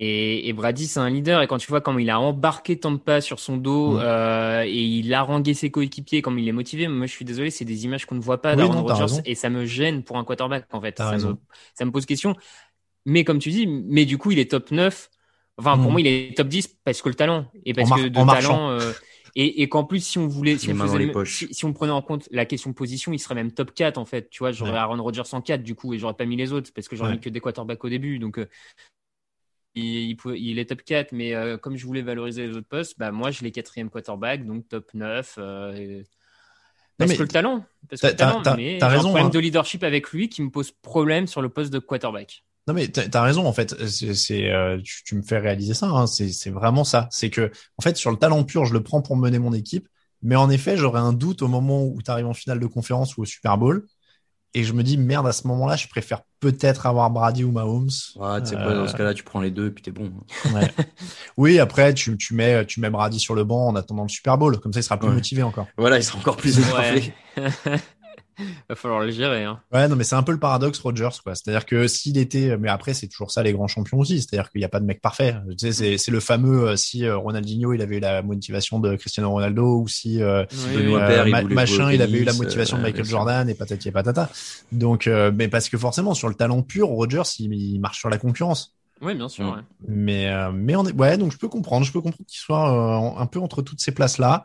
Et, 0.00 0.48
et 0.48 0.52
Brady, 0.52 0.86
c'est 0.86 1.00
un 1.00 1.10
leader. 1.10 1.42
Et 1.42 1.48
quand 1.48 1.58
tu 1.58 1.66
vois 1.68 1.80
comment 1.80 1.98
il 1.98 2.08
a 2.10 2.20
embarqué 2.20 2.78
Tampa 2.78 3.20
sur 3.20 3.40
son 3.40 3.56
dos 3.56 3.94
Mm. 3.94 3.98
euh, 3.98 4.62
et 4.64 4.72
il 4.84 5.12
a 5.12 5.20
harangué 5.20 5.54
ses 5.54 5.70
coéquipiers, 5.70 6.22
comme 6.22 6.38
il 6.38 6.46
est 6.48 6.52
motivé, 6.52 6.86
moi 6.86 7.06
je 7.06 7.12
suis 7.12 7.24
désolé, 7.24 7.50
c'est 7.50 7.64
des 7.64 7.84
images 7.84 8.06
qu'on 8.06 8.14
ne 8.14 8.20
voit 8.20 8.40
pas 8.40 8.54
Oui, 8.54 8.56
d'Aaron 8.56 8.82
Rodgers 8.84 9.20
et 9.24 9.34
ça 9.34 9.50
me 9.50 9.64
gêne 9.66 10.04
pour 10.04 10.16
un 10.18 10.24
quarterback 10.24 10.66
en 10.72 10.80
fait. 10.80 10.98
Ça 10.98 11.18
me, 11.18 11.36
ça 11.74 11.84
me 11.84 11.90
pose 11.90 12.06
question. 12.06 12.36
Mais 13.06 13.24
comme 13.24 13.38
tu 13.40 13.50
dis, 13.50 13.66
mais 13.66 14.04
du 14.06 14.18
coup 14.18 14.30
il 14.32 14.38
est 14.38 14.50
top 14.50 14.70
9. 14.70 15.10
Enfin 15.58 15.78
pour 15.78 15.90
Mm. 15.90 15.92
moi 15.92 16.00
il 16.00 16.06
est 16.06 16.36
top 16.36 16.48
10 16.48 16.68
parce 16.84 17.02
que 17.02 17.08
le 17.08 17.14
talent 17.16 17.46
et 17.64 17.74
parce 17.74 17.90
En 17.90 17.96
que 17.96 18.08
de 18.08 18.22
talent. 18.24 18.70
euh, 18.70 18.92
Et, 19.40 19.62
et 19.62 19.68
qu'en 19.68 19.84
plus, 19.84 20.00
si 20.00 20.18
on 20.18 20.26
voulait, 20.26 20.58
si 20.58 20.72
on, 20.72 20.74
faisait 20.74 21.24
si, 21.24 21.54
si 21.54 21.72
prenait 21.72 21.92
en 21.92 22.02
compte 22.02 22.28
la 22.32 22.44
question 22.44 22.72
position, 22.72 23.12
il 23.12 23.20
serait 23.20 23.36
même 23.36 23.52
top 23.52 23.72
4 23.72 23.96
en 23.96 24.04
fait. 24.04 24.28
Tu 24.30 24.40
vois, 24.40 24.50
j'aurais 24.50 24.72
Ouais. 24.72 24.78
Aaron 24.78 25.00
Rodgers 25.00 25.22
en 25.30 25.40
4 25.40 25.62
du 25.62 25.76
coup 25.76 25.94
et 25.94 25.98
j'aurais 26.00 26.14
pas 26.14 26.24
mis 26.24 26.34
les 26.34 26.52
autres 26.52 26.72
parce 26.74 26.88
que 26.88 26.96
j'aurais 26.96 27.10
Ouais. 27.10 27.14
mis 27.14 27.20
que 27.20 27.30
des 27.30 27.38
quarterbacks 27.38 27.84
au 27.84 27.88
début. 27.88 28.18
Donc, 28.18 28.38
euh, 28.38 28.48
il, 29.76 29.84
il, 30.10 30.16
pouvait- 30.16 30.40
il 30.40 30.58
est 30.58 30.64
top 30.64 30.82
4, 30.82 31.12
mais 31.12 31.36
euh, 31.36 31.56
comme 31.56 31.76
je 31.76 31.86
voulais 31.86 32.02
valoriser 32.02 32.48
les 32.48 32.56
autres 32.56 32.66
postes, 32.68 32.98
bah, 32.98 33.12
moi 33.12 33.30
je 33.30 33.44
l'ai 33.44 33.52
quatrième 33.52 33.90
quarterback, 33.90 34.44
donc 34.44 34.66
top 34.66 34.92
9. 34.92 35.36
euh, 35.38 35.72
et- 35.76 36.04
Parce 36.96 37.14
que 37.14 37.22
le 37.22 37.28
talent. 37.28 37.64
Parce 37.88 38.02
que 38.02 38.06
le 38.08 38.16
talent, 38.16 38.42
mais 38.56 38.78
j'ai 38.80 38.82
un 38.82 38.88
raison, 38.88 39.02
problème 39.10 39.26
hein. 39.26 39.30
de 39.30 39.38
leadership 39.38 39.84
avec 39.84 40.10
lui 40.10 40.28
qui 40.28 40.42
me 40.42 40.50
pose 40.50 40.72
problème 40.72 41.28
sur 41.28 41.42
le 41.42 41.48
poste 41.48 41.72
de 41.72 41.78
quarterback. 41.78 42.42
Non 42.68 42.74
mais 42.74 42.86
t'as 42.88 43.18
as 43.18 43.22
raison 43.22 43.46
en 43.46 43.52
fait. 43.52 43.74
C'est, 43.88 44.14
c'est, 44.14 44.50
euh, 44.52 44.78
tu, 44.84 45.02
tu 45.02 45.16
me 45.16 45.22
fais 45.22 45.38
réaliser 45.38 45.74
ça. 45.74 45.86
Hein. 45.86 46.06
C'est, 46.06 46.28
c'est 46.28 46.50
vraiment 46.50 46.84
ça. 46.84 47.08
C'est 47.10 47.30
que 47.30 47.50
en 47.78 47.82
fait 47.82 47.96
sur 47.96 48.10
le 48.12 48.16
talent 48.18 48.44
pur, 48.44 48.64
je 48.66 48.74
le 48.74 48.82
prends 48.82 49.02
pour 49.02 49.16
mener 49.16 49.38
mon 49.38 49.52
équipe. 49.54 49.88
Mais 50.22 50.36
en 50.36 50.50
effet, 50.50 50.76
j'aurais 50.76 51.00
un 51.00 51.12
doute 51.12 51.42
au 51.42 51.48
moment 51.48 51.82
où 51.84 52.00
tu 52.02 52.10
arrives 52.10 52.26
en 52.26 52.34
finale 52.34 52.60
de 52.60 52.66
conférence 52.66 53.16
ou 53.16 53.22
au 53.22 53.24
Super 53.24 53.56
Bowl. 53.56 53.86
Et 54.54 54.64
je 54.64 54.72
me 54.72 54.82
dis 54.82 54.96
merde 54.96 55.26
à 55.26 55.32
ce 55.32 55.46
moment-là, 55.46 55.76
je 55.76 55.86
préfère 55.88 56.22
peut-être 56.40 56.86
avoir 56.86 57.10
Brady 57.10 57.44
ou 57.44 57.52
Mahomes. 57.52 57.90
Ouais, 58.16 58.40
tu 58.42 58.48
sais 58.48 58.54
quoi, 58.56 58.64
Euh, 58.66 58.74
dans 58.76 58.88
ce 58.88 58.96
cas-là, 58.96 59.12
tu 59.14 59.22
prends 59.22 59.40
les 59.40 59.50
deux 59.50 59.68
et 59.68 59.70
puis 59.70 59.82
t'es 59.82 59.90
bon. 59.90 60.10
Ouais. 60.54 60.70
oui, 61.36 61.58
après 61.58 61.92
tu, 61.94 62.16
tu 62.16 62.34
mets 62.34 62.64
tu 62.66 62.80
mets 62.80 62.90
Brady 62.90 63.20
sur 63.20 63.34
le 63.34 63.44
banc 63.44 63.68
en 63.68 63.76
attendant 63.76 64.02
le 64.04 64.08
Super 64.08 64.36
Bowl. 64.38 64.58
Comme 64.58 64.72
ça, 64.72 64.80
il 64.80 64.82
sera 64.82 64.98
plus 64.98 65.08
Ouais. 65.08 65.14
motivé 65.14 65.42
encore. 65.42 65.66
Voilà, 65.76 65.98
il 65.98 66.02
sera 66.02 66.18
encore 66.18 66.36
plus 66.36 66.58
énervé. 66.58 67.12
Va 68.68 68.74
falloir 68.76 69.00
le 69.00 69.10
gérer. 69.10 69.44
Hein. 69.44 69.60
Ouais, 69.72 69.88
non, 69.88 69.96
mais 69.96 70.04
c'est 70.04 70.14
un 70.14 70.22
peu 70.22 70.32
le 70.32 70.38
paradoxe 70.38 70.78
Rogers, 70.78 71.20
quoi. 71.24 71.34
C'est-à-dire 71.34 71.66
que 71.66 71.88
s'il 71.88 72.18
était, 72.18 72.56
mais 72.56 72.68
après 72.68 72.94
c'est 72.94 73.08
toujours 73.08 73.30
ça 73.30 73.42
les 73.42 73.52
grands 73.52 73.66
champions 73.66 73.98
aussi. 73.98 74.20
C'est-à-dire 74.20 74.50
qu'il 74.50 74.60
n'y 74.60 74.64
a 74.64 74.68
pas 74.68 74.80
de 74.80 74.84
mec 74.84 75.00
parfait. 75.00 75.34
Tu 75.50 75.58
sais, 75.58 75.72
c'est, 75.72 75.98
c'est 75.98 76.10
le 76.10 76.20
fameux 76.20 76.68
euh, 76.68 76.76
si 76.76 77.04
euh, 77.04 77.16
Ronaldinho 77.16 77.72
il 77.72 77.82
avait 77.82 77.96
eu 77.96 78.00
la 78.00 78.22
motivation 78.22 78.78
de 78.78 78.94
Cristiano 78.96 79.30
Ronaldo 79.30 79.80
ou 79.80 79.88
si 79.88 80.22
euh, 80.22 80.44
euh, 80.52 81.24
il 81.26 81.30
ma- 81.32 81.42
machin 81.42 81.92
il 81.92 82.00
avait 82.02 82.18
eu 82.18 82.24
la 82.24 82.32
motivation 82.32 82.76
de 82.78 82.82
Michael. 82.82 83.04
Jordan 83.04 83.48
et 83.48 83.54
patati 83.54 83.88
et 83.88 83.92
patata. 83.92 84.30
Donc, 84.72 85.06
euh, 85.06 85.32
mais 85.34 85.48
parce 85.48 85.68
que 85.68 85.76
forcément 85.78 86.14
sur 86.14 86.28
le 86.28 86.34
talent 86.34 86.62
pur, 86.62 86.88
Rogers 86.88 87.22
il, 87.40 87.52
il 87.54 87.80
marche 87.80 87.98
sur 87.98 88.08
la 88.08 88.18
concurrence. 88.18 88.74
Oui, 89.00 89.14
bien 89.14 89.28
sûr. 89.28 89.46
Ouais. 89.46 89.60
Mais 89.86 90.28
euh, 90.28 90.50
mais 90.52 90.74
on 90.74 90.84
est, 90.84 90.92
ouais, 90.92 91.16
donc 91.16 91.30
je 91.32 91.38
peux 91.38 91.48
comprendre, 91.48 91.86
je 91.86 91.92
peux 91.92 92.00
comprendre 92.00 92.26
qu'il 92.26 92.38
soit 92.40 93.16
euh, 93.16 93.20
un 93.20 93.26
peu 93.26 93.38
entre 93.38 93.62
toutes 93.62 93.80
ces 93.80 93.92
places 93.92 94.18
là. 94.18 94.44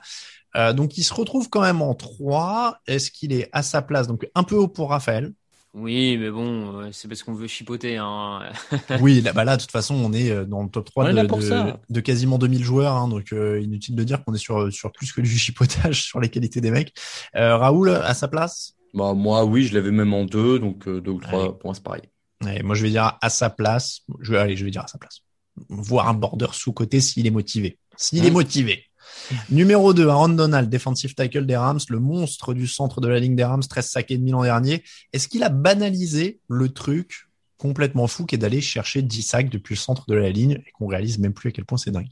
Euh, 0.55 0.73
donc 0.73 0.97
il 0.97 1.03
se 1.03 1.13
retrouve 1.13 1.49
quand 1.49 1.61
même 1.61 1.81
en 1.81 1.95
3. 1.95 2.77
Est-ce 2.87 3.11
qu'il 3.11 3.33
est 3.33 3.49
à 3.53 3.63
sa 3.63 3.81
place? 3.81 4.07
Donc 4.07 4.27
un 4.35 4.43
peu 4.43 4.55
haut 4.55 4.67
pour 4.67 4.89
Raphaël. 4.89 5.33
Oui, 5.75 6.17
mais 6.17 6.29
bon, 6.29 6.81
euh, 6.81 6.89
c'est 6.91 7.07
parce 7.07 7.23
qu'on 7.23 7.33
veut 7.33 7.47
chipoter. 7.47 7.97
Hein. 7.97 8.41
Oui, 9.01 9.21
là, 9.21 9.33
bah 9.33 9.43
là, 9.43 9.57
de 9.57 9.61
toute 9.61 9.71
façon, 9.71 9.95
on 9.95 10.13
est 10.13 10.29
euh, 10.29 10.45
dans 10.45 10.61
le 10.61 10.69
top 10.69 10.85
3 10.85 11.05
On 11.05 11.07
est 11.07 11.13
de, 11.23 11.27
de- 11.27 11.73
de 11.89 11.99
quasiment 11.99 12.37
2000 12.37 12.63
joueurs, 12.63 12.93
hein, 12.95 13.07
donc 13.07 13.33
euh, 13.33 13.59
inutile 13.59 13.95
de 13.95 14.03
dire 14.03 14.23
qu'on 14.23 14.35
est 14.35 14.37
sur, 14.37 14.71
sur 14.71 14.91
plus 14.91 15.11
que 15.11 15.21
du 15.21 15.35
chipotage 15.35 16.03
sur 16.03 16.19
les 16.19 16.29
qualités 16.29 16.61
des 16.61 16.69
mecs. 16.69 16.93
Euh, 17.35 17.57
Raoul, 17.57 17.89
à 17.89 18.13
sa 18.13 18.27
place? 18.27 18.75
Bah, 18.93 19.13
moi, 19.15 19.45
oui, 19.45 19.63
je 19.65 19.73
l'avais 19.73 19.89
même 19.89 20.13
en 20.13 20.25
deux, 20.25 20.59
donc 20.59 20.87
euh, 20.87 21.01
deux 21.01 21.09
ou 21.11 21.19
trois, 21.19 21.41
Ouais. 21.41 21.49
pour 21.49 21.65
moi, 21.65 21.73
c'est 21.73 21.83
pareil. 21.83 22.03
Ouais, 22.45 22.61
Moi, 22.61 22.75
je 22.75 22.83
vais 22.83 22.91
dire 22.91 23.17
à 23.19 23.29
sa 23.31 23.49
place. 23.49 24.01
Je 24.19 24.31
vais, 24.33 24.37
allez, 24.37 24.55
je 24.55 24.65
vais 24.65 24.69
dire 24.71 24.83
à 24.83 24.87
sa 24.87 24.99
place. 24.99 25.21
Voir 25.69 26.07
un 26.07 26.13
border 26.13 26.47
sous-côté 26.51 27.01
s'il 27.01 27.25
est 27.25 27.31
motivé. 27.31 27.79
S'il 27.97 28.23
est 28.25 28.29
Mmh. 28.29 28.33
motivé. 28.33 28.83
Numéro 29.49 29.93
2, 29.93 30.07
Aaron 30.07 30.29
Donald, 30.29 30.69
defensive 30.69 31.15
tackle 31.15 31.45
des 31.45 31.55
Rams, 31.55 31.79
le 31.89 31.99
monstre 31.99 32.53
du 32.53 32.67
centre 32.67 33.01
de 33.01 33.07
la 33.07 33.19
ligne 33.19 33.35
des 33.35 33.43
Rams, 33.43 33.63
13 33.63 33.87
sacs 33.87 34.11
et 34.11 34.17
demi 34.17 34.31
l'an 34.31 34.43
dernier. 34.43 34.83
Est-ce 35.13 35.27
qu'il 35.27 35.43
a 35.43 35.49
banalisé 35.49 36.39
le 36.47 36.69
truc 36.69 37.29
complètement 37.57 38.07
fou 38.07 38.25
qui 38.25 38.35
est 38.35 38.37
d'aller 38.37 38.61
chercher 38.61 39.01
10 39.01 39.21
sacs 39.21 39.49
depuis 39.49 39.75
le 39.75 39.79
centre 39.79 40.05
de 40.07 40.15
la 40.15 40.29
ligne 40.29 40.61
et 40.65 40.71
qu'on 40.73 40.87
réalise 40.87 41.19
même 41.19 41.33
plus 41.33 41.49
à 41.49 41.51
quel 41.51 41.65
point 41.65 41.77
c'est 41.77 41.91
dingue? 41.91 42.09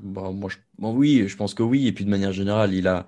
Bah, 0.00 0.30
moi, 0.32 0.50
oui, 0.78 1.24
je 1.26 1.36
pense 1.36 1.54
que 1.54 1.62
oui. 1.62 1.86
Et 1.86 1.92
puis, 1.92 2.04
de 2.04 2.10
manière 2.10 2.32
générale, 2.32 2.74
il 2.74 2.86
a, 2.86 3.06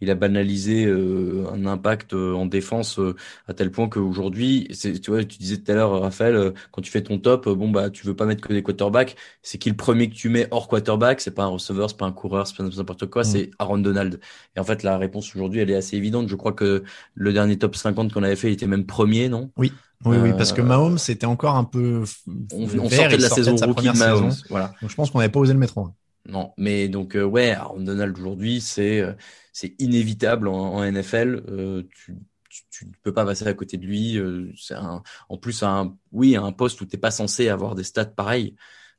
il 0.00 0.10
a 0.10 0.14
banalisé 0.14 0.86
euh, 0.86 1.46
un 1.52 1.66
impact 1.66 2.12
euh, 2.14 2.32
en 2.34 2.46
défense 2.46 2.98
euh, 2.98 3.14
à 3.48 3.54
tel 3.54 3.70
point 3.70 3.88
qu'aujourd'hui, 3.88 4.68
tu 5.02 5.10
vois, 5.10 5.24
tu 5.24 5.38
disais 5.38 5.58
tout 5.58 5.70
à 5.72 5.74
l'heure, 5.74 6.00
Raphaël, 6.00 6.34
euh, 6.36 6.50
quand 6.72 6.82
tu 6.82 6.90
fais 6.90 7.02
ton 7.02 7.18
top, 7.18 7.48
bon, 7.48 7.70
bah, 7.70 7.90
tu 7.90 8.06
veux 8.06 8.16
pas 8.16 8.26
mettre 8.26 8.46
que 8.46 8.52
des 8.52 8.62
quarterbacks. 8.62 9.16
C'est 9.42 9.58
qui 9.58 9.68
le 9.70 9.76
premier 9.76 10.08
que 10.08 10.14
tu 10.14 10.28
mets 10.28 10.48
hors 10.50 10.68
quarterback? 10.68 11.20
C'est 11.20 11.30
pas 11.34 11.44
un 11.44 11.48
receveur, 11.48 11.90
c'est 11.90 11.96
pas 11.98 12.06
un 12.06 12.12
coureur, 12.12 12.46
c'est 12.46 12.56
pas 12.56 12.64
n'importe 12.64 13.06
quoi, 13.06 13.22
Mm. 13.22 13.24
c'est 13.24 13.50
Aaron 13.58 13.78
Donald. 13.78 14.20
Et 14.56 14.60
en 14.60 14.64
fait, 14.64 14.82
la 14.82 14.96
réponse 14.98 15.34
aujourd'hui, 15.34 15.60
elle 15.60 15.70
est 15.70 15.74
assez 15.76 15.96
évidente. 15.96 16.28
Je 16.28 16.36
crois 16.36 16.52
que 16.52 16.82
le 17.14 17.32
dernier 17.32 17.58
top 17.58 17.76
50 17.76 18.12
qu'on 18.12 18.22
avait 18.22 18.36
fait, 18.36 18.48
il 18.48 18.52
était 18.54 18.66
même 18.66 18.86
premier, 18.86 19.28
non? 19.28 19.50
Oui, 19.56 19.72
oui, 20.06 20.16
oui, 20.22 20.30
parce 20.36 20.52
que 20.54 20.62
Mahomes 20.62 20.96
c'était 20.98 21.26
encore 21.26 21.56
un 21.56 21.64
peu. 21.64 22.04
On, 22.52 22.62
on 22.64 22.88
sortait 22.88 23.16
de 23.18 23.22
la 23.22 23.28
saison 23.28 23.56
sa 23.56 23.66
rookie 23.66 23.88
première 23.88 23.92
de 23.94 23.98
Mahomes. 23.98 24.30
saison. 24.30 24.44
Voilà. 24.48 24.72
Donc 24.80 24.90
je 24.90 24.94
pense 24.94 25.10
qu'on 25.10 25.18
n'avait 25.18 25.30
pas 25.30 25.40
osé 25.40 25.52
le 25.52 25.58
mettre 25.58 25.76
en. 25.76 25.94
Non, 26.30 26.52
mais 26.56 26.88
donc 26.88 27.16
euh, 27.16 27.24
ouais, 27.24 27.50
Aaron 27.50 27.80
Donald 27.82 28.16
aujourd'hui, 28.18 28.60
c'est 28.60 29.00
euh, 29.00 29.12
c'est 29.52 29.74
inévitable 29.80 30.48
en, 30.48 30.74
en 30.76 30.84
NFL. 30.84 31.42
Euh, 31.48 31.82
tu, 31.94 32.16
tu 32.48 32.62
tu 32.70 32.86
ne 32.86 32.92
peux 33.02 33.12
pas 33.12 33.24
passer 33.24 33.46
à 33.46 33.54
côté 33.54 33.76
de 33.76 33.86
lui. 33.86 34.16
Euh, 34.18 34.52
c'est 34.56 34.74
un, 34.74 35.02
en 35.28 35.36
plus 35.38 35.62
un 35.62 35.96
oui 36.12 36.36
un 36.36 36.52
poste 36.52 36.80
où 36.80 36.86
t'es 36.86 36.98
pas 36.98 37.10
censé 37.10 37.48
avoir 37.48 37.74
des 37.74 37.84
stats 37.84 38.04
pareils. 38.06 38.54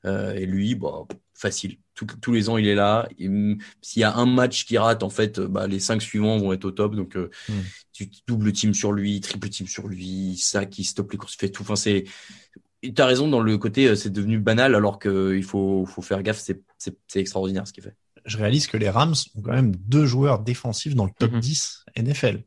Euh, 0.06 0.34
et 0.34 0.46
lui, 0.46 0.76
bah 0.76 1.06
facile. 1.36 1.78
Tout- 1.94 2.08
tous 2.22 2.32
les 2.32 2.50
ans, 2.50 2.58
il 2.58 2.68
est 2.68 2.76
là. 2.76 3.08
S'il 3.82 4.02
y 4.02 4.04
a 4.04 4.16
un 4.16 4.26
match 4.26 4.66
qui 4.66 4.78
rate, 4.78 5.04
en 5.04 5.10
fait, 5.12 5.40
bah, 5.40 5.68
les 5.68 5.80
cinq 5.80 6.02
suivants 6.02 6.38
vont 6.38 6.54
être 6.54 6.66
au 6.66 6.72
top. 6.72 6.96
Donc 6.96 7.16
euh, 7.16 7.30
Mm. 7.50 7.54
tu 7.94 8.10
double 8.28 8.52
team 8.52 8.74
sur 8.74 8.92
lui, 8.94 9.22
triple 9.22 9.50
team 9.50 9.68
sur 9.68 9.88
lui, 9.88 10.38
ça 10.38 10.66
qui 10.66 10.84
stoppe 10.84 11.12
les 11.12 11.18
courses, 11.20 11.36
fait 11.36 11.50
tout. 11.50 11.62
Enfin 11.64 11.76
c'est 11.76 12.06
et 12.84 12.94
T'as 12.94 13.06
raison 13.06 13.28
dans 13.28 13.42
le 13.42 13.58
côté, 13.58 13.88
euh, 13.88 13.96
c'est 13.96 14.10
devenu 14.12 14.40
banal 14.40 14.76
alors 14.76 15.00
que 15.00 15.36
il 15.36 15.44
faut, 15.44 15.86
faut 15.86 16.02
faire 16.02 16.24
gaffe, 16.24 16.40
c'est, 16.40 16.62
c'est, 16.78 16.96
c'est 17.08 17.20
extraordinaire 17.20 17.68
ce 17.68 17.74
qu'il 17.74 17.84
fait. 17.84 17.96
Je 18.26 18.38
réalise 18.38 18.68
que 18.68 18.78
les 18.78 18.90
Rams 18.90 19.16
ont 19.36 19.42
quand 19.42 19.54
même 19.54 19.76
deux 19.76 20.06
joueurs 20.06 20.40
défensifs 20.40 20.96
dans 20.96 21.06
le 21.06 21.12
top 21.18 21.32
Mhm. 21.32 21.40
10 21.40 21.84
NFL. 21.96 22.44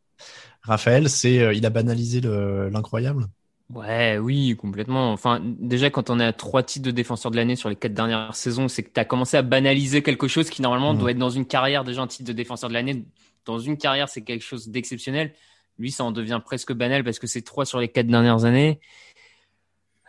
Raphaël, 0.62 1.08
c'est 1.10 1.40
euh, 1.40 1.52
il 1.52 1.66
a 1.66 1.70
banalisé 1.70 2.20
le- 2.20 2.68
l'incroyable? 2.70 3.26
Ouais, 3.70 4.18
oui, 4.18 4.54
complètement. 4.56 5.12
Enfin, 5.12 5.40
déjà, 5.42 5.88
quand 5.90 6.10
on 6.10 6.20
est 6.20 6.24
à 6.24 6.32
trois 6.32 6.62
titres 6.62 6.84
de 6.84 6.90
défenseur 6.90 7.30
de 7.30 7.36
l'année 7.36 7.56
sur 7.56 7.68
les 7.70 7.76
quatre 7.76 7.94
dernières 7.94 8.34
saisons, 8.34 8.68
c'est 8.68 8.82
que 8.82 8.90
tu 8.92 9.00
as 9.00 9.04
commencé 9.06 9.36
à 9.36 9.42
banaliser 9.42 10.02
quelque 10.02 10.28
chose 10.28 10.50
qui, 10.50 10.60
normalement, 10.62 10.92
Mhm. 10.92 10.98
doit 11.00 11.10
être 11.12 11.18
dans 11.18 11.30
une 11.30 11.46
carrière 11.46 11.82
déjà 11.82 12.02
un 12.02 12.06
titre 12.06 12.28
de 12.28 12.32
défenseur 12.34 12.68
de 12.68 12.74
l'année. 12.74 13.04
Dans 13.46 13.58
une 13.58 13.76
carrière, 13.78 14.08
c'est 14.08 14.22
quelque 14.22 14.42
chose 14.44 14.68
d'exceptionnel. 14.68 15.32
Lui, 15.78 15.90
ça 15.90 16.04
en 16.04 16.12
devient 16.12 16.40
presque 16.44 16.72
banal 16.72 17.04
parce 17.04 17.18
que 17.18 17.26
c'est 17.26 17.42
trois 17.42 17.64
sur 17.64 17.80
les 17.80 17.88
quatre 17.88 18.06
dernières 18.06 18.44
années. 18.44 18.80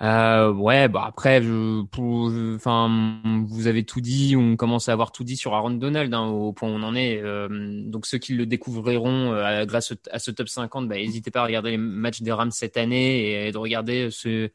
Euh, 0.01 0.51
ouais, 0.51 0.89
bah 0.89 1.05
après, 1.07 1.41
je, 1.41 1.81
pour, 1.85 2.29
je- 2.29 2.55
enfin, 2.55 3.21
vous 3.47 3.67
avez 3.67 3.85
tout 3.85 4.01
dit, 4.01 4.35
on 4.35 4.57
commence 4.57 4.89
à 4.89 4.91
avoir 4.93 5.13
tout 5.13 5.23
dit 5.23 5.37
sur 5.37 5.53
Aaron 5.55 5.69
Donald 5.71 6.13
hein, 6.13 6.25
au 6.27 6.51
point 6.51 6.69
où 6.69 6.73
on 6.73 6.83
en 6.83 6.95
est. 6.95 7.21
Euh, 7.23 7.47
donc 7.85 8.05
ceux 8.05 8.17
qui 8.17 8.33
le 8.33 8.45
découvriront 8.45 9.31
euh, 9.33 9.65
grâce 9.65 9.93
à 10.11 10.19
ce 10.19 10.31
top 10.31 10.49
50, 10.49 10.89
bah, 10.89 10.95
n'hésitez 10.95 11.31
pas 11.31 11.41
à 11.41 11.45
regarder 11.45 11.71
les 11.71 11.77
matchs 11.77 12.21
des 12.21 12.33
Rams 12.33 12.51
cette 12.51 12.75
année 12.75 13.47
et 13.47 13.51
de 13.53 13.57
regarder 13.57 14.09
ce 14.11 14.49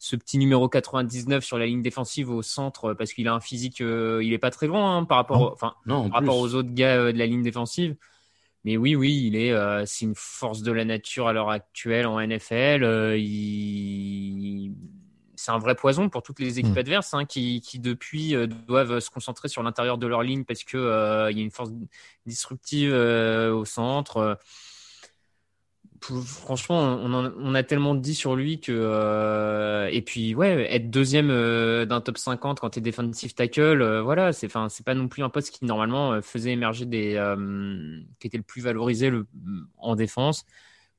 ce 0.00 0.16
petit 0.16 0.38
numéro 0.38 0.68
99 0.68 1.44
sur 1.44 1.58
la 1.58 1.66
ligne 1.66 1.82
défensive 1.82 2.30
au 2.30 2.42
centre 2.42 2.94
parce 2.94 3.12
qu'il 3.14 3.28
a 3.28 3.34
un 3.34 3.40
physique, 3.40 3.80
euh, 3.80 4.22
il 4.24 4.32
est 4.34 4.38
pas 4.38 4.50
très 4.50 4.66
loin 4.68 4.98
hein, 4.98 5.04
par 5.04 5.16
rapport, 5.18 5.52
enfin 5.52 5.74
par 6.10 6.18
rapport 6.18 6.38
aux 6.38 6.54
autres 6.54 6.72
gars 6.74 6.96
euh, 6.96 7.12
de 7.12 7.18
la 7.18 7.26
ligne 7.26 7.42
défensive. 7.42 7.96
Mais 8.66 8.76
oui, 8.76 8.96
oui, 8.96 9.22
il 9.28 9.36
est, 9.36 9.52
euh, 9.52 9.84
c'est 9.86 10.06
une 10.06 10.16
force 10.16 10.62
de 10.62 10.72
la 10.72 10.84
nature 10.84 11.28
à 11.28 11.32
l'heure 11.32 11.50
actuelle 11.50 12.04
en 12.06 12.18
NFL. 12.18 12.82
euh, 12.82 13.16
il... 13.16 14.74
C'est 15.36 15.52
un 15.52 15.58
vrai 15.58 15.76
poison 15.76 16.08
pour 16.08 16.24
toutes 16.24 16.40
les 16.40 16.58
équipes 16.58 16.74
Mm. 16.74 16.78
adverses 16.78 17.14
hein, 17.14 17.24
qui, 17.26 17.60
qui 17.60 17.78
depuis 17.78 18.34
euh, 18.34 18.48
doivent 18.48 18.98
se 18.98 19.08
concentrer 19.08 19.46
sur 19.48 19.62
l'intérieur 19.62 19.98
de 19.98 20.08
leur 20.08 20.24
ligne 20.24 20.44
parce 20.44 20.64
que 20.64 20.76
euh, 20.76 21.30
il 21.30 21.38
y 21.38 21.40
a 21.40 21.44
une 21.44 21.52
force 21.52 21.70
disruptive 22.26 22.92
au 22.92 23.64
centre. 23.64 24.36
Franchement, 26.02 26.78
on, 26.78 27.12
en- 27.14 27.32
on 27.38 27.54
a 27.54 27.62
tellement 27.62 27.94
dit 27.94 28.14
sur 28.14 28.36
lui 28.36 28.60
que 28.60 28.72
euh, 28.72 29.88
et 29.90 30.02
puis 30.02 30.34
ouais, 30.34 30.72
être 30.74 30.90
deuxième 30.90 31.30
euh, 31.30 31.84
d'un 31.86 32.00
top 32.00 32.18
50 32.18 32.60
quand 32.60 32.70
t'es 32.70 32.80
defensive 32.80 33.34
tackle, 33.34 33.60
euh, 33.82 34.02
voilà, 34.02 34.32
c'est 34.32 34.46
enfin 34.46 34.68
c'est 34.68 34.84
pas 34.84 34.94
non 34.94 35.08
plus 35.08 35.22
un 35.22 35.28
poste 35.28 35.50
qui 35.50 35.64
normalement 35.64 36.12
euh, 36.12 36.20
faisait 36.22 36.52
émerger 36.52 36.86
des 36.86 37.14
euh, 37.16 38.00
qui 38.18 38.26
était 38.26 38.36
le 38.36 38.42
plus 38.42 38.62
valorisé 38.62 39.10
le, 39.10 39.26
en 39.78 39.96
défense. 39.96 40.44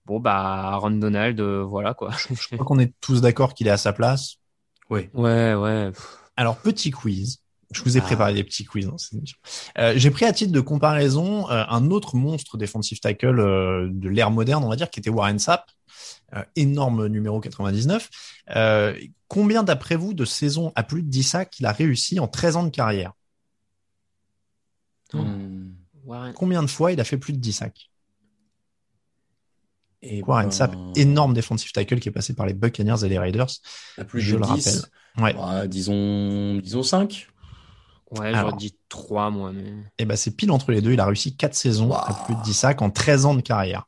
Bon 0.06 0.20
bah 0.20 0.36
Aaron 0.74 0.92
Donald, 0.92 1.40
euh, 1.40 1.64
voilà 1.64 1.94
quoi. 1.94 2.12
Je 2.30 2.48
crois 2.56 2.66
qu'on 2.66 2.80
est 2.80 2.94
tous 3.02 3.22
d'accord 3.22 3.54
qu'il 3.54 3.68
est 3.68 3.72
à 3.72 3.78
sa 3.78 3.94
place. 3.94 4.38
Oui. 4.90 5.10
ouais 5.14 5.54
ouais. 5.54 5.92
Alors 6.38 6.58
petit 6.58 6.92
quiz. 6.92 7.42
Je 7.72 7.82
vous 7.84 7.98
ai 7.98 8.00
Ah. 8.00 8.04
préparé 8.04 8.34
des 8.34 8.44
petits 8.46 8.64
quiz 8.66 8.88
dans 8.88 8.98
cette 8.98 9.14
émission. 9.14 9.38
Euh, 9.78 9.94
J'ai 9.98 10.10
pris 10.10 10.26
à 10.26 10.32
titre 10.32 10.52
de 10.54 10.60
comparaison 10.62 11.50
euh, 11.52 11.64
un 11.68 11.92
autre 11.92 12.16
monstre 12.16 12.58
defensive 12.58 13.00
tackle 13.02 13.40
euh, 13.40 13.90
de 13.92 14.08
l'ère 14.10 14.32
moderne, 14.32 14.64
on 14.64 14.70
va 14.70 14.76
dire, 14.78 14.90
qui 14.90 15.00
était 15.02 15.10
Warren 15.10 15.38
Sapp, 15.38 15.70
euh, 16.36 16.44
énorme 16.56 17.08
numéro 17.08 17.42
99. 17.42 18.10
Euh, 18.56 18.98
combien 19.28 19.64
d'après 19.64 19.98
vous 19.98 20.14
de 20.14 20.24
saisons 20.24 20.72
à 20.76 20.84
plus 20.84 21.04
de 21.04 21.10
10 21.10 21.24
sacs 21.24 21.60
il 21.60 21.66
a 21.66 21.74
réussi 21.74 22.20
en 22.22 22.28
13 22.30 22.56
ans 22.56 22.64
de 22.64 22.70
carrière? 22.70 23.12
Hmm. 25.14 25.72
Warren- 26.06 26.34
Combien 26.34 26.62
de 26.64 26.68
fois 26.68 26.92
il 26.94 27.00
a 27.02 27.04
fait 27.04 27.18
plus 27.18 27.34
de 27.34 27.38
10 27.40 27.52
sacs 27.54 27.90
Et 30.02 30.22
Warren 30.24 30.46
ben, 30.48 30.52
Sapp, 30.52 30.76
énorme 30.96 31.34
defensive 31.34 31.72
tackle 31.74 32.00
qui 32.00 32.08
est 32.10 32.14
passé 32.14 32.34
par 32.34 32.46
les 32.46 32.54
Buccaneers 32.54 33.04
et 33.04 33.10
les 33.10 33.20
Raiders. 33.20 33.50
à 33.98 34.06
plus 34.06 34.22
je 34.22 34.36
de 34.36 34.40
le 34.42 34.46
10, 34.56 34.68
rappelle. 34.68 35.24
Ouais. 35.24 35.34
bah, 35.34 35.68
disons, 35.68 36.56
disons 36.58 36.84
5. 36.84 37.28
Ouais, 38.12 38.34
j'aurais 38.34 38.56
dit 38.58 38.76
3 38.90 39.30
moi. 39.32 39.52
Mais... 39.52 39.74
Et 39.98 40.06
ben 40.06 40.16
c'est 40.16 40.32
pile 40.32 40.52
entre 40.52 40.72
les 40.72 40.82
deux. 40.82 40.94
Il 40.94 41.00
a 41.00 41.06
réussi 41.06 41.36
quatre 41.36 41.56
saisons 41.56 41.94
à 41.94 42.14
plus 42.26 42.36
de 42.36 42.42
10 42.42 42.54
sacs 42.54 42.82
en 42.82 42.90
13 42.90 43.26
ans 43.26 43.36
de 43.36 43.42
carrière. 43.42 43.86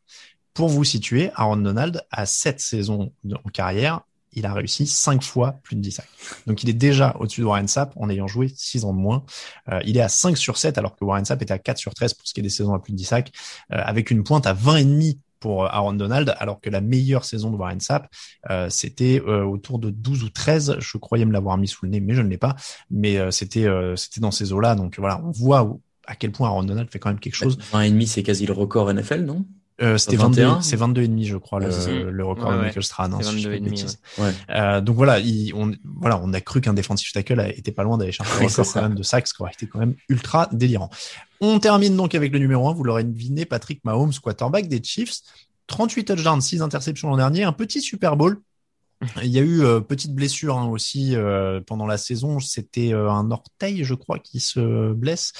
Pour 0.53 0.67
vous 0.67 0.84
situer, 0.84 1.32
Aaron 1.36 1.57
Donald 1.57 2.03
a 2.11 2.26
7 2.26 2.59
saisons 2.59 3.13
de- 3.24 3.36
en 3.36 3.49
carrière. 3.49 4.01
Il 4.34 4.45
a 4.45 4.53
réussi 4.53 4.86
5 4.86 5.24
fois 5.24 5.53
plus 5.63 5.76
de 5.76 5.82
10 5.82 5.91
sacs. 5.91 6.09
Donc 6.47 6.61
il 6.63 6.70
est 6.70 6.74
déjà 6.74 7.15
au-dessus 7.20 7.41
de 7.41 7.45
Warren 7.45 7.67
Sapp 7.67 7.93
en 7.95 8.09
ayant 8.09 8.28
joué 8.28 8.51
6 8.55 8.84
ans 8.86 8.93
de 8.93 8.99
moins. 8.99 9.24
Euh, 9.72 9.80
il 9.86 9.97
est 9.97 10.01
à 10.01 10.09
5 10.09 10.38
sur 10.38 10.57
7 10.57 10.78
alors 10.78 10.95
que 10.95 11.03
Warren 11.05 11.26
Sapp 11.26 11.41
était 11.41 11.53
à 11.53 11.59
4 11.59 11.78
sur 11.78 11.93
13 11.93 12.13
pour 12.13 12.28
ce 12.28 12.34
qui 12.34 12.41
est 12.41 12.43
des 12.43 12.49
saisons 12.49 12.74
à 12.74 12.80
plus 12.80 12.91
de 12.91 12.97
10 12.97 13.05
sacs, 13.05 13.32
euh, 13.72 13.78
avec 13.84 14.11
une 14.11 14.24
pointe 14.24 14.45
à 14.45 14.53
20 14.53 14.76
et 14.78 14.86
demi 14.86 15.20
pour 15.40 15.64
euh, 15.66 15.68
Aaron 15.70 15.94
Donald, 15.94 16.34
alors 16.40 16.60
que 16.62 16.70
la 16.70 16.82
meilleure 16.82 17.26
saison 17.26 17.50
de 17.52 17.56
Warren 17.56 17.80
Sapp, 17.80 18.08
euh, 18.50 18.70
c'était 18.70 19.22
euh, 19.26 19.44
autour 19.44 19.80
de 19.80 19.90
12 19.90 20.24
ou 20.24 20.30
13. 20.30 20.78
Je 20.80 20.98
croyais 20.98 21.26
me 21.26 21.32
l'avoir 21.34 21.58
mis 21.58 21.68
sous 21.68 21.86
le 21.86 21.92
nez, 21.92 22.00
mais 22.00 22.14
je 22.14 22.22
ne 22.22 22.28
l'ai 22.30 22.38
pas. 22.38 22.56
Mais 22.90 23.18
euh, 23.18 23.32
c'était 23.32 23.66
euh, 23.66 23.96
c'était 23.96 24.22
dans 24.22 24.32
ces 24.32 24.52
eaux-là. 24.54 24.76
Donc 24.76 24.98
voilà, 25.00 25.22
on 25.24 25.32
voit 25.32 25.64
où- 25.64 25.82
à 26.08 26.16
quel 26.16 26.32
point 26.32 26.48
Aaron 26.48 26.64
Donald 26.64 26.90
fait 26.90 26.98
quand 27.00 27.10
même 27.10 27.20
quelque 27.20 27.36
chose. 27.36 27.58
20 27.72 27.82
et 27.82 27.90
demi, 27.92 28.08
c'est 28.08 28.24
quasi 28.24 28.46
le 28.46 28.54
record 28.54 28.92
NFL, 28.92 29.26
non? 29.26 29.46
Euh, 29.82 29.98
c'était 29.98 30.18
21. 30.18 30.50
22, 30.50 30.62
c'est 30.62 30.76
22 30.76 31.02
et 31.04 31.08
demi, 31.08 31.26
je 31.26 31.38
crois, 31.38 31.60
Ouais, 31.60 31.68
le, 31.88 32.12
le 32.12 32.26
record 32.26 32.50
Ouais, 32.50 32.56
de. 32.58 32.62
Michael 32.62 32.84
Strahan. 32.84 33.12
hein, 33.14 33.20
si 33.22 33.32
je 33.32 33.38
dis 33.38 33.44
pas 33.46 33.50
de 33.52 33.54
22 33.54 33.56
et 33.56 33.60
demi, 33.60 33.70
bêtises. 33.82 34.00
Ouais. 34.18 34.32
Euh, 34.50 34.82
donc 34.82 34.96
voilà, 34.96 35.20
il, 35.20 35.54
on, 35.54 35.72
voilà, 36.00 36.20
on 36.24 36.34
a 36.34 36.42
cru 36.42 36.62
qu'un 36.62 36.74
défensif 36.74 37.12
tackle 37.14 37.40
a- 37.40 37.50
était 37.50 37.72
pas 37.72 37.84
loin 37.84 37.98
d'aller 37.98 38.12
chercher 38.12 38.32
le 38.42 38.48
record 38.48 38.66
quand 38.74 38.82
même 38.82 38.96
de 38.96 39.04
sacs, 39.04 39.28
ce 39.28 39.34
qui 39.34 39.42
aurait 39.42 39.52
été 39.54 39.68
quand 39.68 39.80
même 39.80 39.96
ultra 40.10 40.50
délirant. 40.52 40.90
On 41.42 41.60
termine 41.60 41.96
donc 41.96 42.16
avec 42.16 42.34
le 42.34 42.40
numéro 42.40 42.68
1, 42.70 42.74
vous 42.74 42.84
l'aurez 42.84 43.04
deviné, 43.06 43.46
Patrick 43.46 43.84
Mahomes, 43.86 44.12
quarterback 44.22 44.68
des 44.68 44.82
Chiefs. 44.84 45.22
38 45.68 46.04
touchdowns, 46.06 46.42
6 46.42 46.62
interceptions 46.62 47.10
l'an 47.10 47.18
dernier, 47.18 47.44
un 47.44 47.54
petit 47.54 47.82
Super 47.82 48.18
Bowl. 48.18 48.42
Il 49.24 49.30
y 49.30 49.40
a 49.40 49.42
eu 49.42 49.62
euh, 49.64 49.80
petite 49.80 50.14
blessure 50.14 50.58
hein, 50.58 50.68
aussi 50.68 51.16
euh, 51.16 51.62
pendant 51.66 51.86
la 51.88 51.98
saison. 51.98 52.42
C'était 52.42 52.94
euh, 52.94 53.10
un 53.10 53.32
orteil, 53.32 53.86
je 53.86 53.94
crois, 53.94 54.20
qui 54.20 54.42
se 54.42 54.92
blesse. 54.92 55.32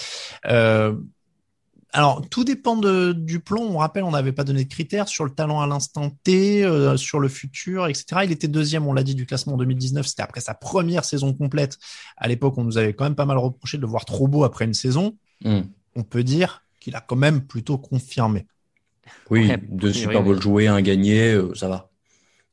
Alors, 1.92 2.28
tout 2.30 2.44
dépend 2.44 2.76
de, 2.76 3.14
du 3.14 3.40
plan. 3.40 3.62
On 3.62 3.78
rappelle, 3.78 4.04
on 4.04 4.12
n'avait 4.12 4.32
pas 4.32 4.44
donné 4.44 4.64
de 4.64 4.70
critères 4.70 5.08
sur 5.08 5.26
le 5.26 5.32
talent 5.32 5.60
à 5.60 5.66
l'instant 5.66 6.12
T, 6.24 6.64
euh, 6.64 6.98
sur 6.98 7.20
le 7.20 7.28
futur, 7.28 7.88
etc. 7.88 8.22
Il 8.26 8.32
était 8.32 8.48
deuxième, 8.48 8.86
on 8.86 8.94
l'a 8.94 9.04
dit, 9.04 9.16
du 9.16 9.26
classement 9.26 9.54
en 9.54 9.58
2019. 9.58 10.06
C'était 10.06 10.22
après 10.22 10.42
sa 10.42 10.54
première 10.54 11.04
saison 11.04 11.34
complète. 11.34 11.80
À 12.18 12.28
l'époque, 12.28 12.58
on 12.58 12.64
nous 12.64 12.78
avait 12.78 12.94
quand 12.94 13.06
même 13.06 13.16
pas 13.16 13.26
mal 13.26 13.38
reproché 13.38 13.78
de 13.78 13.82
le 13.82 13.88
voir 13.88 14.06
trop 14.06 14.28
beau 14.28 14.44
après 14.44 14.66
une 14.66 14.76
saison. 14.76 15.18
Hmm. 15.44 15.62
On 15.96 16.04
peut 16.04 16.24
dire 16.24 16.64
qu'il 16.80 16.96
a 16.96 17.02
quand 17.02 17.16
même 17.16 17.42
plutôt 17.42 17.80
confirmé. 17.80 18.46
Oui, 19.32 19.48
Ouais, 19.48 19.58
deux 19.70 19.92
Super 19.92 20.24
Bowl 20.24 20.40
joués, 20.40 20.68
un 20.68 20.82
gagné, 20.82 21.34
euh, 21.34 21.54
ça 21.56 21.68
va. 21.68 21.90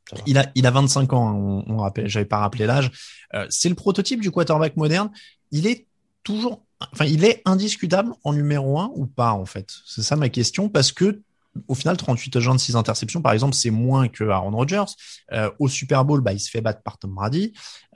Ça 0.08 0.16
va. 0.16 0.22
Il 0.26 0.38
a, 0.38 0.50
il 0.54 0.66
a 0.66 0.70
25 0.70 1.12
ans, 1.12 1.28
hein, 1.28 1.34
on, 1.34 1.74
on 1.74 1.76
rappelle, 1.78 2.08
j'avais 2.08 2.24
pas 2.24 2.38
rappelé 2.38 2.64
l'âge. 2.64 2.90
Euh, 3.34 3.46
c'est 3.50 3.68
le 3.68 3.74
prototype 3.74 4.20
du 4.20 4.30
quarterback 4.30 4.76
moderne. 4.76 5.10
Il 5.50 5.66
est 5.66 5.86
toujours, 6.22 6.65
enfin, 6.92 7.04
il 7.04 7.24
est 7.24 7.42
indiscutable 7.44 8.12
en 8.24 8.32
numéro 8.32 8.78
un 8.78 8.90
ou 8.94 9.06
pas, 9.06 9.32
en 9.32 9.46
fait. 9.46 9.72
C'est 9.86 10.02
ça 10.02 10.16
ma 10.16 10.28
question, 10.28 10.68
parce 10.68 10.92
que 10.92 11.20
au 11.68 11.74
final, 11.74 11.96
38 11.96 12.30
touchdowns, 12.30 12.58
6 12.58 12.76
interceptions, 12.76 13.22
par 13.22 13.32
exemple, 13.32 13.54
c'est 13.54 13.70
moins 13.70 14.08
que 14.08 14.24
Aaron 14.24 14.50
Rodgers. 14.50 14.84
Euh, 15.32 15.50
au 15.58 15.68
Super 15.68 16.04
Bowl, 16.04 16.20
bah, 16.20 16.32
il 16.32 16.40
se 16.40 16.50
fait 16.50 16.60
battre 16.60 16.82
par 16.82 16.98
Tom 16.98 17.14
Brady. 17.14 17.52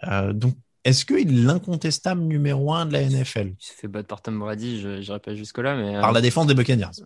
Euh, 0.09 0.33
donc, 0.33 0.55
est-ce 0.85 1.05
qu'il 1.05 1.19
est 1.19 1.25
l'incontestable 1.25 2.23
numéro 2.23 2.73
un 2.73 2.87
de 2.87 2.93
la 2.93 3.03
NFL 3.03 3.55
Il 3.59 3.65
se 3.65 3.73
fait 3.73 3.89
battre 3.89 4.09
par 4.09 4.23
Tom 4.23 4.39
Brady, 4.39 4.81
je 4.81 4.89
n'irai 4.89 5.19
pas 5.19 5.35
jusque-là. 5.35 5.77
Mais, 5.77 5.97
euh, 5.97 6.01
par 6.01 6.13
la 6.13 6.21
défense 6.21 6.47
des 6.47 6.55
Buccaneers. 6.55 7.05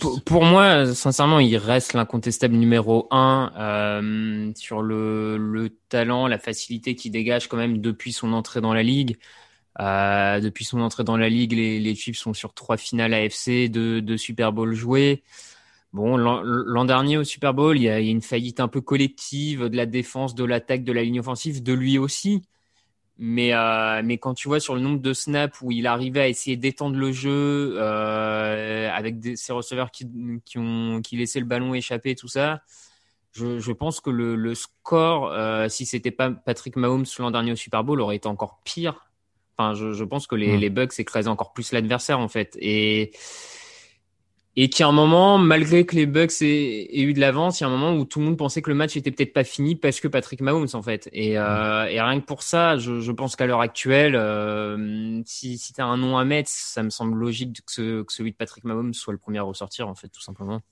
Pour, 0.00 0.22
pour 0.22 0.44
moi, 0.44 0.94
sincèrement, 0.94 1.40
il 1.40 1.56
reste 1.56 1.94
l'incontestable 1.94 2.54
numéro 2.54 3.08
un 3.10 3.52
euh, 3.58 4.52
sur 4.54 4.82
le, 4.82 5.38
le 5.38 5.70
talent, 5.88 6.26
la 6.26 6.38
facilité 6.38 6.94
qu'il 6.94 7.10
dégage 7.10 7.48
quand 7.48 7.56
même 7.56 7.78
depuis 7.78 8.12
son 8.12 8.32
entrée 8.34 8.60
dans 8.60 8.74
la 8.74 8.82
ligue. 8.82 9.16
Euh, 9.80 10.40
depuis 10.40 10.64
son 10.64 10.80
entrée 10.80 11.04
dans 11.04 11.16
la 11.16 11.28
ligue, 11.28 11.52
les, 11.52 11.80
les 11.80 11.94
Chiefs 11.94 12.18
sont 12.18 12.34
sur 12.34 12.54
trois 12.54 12.76
finales 12.76 13.12
AFC, 13.12 13.68
deux, 13.68 14.00
deux 14.00 14.16
Super 14.16 14.52
Bowl 14.52 14.74
joués. 14.74 15.22
Bon, 15.92 16.16
l'an 16.16 16.84
dernier 16.84 17.16
au 17.16 17.24
Super 17.24 17.54
Bowl, 17.54 17.76
il 17.78 17.84
y, 17.84 17.88
a, 17.88 18.00
il 18.00 18.06
y 18.06 18.08
a 18.08 18.12
une 18.12 18.22
faillite 18.22 18.60
un 18.60 18.68
peu 18.68 18.80
collective 18.82 19.64
de 19.68 19.76
la 19.76 19.86
défense, 19.86 20.34
de 20.34 20.44
l'attaque, 20.44 20.84
de 20.84 20.92
la 20.92 21.02
ligne 21.02 21.20
offensive, 21.20 21.62
de 21.62 21.72
lui 21.72 21.96
aussi. 21.98 22.42
Mais, 23.18 23.54
euh, 23.54 24.02
mais 24.04 24.18
quand 24.18 24.34
tu 24.34 24.48
vois 24.48 24.60
sur 24.60 24.74
le 24.74 24.80
nombre 24.82 25.00
de 25.00 25.14
snaps 25.14 25.62
où 25.62 25.72
il 25.72 25.86
arrivait 25.86 26.20
à 26.20 26.28
essayer 26.28 26.58
d'étendre 26.58 26.98
le 26.98 27.12
jeu 27.12 27.76
euh, 27.78 28.90
avec 28.92 29.18
des, 29.20 29.36
ses 29.36 29.54
receveurs 29.54 29.90
qui, 29.90 30.06
qui 30.44 30.58
ont 30.58 31.00
qui 31.02 31.16
laissaient 31.16 31.40
le 31.40 31.46
ballon 31.46 31.72
échapper, 31.72 32.14
tout 32.14 32.28
ça, 32.28 32.60
je, 33.32 33.58
je 33.58 33.72
pense 33.72 34.00
que 34.00 34.10
le, 34.10 34.36
le 34.36 34.54
score, 34.54 35.32
euh, 35.32 35.68
si 35.70 35.86
c'était 35.86 36.10
pas 36.10 36.30
Patrick 36.30 36.76
Mahomes 36.76 37.06
l'an 37.18 37.30
dernier 37.30 37.52
au 37.52 37.56
Super 37.56 37.84
Bowl, 37.84 38.00
aurait 38.02 38.16
été 38.16 38.28
encore 38.28 38.60
pire. 38.64 39.05
Enfin, 39.58 39.74
je, 39.74 39.92
je 39.92 40.04
pense 40.04 40.26
que 40.26 40.34
les, 40.34 40.56
Mm. 40.56 40.60
les 40.60 40.70
Bucks 40.70 40.98
écrasaient 40.98 41.28
encore 41.28 41.52
plus 41.52 41.72
l'adversaire 41.72 42.18
en 42.20 42.28
fait. 42.28 42.56
Et 42.60 43.12
et 44.58 44.70
qu'il 44.70 44.80
y 44.80 44.84
a 44.84 44.88
un 44.88 44.92
moment, 44.92 45.36
malgré 45.36 45.84
que 45.84 45.94
les 45.94 46.06
Bucks 46.06 46.40
aient, 46.40 46.88
aient 46.90 47.02
eu 47.02 47.12
de 47.12 47.20
l'avance, 47.20 47.60
il 47.60 47.64
y 47.64 47.66
a 47.66 47.68
un 47.68 47.70
moment 47.76 47.94
où 47.94 48.06
tout 48.06 48.20
le 48.20 48.24
monde 48.24 48.38
pensait 48.38 48.62
que 48.62 48.70
le 48.70 48.74
match 48.74 48.96
était 48.96 49.10
peut-être 49.10 49.34
pas 49.34 49.44
fini 49.44 49.76
parce 49.76 50.00
que 50.00 50.08
Patrick 50.08 50.40
Mahomes 50.40 50.68
en 50.72 50.80
fait. 50.80 51.10
Et, 51.12 51.38
euh, 51.38 51.84
et 51.84 52.00
rien 52.00 52.18
que 52.18 52.24
pour 52.24 52.42
ça, 52.42 52.78
je, 52.78 53.00
je 53.00 53.12
pense 53.12 53.36
qu'à 53.36 53.46
l'heure 53.46 53.60
actuelle, 53.60 54.14
euh, 54.16 55.20
si, 55.26 55.58
si 55.58 55.74
tu 55.74 55.80
as 55.82 55.84
un 55.84 55.98
nom 55.98 56.16
à 56.16 56.24
mettre, 56.24 56.48
ça 56.50 56.82
me 56.82 56.88
semble 56.88 57.18
logique 57.18 57.60
que, 57.66 57.72
ce- 57.72 58.02
que 58.02 58.12
celui 58.12 58.30
de 58.32 58.36
Patrick 58.36 58.64
Mahomes 58.64 58.94
soit 58.94 59.12
le 59.12 59.18
premier 59.18 59.38
à 59.40 59.42
ressortir 59.42 59.88
en 59.88 59.94
fait, 59.94 60.08
tout 60.08 60.22
simplement. 60.22 60.62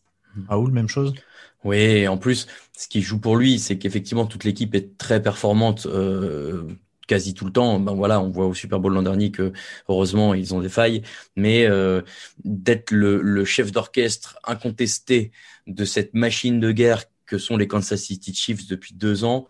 Raoul, 0.49 0.73
même 0.73 0.89
chose? 0.89 1.15
Oui, 1.63 2.09
en 2.09 2.17
plus, 2.17 2.47
ce 2.77 2.89
qui 2.89 3.03
joue 3.03 3.21
pour 3.21 3.37
lui, 3.37 3.59
c'est 3.59 3.79
qu'effectivement, 3.79 4.25
toute 4.27 4.45
l'équipe 4.45 4.75
est 4.75 4.97
très 4.97 5.23
performante 5.23 5.87
euh, 5.87 6.65
quasi 7.07 7.35
tout 7.35 7.45
le 7.45 7.53
temps. 7.53 7.79
Ben 7.81 7.95
voilà, 7.95 8.21
on 8.21 8.31
voit 8.31 8.47
au 8.47 8.55
Super 8.55 8.81
Bowl 8.81 8.93
l'an 8.95 9.03
dernier 9.03 9.31
que 9.31 9.53
heureusement, 9.89 10.35
ils 10.35 10.55
ont 10.55 10.61
des 10.61 10.69
failles, 10.69 11.03
mais 11.37 11.67
euh, 11.67 12.03
d'être 12.45 12.91
le, 12.91 13.45
chef 13.45 13.73
d'orchestre 13.73 14.39
incontesté 14.45 15.33
de 15.67 15.85
cette 15.85 16.15
machine 16.15 16.61
de 16.61 16.73
guerre 16.73 17.05
que 17.27 17.39
sont 17.39 17.57
les 17.57 17.67
Kansas 17.69 18.01
City 18.01 18.35
Chiefs 18.35 18.67
depuis 18.67 18.95
deux 18.95 19.25
ans. 19.25 19.47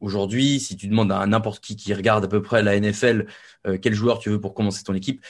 Aujourd'hui, 0.00 0.60
si 0.60 0.76
tu 0.76 0.88
demandes 0.88 1.12
à 1.12 1.26
n'importe 1.26 1.64
qui 1.64 1.74
qui 1.76 1.94
regarde 1.94 2.24
à 2.24 2.28
peu 2.28 2.42
près 2.42 2.62
la 2.62 2.78
NFL, 2.78 3.26
euh, 3.66 3.78
quel 3.80 3.94
joueur 3.94 4.18
tu 4.18 4.30
veux 4.30 4.40
pour 4.40 4.54
commencer 4.54 4.82
ton 4.84 4.94
équipe, 4.94 5.24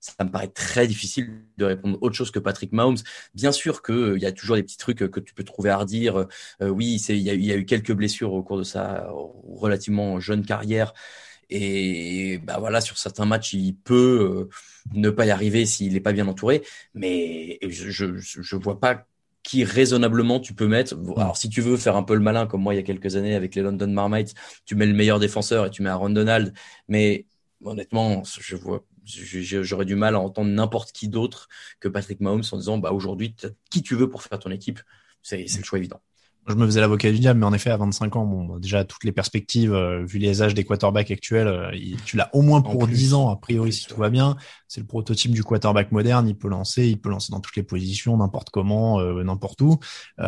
ça 0.00 0.24
me 0.24 0.30
paraît 0.30 0.48
très 0.48 0.86
difficile 0.86 1.42
de 1.56 1.64
répondre 1.64 1.98
autre 2.00 2.14
chose 2.14 2.30
que 2.30 2.38
Patrick 2.38 2.72
Mahomes. 2.72 2.98
Bien 3.34 3.52
sûr 3.52 3.82
que 3.82 3.92
euh, 3.92 4.18
y 4.18 4.26
a 4.26 4.32
toujours 4.32 4.56
des 4.56 4.62
petits 4.62 4.76
trucs 4.76 5.02
euh, 5.02 5.08
que 5.08 5.20
tu 5.20 5.34
peux 5.34 5.44
trouver 5.44 5.70
à 5.70 5.76
redire. 5.78 6.26
Euh, 6.62 6.68
oui, 6.68 7.02
il 7.08 7.18
y 7.18 7.30
a, 7.30 7.34
il 7.34 7.44
y 7.44 7.52
a 7.52 7.56
eu 7.56 7.64
quelques 7.64 7.92
blessures 7.92 8.32
au 8.32 8.42
cours 8.42 8.58
de 8.58 8.62
sa 8.62 9.08
relativement 9.10 10.20
jeune 10.20 10.44
carrière. 10.44 10.92
Et 11.50 12.38
bah 12.44 12.58
voilà, 12.58 12.80
sur 12.80 12.98
certains 12.98 13.24
matchs, 13.24 13.54
il 13.54 13.74
peut 13.74 14.48
ne 14.92 15.08
pas 15.10 15.24
y 15.26 15.30
arriver 15.30 15.64
s'il 15.64 15.94
n'est 15.94 16.00
pas 16.00 16.12
bien 16.12 16.28
entouré. 16.28 16.62
Mais 16.94 17.58
je, 17.66 18.18
je 18.18 18.56
vois 18.56 18.78
pas 18.78 19.06
qui 19.42 19.64
raisonnablement 19.64 20.40
tu 20.40 20.52
peux 20.52 20.68
mettre. 20.68 20.94
Alors 21.16 21.38
si 21.38 21.48
tu 21.48 21.62
veux 21.62 21.78
faire 21.78 21.96
un 21.96 22.02
peu 22.02 22.14
le 22.14 22.20
malin 22.20 22.46
comme 22.46 22.60
moi 22.62 22.74
il 22.74 22.76
y 22.76 22.80
a 22.80 22.82
quelques 22.82 23.16
années 23.16 23.34
avec 23.34 23.54
les 23.54 23.62
London 23.62 23.86
Marmites, 23.88 24.34
tu 24.66 24.74
mets 24.74 24.84
le 24.84 24.92
meilleur 24.92 25.18
défenseur 25.20 25.66
et 25.66 25.70
tu 25.70 25.82
mets 25.82 25.88
Aaron 25.88 26.10
Donald. 26.10 26.52
Mais 26.86 27.24
honnêtement, 27.64 28.22
je 28.24 28.56
vois, 28.56 28.84
j'aurais 29.08 29.84
du 29.84 29.96
mal 29.96 30.14
à 30.14 30.20
entendre 30.20 30.50
n'importe 30.50 30.92
qui 30.92 31.08
d'autre 31.08 31.48
que 31.80 31.88
Patrick 31.88 32.20
Mahomes 32.20 32.44
en 32.52 32.56
disant 32.56 32.78
bah 32.78 32.92
aujourd'hui 32.92 33.34
qui 33.70 33.82
tu 33.82 33.94
veux 33.94 34.08
pour 34.08 34.22
faire 34.22 34.38
ton 34.38 34.50
équipe. 34.50 34.80
C'est 35.22 35.44
le 35.56 35.64
choix 35.64 35.78
évident. 35.78 36.00
Je 36.48 36.54
me 36.54 36.66
faisais 36.66 36.80
l'avocat 36.80 37.10
du 37.10 37.18
diable, 37.18 37.40
mais 37.40 37.46
en 37.46 37.52
effet, 37.52 37.70
à 37.70 37.76
25 37.76 38.16
ans, 38.16 38.24
bon, 38.26 38.44
bah, 38.44 38.54
déjà, 38.60 38.84
toutes 38.84 39.04
les 39.04 39.12
perspectives, 39.12 39.72
euh, 39.72 40.04
vu 40.04 40.18
les 40.18 40.42
âges 40.42 40.54
des 40.54 40.64
quarterbacks 40.64 41.10
actuels, 41.10 41.46
euh, 41.46 41.70
il- 41.74 42.00
tu 42.04 42.16
l'as 42.16 42.30
au 42.34 42.42
moins 42.42 42.60
pour 42.62 42.72
plus. 42.86 42.94
10 42.94 43.14
ans, 43.14 43.28
a 43.30 43.36
priori, 43.36 43.72
si 43.72 43.86
tout 43.86 43.96
va 43.98 44.10
bien. 44.10 44.36
C'est 44.66 44.80
le 44.80 44.86
prototype 44.86 45.32
du 45.32 45.42
quarterback 45.44 45.92
moderne. 45.92 46.28
Il 46.28 46.36
peut 46.36 46.48
lancer, 46.48 46.86
il 46.88 47.00
peut 47.00 47.10
lancer 47.10 47.30
dans 47.32 47.40
toutes 47.40 47.56
les 47.56 47.62
positions, 47.62 48.16
n'importe 48.16 48.50
comment, 48.50 49.00
euh, 49.00 49.22
n'importe 49.22 49.60
où. 49.60 49.78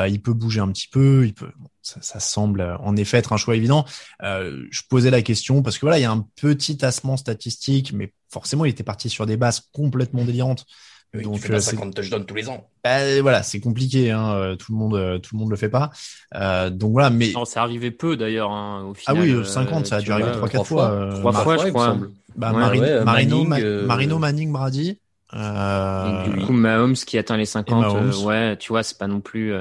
Il 0.09 0.21
peut 0.23 0.33
bouger 0.35 0.61
un 0.61 0.69
petit 0.73 0.89
peu, 0.89 1.27
il 1.27 1.35
peut, 1.35 1.51
bon, 1.59 1.69
ça, 1.83 2.01
ça 2.03 2.21
semble 2.21 2.77
en 2.81 2.97
effet 2.97 3.19
être 3.19 3.33
un 3.33 3.37
choix 3.37 3.57
évident. 3.57 3.85
Je 4.23 4.81
posais 4.89 5.11
la 5.11 5.23
question 5.23 5.63
parce 5.63 5.77
que 5.77 5.83
voilà, 5.83 5.99
il 5.99 6.03
y 6.03 6.05
a 6.05 6.11
un 6.11 6.27
petit 6.37 6.77
tassement 6.77 7.17
statistique, 7.17 7.93
mais 7.93 8.13
forcément, 8.31 8.65
il 8.65 8.71
était 8.71 8.83
parti 8.83 9.09
sur 9.09 9.27
des 9.27 9.37
bases 9.37 9.69
complètement 9.73 10.25
délirantes. 10.25 10.67
Oui, 11.15 11.25
Donc, 11.25 11.35
tu 11.35 11.41
fais 11.41 11.49
pas 11.51 11.57
euh, 11.57 11.61
c'est- 11.61 11.71
50 11.73 11.95
touchdowns 11.95 12.25
tous 12.27 12.35
les 12.35 12.49
ans. 12.49 12.69
bah, 12.85 13.21
voilà, 13.21 13.43
c'est 13.43 13.61
compliqué, 13.61 14.11
hein, 14.11 14.33
euh, 14.35 14.57
tout 14.57 14.73
le 14.73 14.79
monde, 14.79 14.95
euh, 14.95 15.19
tout 15.19 15.35
le 15.35 15.41
monde 15.41 15.51
le 15.51 15.57
fait 15.57 15.69
pas. 15.69 15.91
Euh, 16.35 16.71
donc 16.71 16.93
voilà, 16.93 17.11
mais 17.11 17.33
Non, 17.33 17.45
c'est 17.45 17.59
arrivé 17.59 17.91
peu 17.91 18.17
d'ailleurs 18.17 18.51
hein, 18.53 18.85
au 18.85 18.95
ah 19.07 19.13
final. 19.13 19.23
oui, 19.25 19.33
euh, 19.33 19.45
50, 19.45 19.87
ça 19.87 19.97
a 19.97 19.99
tu 19.99 20.07
dû 20.07 20.13
arriver 20.13 20.31
trois, 20.33 20.49
quatre 20.49 20.67
fois. 20.67 20.89
fois. 20.91 21.09
Trois 21.11 21.33
bah, 21.33 21.43
fois, 21.43 21.57
je 21.57 21.63
il 21.63 21.67
me 21.67 21.71
crois. 21.73 21.87
semble. 21.87 22.11
bah, 22.37 22.53
Ouais, 22.53 22.61
Marino, 22.61 22.85
ouais, 22.85 23.05
Marino, 23.05 23.37
Manning, 23.37 23.49
Ma- 23.49 23.59
euh, 23.61 23.87
Marino, 23.87 24.19
Manning, 24.19 24.53
Brady. 24.53 25.01
Euh, 25.35 26.25
Donc, 26.25 26.35
du 26.35 26.47
coup, 26.47 26.53
Mahomes 26.53 26.95
qui 26.95 27.19
atteint 27.19 27.37
les 27.37 27.45
50, 27.45 27.81
Mahomes. 27.83 28.11
euh, 28.13 28.17
ouais, 28.25 28.57
tu 28.57 28.69
vois, 28.69 28.83
c'est 28.83 28.99
pas 28.99 29.07
non 29.07 29.21
plus. 29.21 29.53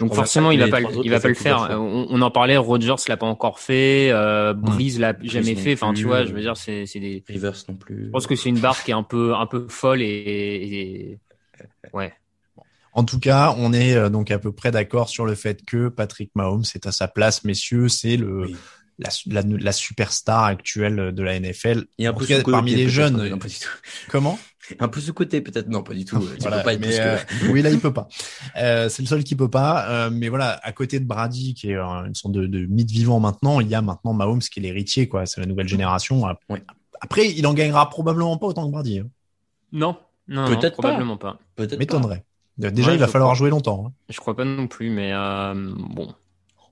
Euh, 0.00 0.04
Donc 0.06 0.14
forcément, 0.14 0.50
il 0.50 0.60
va 0.60 0.68
pas, 0.68 0.80
il 0.80 1.10
va 1.10 1.20
pas 1.20 1.28
le 1.28 1.34
faire. 1.34 1.66
fois. 1.66 1.78
On, 1.78 2.06
on 2.10 2.22
en 2.22 2.30
parlait, 2.30 2.56
Rogers 2.56 2.94
l'a 3.08 3.16
pas 3.16 3.26
encore 3.26 3.58
fait, 3.60 4.10
euh, 4.12 4.52
Breeze 4.54 4.98
l'a 5.00 5.14
jamais 5.22 5.54
fait. 5.56 5.72
Enfin, 5.74 5.92
tu 5.94 6.04
vois, 6.04 6.18
euh, 6.18 6.26
je 6.26 6.32
veux 6.32 6.40
dire, 6.40 6.56
c'est 6.56 6.86
c'est 6.86 7.00
des. 7.00 7.22
Rivers 7.26 7.54
non 7.68 7.74
plus. 7.76 8.04
Je 8.06 8.10
pense 8.10 8.26
que 8.26 8.36
c'est 8.36 8.48
une 8.48 8.60
barre 8.60 8.82
qui 8.84 8.90
est 8.92 8.94
un 8.94 9.02
peu 9.02 9.34
un 9.34 9.46
peu 9.46 9.66
folle 9.68 10.02
et, 10.02 10.06
et- 10.06 11.18
ouais. 11.92 12.12
En 12.92 13.04
tout 13.04 13.20
cas, 13.20 13.54
on 13.58 13.72
est 13.72 13.94
euh, 13.94 14.08
donc 14.08 14.30
à 14.30 14.38
peu 14.38 14.50
près 14.52 14.70
d'accord 14.70 15.08
sur 15.08 15.24
le 15.26 15.34
fait 15.34 15.64
que 15.64 15.88
Patrick 15.88 16.30
Mahomes 16.34 16.64
est 16.74 16.86
à 16.86 16.92
sa 16.92 17.06
place, 17.06 17.44
messieurs. 17.44 17.88
C'est 17.88 18.16
le, 18.16 18.40
Oui. 18.46 18.56
la, 18.98 19.10
la, 19.26 19.42
la 19.46 19.72
superstar 19.72 20.44
actuelle 20.44 21.12
de 21.14 21.22
la 21.22 21.38
NFL. 21.38 21.84
Et 21.98 22.06
un 22.06 22.10
En 22.10 22.14
peu 22.14 22.20
tout 22.26 22.26
cas, 22.32 22.42
parmi 22.42 22.74
les 22.74 22.88
jeunes. 22.88 23.38
Comment? 24.08 24.38
Un 24.80 24.88
peu 24.88 25.00
sous-côté, 25.00 25.40
peut-être. 25.40 25.68
Non, 25.68 25.82
pas 25.82 25.94
du 25.94 26.04
tout. 26.04 26.18
Tu 26.18 26.24
Voilà, 26.40 26.58
peux 26.58 26.64
pas 26.64 26.72
être 26.74 26.80
mais, 26.80 26.86
plus 26.88 26.96
que- 26.96 27.02
euh, 27.48 27.52
oui, 27.52 27.62
là, 27.62 27.70
il 27.70 27.78
peut 27.80 27.92
pas. 27.92 28.08
Euh, 28.56 28.88
c'est 28.88 29.02
le 29.02 29.08
seul 29.08 29.24
qui 29.24 29.34
peut 29.36 29.48
pas. 29.50 29.88
Euh, 29.88 30.10
mais 30.12 30.28
voilà, 30.28 30.60
à 30.62 30.72
côté 30.72 31.00
de 31.00 31.04
Brady, 31.06 31.54
qui 31.54 31.70
est 31.70 31.76
euh, 31.76 32.04
une 32.06 32.14
sorte 32.14 32.34
de, 32.34 32.46
de 32.46 32.66
mythe 32.66 32.90
vivant 32.90 33.20
maintenant, 33.20 33.60
il 33.60 33.68
y 33.68 33.74
a 33.74 33.82
maintenant 33.82 34.12
Mahomes 34.12 34.40
qui 34.40 34.58
est 34.60 34.62
l'héritier, 34.62 35.08
quoi. 35.08 35.26
C'est 35.26 35.40
la 35.40 35.46
nouvelle 35.46 35.68
génération. 35.68 36.22
Ouais. 36.48 36.62
Après, 37.00 37.28
il 37.30 37.46
en 37.46 37.54
gagnera 37.54 37.88
probablement 37.90 38.36
pas 38.38 38.46
autant 38.48 38.66
que 38.66 38.72
Brady. 38.72 39.00
Hein. 39.00 39.08
Non, 39.72 39.96
non, 40.28 40.46
Peut-être 40.46 40.76
pas. 40.76 40.82
probablement 40.82 41.16
pas. 41.16 41.38
Peut-être 41.56 41.72
pas. 41.72 41.76
M'étonnerait. 41.78 42.24
Déjà, 42.58 42.88
Ouais, 42.88 42.94
il 42.96 43.00
va 43.00 43.06
falloir 43.06 43.28
crois. 43.30 43.38
jouer 43.38 43.50
longtemps. 43.50 43.84
hein. 43.88 43.92
Je 44.08 44.18
crois 44.18 44.34
pas 44.34 44.44
non 44.44 44.66
plus, 44.66 44.90
mais 44.90 45.12
euh, 45.12 45.54
bon. 45.54 46.12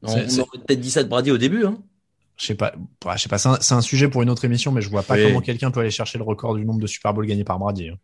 On, 0.03 0.09
C'est- 0.09 0.25
on 0.25 0.29
c'est- 0.29 0.41
aurait 0.41 0.59
peut-être 0.67 0.81
dit 0.81 0.91
ça 0.91 1.05
de 1.05 1.09
Brady 1.09 1.31
au 1.31 1.39
début. 1.39 1.65
Hein. 1.65 1.79
Je 2.37 2.47
sais 2.47 2.55
pas. 2.55 2.73
ouais, 3.05 3.17
Je 3.17 3.23
sais 3.23 3.29
pas. 3.29 3.39
C'est 3.39 3.75
un, 3.75 3.81
sujet 3.81 4.09
pour 4.09 4.23
une 4.23 4.31
autre 4.31 4.45
émission, 4.45 4.73
mais 4.73 4.83
je 4.83 4.91
vois 4.91 5.03
pas 5.03 5.15
Oui. 5.15 5.25
comment 5.25 5.41
quelqu'un 5.41 5.71
peut 5.71 5.81
aller 5.81 5.91
chercher 5.91 6.19
le 6.19 6.25
record 6.25 6.55
du 6.57 6.65
nombre 6.65 6.81
de 6.81 6.87
Super 6.87 7.15
Bowl 7.15 7.27
gagnés 7.27 7.45
par 7.45 7.59
Brady. 7.59 7.89
hein. 7.89 7.97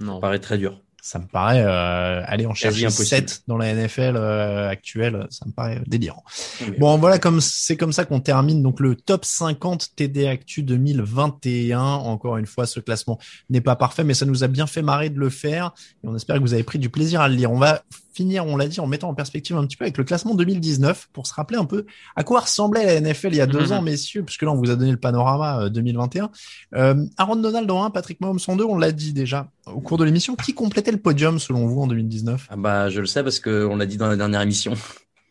Non. 0.00 0.14
Ça 0.16 0.20
paraît 0.20 0.38
très 0.38 0.58
dur. 0.58 0.80
Ça 1.02 1.20
me 1.20 1.26
paraît 1.26 1.62
euh, 1.62 2.22
aller 2.26 2.46
en 2.46 2.54
chercher 2.54 2.84
impossible. 2.86 3.28
7 3.28 3.42
dans 3.46 3.56
la 3.56 3.72
NFL 3.72 4.16
euh, 4.16 4.68
actuelle, 4.68 5.26
ça 5.30 5.46
me 5.46 5.52
paraît 5.52 5.80
délirant. 5.86 6.24
Oui. 6.62 6.74
Bon, 6.78 6.98
voilà, 6.98 7.20
comme 7.20 7.40
c'est 7.40 7.76
comme 7.76 7.92
ça 7.92 8.04
qu'on 8.04 8.18
termine 8.20 8.60
donc 8.60 8.80
le 8.80 8.96
top 8.96 9.24
50 9.24 9.94
TD 9.94 10.26
Actu 10.26 10.64
2021. 10.64 11.78
Encore 11.80 12.38
une 12.38 12.46
fois, 12.46 12.66
ce 12.66 12.80
classement 12.80 13.18
n'est 13.50 13.60
pas 13.60 13.76
parfait, 13.76 14.02
mais 14.02 14.14
ça 14.14 14.26
nous 14.26 14.42
a 14.42 14.48
bien 14.48 14.66
fait 14.66 14.82
marrer 14.82 15.08
de 15.10 15.18
le 15.18 15.30
faire 15.30 15.72
et 16.02 16.08
on 16.08 16.16
espère 16.16 16.36
que 16.36 16.40
vous 16.42 16.54
avez 16.54 16.64
pris 16.64 16.78
du 16.80 16.90
plaisir 16.90 17.20
à 17.20 17.28
le 17.28 17.36
lire. 17.36 17.52
On 17.52 17.58
va 17.58 17.82
finir, 18.16 18.44
on 18.46 18.56
l'a 18.56 18.66
dit, 18.66 18.80
en 18.80 18.86
mettant 18.86 19.08
en 19.08 19.14
perspective 19.14 19.56
un 19.56 19.64
petit 19.66 19.76
peu 19.76 19.84
avec 19.84 19.96
le 19.98 20.04
classement 20.04 20.34
2019 20.34 21.08
pour 21.12 21.26
se 21.26 21.34
rappeler 21.34 21.58
un 21.58 21.64
peu 21.66 21.86
à 22.16 22.24
quoi 22.24 22.40
ressemblait 22.40 22.84
la 22.84 23.00
NFL 23.00 23.28
il 23.28 23.36
y 23.36 23.40
a 23.40 23.46
deux 23.46 23.66
Mhm. 23.66 23.72
ans, 23.72 23.82
messieurs, 23.82 24.22
puisque 24.22 24.42
là 24.42 24.50
on 24.50 24.56
vous 24.56 24.70
a 24.70 24.76
donné 24.76 24.90
le 24.90 24.96
panorama 24.96 25.60
euh, 25.64 25.68
2021. 25.68 26.30
Euh, 26.74 27.04
Aaron 27.18 27.36
Donald 27.36 27.70
en 27.70 27.84
1, 27.84 27.90
Patrick 27.90 28.20
Mahomes 28.20 28.40
en 28.48 28.56
2, 28.56 28.64
on 28.64 28.78
l'a 28.78 28.90
dit 28.92 29.12
déjà 29.12 29.50
au 29.66 29.80
cours 29.80 29.98
de 29.98 30.04
l'émission. 30.04 30.34
Qui 30.36 30.54
complétait 30.54 30.90
le 30.92 30.98
podium 30.98 31.38
selon 31.38 31.66
vous 31.66 31.82
en 31.82 31.86
2019 31.86 32.46
Ah 32.50 32.56
bah, 32.56 32.88
je 32.90 33.00
le 33.00 33.06
sais 33.06 33.22
parce 33.22 33.38
que 33.38 33.66
on 33.66 33.76
l'a 33.76 33.86
dit 33.86 33.96
dans 33.98 34.08
la 34.08 34.16
dernière 34.16 34.40
émission. 34.40 34.72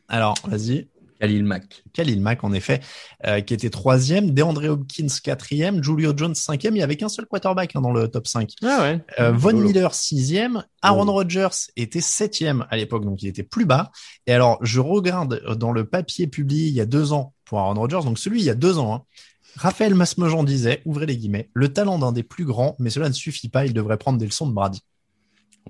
Alors, 0.07 0.35
vas-y. 0.47 0.87
Khalil 1.19 1.43
Mack. 1.43 1.83
Khalil 1.93 2.21
Mack, 2.21 2.43
en 2.43 2.53
effet, 2.53 2.81
euh, 3.25 3.41
qui 3.41 3.53
était 3.53 3.69
troisième, 3.69 4.31
DeAndre 4.31 4.65
Hopkins 4.69 5.07
quatrième, 5.23 5.83
Julio 5.83 6.13
Jones 6.15 6.35
cinquième. 6.35 6.75
Il 6.75 6.79
y 6.79 6.83
avait 6.83 6.97
qu'un 6.97 7.09
seul 7.09 7.25
quarterback 7.25 7.75
hein, 7.75 7.81
dans 7.81 7.91
le 7.91 8.07
top 8.07 8.27
5. 8.27 8.51
Ah 8.63 8.81
ouais. 8.81 9.01
Euh, 9.19 9.31
Von 9.31 9.51
Lolo. 9.51 9.67
Miller 9.67 9.93
sixième, 9.93 10.63
Aaron 10.81 11.05
Lolo. 11.05 11.13
Rodgers 11.13 11.71
était 11.75 12.01
septième 12.01 12.65
à 12.69 12.77
l'époque, 12.77 13.05
donc 13.05 13.23
il 13.23 13.27
était 13.27 13.43
plus 13.43 13.65
bas. 13.65 13.91
Et 14.27 14.33
alors, 14.33 14.59
je 14.61 14.79
regarde 14.79 15.41
dans 15.55 15.71
le 15.71 15.85
papier 15.85 16.27
publié 16.27 16.67
il 16.67 16.73
y 16.73 16.81
a 16.81 16.85
deux 16.85 17.13
ans 17.13 17.33
pour 17.45 17.59
Aaron 17.59 17.75
Rodgers, 17.75 18.03
donc 18.03 18.19
celui 18.19 18.41
il 18.41 18.45
y 18.45 18.49
a 18.49 18.55
deux 18.55 18.77
ans. 18.77 18.95
Hein, 18.95 19.03
Raphaël 19.55 19.95
Masmejean 19.95 20.43
disait, 20.43 20.81
ouvrez 20.85 21.05
les 21.05 21.17
guillemets, 21.17 21.49
le 21.53 21.71
talent 21.71 21.97
d'un 21.97 22.11
des 22.11 22.23
plus 22.23 22.45
grands, 22.45 22.75
mais 22.79 22.89
cela 22.89 23.07
ne 23.07 23.13
suffit 23.13 23.47
pas, 23.47 23.65
il 23.65 23.73
devrait 23.73 23.97
prendre 23.97 24.19
des 24.19 24.25
leçons 24.25 24.47
de 24.47 24.53
Brady. 24.53 24.81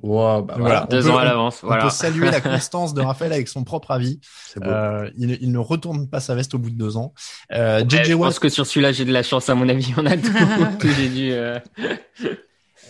Wow, 0.04 0.42
bah 0.44 0.56
Voilà. 0.60 0.86
voilà. 0.86 0.88
Deux 0.90 1.08
on 1.08 1.12
ans 1.12 1.14
peut- 1.16 1.20
à 1.22 1.24
l'avance. 1.26 1.60
On 1.64 1.68
Voilà. 1.68 1.84
peut 1.84 1.90
saluer 1.90 2.30
la 2.30 2.42
constance 2.42 2.94
de 2.94 3.02
Raphaël 3.02 3.32
avec 3.34 3.48
son 3.48 3.64
propre 3.64 3.92
avis. 3.92 4.20
Euh, 4.64 5.10
il, 5.18 5.38
il 5.42 5.52
ne 5.52 5.58
retourne 5.58 6.08
pas 6.10 6.20
sa 6.20 6.36
veste 6.36 6.54
au 6.54 6.58
bout 6.60 6.70
de 6.70 6.78
deux 6.78 6.98
ans. 6.98 7.14
Euh, 7.54 7.80
Ouais, 7.82 7.88
JJ 7.90 8.10
je 8.10 8.14
Watt 8.14 8.30
pense 8.30 8.40
que 8.40 8.50
sur 8.50 8.66
celui-là, 8.68 8.92
j'ai 8.92 9.06
de 9.06 9.14
la 9.14 9.24
chance, 9.24 9.50
à 9.50 9.56
mon 9.56 9.68
avis. 9.70 9.94
On 9.98 10.06
a 10.06 10.18
tout 10.18 10.32
que 10.80 10.90
j'ai 10.92 11.10
dû. 11.10 11.32
euh, 11.32 11.60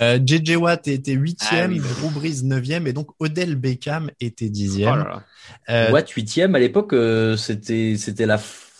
Euh, 0.01 0.19
JJ 0.25 0.57
Watt 0.57 0.87
était 0.89 1.13
huitième, 1.13 1.71
Ah 1.71 1.73
oui. 1.73 1.79
Drew 1.79 2.09
Brees 2.09 2.43
neuvième 2.43 2.85
et 2.85 2.91
donc 2.91 3.11
Odell 3.19 3.55
Beckham 3.55 4.11
était 4.19 4.47
Oh 4.47 4.51
dixième. 4.51 4.97
là 4.97 5.03
là. 5.05 5.23
Euh, 5.69 5.91
Watt 5.91 6.09
huitième 6.09 6.53
à 6.55 6.59
l'époque, 6.59 6.91
euh, 6.91 7.37
c'était 7.37 7.95
c'était 7.97 8.25
la 8.25 8.37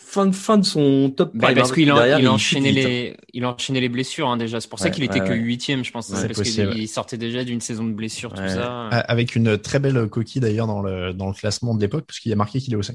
fin 0.08 0.26
de 0.26 0.34
fin 0.34 0.56
de 0.56 0.64
son 0.64 1.10
top. 1.14 1.32
Bah, 1.34 1.48
prime, 1.48 1.58
parce 1.58 1.72
qu'il 1.72 1.90
en- 1.92 2.18
il 2.18 2.28
enchaînait 2.28 2.70
les, 2.72 3.16
il 3.32 3.44
enchaînait 3.44 3.80
les 3.80 3.88
blessures 3.88 4.28
hein, 4.28 4.36
déjà. 4.36 4.60
C'est 4.60 4.68
pour 4.70 4.78
ça 4.78 4.86
Ouais, 4.86 4.90
qu'il 4.92 5.02
était 5.04 5.20
ouais, 5.20 5.28
que 5.28 5.34
huitième, 5.34 5.84
je 5.84 5.90
pense. 5.90 6.06
C'est 6.06 6.14
hein, 6.14 6.22
parce 6.26 6.38
possible. 6.38 6.72
qu'il 6.74 6.88
sortait 6.88 7.18
déjà 7.18 7.42
d'une 7.44 7.60
saison 7.60 7.84
de 7.84 7.92
blessures, 7.92 8.30
tout 8.32 8.36
ça. 8.48 8.88
Euh, 8.92 9.02
avec 9.08 9.34
une 9.34 9.58
très 9.58 9.78
belle 9.80 10.06
coquille 10.08 10.40
d'ailleurs 10.40 10.66
dans 10.68 10.80
le 10.80 11.12
dans 11.12 11.26
le 11.26 11.34
classement 11.34 11.74
de 11.74 11.80
l'époque 11.80 12.04
puisqu'il 12.06 12.28
y 12.28 12.32
a 12.32 12.36
marqué 12.36 12.60
qu'il 12.60 12.72
est 12.72 12.76
au 12.76 12.82
Saints. 12.82 12.94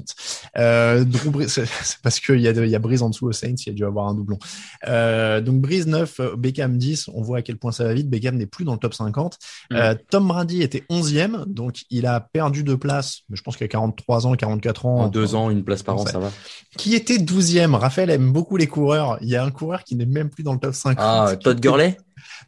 Euh, 0.57 1.03
c'est 1.47 1.65
c'est 1.65 1.97
parce 2.01 2.19
qu'il 2.19 2.39
y 2.39 2.47
a 2.47 2.53
de- 2.53 2.63
il 2.63 2.69
y 2.71 2.75
a 2.75 2.79
Brees 2.79 3.01
en 3.01 3.09
dessous 3.09 3.27
au 3.27 3.31
Saints, 3.33 3.55
il 3.65 3.67
y 3.67 3.69
a 3.71 3.73
dû 3.73 3.83
avoir 3.85 4.07
un 4.07 4.13
doublon. 4.13 4.39
Euh, 4.87 5.41
donc 5.41 5.61
Brees 5.61 5.85
9, 5.85 6.19
euh, 6.19 6.35
Beckham 6.35 6.77
10, 6.77 7.09
on 7.13 7.21
voit 7.21 7.39
à 7.39 7.41
quel 7.41 7.57
point 7.57 7.71
ça 7.71 7.83
va 7.83 7.93
vite. 7.93 8.09
Beckham 8.09 8.35
n'est 8.37 8.45
plus 8.45 8.65
dans 8.65 8.73
le 8.73 8.79
top 8.79 8.93
50. 8.93 9.37
Euh, 9.73 9.95
Tom 10.09 10.27
Brady 10.27 10.61
était 10.61 10.83
11e, 10.89 11.45
donc 11.47 11.81
il 11.89 12.05
a 12.05 12.19
perdu 12.21 12.63
de 12.63 12.75
place, 12.75 13.21
mais 13.29 13.35
je 13.35 13.43
pense 13.43 13.57
qu'il 13.57 13.65
a 13.65 13.67
43 13.67 14.27
ans, 14.27 14.33
44 14.35 14.85
ans. 14.85 14.95
En 15.01 15.07
deux 15.07 15.35
ans, 15.35 15.49
une 15.49 15.63
place 15.63 15.83
par 15.83 15.97
an, 15.97 16.05
ça 16.05 16.19
va. 16.19 16.31
Qui 16.77 16.95
était 16.95 17.10
12e. 17.17 17.75
Raphaël 17.75 18.09
aime 18.09 18.31
beaucoup 18.31 18.57
les 18.57 18.67
coureurs. 18.67 19.17
Il 19.21 19.29
y 19.29 19.35
a 19.35 19.43
un 19.43 19.51
coureur 19.51 19.83
qui 19.83 19.95
n'est 19.95 20.05
même 20.05 20.29
plus 20.29 20.43
dans 20.43 20.53
le 20.53 20.59
top 20.59 20.73
50. 20.73 20.97
Ah, 20.99 21.35
Todd 21.35 21.59
Gurley? 21.59 21.97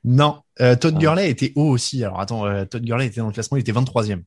Non, 0.03 0.41
euh, 0.61 0.76
Todd 0.76 0.93
Ah. 0.97 0.99
Gurley 0.99 1.30
était 1.30 1.51
haut 1.55 1.70
aussi. 1.70 2.03
Alors 2.03 2.20
attends, 2.20 2.45
euh, 2.45 2.66
Todd 2.66 2.84
Gurley 2.84 3.07
était 3.07 3.22
dans 3.22 3.28
le 3.28 3.34
classement, 3.34 3.57
il 3.57 3.61
était 3.61 3.72
23e. 3.72 4.24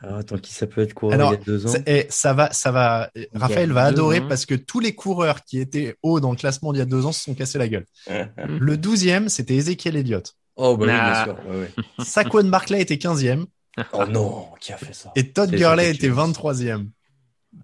Ah, 0.00 0.18
Attends, 0.18 0.38
qui 0.38 0.52
ça 0.54 0.68
peut 0.68 0.80
être 0.80 0.94
quoi 0.94 1.12
Alors, 1.12 1.32
il 1.32 1.38
y 1.38 1.42
a 1.42 1.44
deux 1.44 1.66
ans 1.66 1.70
Ça, 1.70 1.78
eh, 1.86 2.06
ça 2.08 2.32
va, 2.32 2.52
ça 2.52 2.70
va. 2.70 3.10
Raphaël 3.34 3.72
va 3.72 3.82
adorer 3.84 4.20
ans. 4.20 4.28
parce 4.28 4.46
que 4.46 4.54
tous 4.54 4.78
les 4.78 4.94
coureurs 4.94 5.42
qui 5.44 5.58
étaient 5.58 5.96
hauts 6.04 6.20
dans 6.20 6.30
le 6.30 6.36
classement 6.36 6.72
d'il 6.72 6.78
y 6.78 6.82
a 6.82 6.84
deux 6.84 7.04
ans 7.04 7.10
se 7.10 7.20
sont 7.24 7.34
cassés 7.34 7.58
la 7.58 7.66
gueule. 7.66 7.84
Le 8.46 8.76
12e, 8.76 9.28
c'était 9.28 9.56
Ezekiel 9.56 9.96
Elliott. 9.96 10.36
Oh, 10.54 10.76
bah 10.76 10.84
oui, 10.86 10.92
bien 10.92 11.00
Ah. 11.02 11.24
sûr. 11.24 11.36
Ouais, 11.50 11.60
ouais. 11.98 12.04
Saquon 12.04 12.44
Barkley 12.44 12.80
était 12.80 12.94
15e 12.96 13.46
Oh 13.92 14.04
non, 14.08 14.46
qui 14.60 14.72
a 14.72 14.76
fait 14.76 14.92
ça? 14.94 15.10
Et 15.16 15.32
Todd 15.32 15.50
Gurley 15.50 15.90
était 15.90 16.06
tu- 16.06 16.12
23e. 16.12 16.90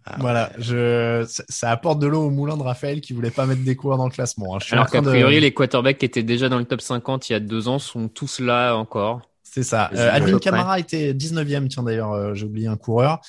Ah, 0.05 0.17
voilà, 0.21 0.51
je, 0.59 1.25
ça, 1.29 1.43
ça 1.49 1.71
apporte 1.71 1.99
de 1.99 2.07
l'eau 2.07 2.23
au 2.25 2.31
moulin 2.31 2.57
de 2.57 2.63
Raphaël 2.63 3.01
qui 3.01 3.13
voulait 3.13 3.31
pas 3.31 3.47
mettre 3.47 3.63
des 3.63 3.77
coureurs 3.77 3.99
dans 3.99 4.05
le 4.07 4.11
classement. 4.13 4.55
hein. 4.55 4.59
Je 4.61 4.67
suis 4.67 4.75
en 4.75 4.79
Alors 4.79 4.91
qu'a 4.91 5.01
de- 5.01 5.09
priori, 5.09 5.41
les 5.41 5.53
quarterbacks 5.55 5.99
qui 5.99 6.05
étaient 6.07 6.23
déjà 6.23 6.49
dans 6.49 6.59
le 6.59 6.65
top 6.65 6.81
50 6.81 7.29
il 7.29 7.33
y 7.33 7.37
a 7.37 7.41
deux 7.41 7.69
ans 7.69 7.79
sont 7.79 8.09
tous 8.09 8.41
là 8.41 8.75
encore. 8.77 9.23
C'est 9.43 9.63
ça. 9.63 9.91
Euh, 9.95 10.21
près. 10.21 10.41
Kamara 10.41 10.79
était 10.81 11.13
19e, 11.15 11.69
tiens 11.69 11.83
d'ailleurs, 11.85 12.13
euh, 12.13 12.35
j'ai 12.35 12.45
oublié 12.47 12.67
un 12.67 12.77
coureur. 12.77 13.21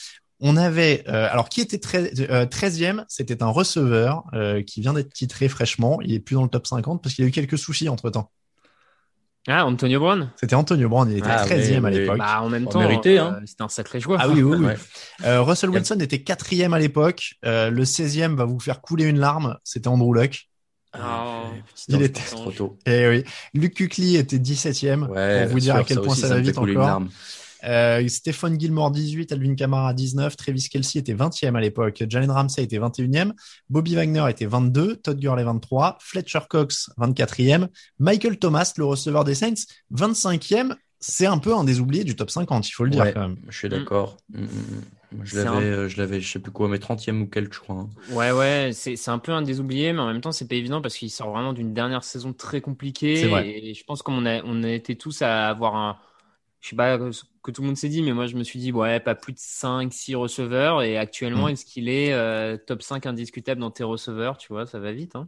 On 0.42 0.58
avait, 0.58 1.04
euh, 1.08 1.28
alors 1.32 1.48
qui 1.50 1.62
était 1.62 1.78
très, 1.78 2.12
euh, 2.30 2.46
13e, 2.46 3.06
c'était 3.08 3.42
un 3.42 3.48
receveur 3.50 4.24
euh, 4.34 4.62
qui 4.64 4.82
vient 4.82 4.94
d'être 4.94 5.14
titré 5.14 5.48
fraîchement. 5.48 6.00
Il 6.02 6.14
est 6.14 6.20
plus 6.20 6.36
dans 6.36 6.44
le 6.44 6.50
top 6.50 6.68
50 6.68 7.02
parce 7.02 7.16
qu'il 7.16 7.24
a 7.24 7.28
eu 7.28 7.32
quelques 7.32 7.58
soucis 7.58 7.88
entre 7.90 8.10
temps. 8.10 8.32
Ah, 9.48 9.66
Antonio 9.66 10.00
Brown 10.00 10.30
C'était 10.38 10.56
Antonio 10.56 10.90
Brown, 10.90 11.10
il 11.12 11.18
était 11.20 11.28
Ah, 11.30 11.46
13e 11.46 11.86
à 11.86 11.90
l'époque. 11.92 12.18
Bah, 12.18 12.42
en 12.42 12.50
même 12.50 12.68
temps, 12.68 12.80
mérité, 12.80 13.20
euh, 13.20 13.26
hein. 13.26 13.40
c'était 13.46 13.62
un 13.62 13.70
sacré 13.70 14.00
joueur. 14.00 14.20
Ah 14.22 14.28
oui, 14.28 14.42
oui, 14.42 14.58
oui. 14.58 14.66
Ouais. 14.66 14.76
Euh, 15.24 15.42
Russell 15.44 15.70
Wilson 15.70 15.98
était 16.00 16.20
quatrième 16.24 16.74
à 16.74 16.80
l'époque. 16.80 17.34
Euh, 17.46 17.70
le 17.70 17.84
16e 17.86 18.36
va 18.36 18.46
vous 18.46 18.60
faire 18.60 18.82
couler 18.82 19.06
une 19.06 19.20
larme. 19.20 19.58
C'était 19.64 19.88
Andrew 19.88 20.14
Luck. 20.16 20.50
Ah, 20.94 21.44
Petit 21.76 21.86
Il 21.90 22.02
était- 22.02 22.22
c'est 22.26 22.36
trop 22.36 22.52
tôt. 22.52 22.80
Et 22.88 23.08
oui. 23.08 23.24
Luke 23.54 23.76
Kuechly 23.76 24.16
était 24.16 24.40
17e. 24.40 25.04
Ouais, 25.10 25.44
pour 25.44 25.52
vous 25.54 25.60
dire 25.60 25.74
sûr, 25.74 25.82
à 25.82 25.84
quel 25.84 25.98
ça 25.98 26.02
point 26.04 26.12
aussi, 26.14 26.22
ça 26.22 26.28
va 26.30 26.36
fait 26.36 26.42
vite 26.42 26.56
couler 26.56 26.74
une 26.74 26.80
encore. 26.80 27.04
Euh, 27.66 28.08
Stephen 28.08 28.60
Gilmore 28.60 28.92
18, 28.92 29.32
Alvin 29.32 29.56
Kamara 29.56 29.94
19, 29.94 30.36
Travis 30.38 30.68
Kelsey 30.70 31.00
était 31.00 31.14
20e 31.16 31.56
à 31.56 31.62
l'époque, 31.62 32.04
Jalen 32.08 32.30
Ramsey 32.32 32.64
était 32.64 32.78
21e, 32.80 33.34
Bobby 33.70 33.96
Wagner 33.96 34.26
était 34.30 34.46
22, 34.46 34.98
Todd 34.98 35.20
Gurley 35.20 35.44
23, 35.44 35.98
Fletcher 36.00 36.40
Cox 36.50 36.90
24e, 36.98 37.68
Michael 38.00 38.38
Thomas, 38.38 38.72
le 38.78 38.86
receveur 38.86 39.24
des 39.24 39.36
Saints, 39.36 39.54
25e. 39.92 40.76
C'est 41.00 41.26
un 41.28 41.38
peu 41.38 41.54
un 41.54 41.64
des 41.64 41.80
oubliés 41.82 42.04
du 42.04 42.16
top 42.16 42.32
50, 42.32 42.68
il 42.68 42.72
faut 42.72 42.84
le 42.84 42.90
dire 42.90 43.04
Ouais, 43.04 43.14
quand 43.14 43.20
même. 43.22 43.38
je 43.50 43.58
suis 43.58 43.70
d'accord. 43.70 44.18
Mm, 44.34 44.42
mm, 44.42 44.46
mm. 44.46 45.24
Je 45.24 45.30
C'est 45.32 45.44
l'avais, 45.44 45.50
un- 45.58 45.62
euh, 45.62 45.88
je 45.90 45.98
l'avais, 45.98 46.20
je 46.20 46.32
sais 46.32 46.40
plus 46.40 46.52
quoi, 46.52 46.68
mais 46.68 46.78
30e 46.80 47.22
ou 47.22 47.28
quelque, 47.28 47.54
je 47.54 47.60
crois. 47.60 47.76
hein. 47.76 47.90
Ouais, 48.08 48.32
ouais, 48.32 48.72
c'est 48.74 49.10
un 49.10 49.20
peu 49.20 49.32
un 49.32 49.42
des 49.44 49.60
oubliés, 49.60 49.94
mais 49.94 50.00
en 50.00 50.08
même 50.08 50.22
temps, 50.22 50.32
c'est 50.32 50.48
pas 50.48 50.56
évident 50.56 50.82
parce 50.82 50.96
qu'il 50.98 51.10
sort 51.12 51.30
vraiment 51.32 51.54
d'une 51.54 51.74
dernière 51.74 52.04
saison 52.04 52.34
très 52.34 52.60
compliquée. 52.60 53.18
C'est 53.18 53.28
vrai. 53.28 53.48
Et 53.50 53.74
je 53.74 53.84
pense 53.84 54.02
qu'on 54.02 54.26
a, 54.26 54.42
on 54.44 54.64
a 54.64 54.70
été 54.70 54.96
tous 54.98 55.22
à 55.22 55.48
avoir 55.48 55.76
un. 55.76 55.98
Je 56.62 56.70
sais 56.70 56.76
pas 56.76 56.98
ce 57.12 57.24
que 57.44 57.52
tout 57.52 57.62
le 57.62 57.68
monde 57.68 57.78
s'est 57.78 57.90
dit, 57.90 58.02
mais 58.02 58.14
moi, 58.14 58.26
je 58.28 58.36
me 58.36 58.44
suis 58.44 58.60
dit, 58.60 58.72
ouais, 58.72 59.00
pas 59.00 59.14
plus 59.16 59.34
de 59.34 59.40
5, 59.40 59.94
6 59.94 60.16
receveurs. 60.16 60.82
Et 60.82 60.98
actuellement, 60.98 61.46
Mm. 61.48 61.50
est-ce 61.52 61.66
qu'il 61.66 61.90
est 61.90 62.12
euh, 62.14 62.58
top 62.58 62.82
5 62.82 63.06
indiscutable 63.06 63.62
dans 63.62 63.70
tes 63.72 63.84
receveurs? 63.84 64.38
Tu 64.38 64.48
vois, 64.52 64.66
ça 64.66 64.80
va 64.80 64.92
vite. 64.92 65.16
Hein 65.16 65.28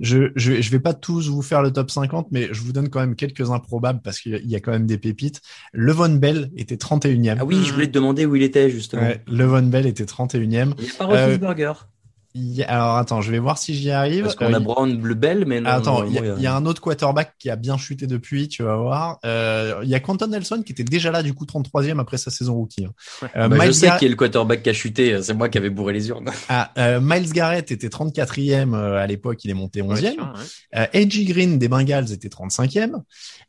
Je, 0.00 0.30
je, 0.34 0.60
je 0.60 0.70
vais 0.70 0.80
pas 0.80 0.94
tous 0.94 1.28
vous 1.28 1.42
faire 1.42 1.62
le 1.62 1.72
top 1.72 1.90
50, 1.90 2.28
mais 2.32 2.48
je 2.52 2.60
vous 2.62 2.72
donne 2.72 2.88
quand 2.90 3.00
même 3.00 3.16
quelques 3.16 3.50
improbables 3.50 4.00
parce 4.02 4.18
qu'il 4.20 4.44
y 4.46 4.56
a- 4.56 4.60
quand 4.60 4.72
même 4.72 4.86
des 4.86 4.98
pépites. 4.98 5.40
Levon 5.72 6.14
Bell 6.16 6.50
était 6.56 6.76
31e. 6.76 7.38
Ah 7.40 7.44
oui, 7.44 7.62
je 7.64 7.72
voulais 7.72 7.86
te 7.86 7.92
demander 7.92 8.26
où 8.26 8.34
il 8.36 8.42
était, 8.42 8.68
justement. 8.70 9.02
Ouais, 9.02 9.22
Levon 9.26 9.62
Bell 9.62 9.86
était 9.86 10.04
31e. 10.06 10.74
Il 10.78 10.84
n'y 10.84 10.90
a 10.90 10.94
pas 10.94 11.04
Euh, 11.04 11.08
Roethlisberger. 11.08 11.72
Il 12.01 12.01
y 12.34 12.62
alors 12.62 12.96
attends, 12.96 13.20
je 13.20 13.30
vais 13.30 13.38
voir 13.38 13.58
si 13.58 13.74
j'y 13.74 13.90
arrive. 13.90 14.24
Parce 14.24 14.34
qu'on 14.36 14.46
Euh, 14.46 14.54
a 14.54 14.58
il- 14.58 14.64
Brown 14.64 14.96
Bleu 14.96 15.14
Bell, 15.14 15.44
mais 15.46 15.60
non. 15.60 15.70
Attends, 15.70 16.04
il 16.04 16.12
y, 16.14 16.18
a- 16.18 16.36
y 16.38 16.46
un 16.46 16.64
autre 16.66 16.80
quarterback 16.80 17.34
qui 17.38 17.50
a 17.50 17.56
bien 17.56 17.76
chuté 17.76 18.06
depuis, 18.06 18.48
tu 18.48 18.62
vas 18.62 18.76
voir. 18.76 19.18
Euh, 19.24 19.80
Il 19.82 19.88
y 19.88 19.94
a 19.94 20.00
Quentin 20.00 20.26
Nelson 20.28 20.62
qui 20.64 20.72
était 20.72 20.84
déjà 20.84 21.10
là, 21.10 21.22
du 21.22 21.34
coup, 21.34 21.44
33e 21.46 21.98
après 22.00 22.16
sa 22.18 22.30
saison 22.30 22.54
rookie. 22.54 22.84
hein. 22.86 23.28
Euh, 23.36 23.48
Bah, 23.48 23.66
je 23.66 23.70
sais 23.72 23.86
Gar- 23.86 23.98
qui 23.98 24.06
est 24.06 24.08
le 24.08 24.16
quarterback 24.16 24.62
qui 24.62 24.70
a 24.70 24.72
chuté, 24.72 25.20
c'est 25.22 25.34
moi 25.34 25.48
qui 25.48 25.58
avais 25.58 25.70
bourré 25.70 25.92
les 25.92 26.08
urnes. 26.08 26.30
ah, 26.48 26.70
euh, 26.78 27.00
Miles 27.02 27.32
Garrett 27.32 27.70
était 27.70 27.88
34e 27.88 28.74
euh, 28.74 28.96
à 28.96 29.06
l'époque, 29.06 29.44
il 29.44 29.50
est 29.50 29.54
monté 29.54 29.82
11e. 29.82 29.90
Ouais, 30.18 30.22
ouais. 30.22 30.78
Euh, 30.80 30.86
AJ 31.00 31.24
Green 31.26 31.58
des 31.58 31.68
Bengals 31.68 32.12
était 32.12 32.28
35e. 32.28 33.02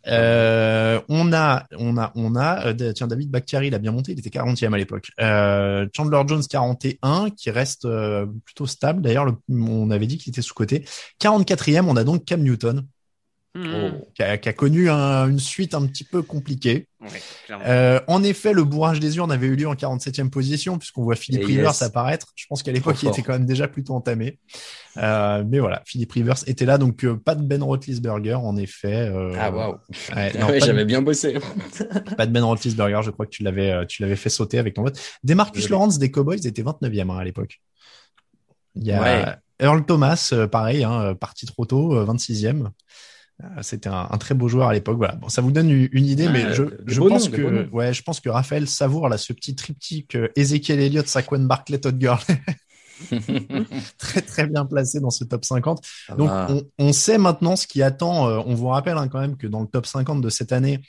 Euh, 0.08 1.00
on 1.08 1.32
a, 1.34 1.64
on 1.78 1.98
a, 1.98 2.12
on 2.16 2.36
a, 2.36 2.68
euh, 2.68 2.94
tiens, 2.94 3.08
David 3.08 3.32
Bakhtiari, 3.32 3.68
il 3.68 3.76
a 3.76 3.80
bien 3.80 3.92
monté, 3.92 4.12
il 4.12 4.20
était 4.20 4.30
40e 4.30 4.74
à 4.74 4.78
l'époque. 4.78 5.12
Euh, 5.22 5.88
Chandler 5.96 6.22
Jones 6.28 6.44
41, 6.50 7.30
qui 7.30 7.52
reste 7.52 7.88
plutôt 8.46 8.66
stable. 8.68 9.02
D'ailleurs, 9.02 9.26
le- 9.26 9.36
on 9.50 9.90
avait 9.92 10.08
dit 10.08 10.18
qu'il 10.18 10.32
était 10.32 10.42
sous-côté. 10.42 10.86
44e, 11.20 11.88
on 11.88 11.96
a 11.96 12.04
donc 12.04 12.26
Cam 12.26 12.42
Newton, 12.42 12.86
Qui 13.56 14.24
a, 14.24 14.40
qui 14.40 14.50
a 14.50 14.54
connu 14.54 14.90
un- 14.90 15.30
une 15.30 15.38
suite 15.38 15.76
un 15.76 15.86
petit 15.86 16.04
peu 16.04 16.24
compliquée. 16.24 16.88
Ouais. 17.02 17.10
Euh, 17.68 18.00
en 18.08 18.24
effet, 18.24 18.52
le 18.52 18.64
bourrage 18.64 19.00
des 19.00 19.18
urnes 19.18 19.32
avait 19.32 19.46
eu 19.46 19.56
lieu 19.56 19.68
en 19.68 19.76
47e 19.76 20.32
position, 20.32 20.80
puisqu'on 20.80 21.04
voit 21.04 21.16
Philippe 21.16 21.46
Rivers 21.46 21.84
apparaître. 21.84 22.28
Je 22.36 22.46
pense 22.50 22.64
qu'à 22.64 22.72
l'époque, 22.72 23.04
il 23.04 23.10
était 23.10 23.22
quand 23.22 23.34
même 23.34 23.46
déjà 23.46 23.68
plutôt 23.68 23.94
entamé. 23.94 24.40
Euh, 24.98 25.44
mais 25.48 25.60
voilà, 25.60 25.84
Philippe 25.86 26.14
Rivers 26.14 26.38
était 26.48 26.66
là, 26.66 26.80
donc 26.80 27.06
euh, 27.06 27.16
pas 27.16 27.36
de 27.36 27.44
Ben 27.44 27.62
Roethlisberger, 27.62 28.34
en 28.36 28.58
effet. 28.58 29.12
Ah 29.38 29.52
waouh. 29.52 29.76
ouais, 30.16 30.32
J'avais 30.60 30.80
de, 30.82 30.84
bien 30.86 31.04
bossé. 31.04 31.38
pas 32.18 32.26
de 32.26 32.32
Ben 32.32 32.44
Roethlisberger, 32.44 33.02
je 33.04 33.12
crois 33.12 33.28
que 33.28 33.32
tu 33.32 33.44
l'avais, 33.44 33.86
tu 33.86 34.02
l'avais 34.02 34.16
fait 34.16 34.30
sauter 34.30 34.58
avec 34.58 34.74
ton 34.74 34.82
vote. 34.82 35.00
Demarcus 35.24 35.64
Désolé. 35.64 35.72
Lawrence 35.74 36.00
des 36.00 36.10
Cowboys 36.10 36.48
était 36.48 36.64
29e 36.64 37.12
hein, 37.12 37.18
à 37.18 37.24
l'époque. 37.24 37.62
Il 38.76 38.84
y 38.88 38.92
a. 38.92 39.40
Earl 39.60 39.86
Thomas, 39.86 40.34
pareil, 40.52 40.84
hein, 40.84 41.14
parti 41.14 41.46
trop 41.46 41.66
tôt, 41.66 41.96
euh, 41.96 42.04
26e. 42.06 42.70
Euh, 43.42 43.48
C'était 43.62 43.90
un, 43.90 44.08
un 44.12 44.18
très 44.18 44.36
beau 44.36 44.48
joueur 44.48 44.68
à 44.70 44.74
l'époque. 44.74 44.98
Voilà. 44.98 45.16
Bon, 45.16 45.28
ça 45.30 45.42
vous 45.42 45.52
donne 45.52 45.70
une, 45.72 46.06
idée, 46.06 46.28
Ouais, 46.28 46.32
mais 46.34 46.54
je, 46.54 46.64
je 46.86 47.00
pense 47.00 47.30
noms, 47.30 47.36
que, 47.38 47.70
ouais, 47.72 47.94
je 47.94 48.04
pense 48.04 48.20
que 48.20 48.30
Raphaël 48.30 48.68
savoure 48.68 49.10
là 49.10 49.18
ce 49.18 49.34
petit 49.34 49.56
triptyque 49.56 50.16
euh, 50.16 50.28
Ezekiel 50.36 50.80
Elliott, 50.80 51.08
Saquon 51.08 51.40
Barkley, 51.40 51.80
Todd 51.80 51.98
Gurley, 51.98 52.40
très 53.98 54.22
très 54.22 54.48
bien 54.48 54.66
placé 54.66 55.00
dans 55.00 55.10
ce 55.10 55.24
top 55.24 55.44
50. 55.46 55.84
Ça 56.08 56.16
Donc 56.16 56.30
on, 56.32 56.64
on 56.80 56.94
sait 56.94 57.18
maintenant 57.18 57.56
ce 57.56 57.68
qui 57.68 57.82
attend. 57.82 58.28
euh, 58.30 58.40
on 58.46 58.54
vous 58.56 58.68
rappelle 58.68 58.98
hein, 58.98 59.08
quand 59.08 59.20
même 59.20 59.36
que 59.38 59.48
dans 59.48 59.62
le 59.62 59.68
top 59.68 59.86
50 59.86 60.22
de 60.22 60.30
cette 60.30 60.52
année, 60.52 60.80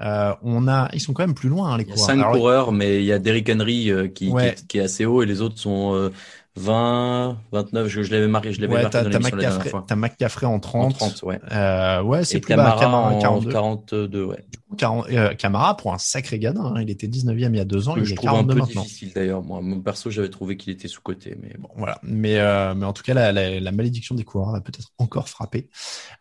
euh, 0.00 0.34
on 0.42 0.68
a, 0.68 0.88
ils 0.92 1.00
sont 1.00 1.12
quand 1.12 1.24
même 1.26 1.34
plus 1.34 1.48
loin 1.48 1.72
hein, 1.72 1.78
les 1.78 1.84
Il 1.84 1.88
y 1.88 1.92
a 1.92 1.94
coureurs. 1.94 2.06
cinq 2.06 2.18
Alors, 2.18 2.32
coureurs, 2.32 2.72
mais 2.72 2.98
il 2.98 3.04
y 3.06 3.12
a 3.12 3.18
Derrick 3.18 3.48
Henry 3.48 3.90
euh, 3.90 4.08
qui, 4.08 4.28
Ouais. 4.30 4.54
qui, 4.54 4.62
est, 4.62 4.66
qui 4.66 4.78
est 4.78 4.82
assez 4.82 5.04
haut 5.06 5.22
et 5.22 5.26
les 5.26 5.40
autres 5.40 5.58
sont 5.58 6.10
20, 6.56 7.36
29. 7.52 7.88
Je, 7.88 8.02
je 8.02 8.12
l'avais 8.12 8.28
marqué, 8.28 8.52
je 8.52 8.60
l'avais 8.60 8.74
ouais, 8.74 8.82
marqué 8.82 8.98
t'as 8.98 9.04
dans 9.04 9.10
la 9.18 9.30
dernière 9.30 9.66
fois. 9.66 9.84
t'as 9.88 9.96
McCaffrey 9.96 10.46
en 10.46 10.60
30. 10.60 10.84
En 11.02 11.08
30, 11.08 11.22
ouais. 11.24 11.40
Euh, 11.52 12.02
ouais, 12.02 12.24
c'est 12.24 12.38
plus. 12.40 12.48
Camara 12.50 13.10
en 13.10 13.18
42. 13.18 13.50
42, 13.50 14.24
ouais. 14.24 14.44
40, 14.76 15.06
euh, 15.10 15.34
Camara 15.34 15.76
pour 15.76 15.92
un 15.94 15.98
sacré 15.98 16.38
gadin. 16.38 16.74
hein, 16.74 16.80
il 16.82 16.90
était 16.90 17.06
19e 17.06 17.50
il 17.52 17.56
y 17.56 17.60
a 17.60 17.64
deux 17.64 17.88
ans, 17.88 17.94
Que 17.94 18.00
il 18.00 18.06
je 18.06 18.12
est 18.12 18.16
trouve 18.16 18.30
un 18.30 18.32
42 18.34 18.54
peu 18.54 18.60
maintenant. 18.60 18.82
difficile 18.82 19.12
d'ailleurs. 19.14 19.42
Moi, 19.42 19.60
mon 19.62 19.80
perso, 19.80 20.10
j'avais 20.10 20.30
trouvé 20.30 20.56
qu'il 20.56 20.72
était 20.72 20.88
sous-côté, 20.88 21.36
mais 21.40 21.54
bon. 21.58 21.68
Voilà, 21.76 21.98
mais 22.02 22.38
euh, 22.38 22.74
mais 22.74 22.84
en 22.86 22.92
tout 22.92 23.02
cas 23.04 23.14
la, 23.14 23.30
la, 23.32 23.60
la 23.60 23.72
malédiction 23.72 24.14
des 24.14 24.24
coureurs 24.24 24.52
va 24.52 24.60
peut-être 24.60 24.88
encore 24.98 25.28
frapper. 25.28 25.68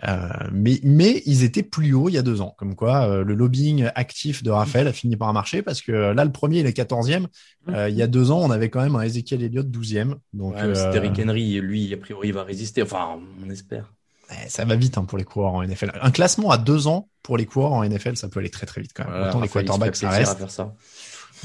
Euh, 0.08 0.28
mais 0.52 0.80
mais 0.84 1.22
ils 1.26 1.44
étaient 1.44 1.64
plus 1.64 1.94
hauts 1.94 2.10
il 2.10 2.14
y 2.14 2.18
a 2.18 2.22
deux 2.24 2.42
ans, 2.42 2.54
comme 2.58 2.76
quoi 2.76 3.08
euh, 3.08 3.24
le 3.24 3.34
lobbying 3.34 3.90
actif 3.96 4.44
de 4.44 4.52
Raphaël 4.52 4.88
a 4.88 4.94
fini 4.94 5.16
par 5.16 5.32
marcher 5.34 5.62
parce 5.62 5.82
que 5.82 5.92
là 5.92 6.24
le 6.26 6.32
premier 6.32 6.60
il 6.60 6.66
est 6.68 6.78
14e. 6.78 7.26
Euh, 7.70 7.88
il 7.90 7.96
y 7.96 8.02
a 8.02 8.08
deux 8.08 8.30
ans 8.32 8.40
on 8.40 8.52
avait 8.52 8.70
quand 8.70 8.82
même 8.82 8.96
un 8.96 9.02
Ezekiel 9.02 9.42
Elliott 9.44 9.68
12e. 9.68 10.16
Donc 10.34 10.56
Ouais, 10.56 10.62
euh, 10.64 10.92
Derrick 10.92 11.20
Henry, 11.20 11.60
lui, 11.60 11.94
a 11.94 11.98
priori, 11.98 12.32
va 12.32 12.44
résister. 12.44 12.82
Enfin, 12.82 13.20
on 13.46 13.50
espère. 13.50 13.94
ça 14.48 14.66
va 14.66 14.76
vite 14.76 14.98
hein, 14.98 15.06
pour 15.06 15.18
les 15.18 15.24
coureurs 15.24 15.54
en 15.54 15.64
NFL. 15.64 15.92
Un 16.02 16.12
classement 16.12 16.52
à 16.52 16.58
deux 16.58 16.88
ans 16.88 17.10
pour 17.22 17.38
les 17.38 17.46
coureurs 17.46 17.74
en 17.74 17.84
NFL, 17.84 18.18
ça 18.18 18.28
peut 18.30 18.40
aller 18.40 18.50
très 18.50 18.66
très 18.66 18.82
vite 18.82 18.92
quand 18.94 19.04
même. 19.04 19.14
Voilà, 19.14 19.30
autant 19.30 19.42
les 19.42 19.50
quarterbacks 19.50 19.96
ça 19.96 20.10
reste. 20.10 20.32
à 20.32 20.36
faire 20.36 20.52
ça. 20.52 20.74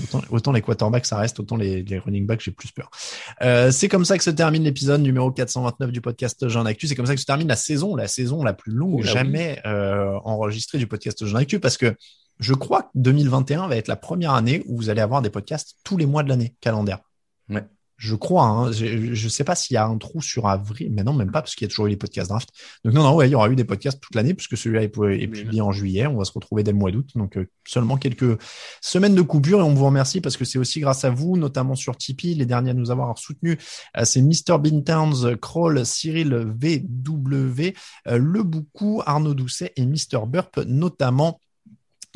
Autant, 0.03 0.23
autant 0.31 0.53
les 0.53 0.63
quarterbacks 0.63 1.07
ça 1.07 1.17
reste, 1.19 1.41
autant 1.41 1.57
les, 1.57 1.83
les 1.83 1.99
running 1.99 2.25
backs 2.25 2.41
j'ai 2.41 2.53
plus 2.53 2.71
peur. 2.71 2.91
Euh, 3.43 3.71
c'est 3.73 3.89
comme 3.89 4.05
ça 4.05 4.17
que 4.17 4.25
se 4.25 4.31
termine 4.31 4.63
l'épisode 4.63 5.01
numéro 5.01 5.31
429 5.31 5.91
du 5.91 6.01
podcast 6.01 6.49
Jean 6.49 6.65
Actu. 6.67 6.87
C'est 6.87 6.95
comme 6.95 7.07
ça 7.07 7.15
que 7.15 7.21
se 7.21 7.27
termine 7.27 7.49
la 7.49 7.57
saison, 7.57 7.97
la 7.97 8.07
saison 8.07 8.43
la 8.45 8.53
plus 8.53 8.73
longue 8.73 9.01
Oh 9.01 9.03
jamais 9.03 9.61
euh, 9.67 10.19
enregistrée 10.25 10.79
du 10.79 10.87
podcast 10.87 11.25
Jean 11.27 11.39
Actu, 11.39 11.59
parce 11.59 11.77
que 11.77 11.97
je 12.39 12.55
crois 12.55 12.83
que 12.83 12.89
2021 12.95 13.67
va 13.67 13.77
être 13.77 13.89
la 13.89 13.97
première 13.97 14.35
année 14.35 14.63
où 14.67 14.77
vous 14.77 14.91
allez 14.91 15.01
avoir 15.01 15.23
des 15.23 15.31
podcasts 15.31 15.77
tous 15.83 15.97
les 15.97 16.07
mois 16.07 16.23
de 16.23 16.29
l'année 16.29 16.55
calendaire. 16.61 17.01
Ouais. 17.49 17.65
Je 17.99 18.15
crois. 18.15 18.45
Hein, 18.45 18.73
je, 18.73 19.13
je 19.13 19.29
sais 19.29 19.45
pas 19.45 19.57
s'il 19.57 19.75
y 19.75 19.77
a 19.77 19.85
un 19.85 19.99
trou 19.99 20.23
sur 20.23 20.47
avril, 20.47 20.91
mais 20.93 21.03
non, 21.03 21.13
même 21.13 21.33
pas 21.33 21.43
parce 21.43 21.55
qu'il 21.55 21.67
y 21.67 21.69
a 21.69 21.69
toujours 21.69 21.87
eu 21.87 21.91
les 21.91 21.97
podcasts 21.97 22.31
draft. 22.31 22.49
Donc 22.85 22.95
non, 22.95 23.03
non, 23.03 23.15
ouais, 23.17 23.29
il 23.29 23.33
y 23.33 23.35
aura 23.35 23.51
eu 23.51 23.57
des 23.57 23.65
podcasts 23.65 24.01
toute 24.01 24.15
l'année 24.15 24.35
puisque 24.35 24.57
celui-là 24.57 24.85
est, 24.85 24.97
est 25.21 25.29
publié 25.29 25.61
en 25.61 25.73
juillet. 25.73 26.07
On 26.07 26.17
va 26.17 26.25
se 26.25 26.33
retrouver 26.33 26.63
dès 26.63 26.71
le 26.71 26.79
mois 26.79 26.93
d'août. 26.93 27.11
Donc 27.17 27.37
euh, 27.37 27.49
seulement 27.67 27.97
quelques 27.97 28.41
semaine 28.81 29.15
de 29.15 29.23
coupure 29.23 29.61
et 29.61 29.63
on 29.63 29.75
vous 29.75 29.87
remercie 29.87 30.21
parce 30.21 30.37
que 30.37 30.45
c'est 30.45 30.59
aussi 30.59 30.81
grâce 30.81 31.05
à 31.05 31.11
vous, 31.11 31.37
notamment 31.37 31.75
sur 31.75 31.97
Tipeee, 31.97 32.35
les 32.35 32.47
derniers 32.47 32.71
à 32.71 32.75
nous 32.75 32.91
avoir 32.91 33.19
soutenus, 33.19 33.59
euh, 33.97 34.05
c'est 34.05 34.23
Mr 34.23 34.59
Bean 34.59 34.81
Towns, 34.83 35.37
Kroll, 35.37 35.85
Cyril 35.85 36.35
VW, 36.61 37.75
euh, 38.07 38.19
Le 38.19 38.43
Boucou, 38.43 39.03
Arnaud 39.05 39.35
Doucet 39.35 39.73
et 39.77 39.85
Mr 39.85 40.27
Burp 40.27 40.59
notamment. 40.67 41.41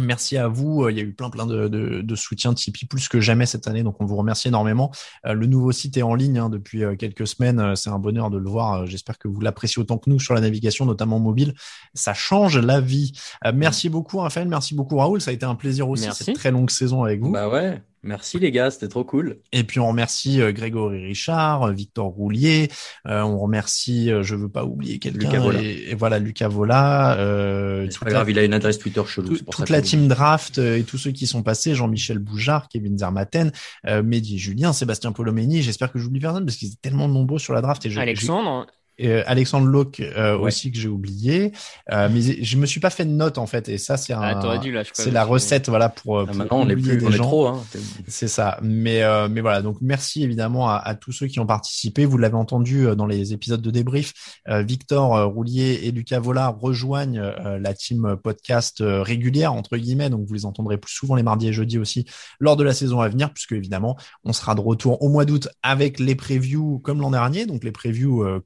Merci 0.03 0.37
à 0.37 0.49
vous. 0.49 0.89
Il 0.89 0.97
y 0.97 1.01
a 1.01 1.03
eu 1.03 1.13
plein 1.13 1.31
plein 1.31 1.47
de, 1.47 1.69
de, 1.69 2.01
de 2.03 2.15
soutien 2.15 2.53
Tipeee 2.55 2.87
plus 2.87 3.09
que 3.09 3.21
jamais 3.21 3.47
cette 3.47 3.67
année, 3.69 3.83
donc 3.83 4.01
on 4.01 4.05
vous 4.05 4.17
remercie 4.17 4.49
énormément. 4.49 4.91
Euh, 5.27 5.33
le 5.35 5.47
nouveau 5.47 5.73
site 5.73 5.97
est 5.97 6.03
en 6.03 6.15
ligne 6.15 6.39
hein, 6.39 6.49
depuis 6.51 6.85
euh, 6.85 6.97
quelques 6.97 7.27
semaines. 7.27 7.61
Euh, 7.61 7.75
C'est 7.75 7.91
un 7.91 7.99
bonheur 7.99 8.31
de 8.31 8.39
le 8.39 8.49
voir. 8.49 8.83
Euh, 8.83 8.87
J'espère 8.87 9.19
que 9.19 9.29
vous 9.29 9.41
l'appréciez 9.41 9.81
autant 9.81 9.99
que 9.99 10.11
nous 10.11 10.19
sur 10.21 10.35
la 10.35 10.41
navigation, 10.41 10.85
notamment 10.85 11.19
mobile. 11.19 11.55
Ça 11.95 12.15
change 12.15 12.59
la 12.59 12.81
vie. 12.81 13.13
Euh, 13.47 13.53
merci 13.55 13.89
beaucoup 13.89 14.19
Raphaël, 14.19 14.49
merci 14.49 14.75
beaucoup 14.75 14.97
Raoul. 14.99 15.21
Ça 15.21 15.31
a 15.31 15.35
été 15.35 15.47
un 15.47 15.55
plaisir 15.55 15.89
aussi 15.89 16.05
Merci. 16.05 16.25
cette 16.25 16.35
très 16.35 16.51
longue 16.51 16.71
saison 16.71 17.05
avec 17.05 17.21
vous. 17.21 17.31
Bah 17.33 17.49
ouais. 17.49 17.81
Merci 18.05 18.41
les 18.41 18.51
gars, 18.51 18.71
c'était 18.73 18.89
trop 18.89 19.05
cool. 19.05 19.39
Et 19.53 19.63
puis 19.63 19.79
on 19.79 19.87
remercie 19.87 20.41
euh, 20.41 20.51
Grégory 20.53 21.05
Richard, 21.07 21.63
euh, 21.69 21.73
Victor 21.73 22.07
Roulier, 22.09 22.69
euh, 23.07 23.21
on 23.23 23.39
remercie, 23.39 24.11
euh, 24.11 24.23
je 24.25 24.35
veux 24.35 24.49
pas 24.49 24.65
oublier 24.65 24.99
quelqu'un, 24.99 25.29
Lucas 25.29 25.39
Vola. 25.41 25.63
et, 25.63 25.91
et 25.91 25.95
voilà 25.95 26.19
Lucas 26.19 26.49
Vola, 26.49 27.17
euh, 27.19 27.85
C'est 27.85 27.91
toute 27.91 27.99
pas 28.01 28.07
la- 28.07 28.13
grave, 28.13 28.31
il 28.31 28.39
a 28.41 28.45
une 28.45 28.55
adresse 28.55 28.79
Twitter 28.81 29.03
chelou. 29.07 29.29
tout- 29.29 29.37
c'est 29.37 29.45
pour 29.45 29.55
toute 29.55 29.69
ça 29.69 29.73
la 29.75 29.83
team 29.83 30.09
draft 30.09 30.59
euh, 30.59 30.79
et 30.79 30.83
tous 30.83 30.99
ceux 30.99 31.13
qui 31.13 31.27
sont 31.29 31.43
passés, 31.45 31.75
Jean-Michel 31.77 32.19
Boujard, 32.19 32.69
Kevin 32.69 32.99
Zermaten, 32.99 33.53
euh, 33.87 34.03
Mehdi 34.03 34.37
Julien, 34.39 34.73
Sébastien 34.73 35.13
Polomeni, 35.13 35.63
j'espère 35.63 35.93
que 35.93 35.99
j'oublie 36.01 36.19
personne 36.21 36.45
parce 36.45 36.57
qu'ils 36.57 36.69
étaient 36.69 36.79
tellement 36.91 37.07
nombreux 37.09 37.39
sur 37.39 37.55
la 37.55 37.61
draft 37.61 37.87
et 37.87 37.91
je, 37.91 38.01
Alexandre, 38.01 38.67
euh, 39.03 39.23
Alexandre 39.27 39.67
Locke 39.67 40.01
euh, 40.01 40.37
Ouais. 40.37 40.49
aussi 40.49 40.71
que 40.73 40.79
j'ai 40.79 40.89
oublié, 40.89 41.53
euh, 41.91 42.09
mais 42.13 42.21
je 42.21 42.57
me 42.57 42.67
suis 42.67 42.81
pas 42.81 42.91
fait 42.91 43.05
de 43.05 43.11
note 43.11 43.39
en 43.39 43.47
fait 43.47 43.69
et 43.69 43.79
ça 43.79 43.97
c'est 43.97 44.13
un, 44.13 44.21
ah, 44.23 44.35
t'aurais 44.37 44.59
dû 44.59 44.73
là, 44.73 44.83
je 44.83 44.93
crois. 44.93 45.05
c'est 45.05 45.11
la 45.11 45.25
recette 45.25 45.69
voilà 45.69 45.89
pour, 45.89 46.21
Ah, 46.21 46.27
pour 46.27 46.35
maintenant, 46.37 46.61
on 46.61 46.69
est 46.69 46.73
oublier 46.75 46.93
plus, 46.93 46.99
des 46.99 47.07
on 47.07 47.11
est 47.11 47.17
gens. 47.17 47.23
trop, 47.25 47.47
hein. 47.49 47.63
C'est 48.09 48.29
ça. 48.29 48.59
Mais 48.63 49.03
euh, 49.03 49.29
mais 49.31 49.41
voilà. 49.41 49.63
Donc 49.63 49.79
merci 49.81 50.23
évidemment 50.23 50.69
à, 50.69 50.77
à 50.77 50.95
tous 50.95 51.13
ceux 51.13 51.27
qui 51.27 51.41
ont 51.41 51.47
participé. 51.47 52.05
Vous 52.05 52.19
l'avez 52.19 52.37
entendu 52.37 52.87
euh, 52.87 52.95
dans 52.95 53.07
les 53.07 53.33
épisodes 53.33 53.63
de 53.63 53.71
débrief. 53.71 54.13
euh, 54.49 54.63
Victor 54.63 55.17
euh, 55.17 55.27
Roulier 55.27 55.81
et 55.85 55.91
Lucas 55.91 56.21
Vola 56.21 56.49
rejoignent 56.49 57.19
euh, 57.21 57.59
la 57.59 57.75
team 57.75 58.17
podcast 58.23 58.81
euh, 58.81 59.03
régulière 59.03 59.53
entre 59.53 59.77
guillemets. 59.77 60.11
Donc 60.11 60.27
vous 60.27 60.35
les 60.35 60.45
entendrez 60.47 60.77
plus 60.79 60.93
souvent 60.93 61.15
les 61.15 61.23
mardis 61.23 61.49
et 61.49 61.53
jeudis 61.53 61.79
aussi 61.79 62.05
lors 62.41 62.57
de 62.57 62.65
la 62.65 62.75
saison 62.75 63.01
à 63.01 63.09
venir, 63.09 63.33
puisque 63.33 63.53
évidemment 63.53 63.97
on 64.25 64.33
sera 64.33 64.55
de 64.55 64.61
retour 64.61 65.03
au 65.03 65.09
mois 65.09 65.25
d'août 65.25 65.49
avec 65.63 65.99
les 65.99 66.15
previews 66.15 66.79
comme 66.81 67.01
l'an 67.01 67.11
dernier. 67.11 67.47
Donc 67.47 67.65
les 67.65 67.73
previews 67.73 68.23
euh, 68.25 68.41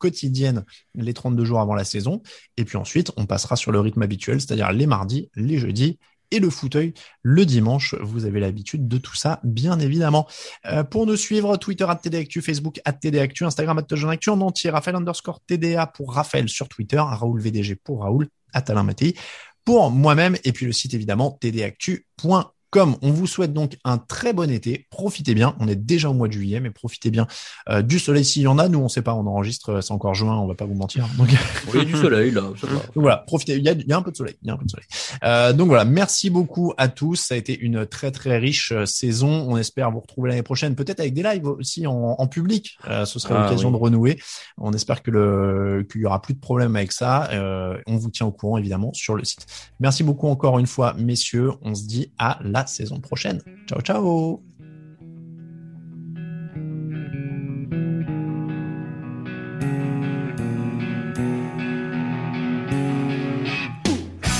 les 0.94 1.14
32 1.14 1.44
jours 1.44 1.60
avant 1.60 1.74
la 1.74 1.84
saison. 1.84 2.22
Et 2.56 2.64
puis 2.64 2.76
ensuite 2.76 3.12
on 3.16 3.26
passera 3.26 3.56
sur 3.56 3.72
le 3.72 3.80
rythme 3.80 4.02
habituel, 4.02 4.40
c'est-à-dire 4.40 4.72
les 4.72 4.86
mardis, 4.86 5.30
les 5.34 5.58
jeudis 5.58 5.98
et 6.30 6.38
le 6.38 6.50
fauteuil 6.50 6.92
le 7.22 7.44
dimanche. 7.44 7.94
Vous 8.00 8.24
avez 8.24 8.40
l'habitude 8.40 8.88
de 8.88 8.98
tout 8.98 9.14
ça, 9.14 9.40
bien 9.44 9.78
évidemment. 9.78 10.26
Euh, 10.66 10.84
pour 10.84 11.06
nous 11.06 11.16
suivre, 11.16 11.56
Twitter 11.56 11.86
at 11.88 11.96
TDActu, 11.96 12.42
Facebook 12.42 12.80
at 12.84 12.94
TDActu, 12.94 13.44
Instagram 13.44 13.78
at 13.78 14.08
Actu 14.10 14.30
en 14.30 14.40
entier, 14.40 14.70
Raphaël 14.70 14.96
underscore 14.96 15.40
TDA 15.46 15.86
pour 15.86 16.14
Raphaël 16.14 16.48
sur 16.48 16.68
Twitter, 16.68 16.98
Raoul 16.98 17.40
VDG 17.40 17.76
pour 17.76 18.02
Raoul, 18.02 18.28
at 18.52 18.64
Alain 18.68 18.86
pour 19.64 19.90
moi-même, 19.90 20.36
et 20.44 20.52
puis 20.52 20.64
le 20.64 20.72
site 20.72 20.94
évidemment 20.94 21.38
tdactu.com. 21.40 22.44
On 22.84 23.10
vous 23.10 23.26
souhaite 23.26 23.52
donc 23.52 23.76
un 23.84 23.98
très 23.98 24.32
bon 24.32 24.50
été. 24.50 24.86
Profitez 24.90 25.34
bien. 25.34 25.54
On 25.60 25.68
est 25.68 25.76
déjà 25.76 26.10
au 26.10 26.14
mois 26.14 26.28
de 26.28 26.32
juillet, 26.32 26.60
mais 26.60 26.70
profitez 26.70 27.10
bien 27.10 27.26
euh, 27.68 27.82
du 27.82 27.98
soleil 27.98 28.24
s'il 28.24 28.42
y 28.42 28.46
en 28.46 28.58
a. 28.58 28.68
Nous, 28.68 28.78
on 28.78 28.88
sait 28.88 29.02
pas, 29.02 29.14
on 29.14 29.26
enregistre, 29.26 29.70
euh, 29.74 29.80
c'est 29.80 29.92
encore 29.92 30.14
juin, 30.14 30.36
on 30.36 30.46
va 30.46 30.54
pas 30.54 30.64
vous 30.66 30.74
mentir. 30.74 31.08
Donc, 31.18 31.28
Il 31.72 31.78
y 31.78 31.82
a 31.82 31.84
du 31.84 31.92
soleil 31.96 32.30
là. 32.30 32.42
ça 32.60 32.66
va. 32.66 32.74
donc 32.74 32.82
voilà, 32.96 33.18
profitez. 33.26 33.56
Il 33.56 33.62
y 33.64 33.68
a, 33.68 33.72
il 33.72 33.86
y 33.86 33.92
a 33.92 33.96
un 33.96 34.02
peu 34.02 34.10
de 34.10 34.16
soleil. 34.16 34.34
Il 34.42 34.48
y 34.48 34.50
a 34.50 34.54
un 34.54 34.56
peu 34.56 34.64
de 34.64 34.70
soleil. 34.70 34.86
Euh, 35.24 35.52
donc 35.52 35.68
voilà, 35.68 35.84
merci 35.84 36.30
beaucoup 36.30 36.72
à 36.76 36.88
tous. 36.88 37.16
Ça 37.16 37.34
a 37.34 37.38
été 37.38 37.58
une 37.58 37.86
très 37.86 38.10
très 38.10 38.38
riche 38.38 38.72
euh, 38.72 38.86
saison. 38.86 39.46
On 39.48 39.56
espère 39.56 39.90
vous 39.90 40.00
retrouver 40.00 40.30
l'année 40.30 40.42
prochaine, 40.42 40.74
peut-être 40.74 41.00
avec 41.00 41.14
des 41.14 41.22
lives 41.22 41.46
aussi 41.46 41.86
en, 41.86 42.16
en 42.18 42.26
public. 42.26 42.78
Euh, 42.88 43.04
ce 43.04 43.18
serait 43.18 43.34
Ah, 43.36 43.44
l'occasion 43.44 43.68
oui. 43.68 43.74
de 43.74 43.80
renouer. 43.80 44.18
On 44.58 44.72
espère 44.72 45.02
que 45.02 45.10
le 45.10 45.86
qu'il 45.90 46.00
y 46.00 46.04
aura 46.06 46.20
plus 46.20 46.34
de 46.34 46.40
problèmes 46.40 46.76
avec 46.76 46.92
ça. 46.92 47.30
Euh, 47.32 47.78
on 47.86 47.96
vous 47.96 48.10
tient 48.10 48.26
au 48.26 48.32
courant 48.32 48.58
évidemment 48.58 48.92
sur 48.92 49.14
le 49.14 49.24
site. 49.24 49.46
Merci 49.80 50.02
beaucoup 50.02 50.28
encore 50.28 50.58
une 50.58 50.66
fois, 50.66 50.94
messieurs. 50.98 51.52
On 51.62 51.74
se 51.74 51.84
dit 51.86 52.12
à 52.18 52.38
la 52.42 52.65
saison 52.66 53.00
prochaine. 53.00 53.40
Ciao 53.68 53.80
ciao. 53.80 54.42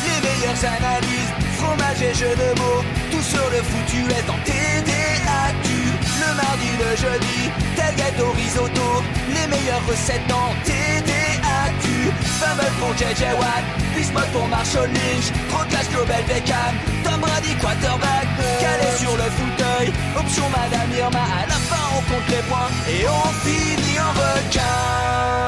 Les 0.06 0.20
meilleures 0.26 0.64
analyses, 0.64 1.32
fromage 1.58 2.02
et 2.02 2.14
jeux 2.14 2.36
de 2.36 2.58
mots, 2.60 2.82
tout 3.10 3.22
sur 3.22 3.50
le 3.50 3.62
foutu 3.62 4.02
est 4.10 4.28
en 4.30 4.38
TDAQ. 4.44 5.68
Le 6.20 6.30
mardi, 6.36 6.70
le 6.78 6.96
jeudi, 6.96 7.50
tel 7.76 7.94
gâteau 7.96 8.30
risotto, 8.32 9.02
les 9.28 9.46
meilleures 9.48 9.86
recettes 9.86 10.32
en 10.32 10.54
TDAQ. 10.64 11.25
Fumble 12.40 12.70
pour 12.78 12.92
JJ 12.94 13.34
Watt, 13.38 13.64
Bismuth 13.94 14.30
pour 14.32 14.46
Marshall 14.48 14.88
Lynch, 14.88 15.32
Global 15.92 16.22
Beckham, 16.28 16.74
Tom 17.04 17.20
Brady 17.20 17.54
quarterback, 17.60 18.26
sur 18.98 19.16
le 19.16 19.28
fauteuil, 19.38 19.92
option 20.16 20.44
Madame 20.50 20.90
Irma, 20.98 21.20
à 21.20 21.46
la 21.46 21.54
fin 21.54 21.84
on 21.96 22.02
compte 22.10 22.28
les 22.28 22.42
points 22.48 22.70
et 22.88 23.08
on 23.08 23.28
finit 23.44 23.98
en 23.98 24.12
requin. 24.12 25.46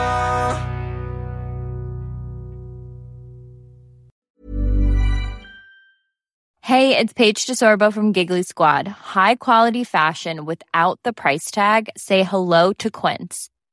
Hey, 6.63 6.99
it's 6.99 7.15
Paige 7.15 7.47
DeSorbo 7.47 7.91
from 7.91 8.13
Giggly 8.13 8.43
Squad. 8.43 8.87
High 8.87 9.37
quality 9.37 9.85
fashion 9.85 10.45
without 10.45 11.01
the 11.03 11.15
price 11.15 11.51
tag. 11.51 11.89
Say 11.97 12.23
hello 12.23 12.75
to 12.75 12.91
Quince. 12.91 13.49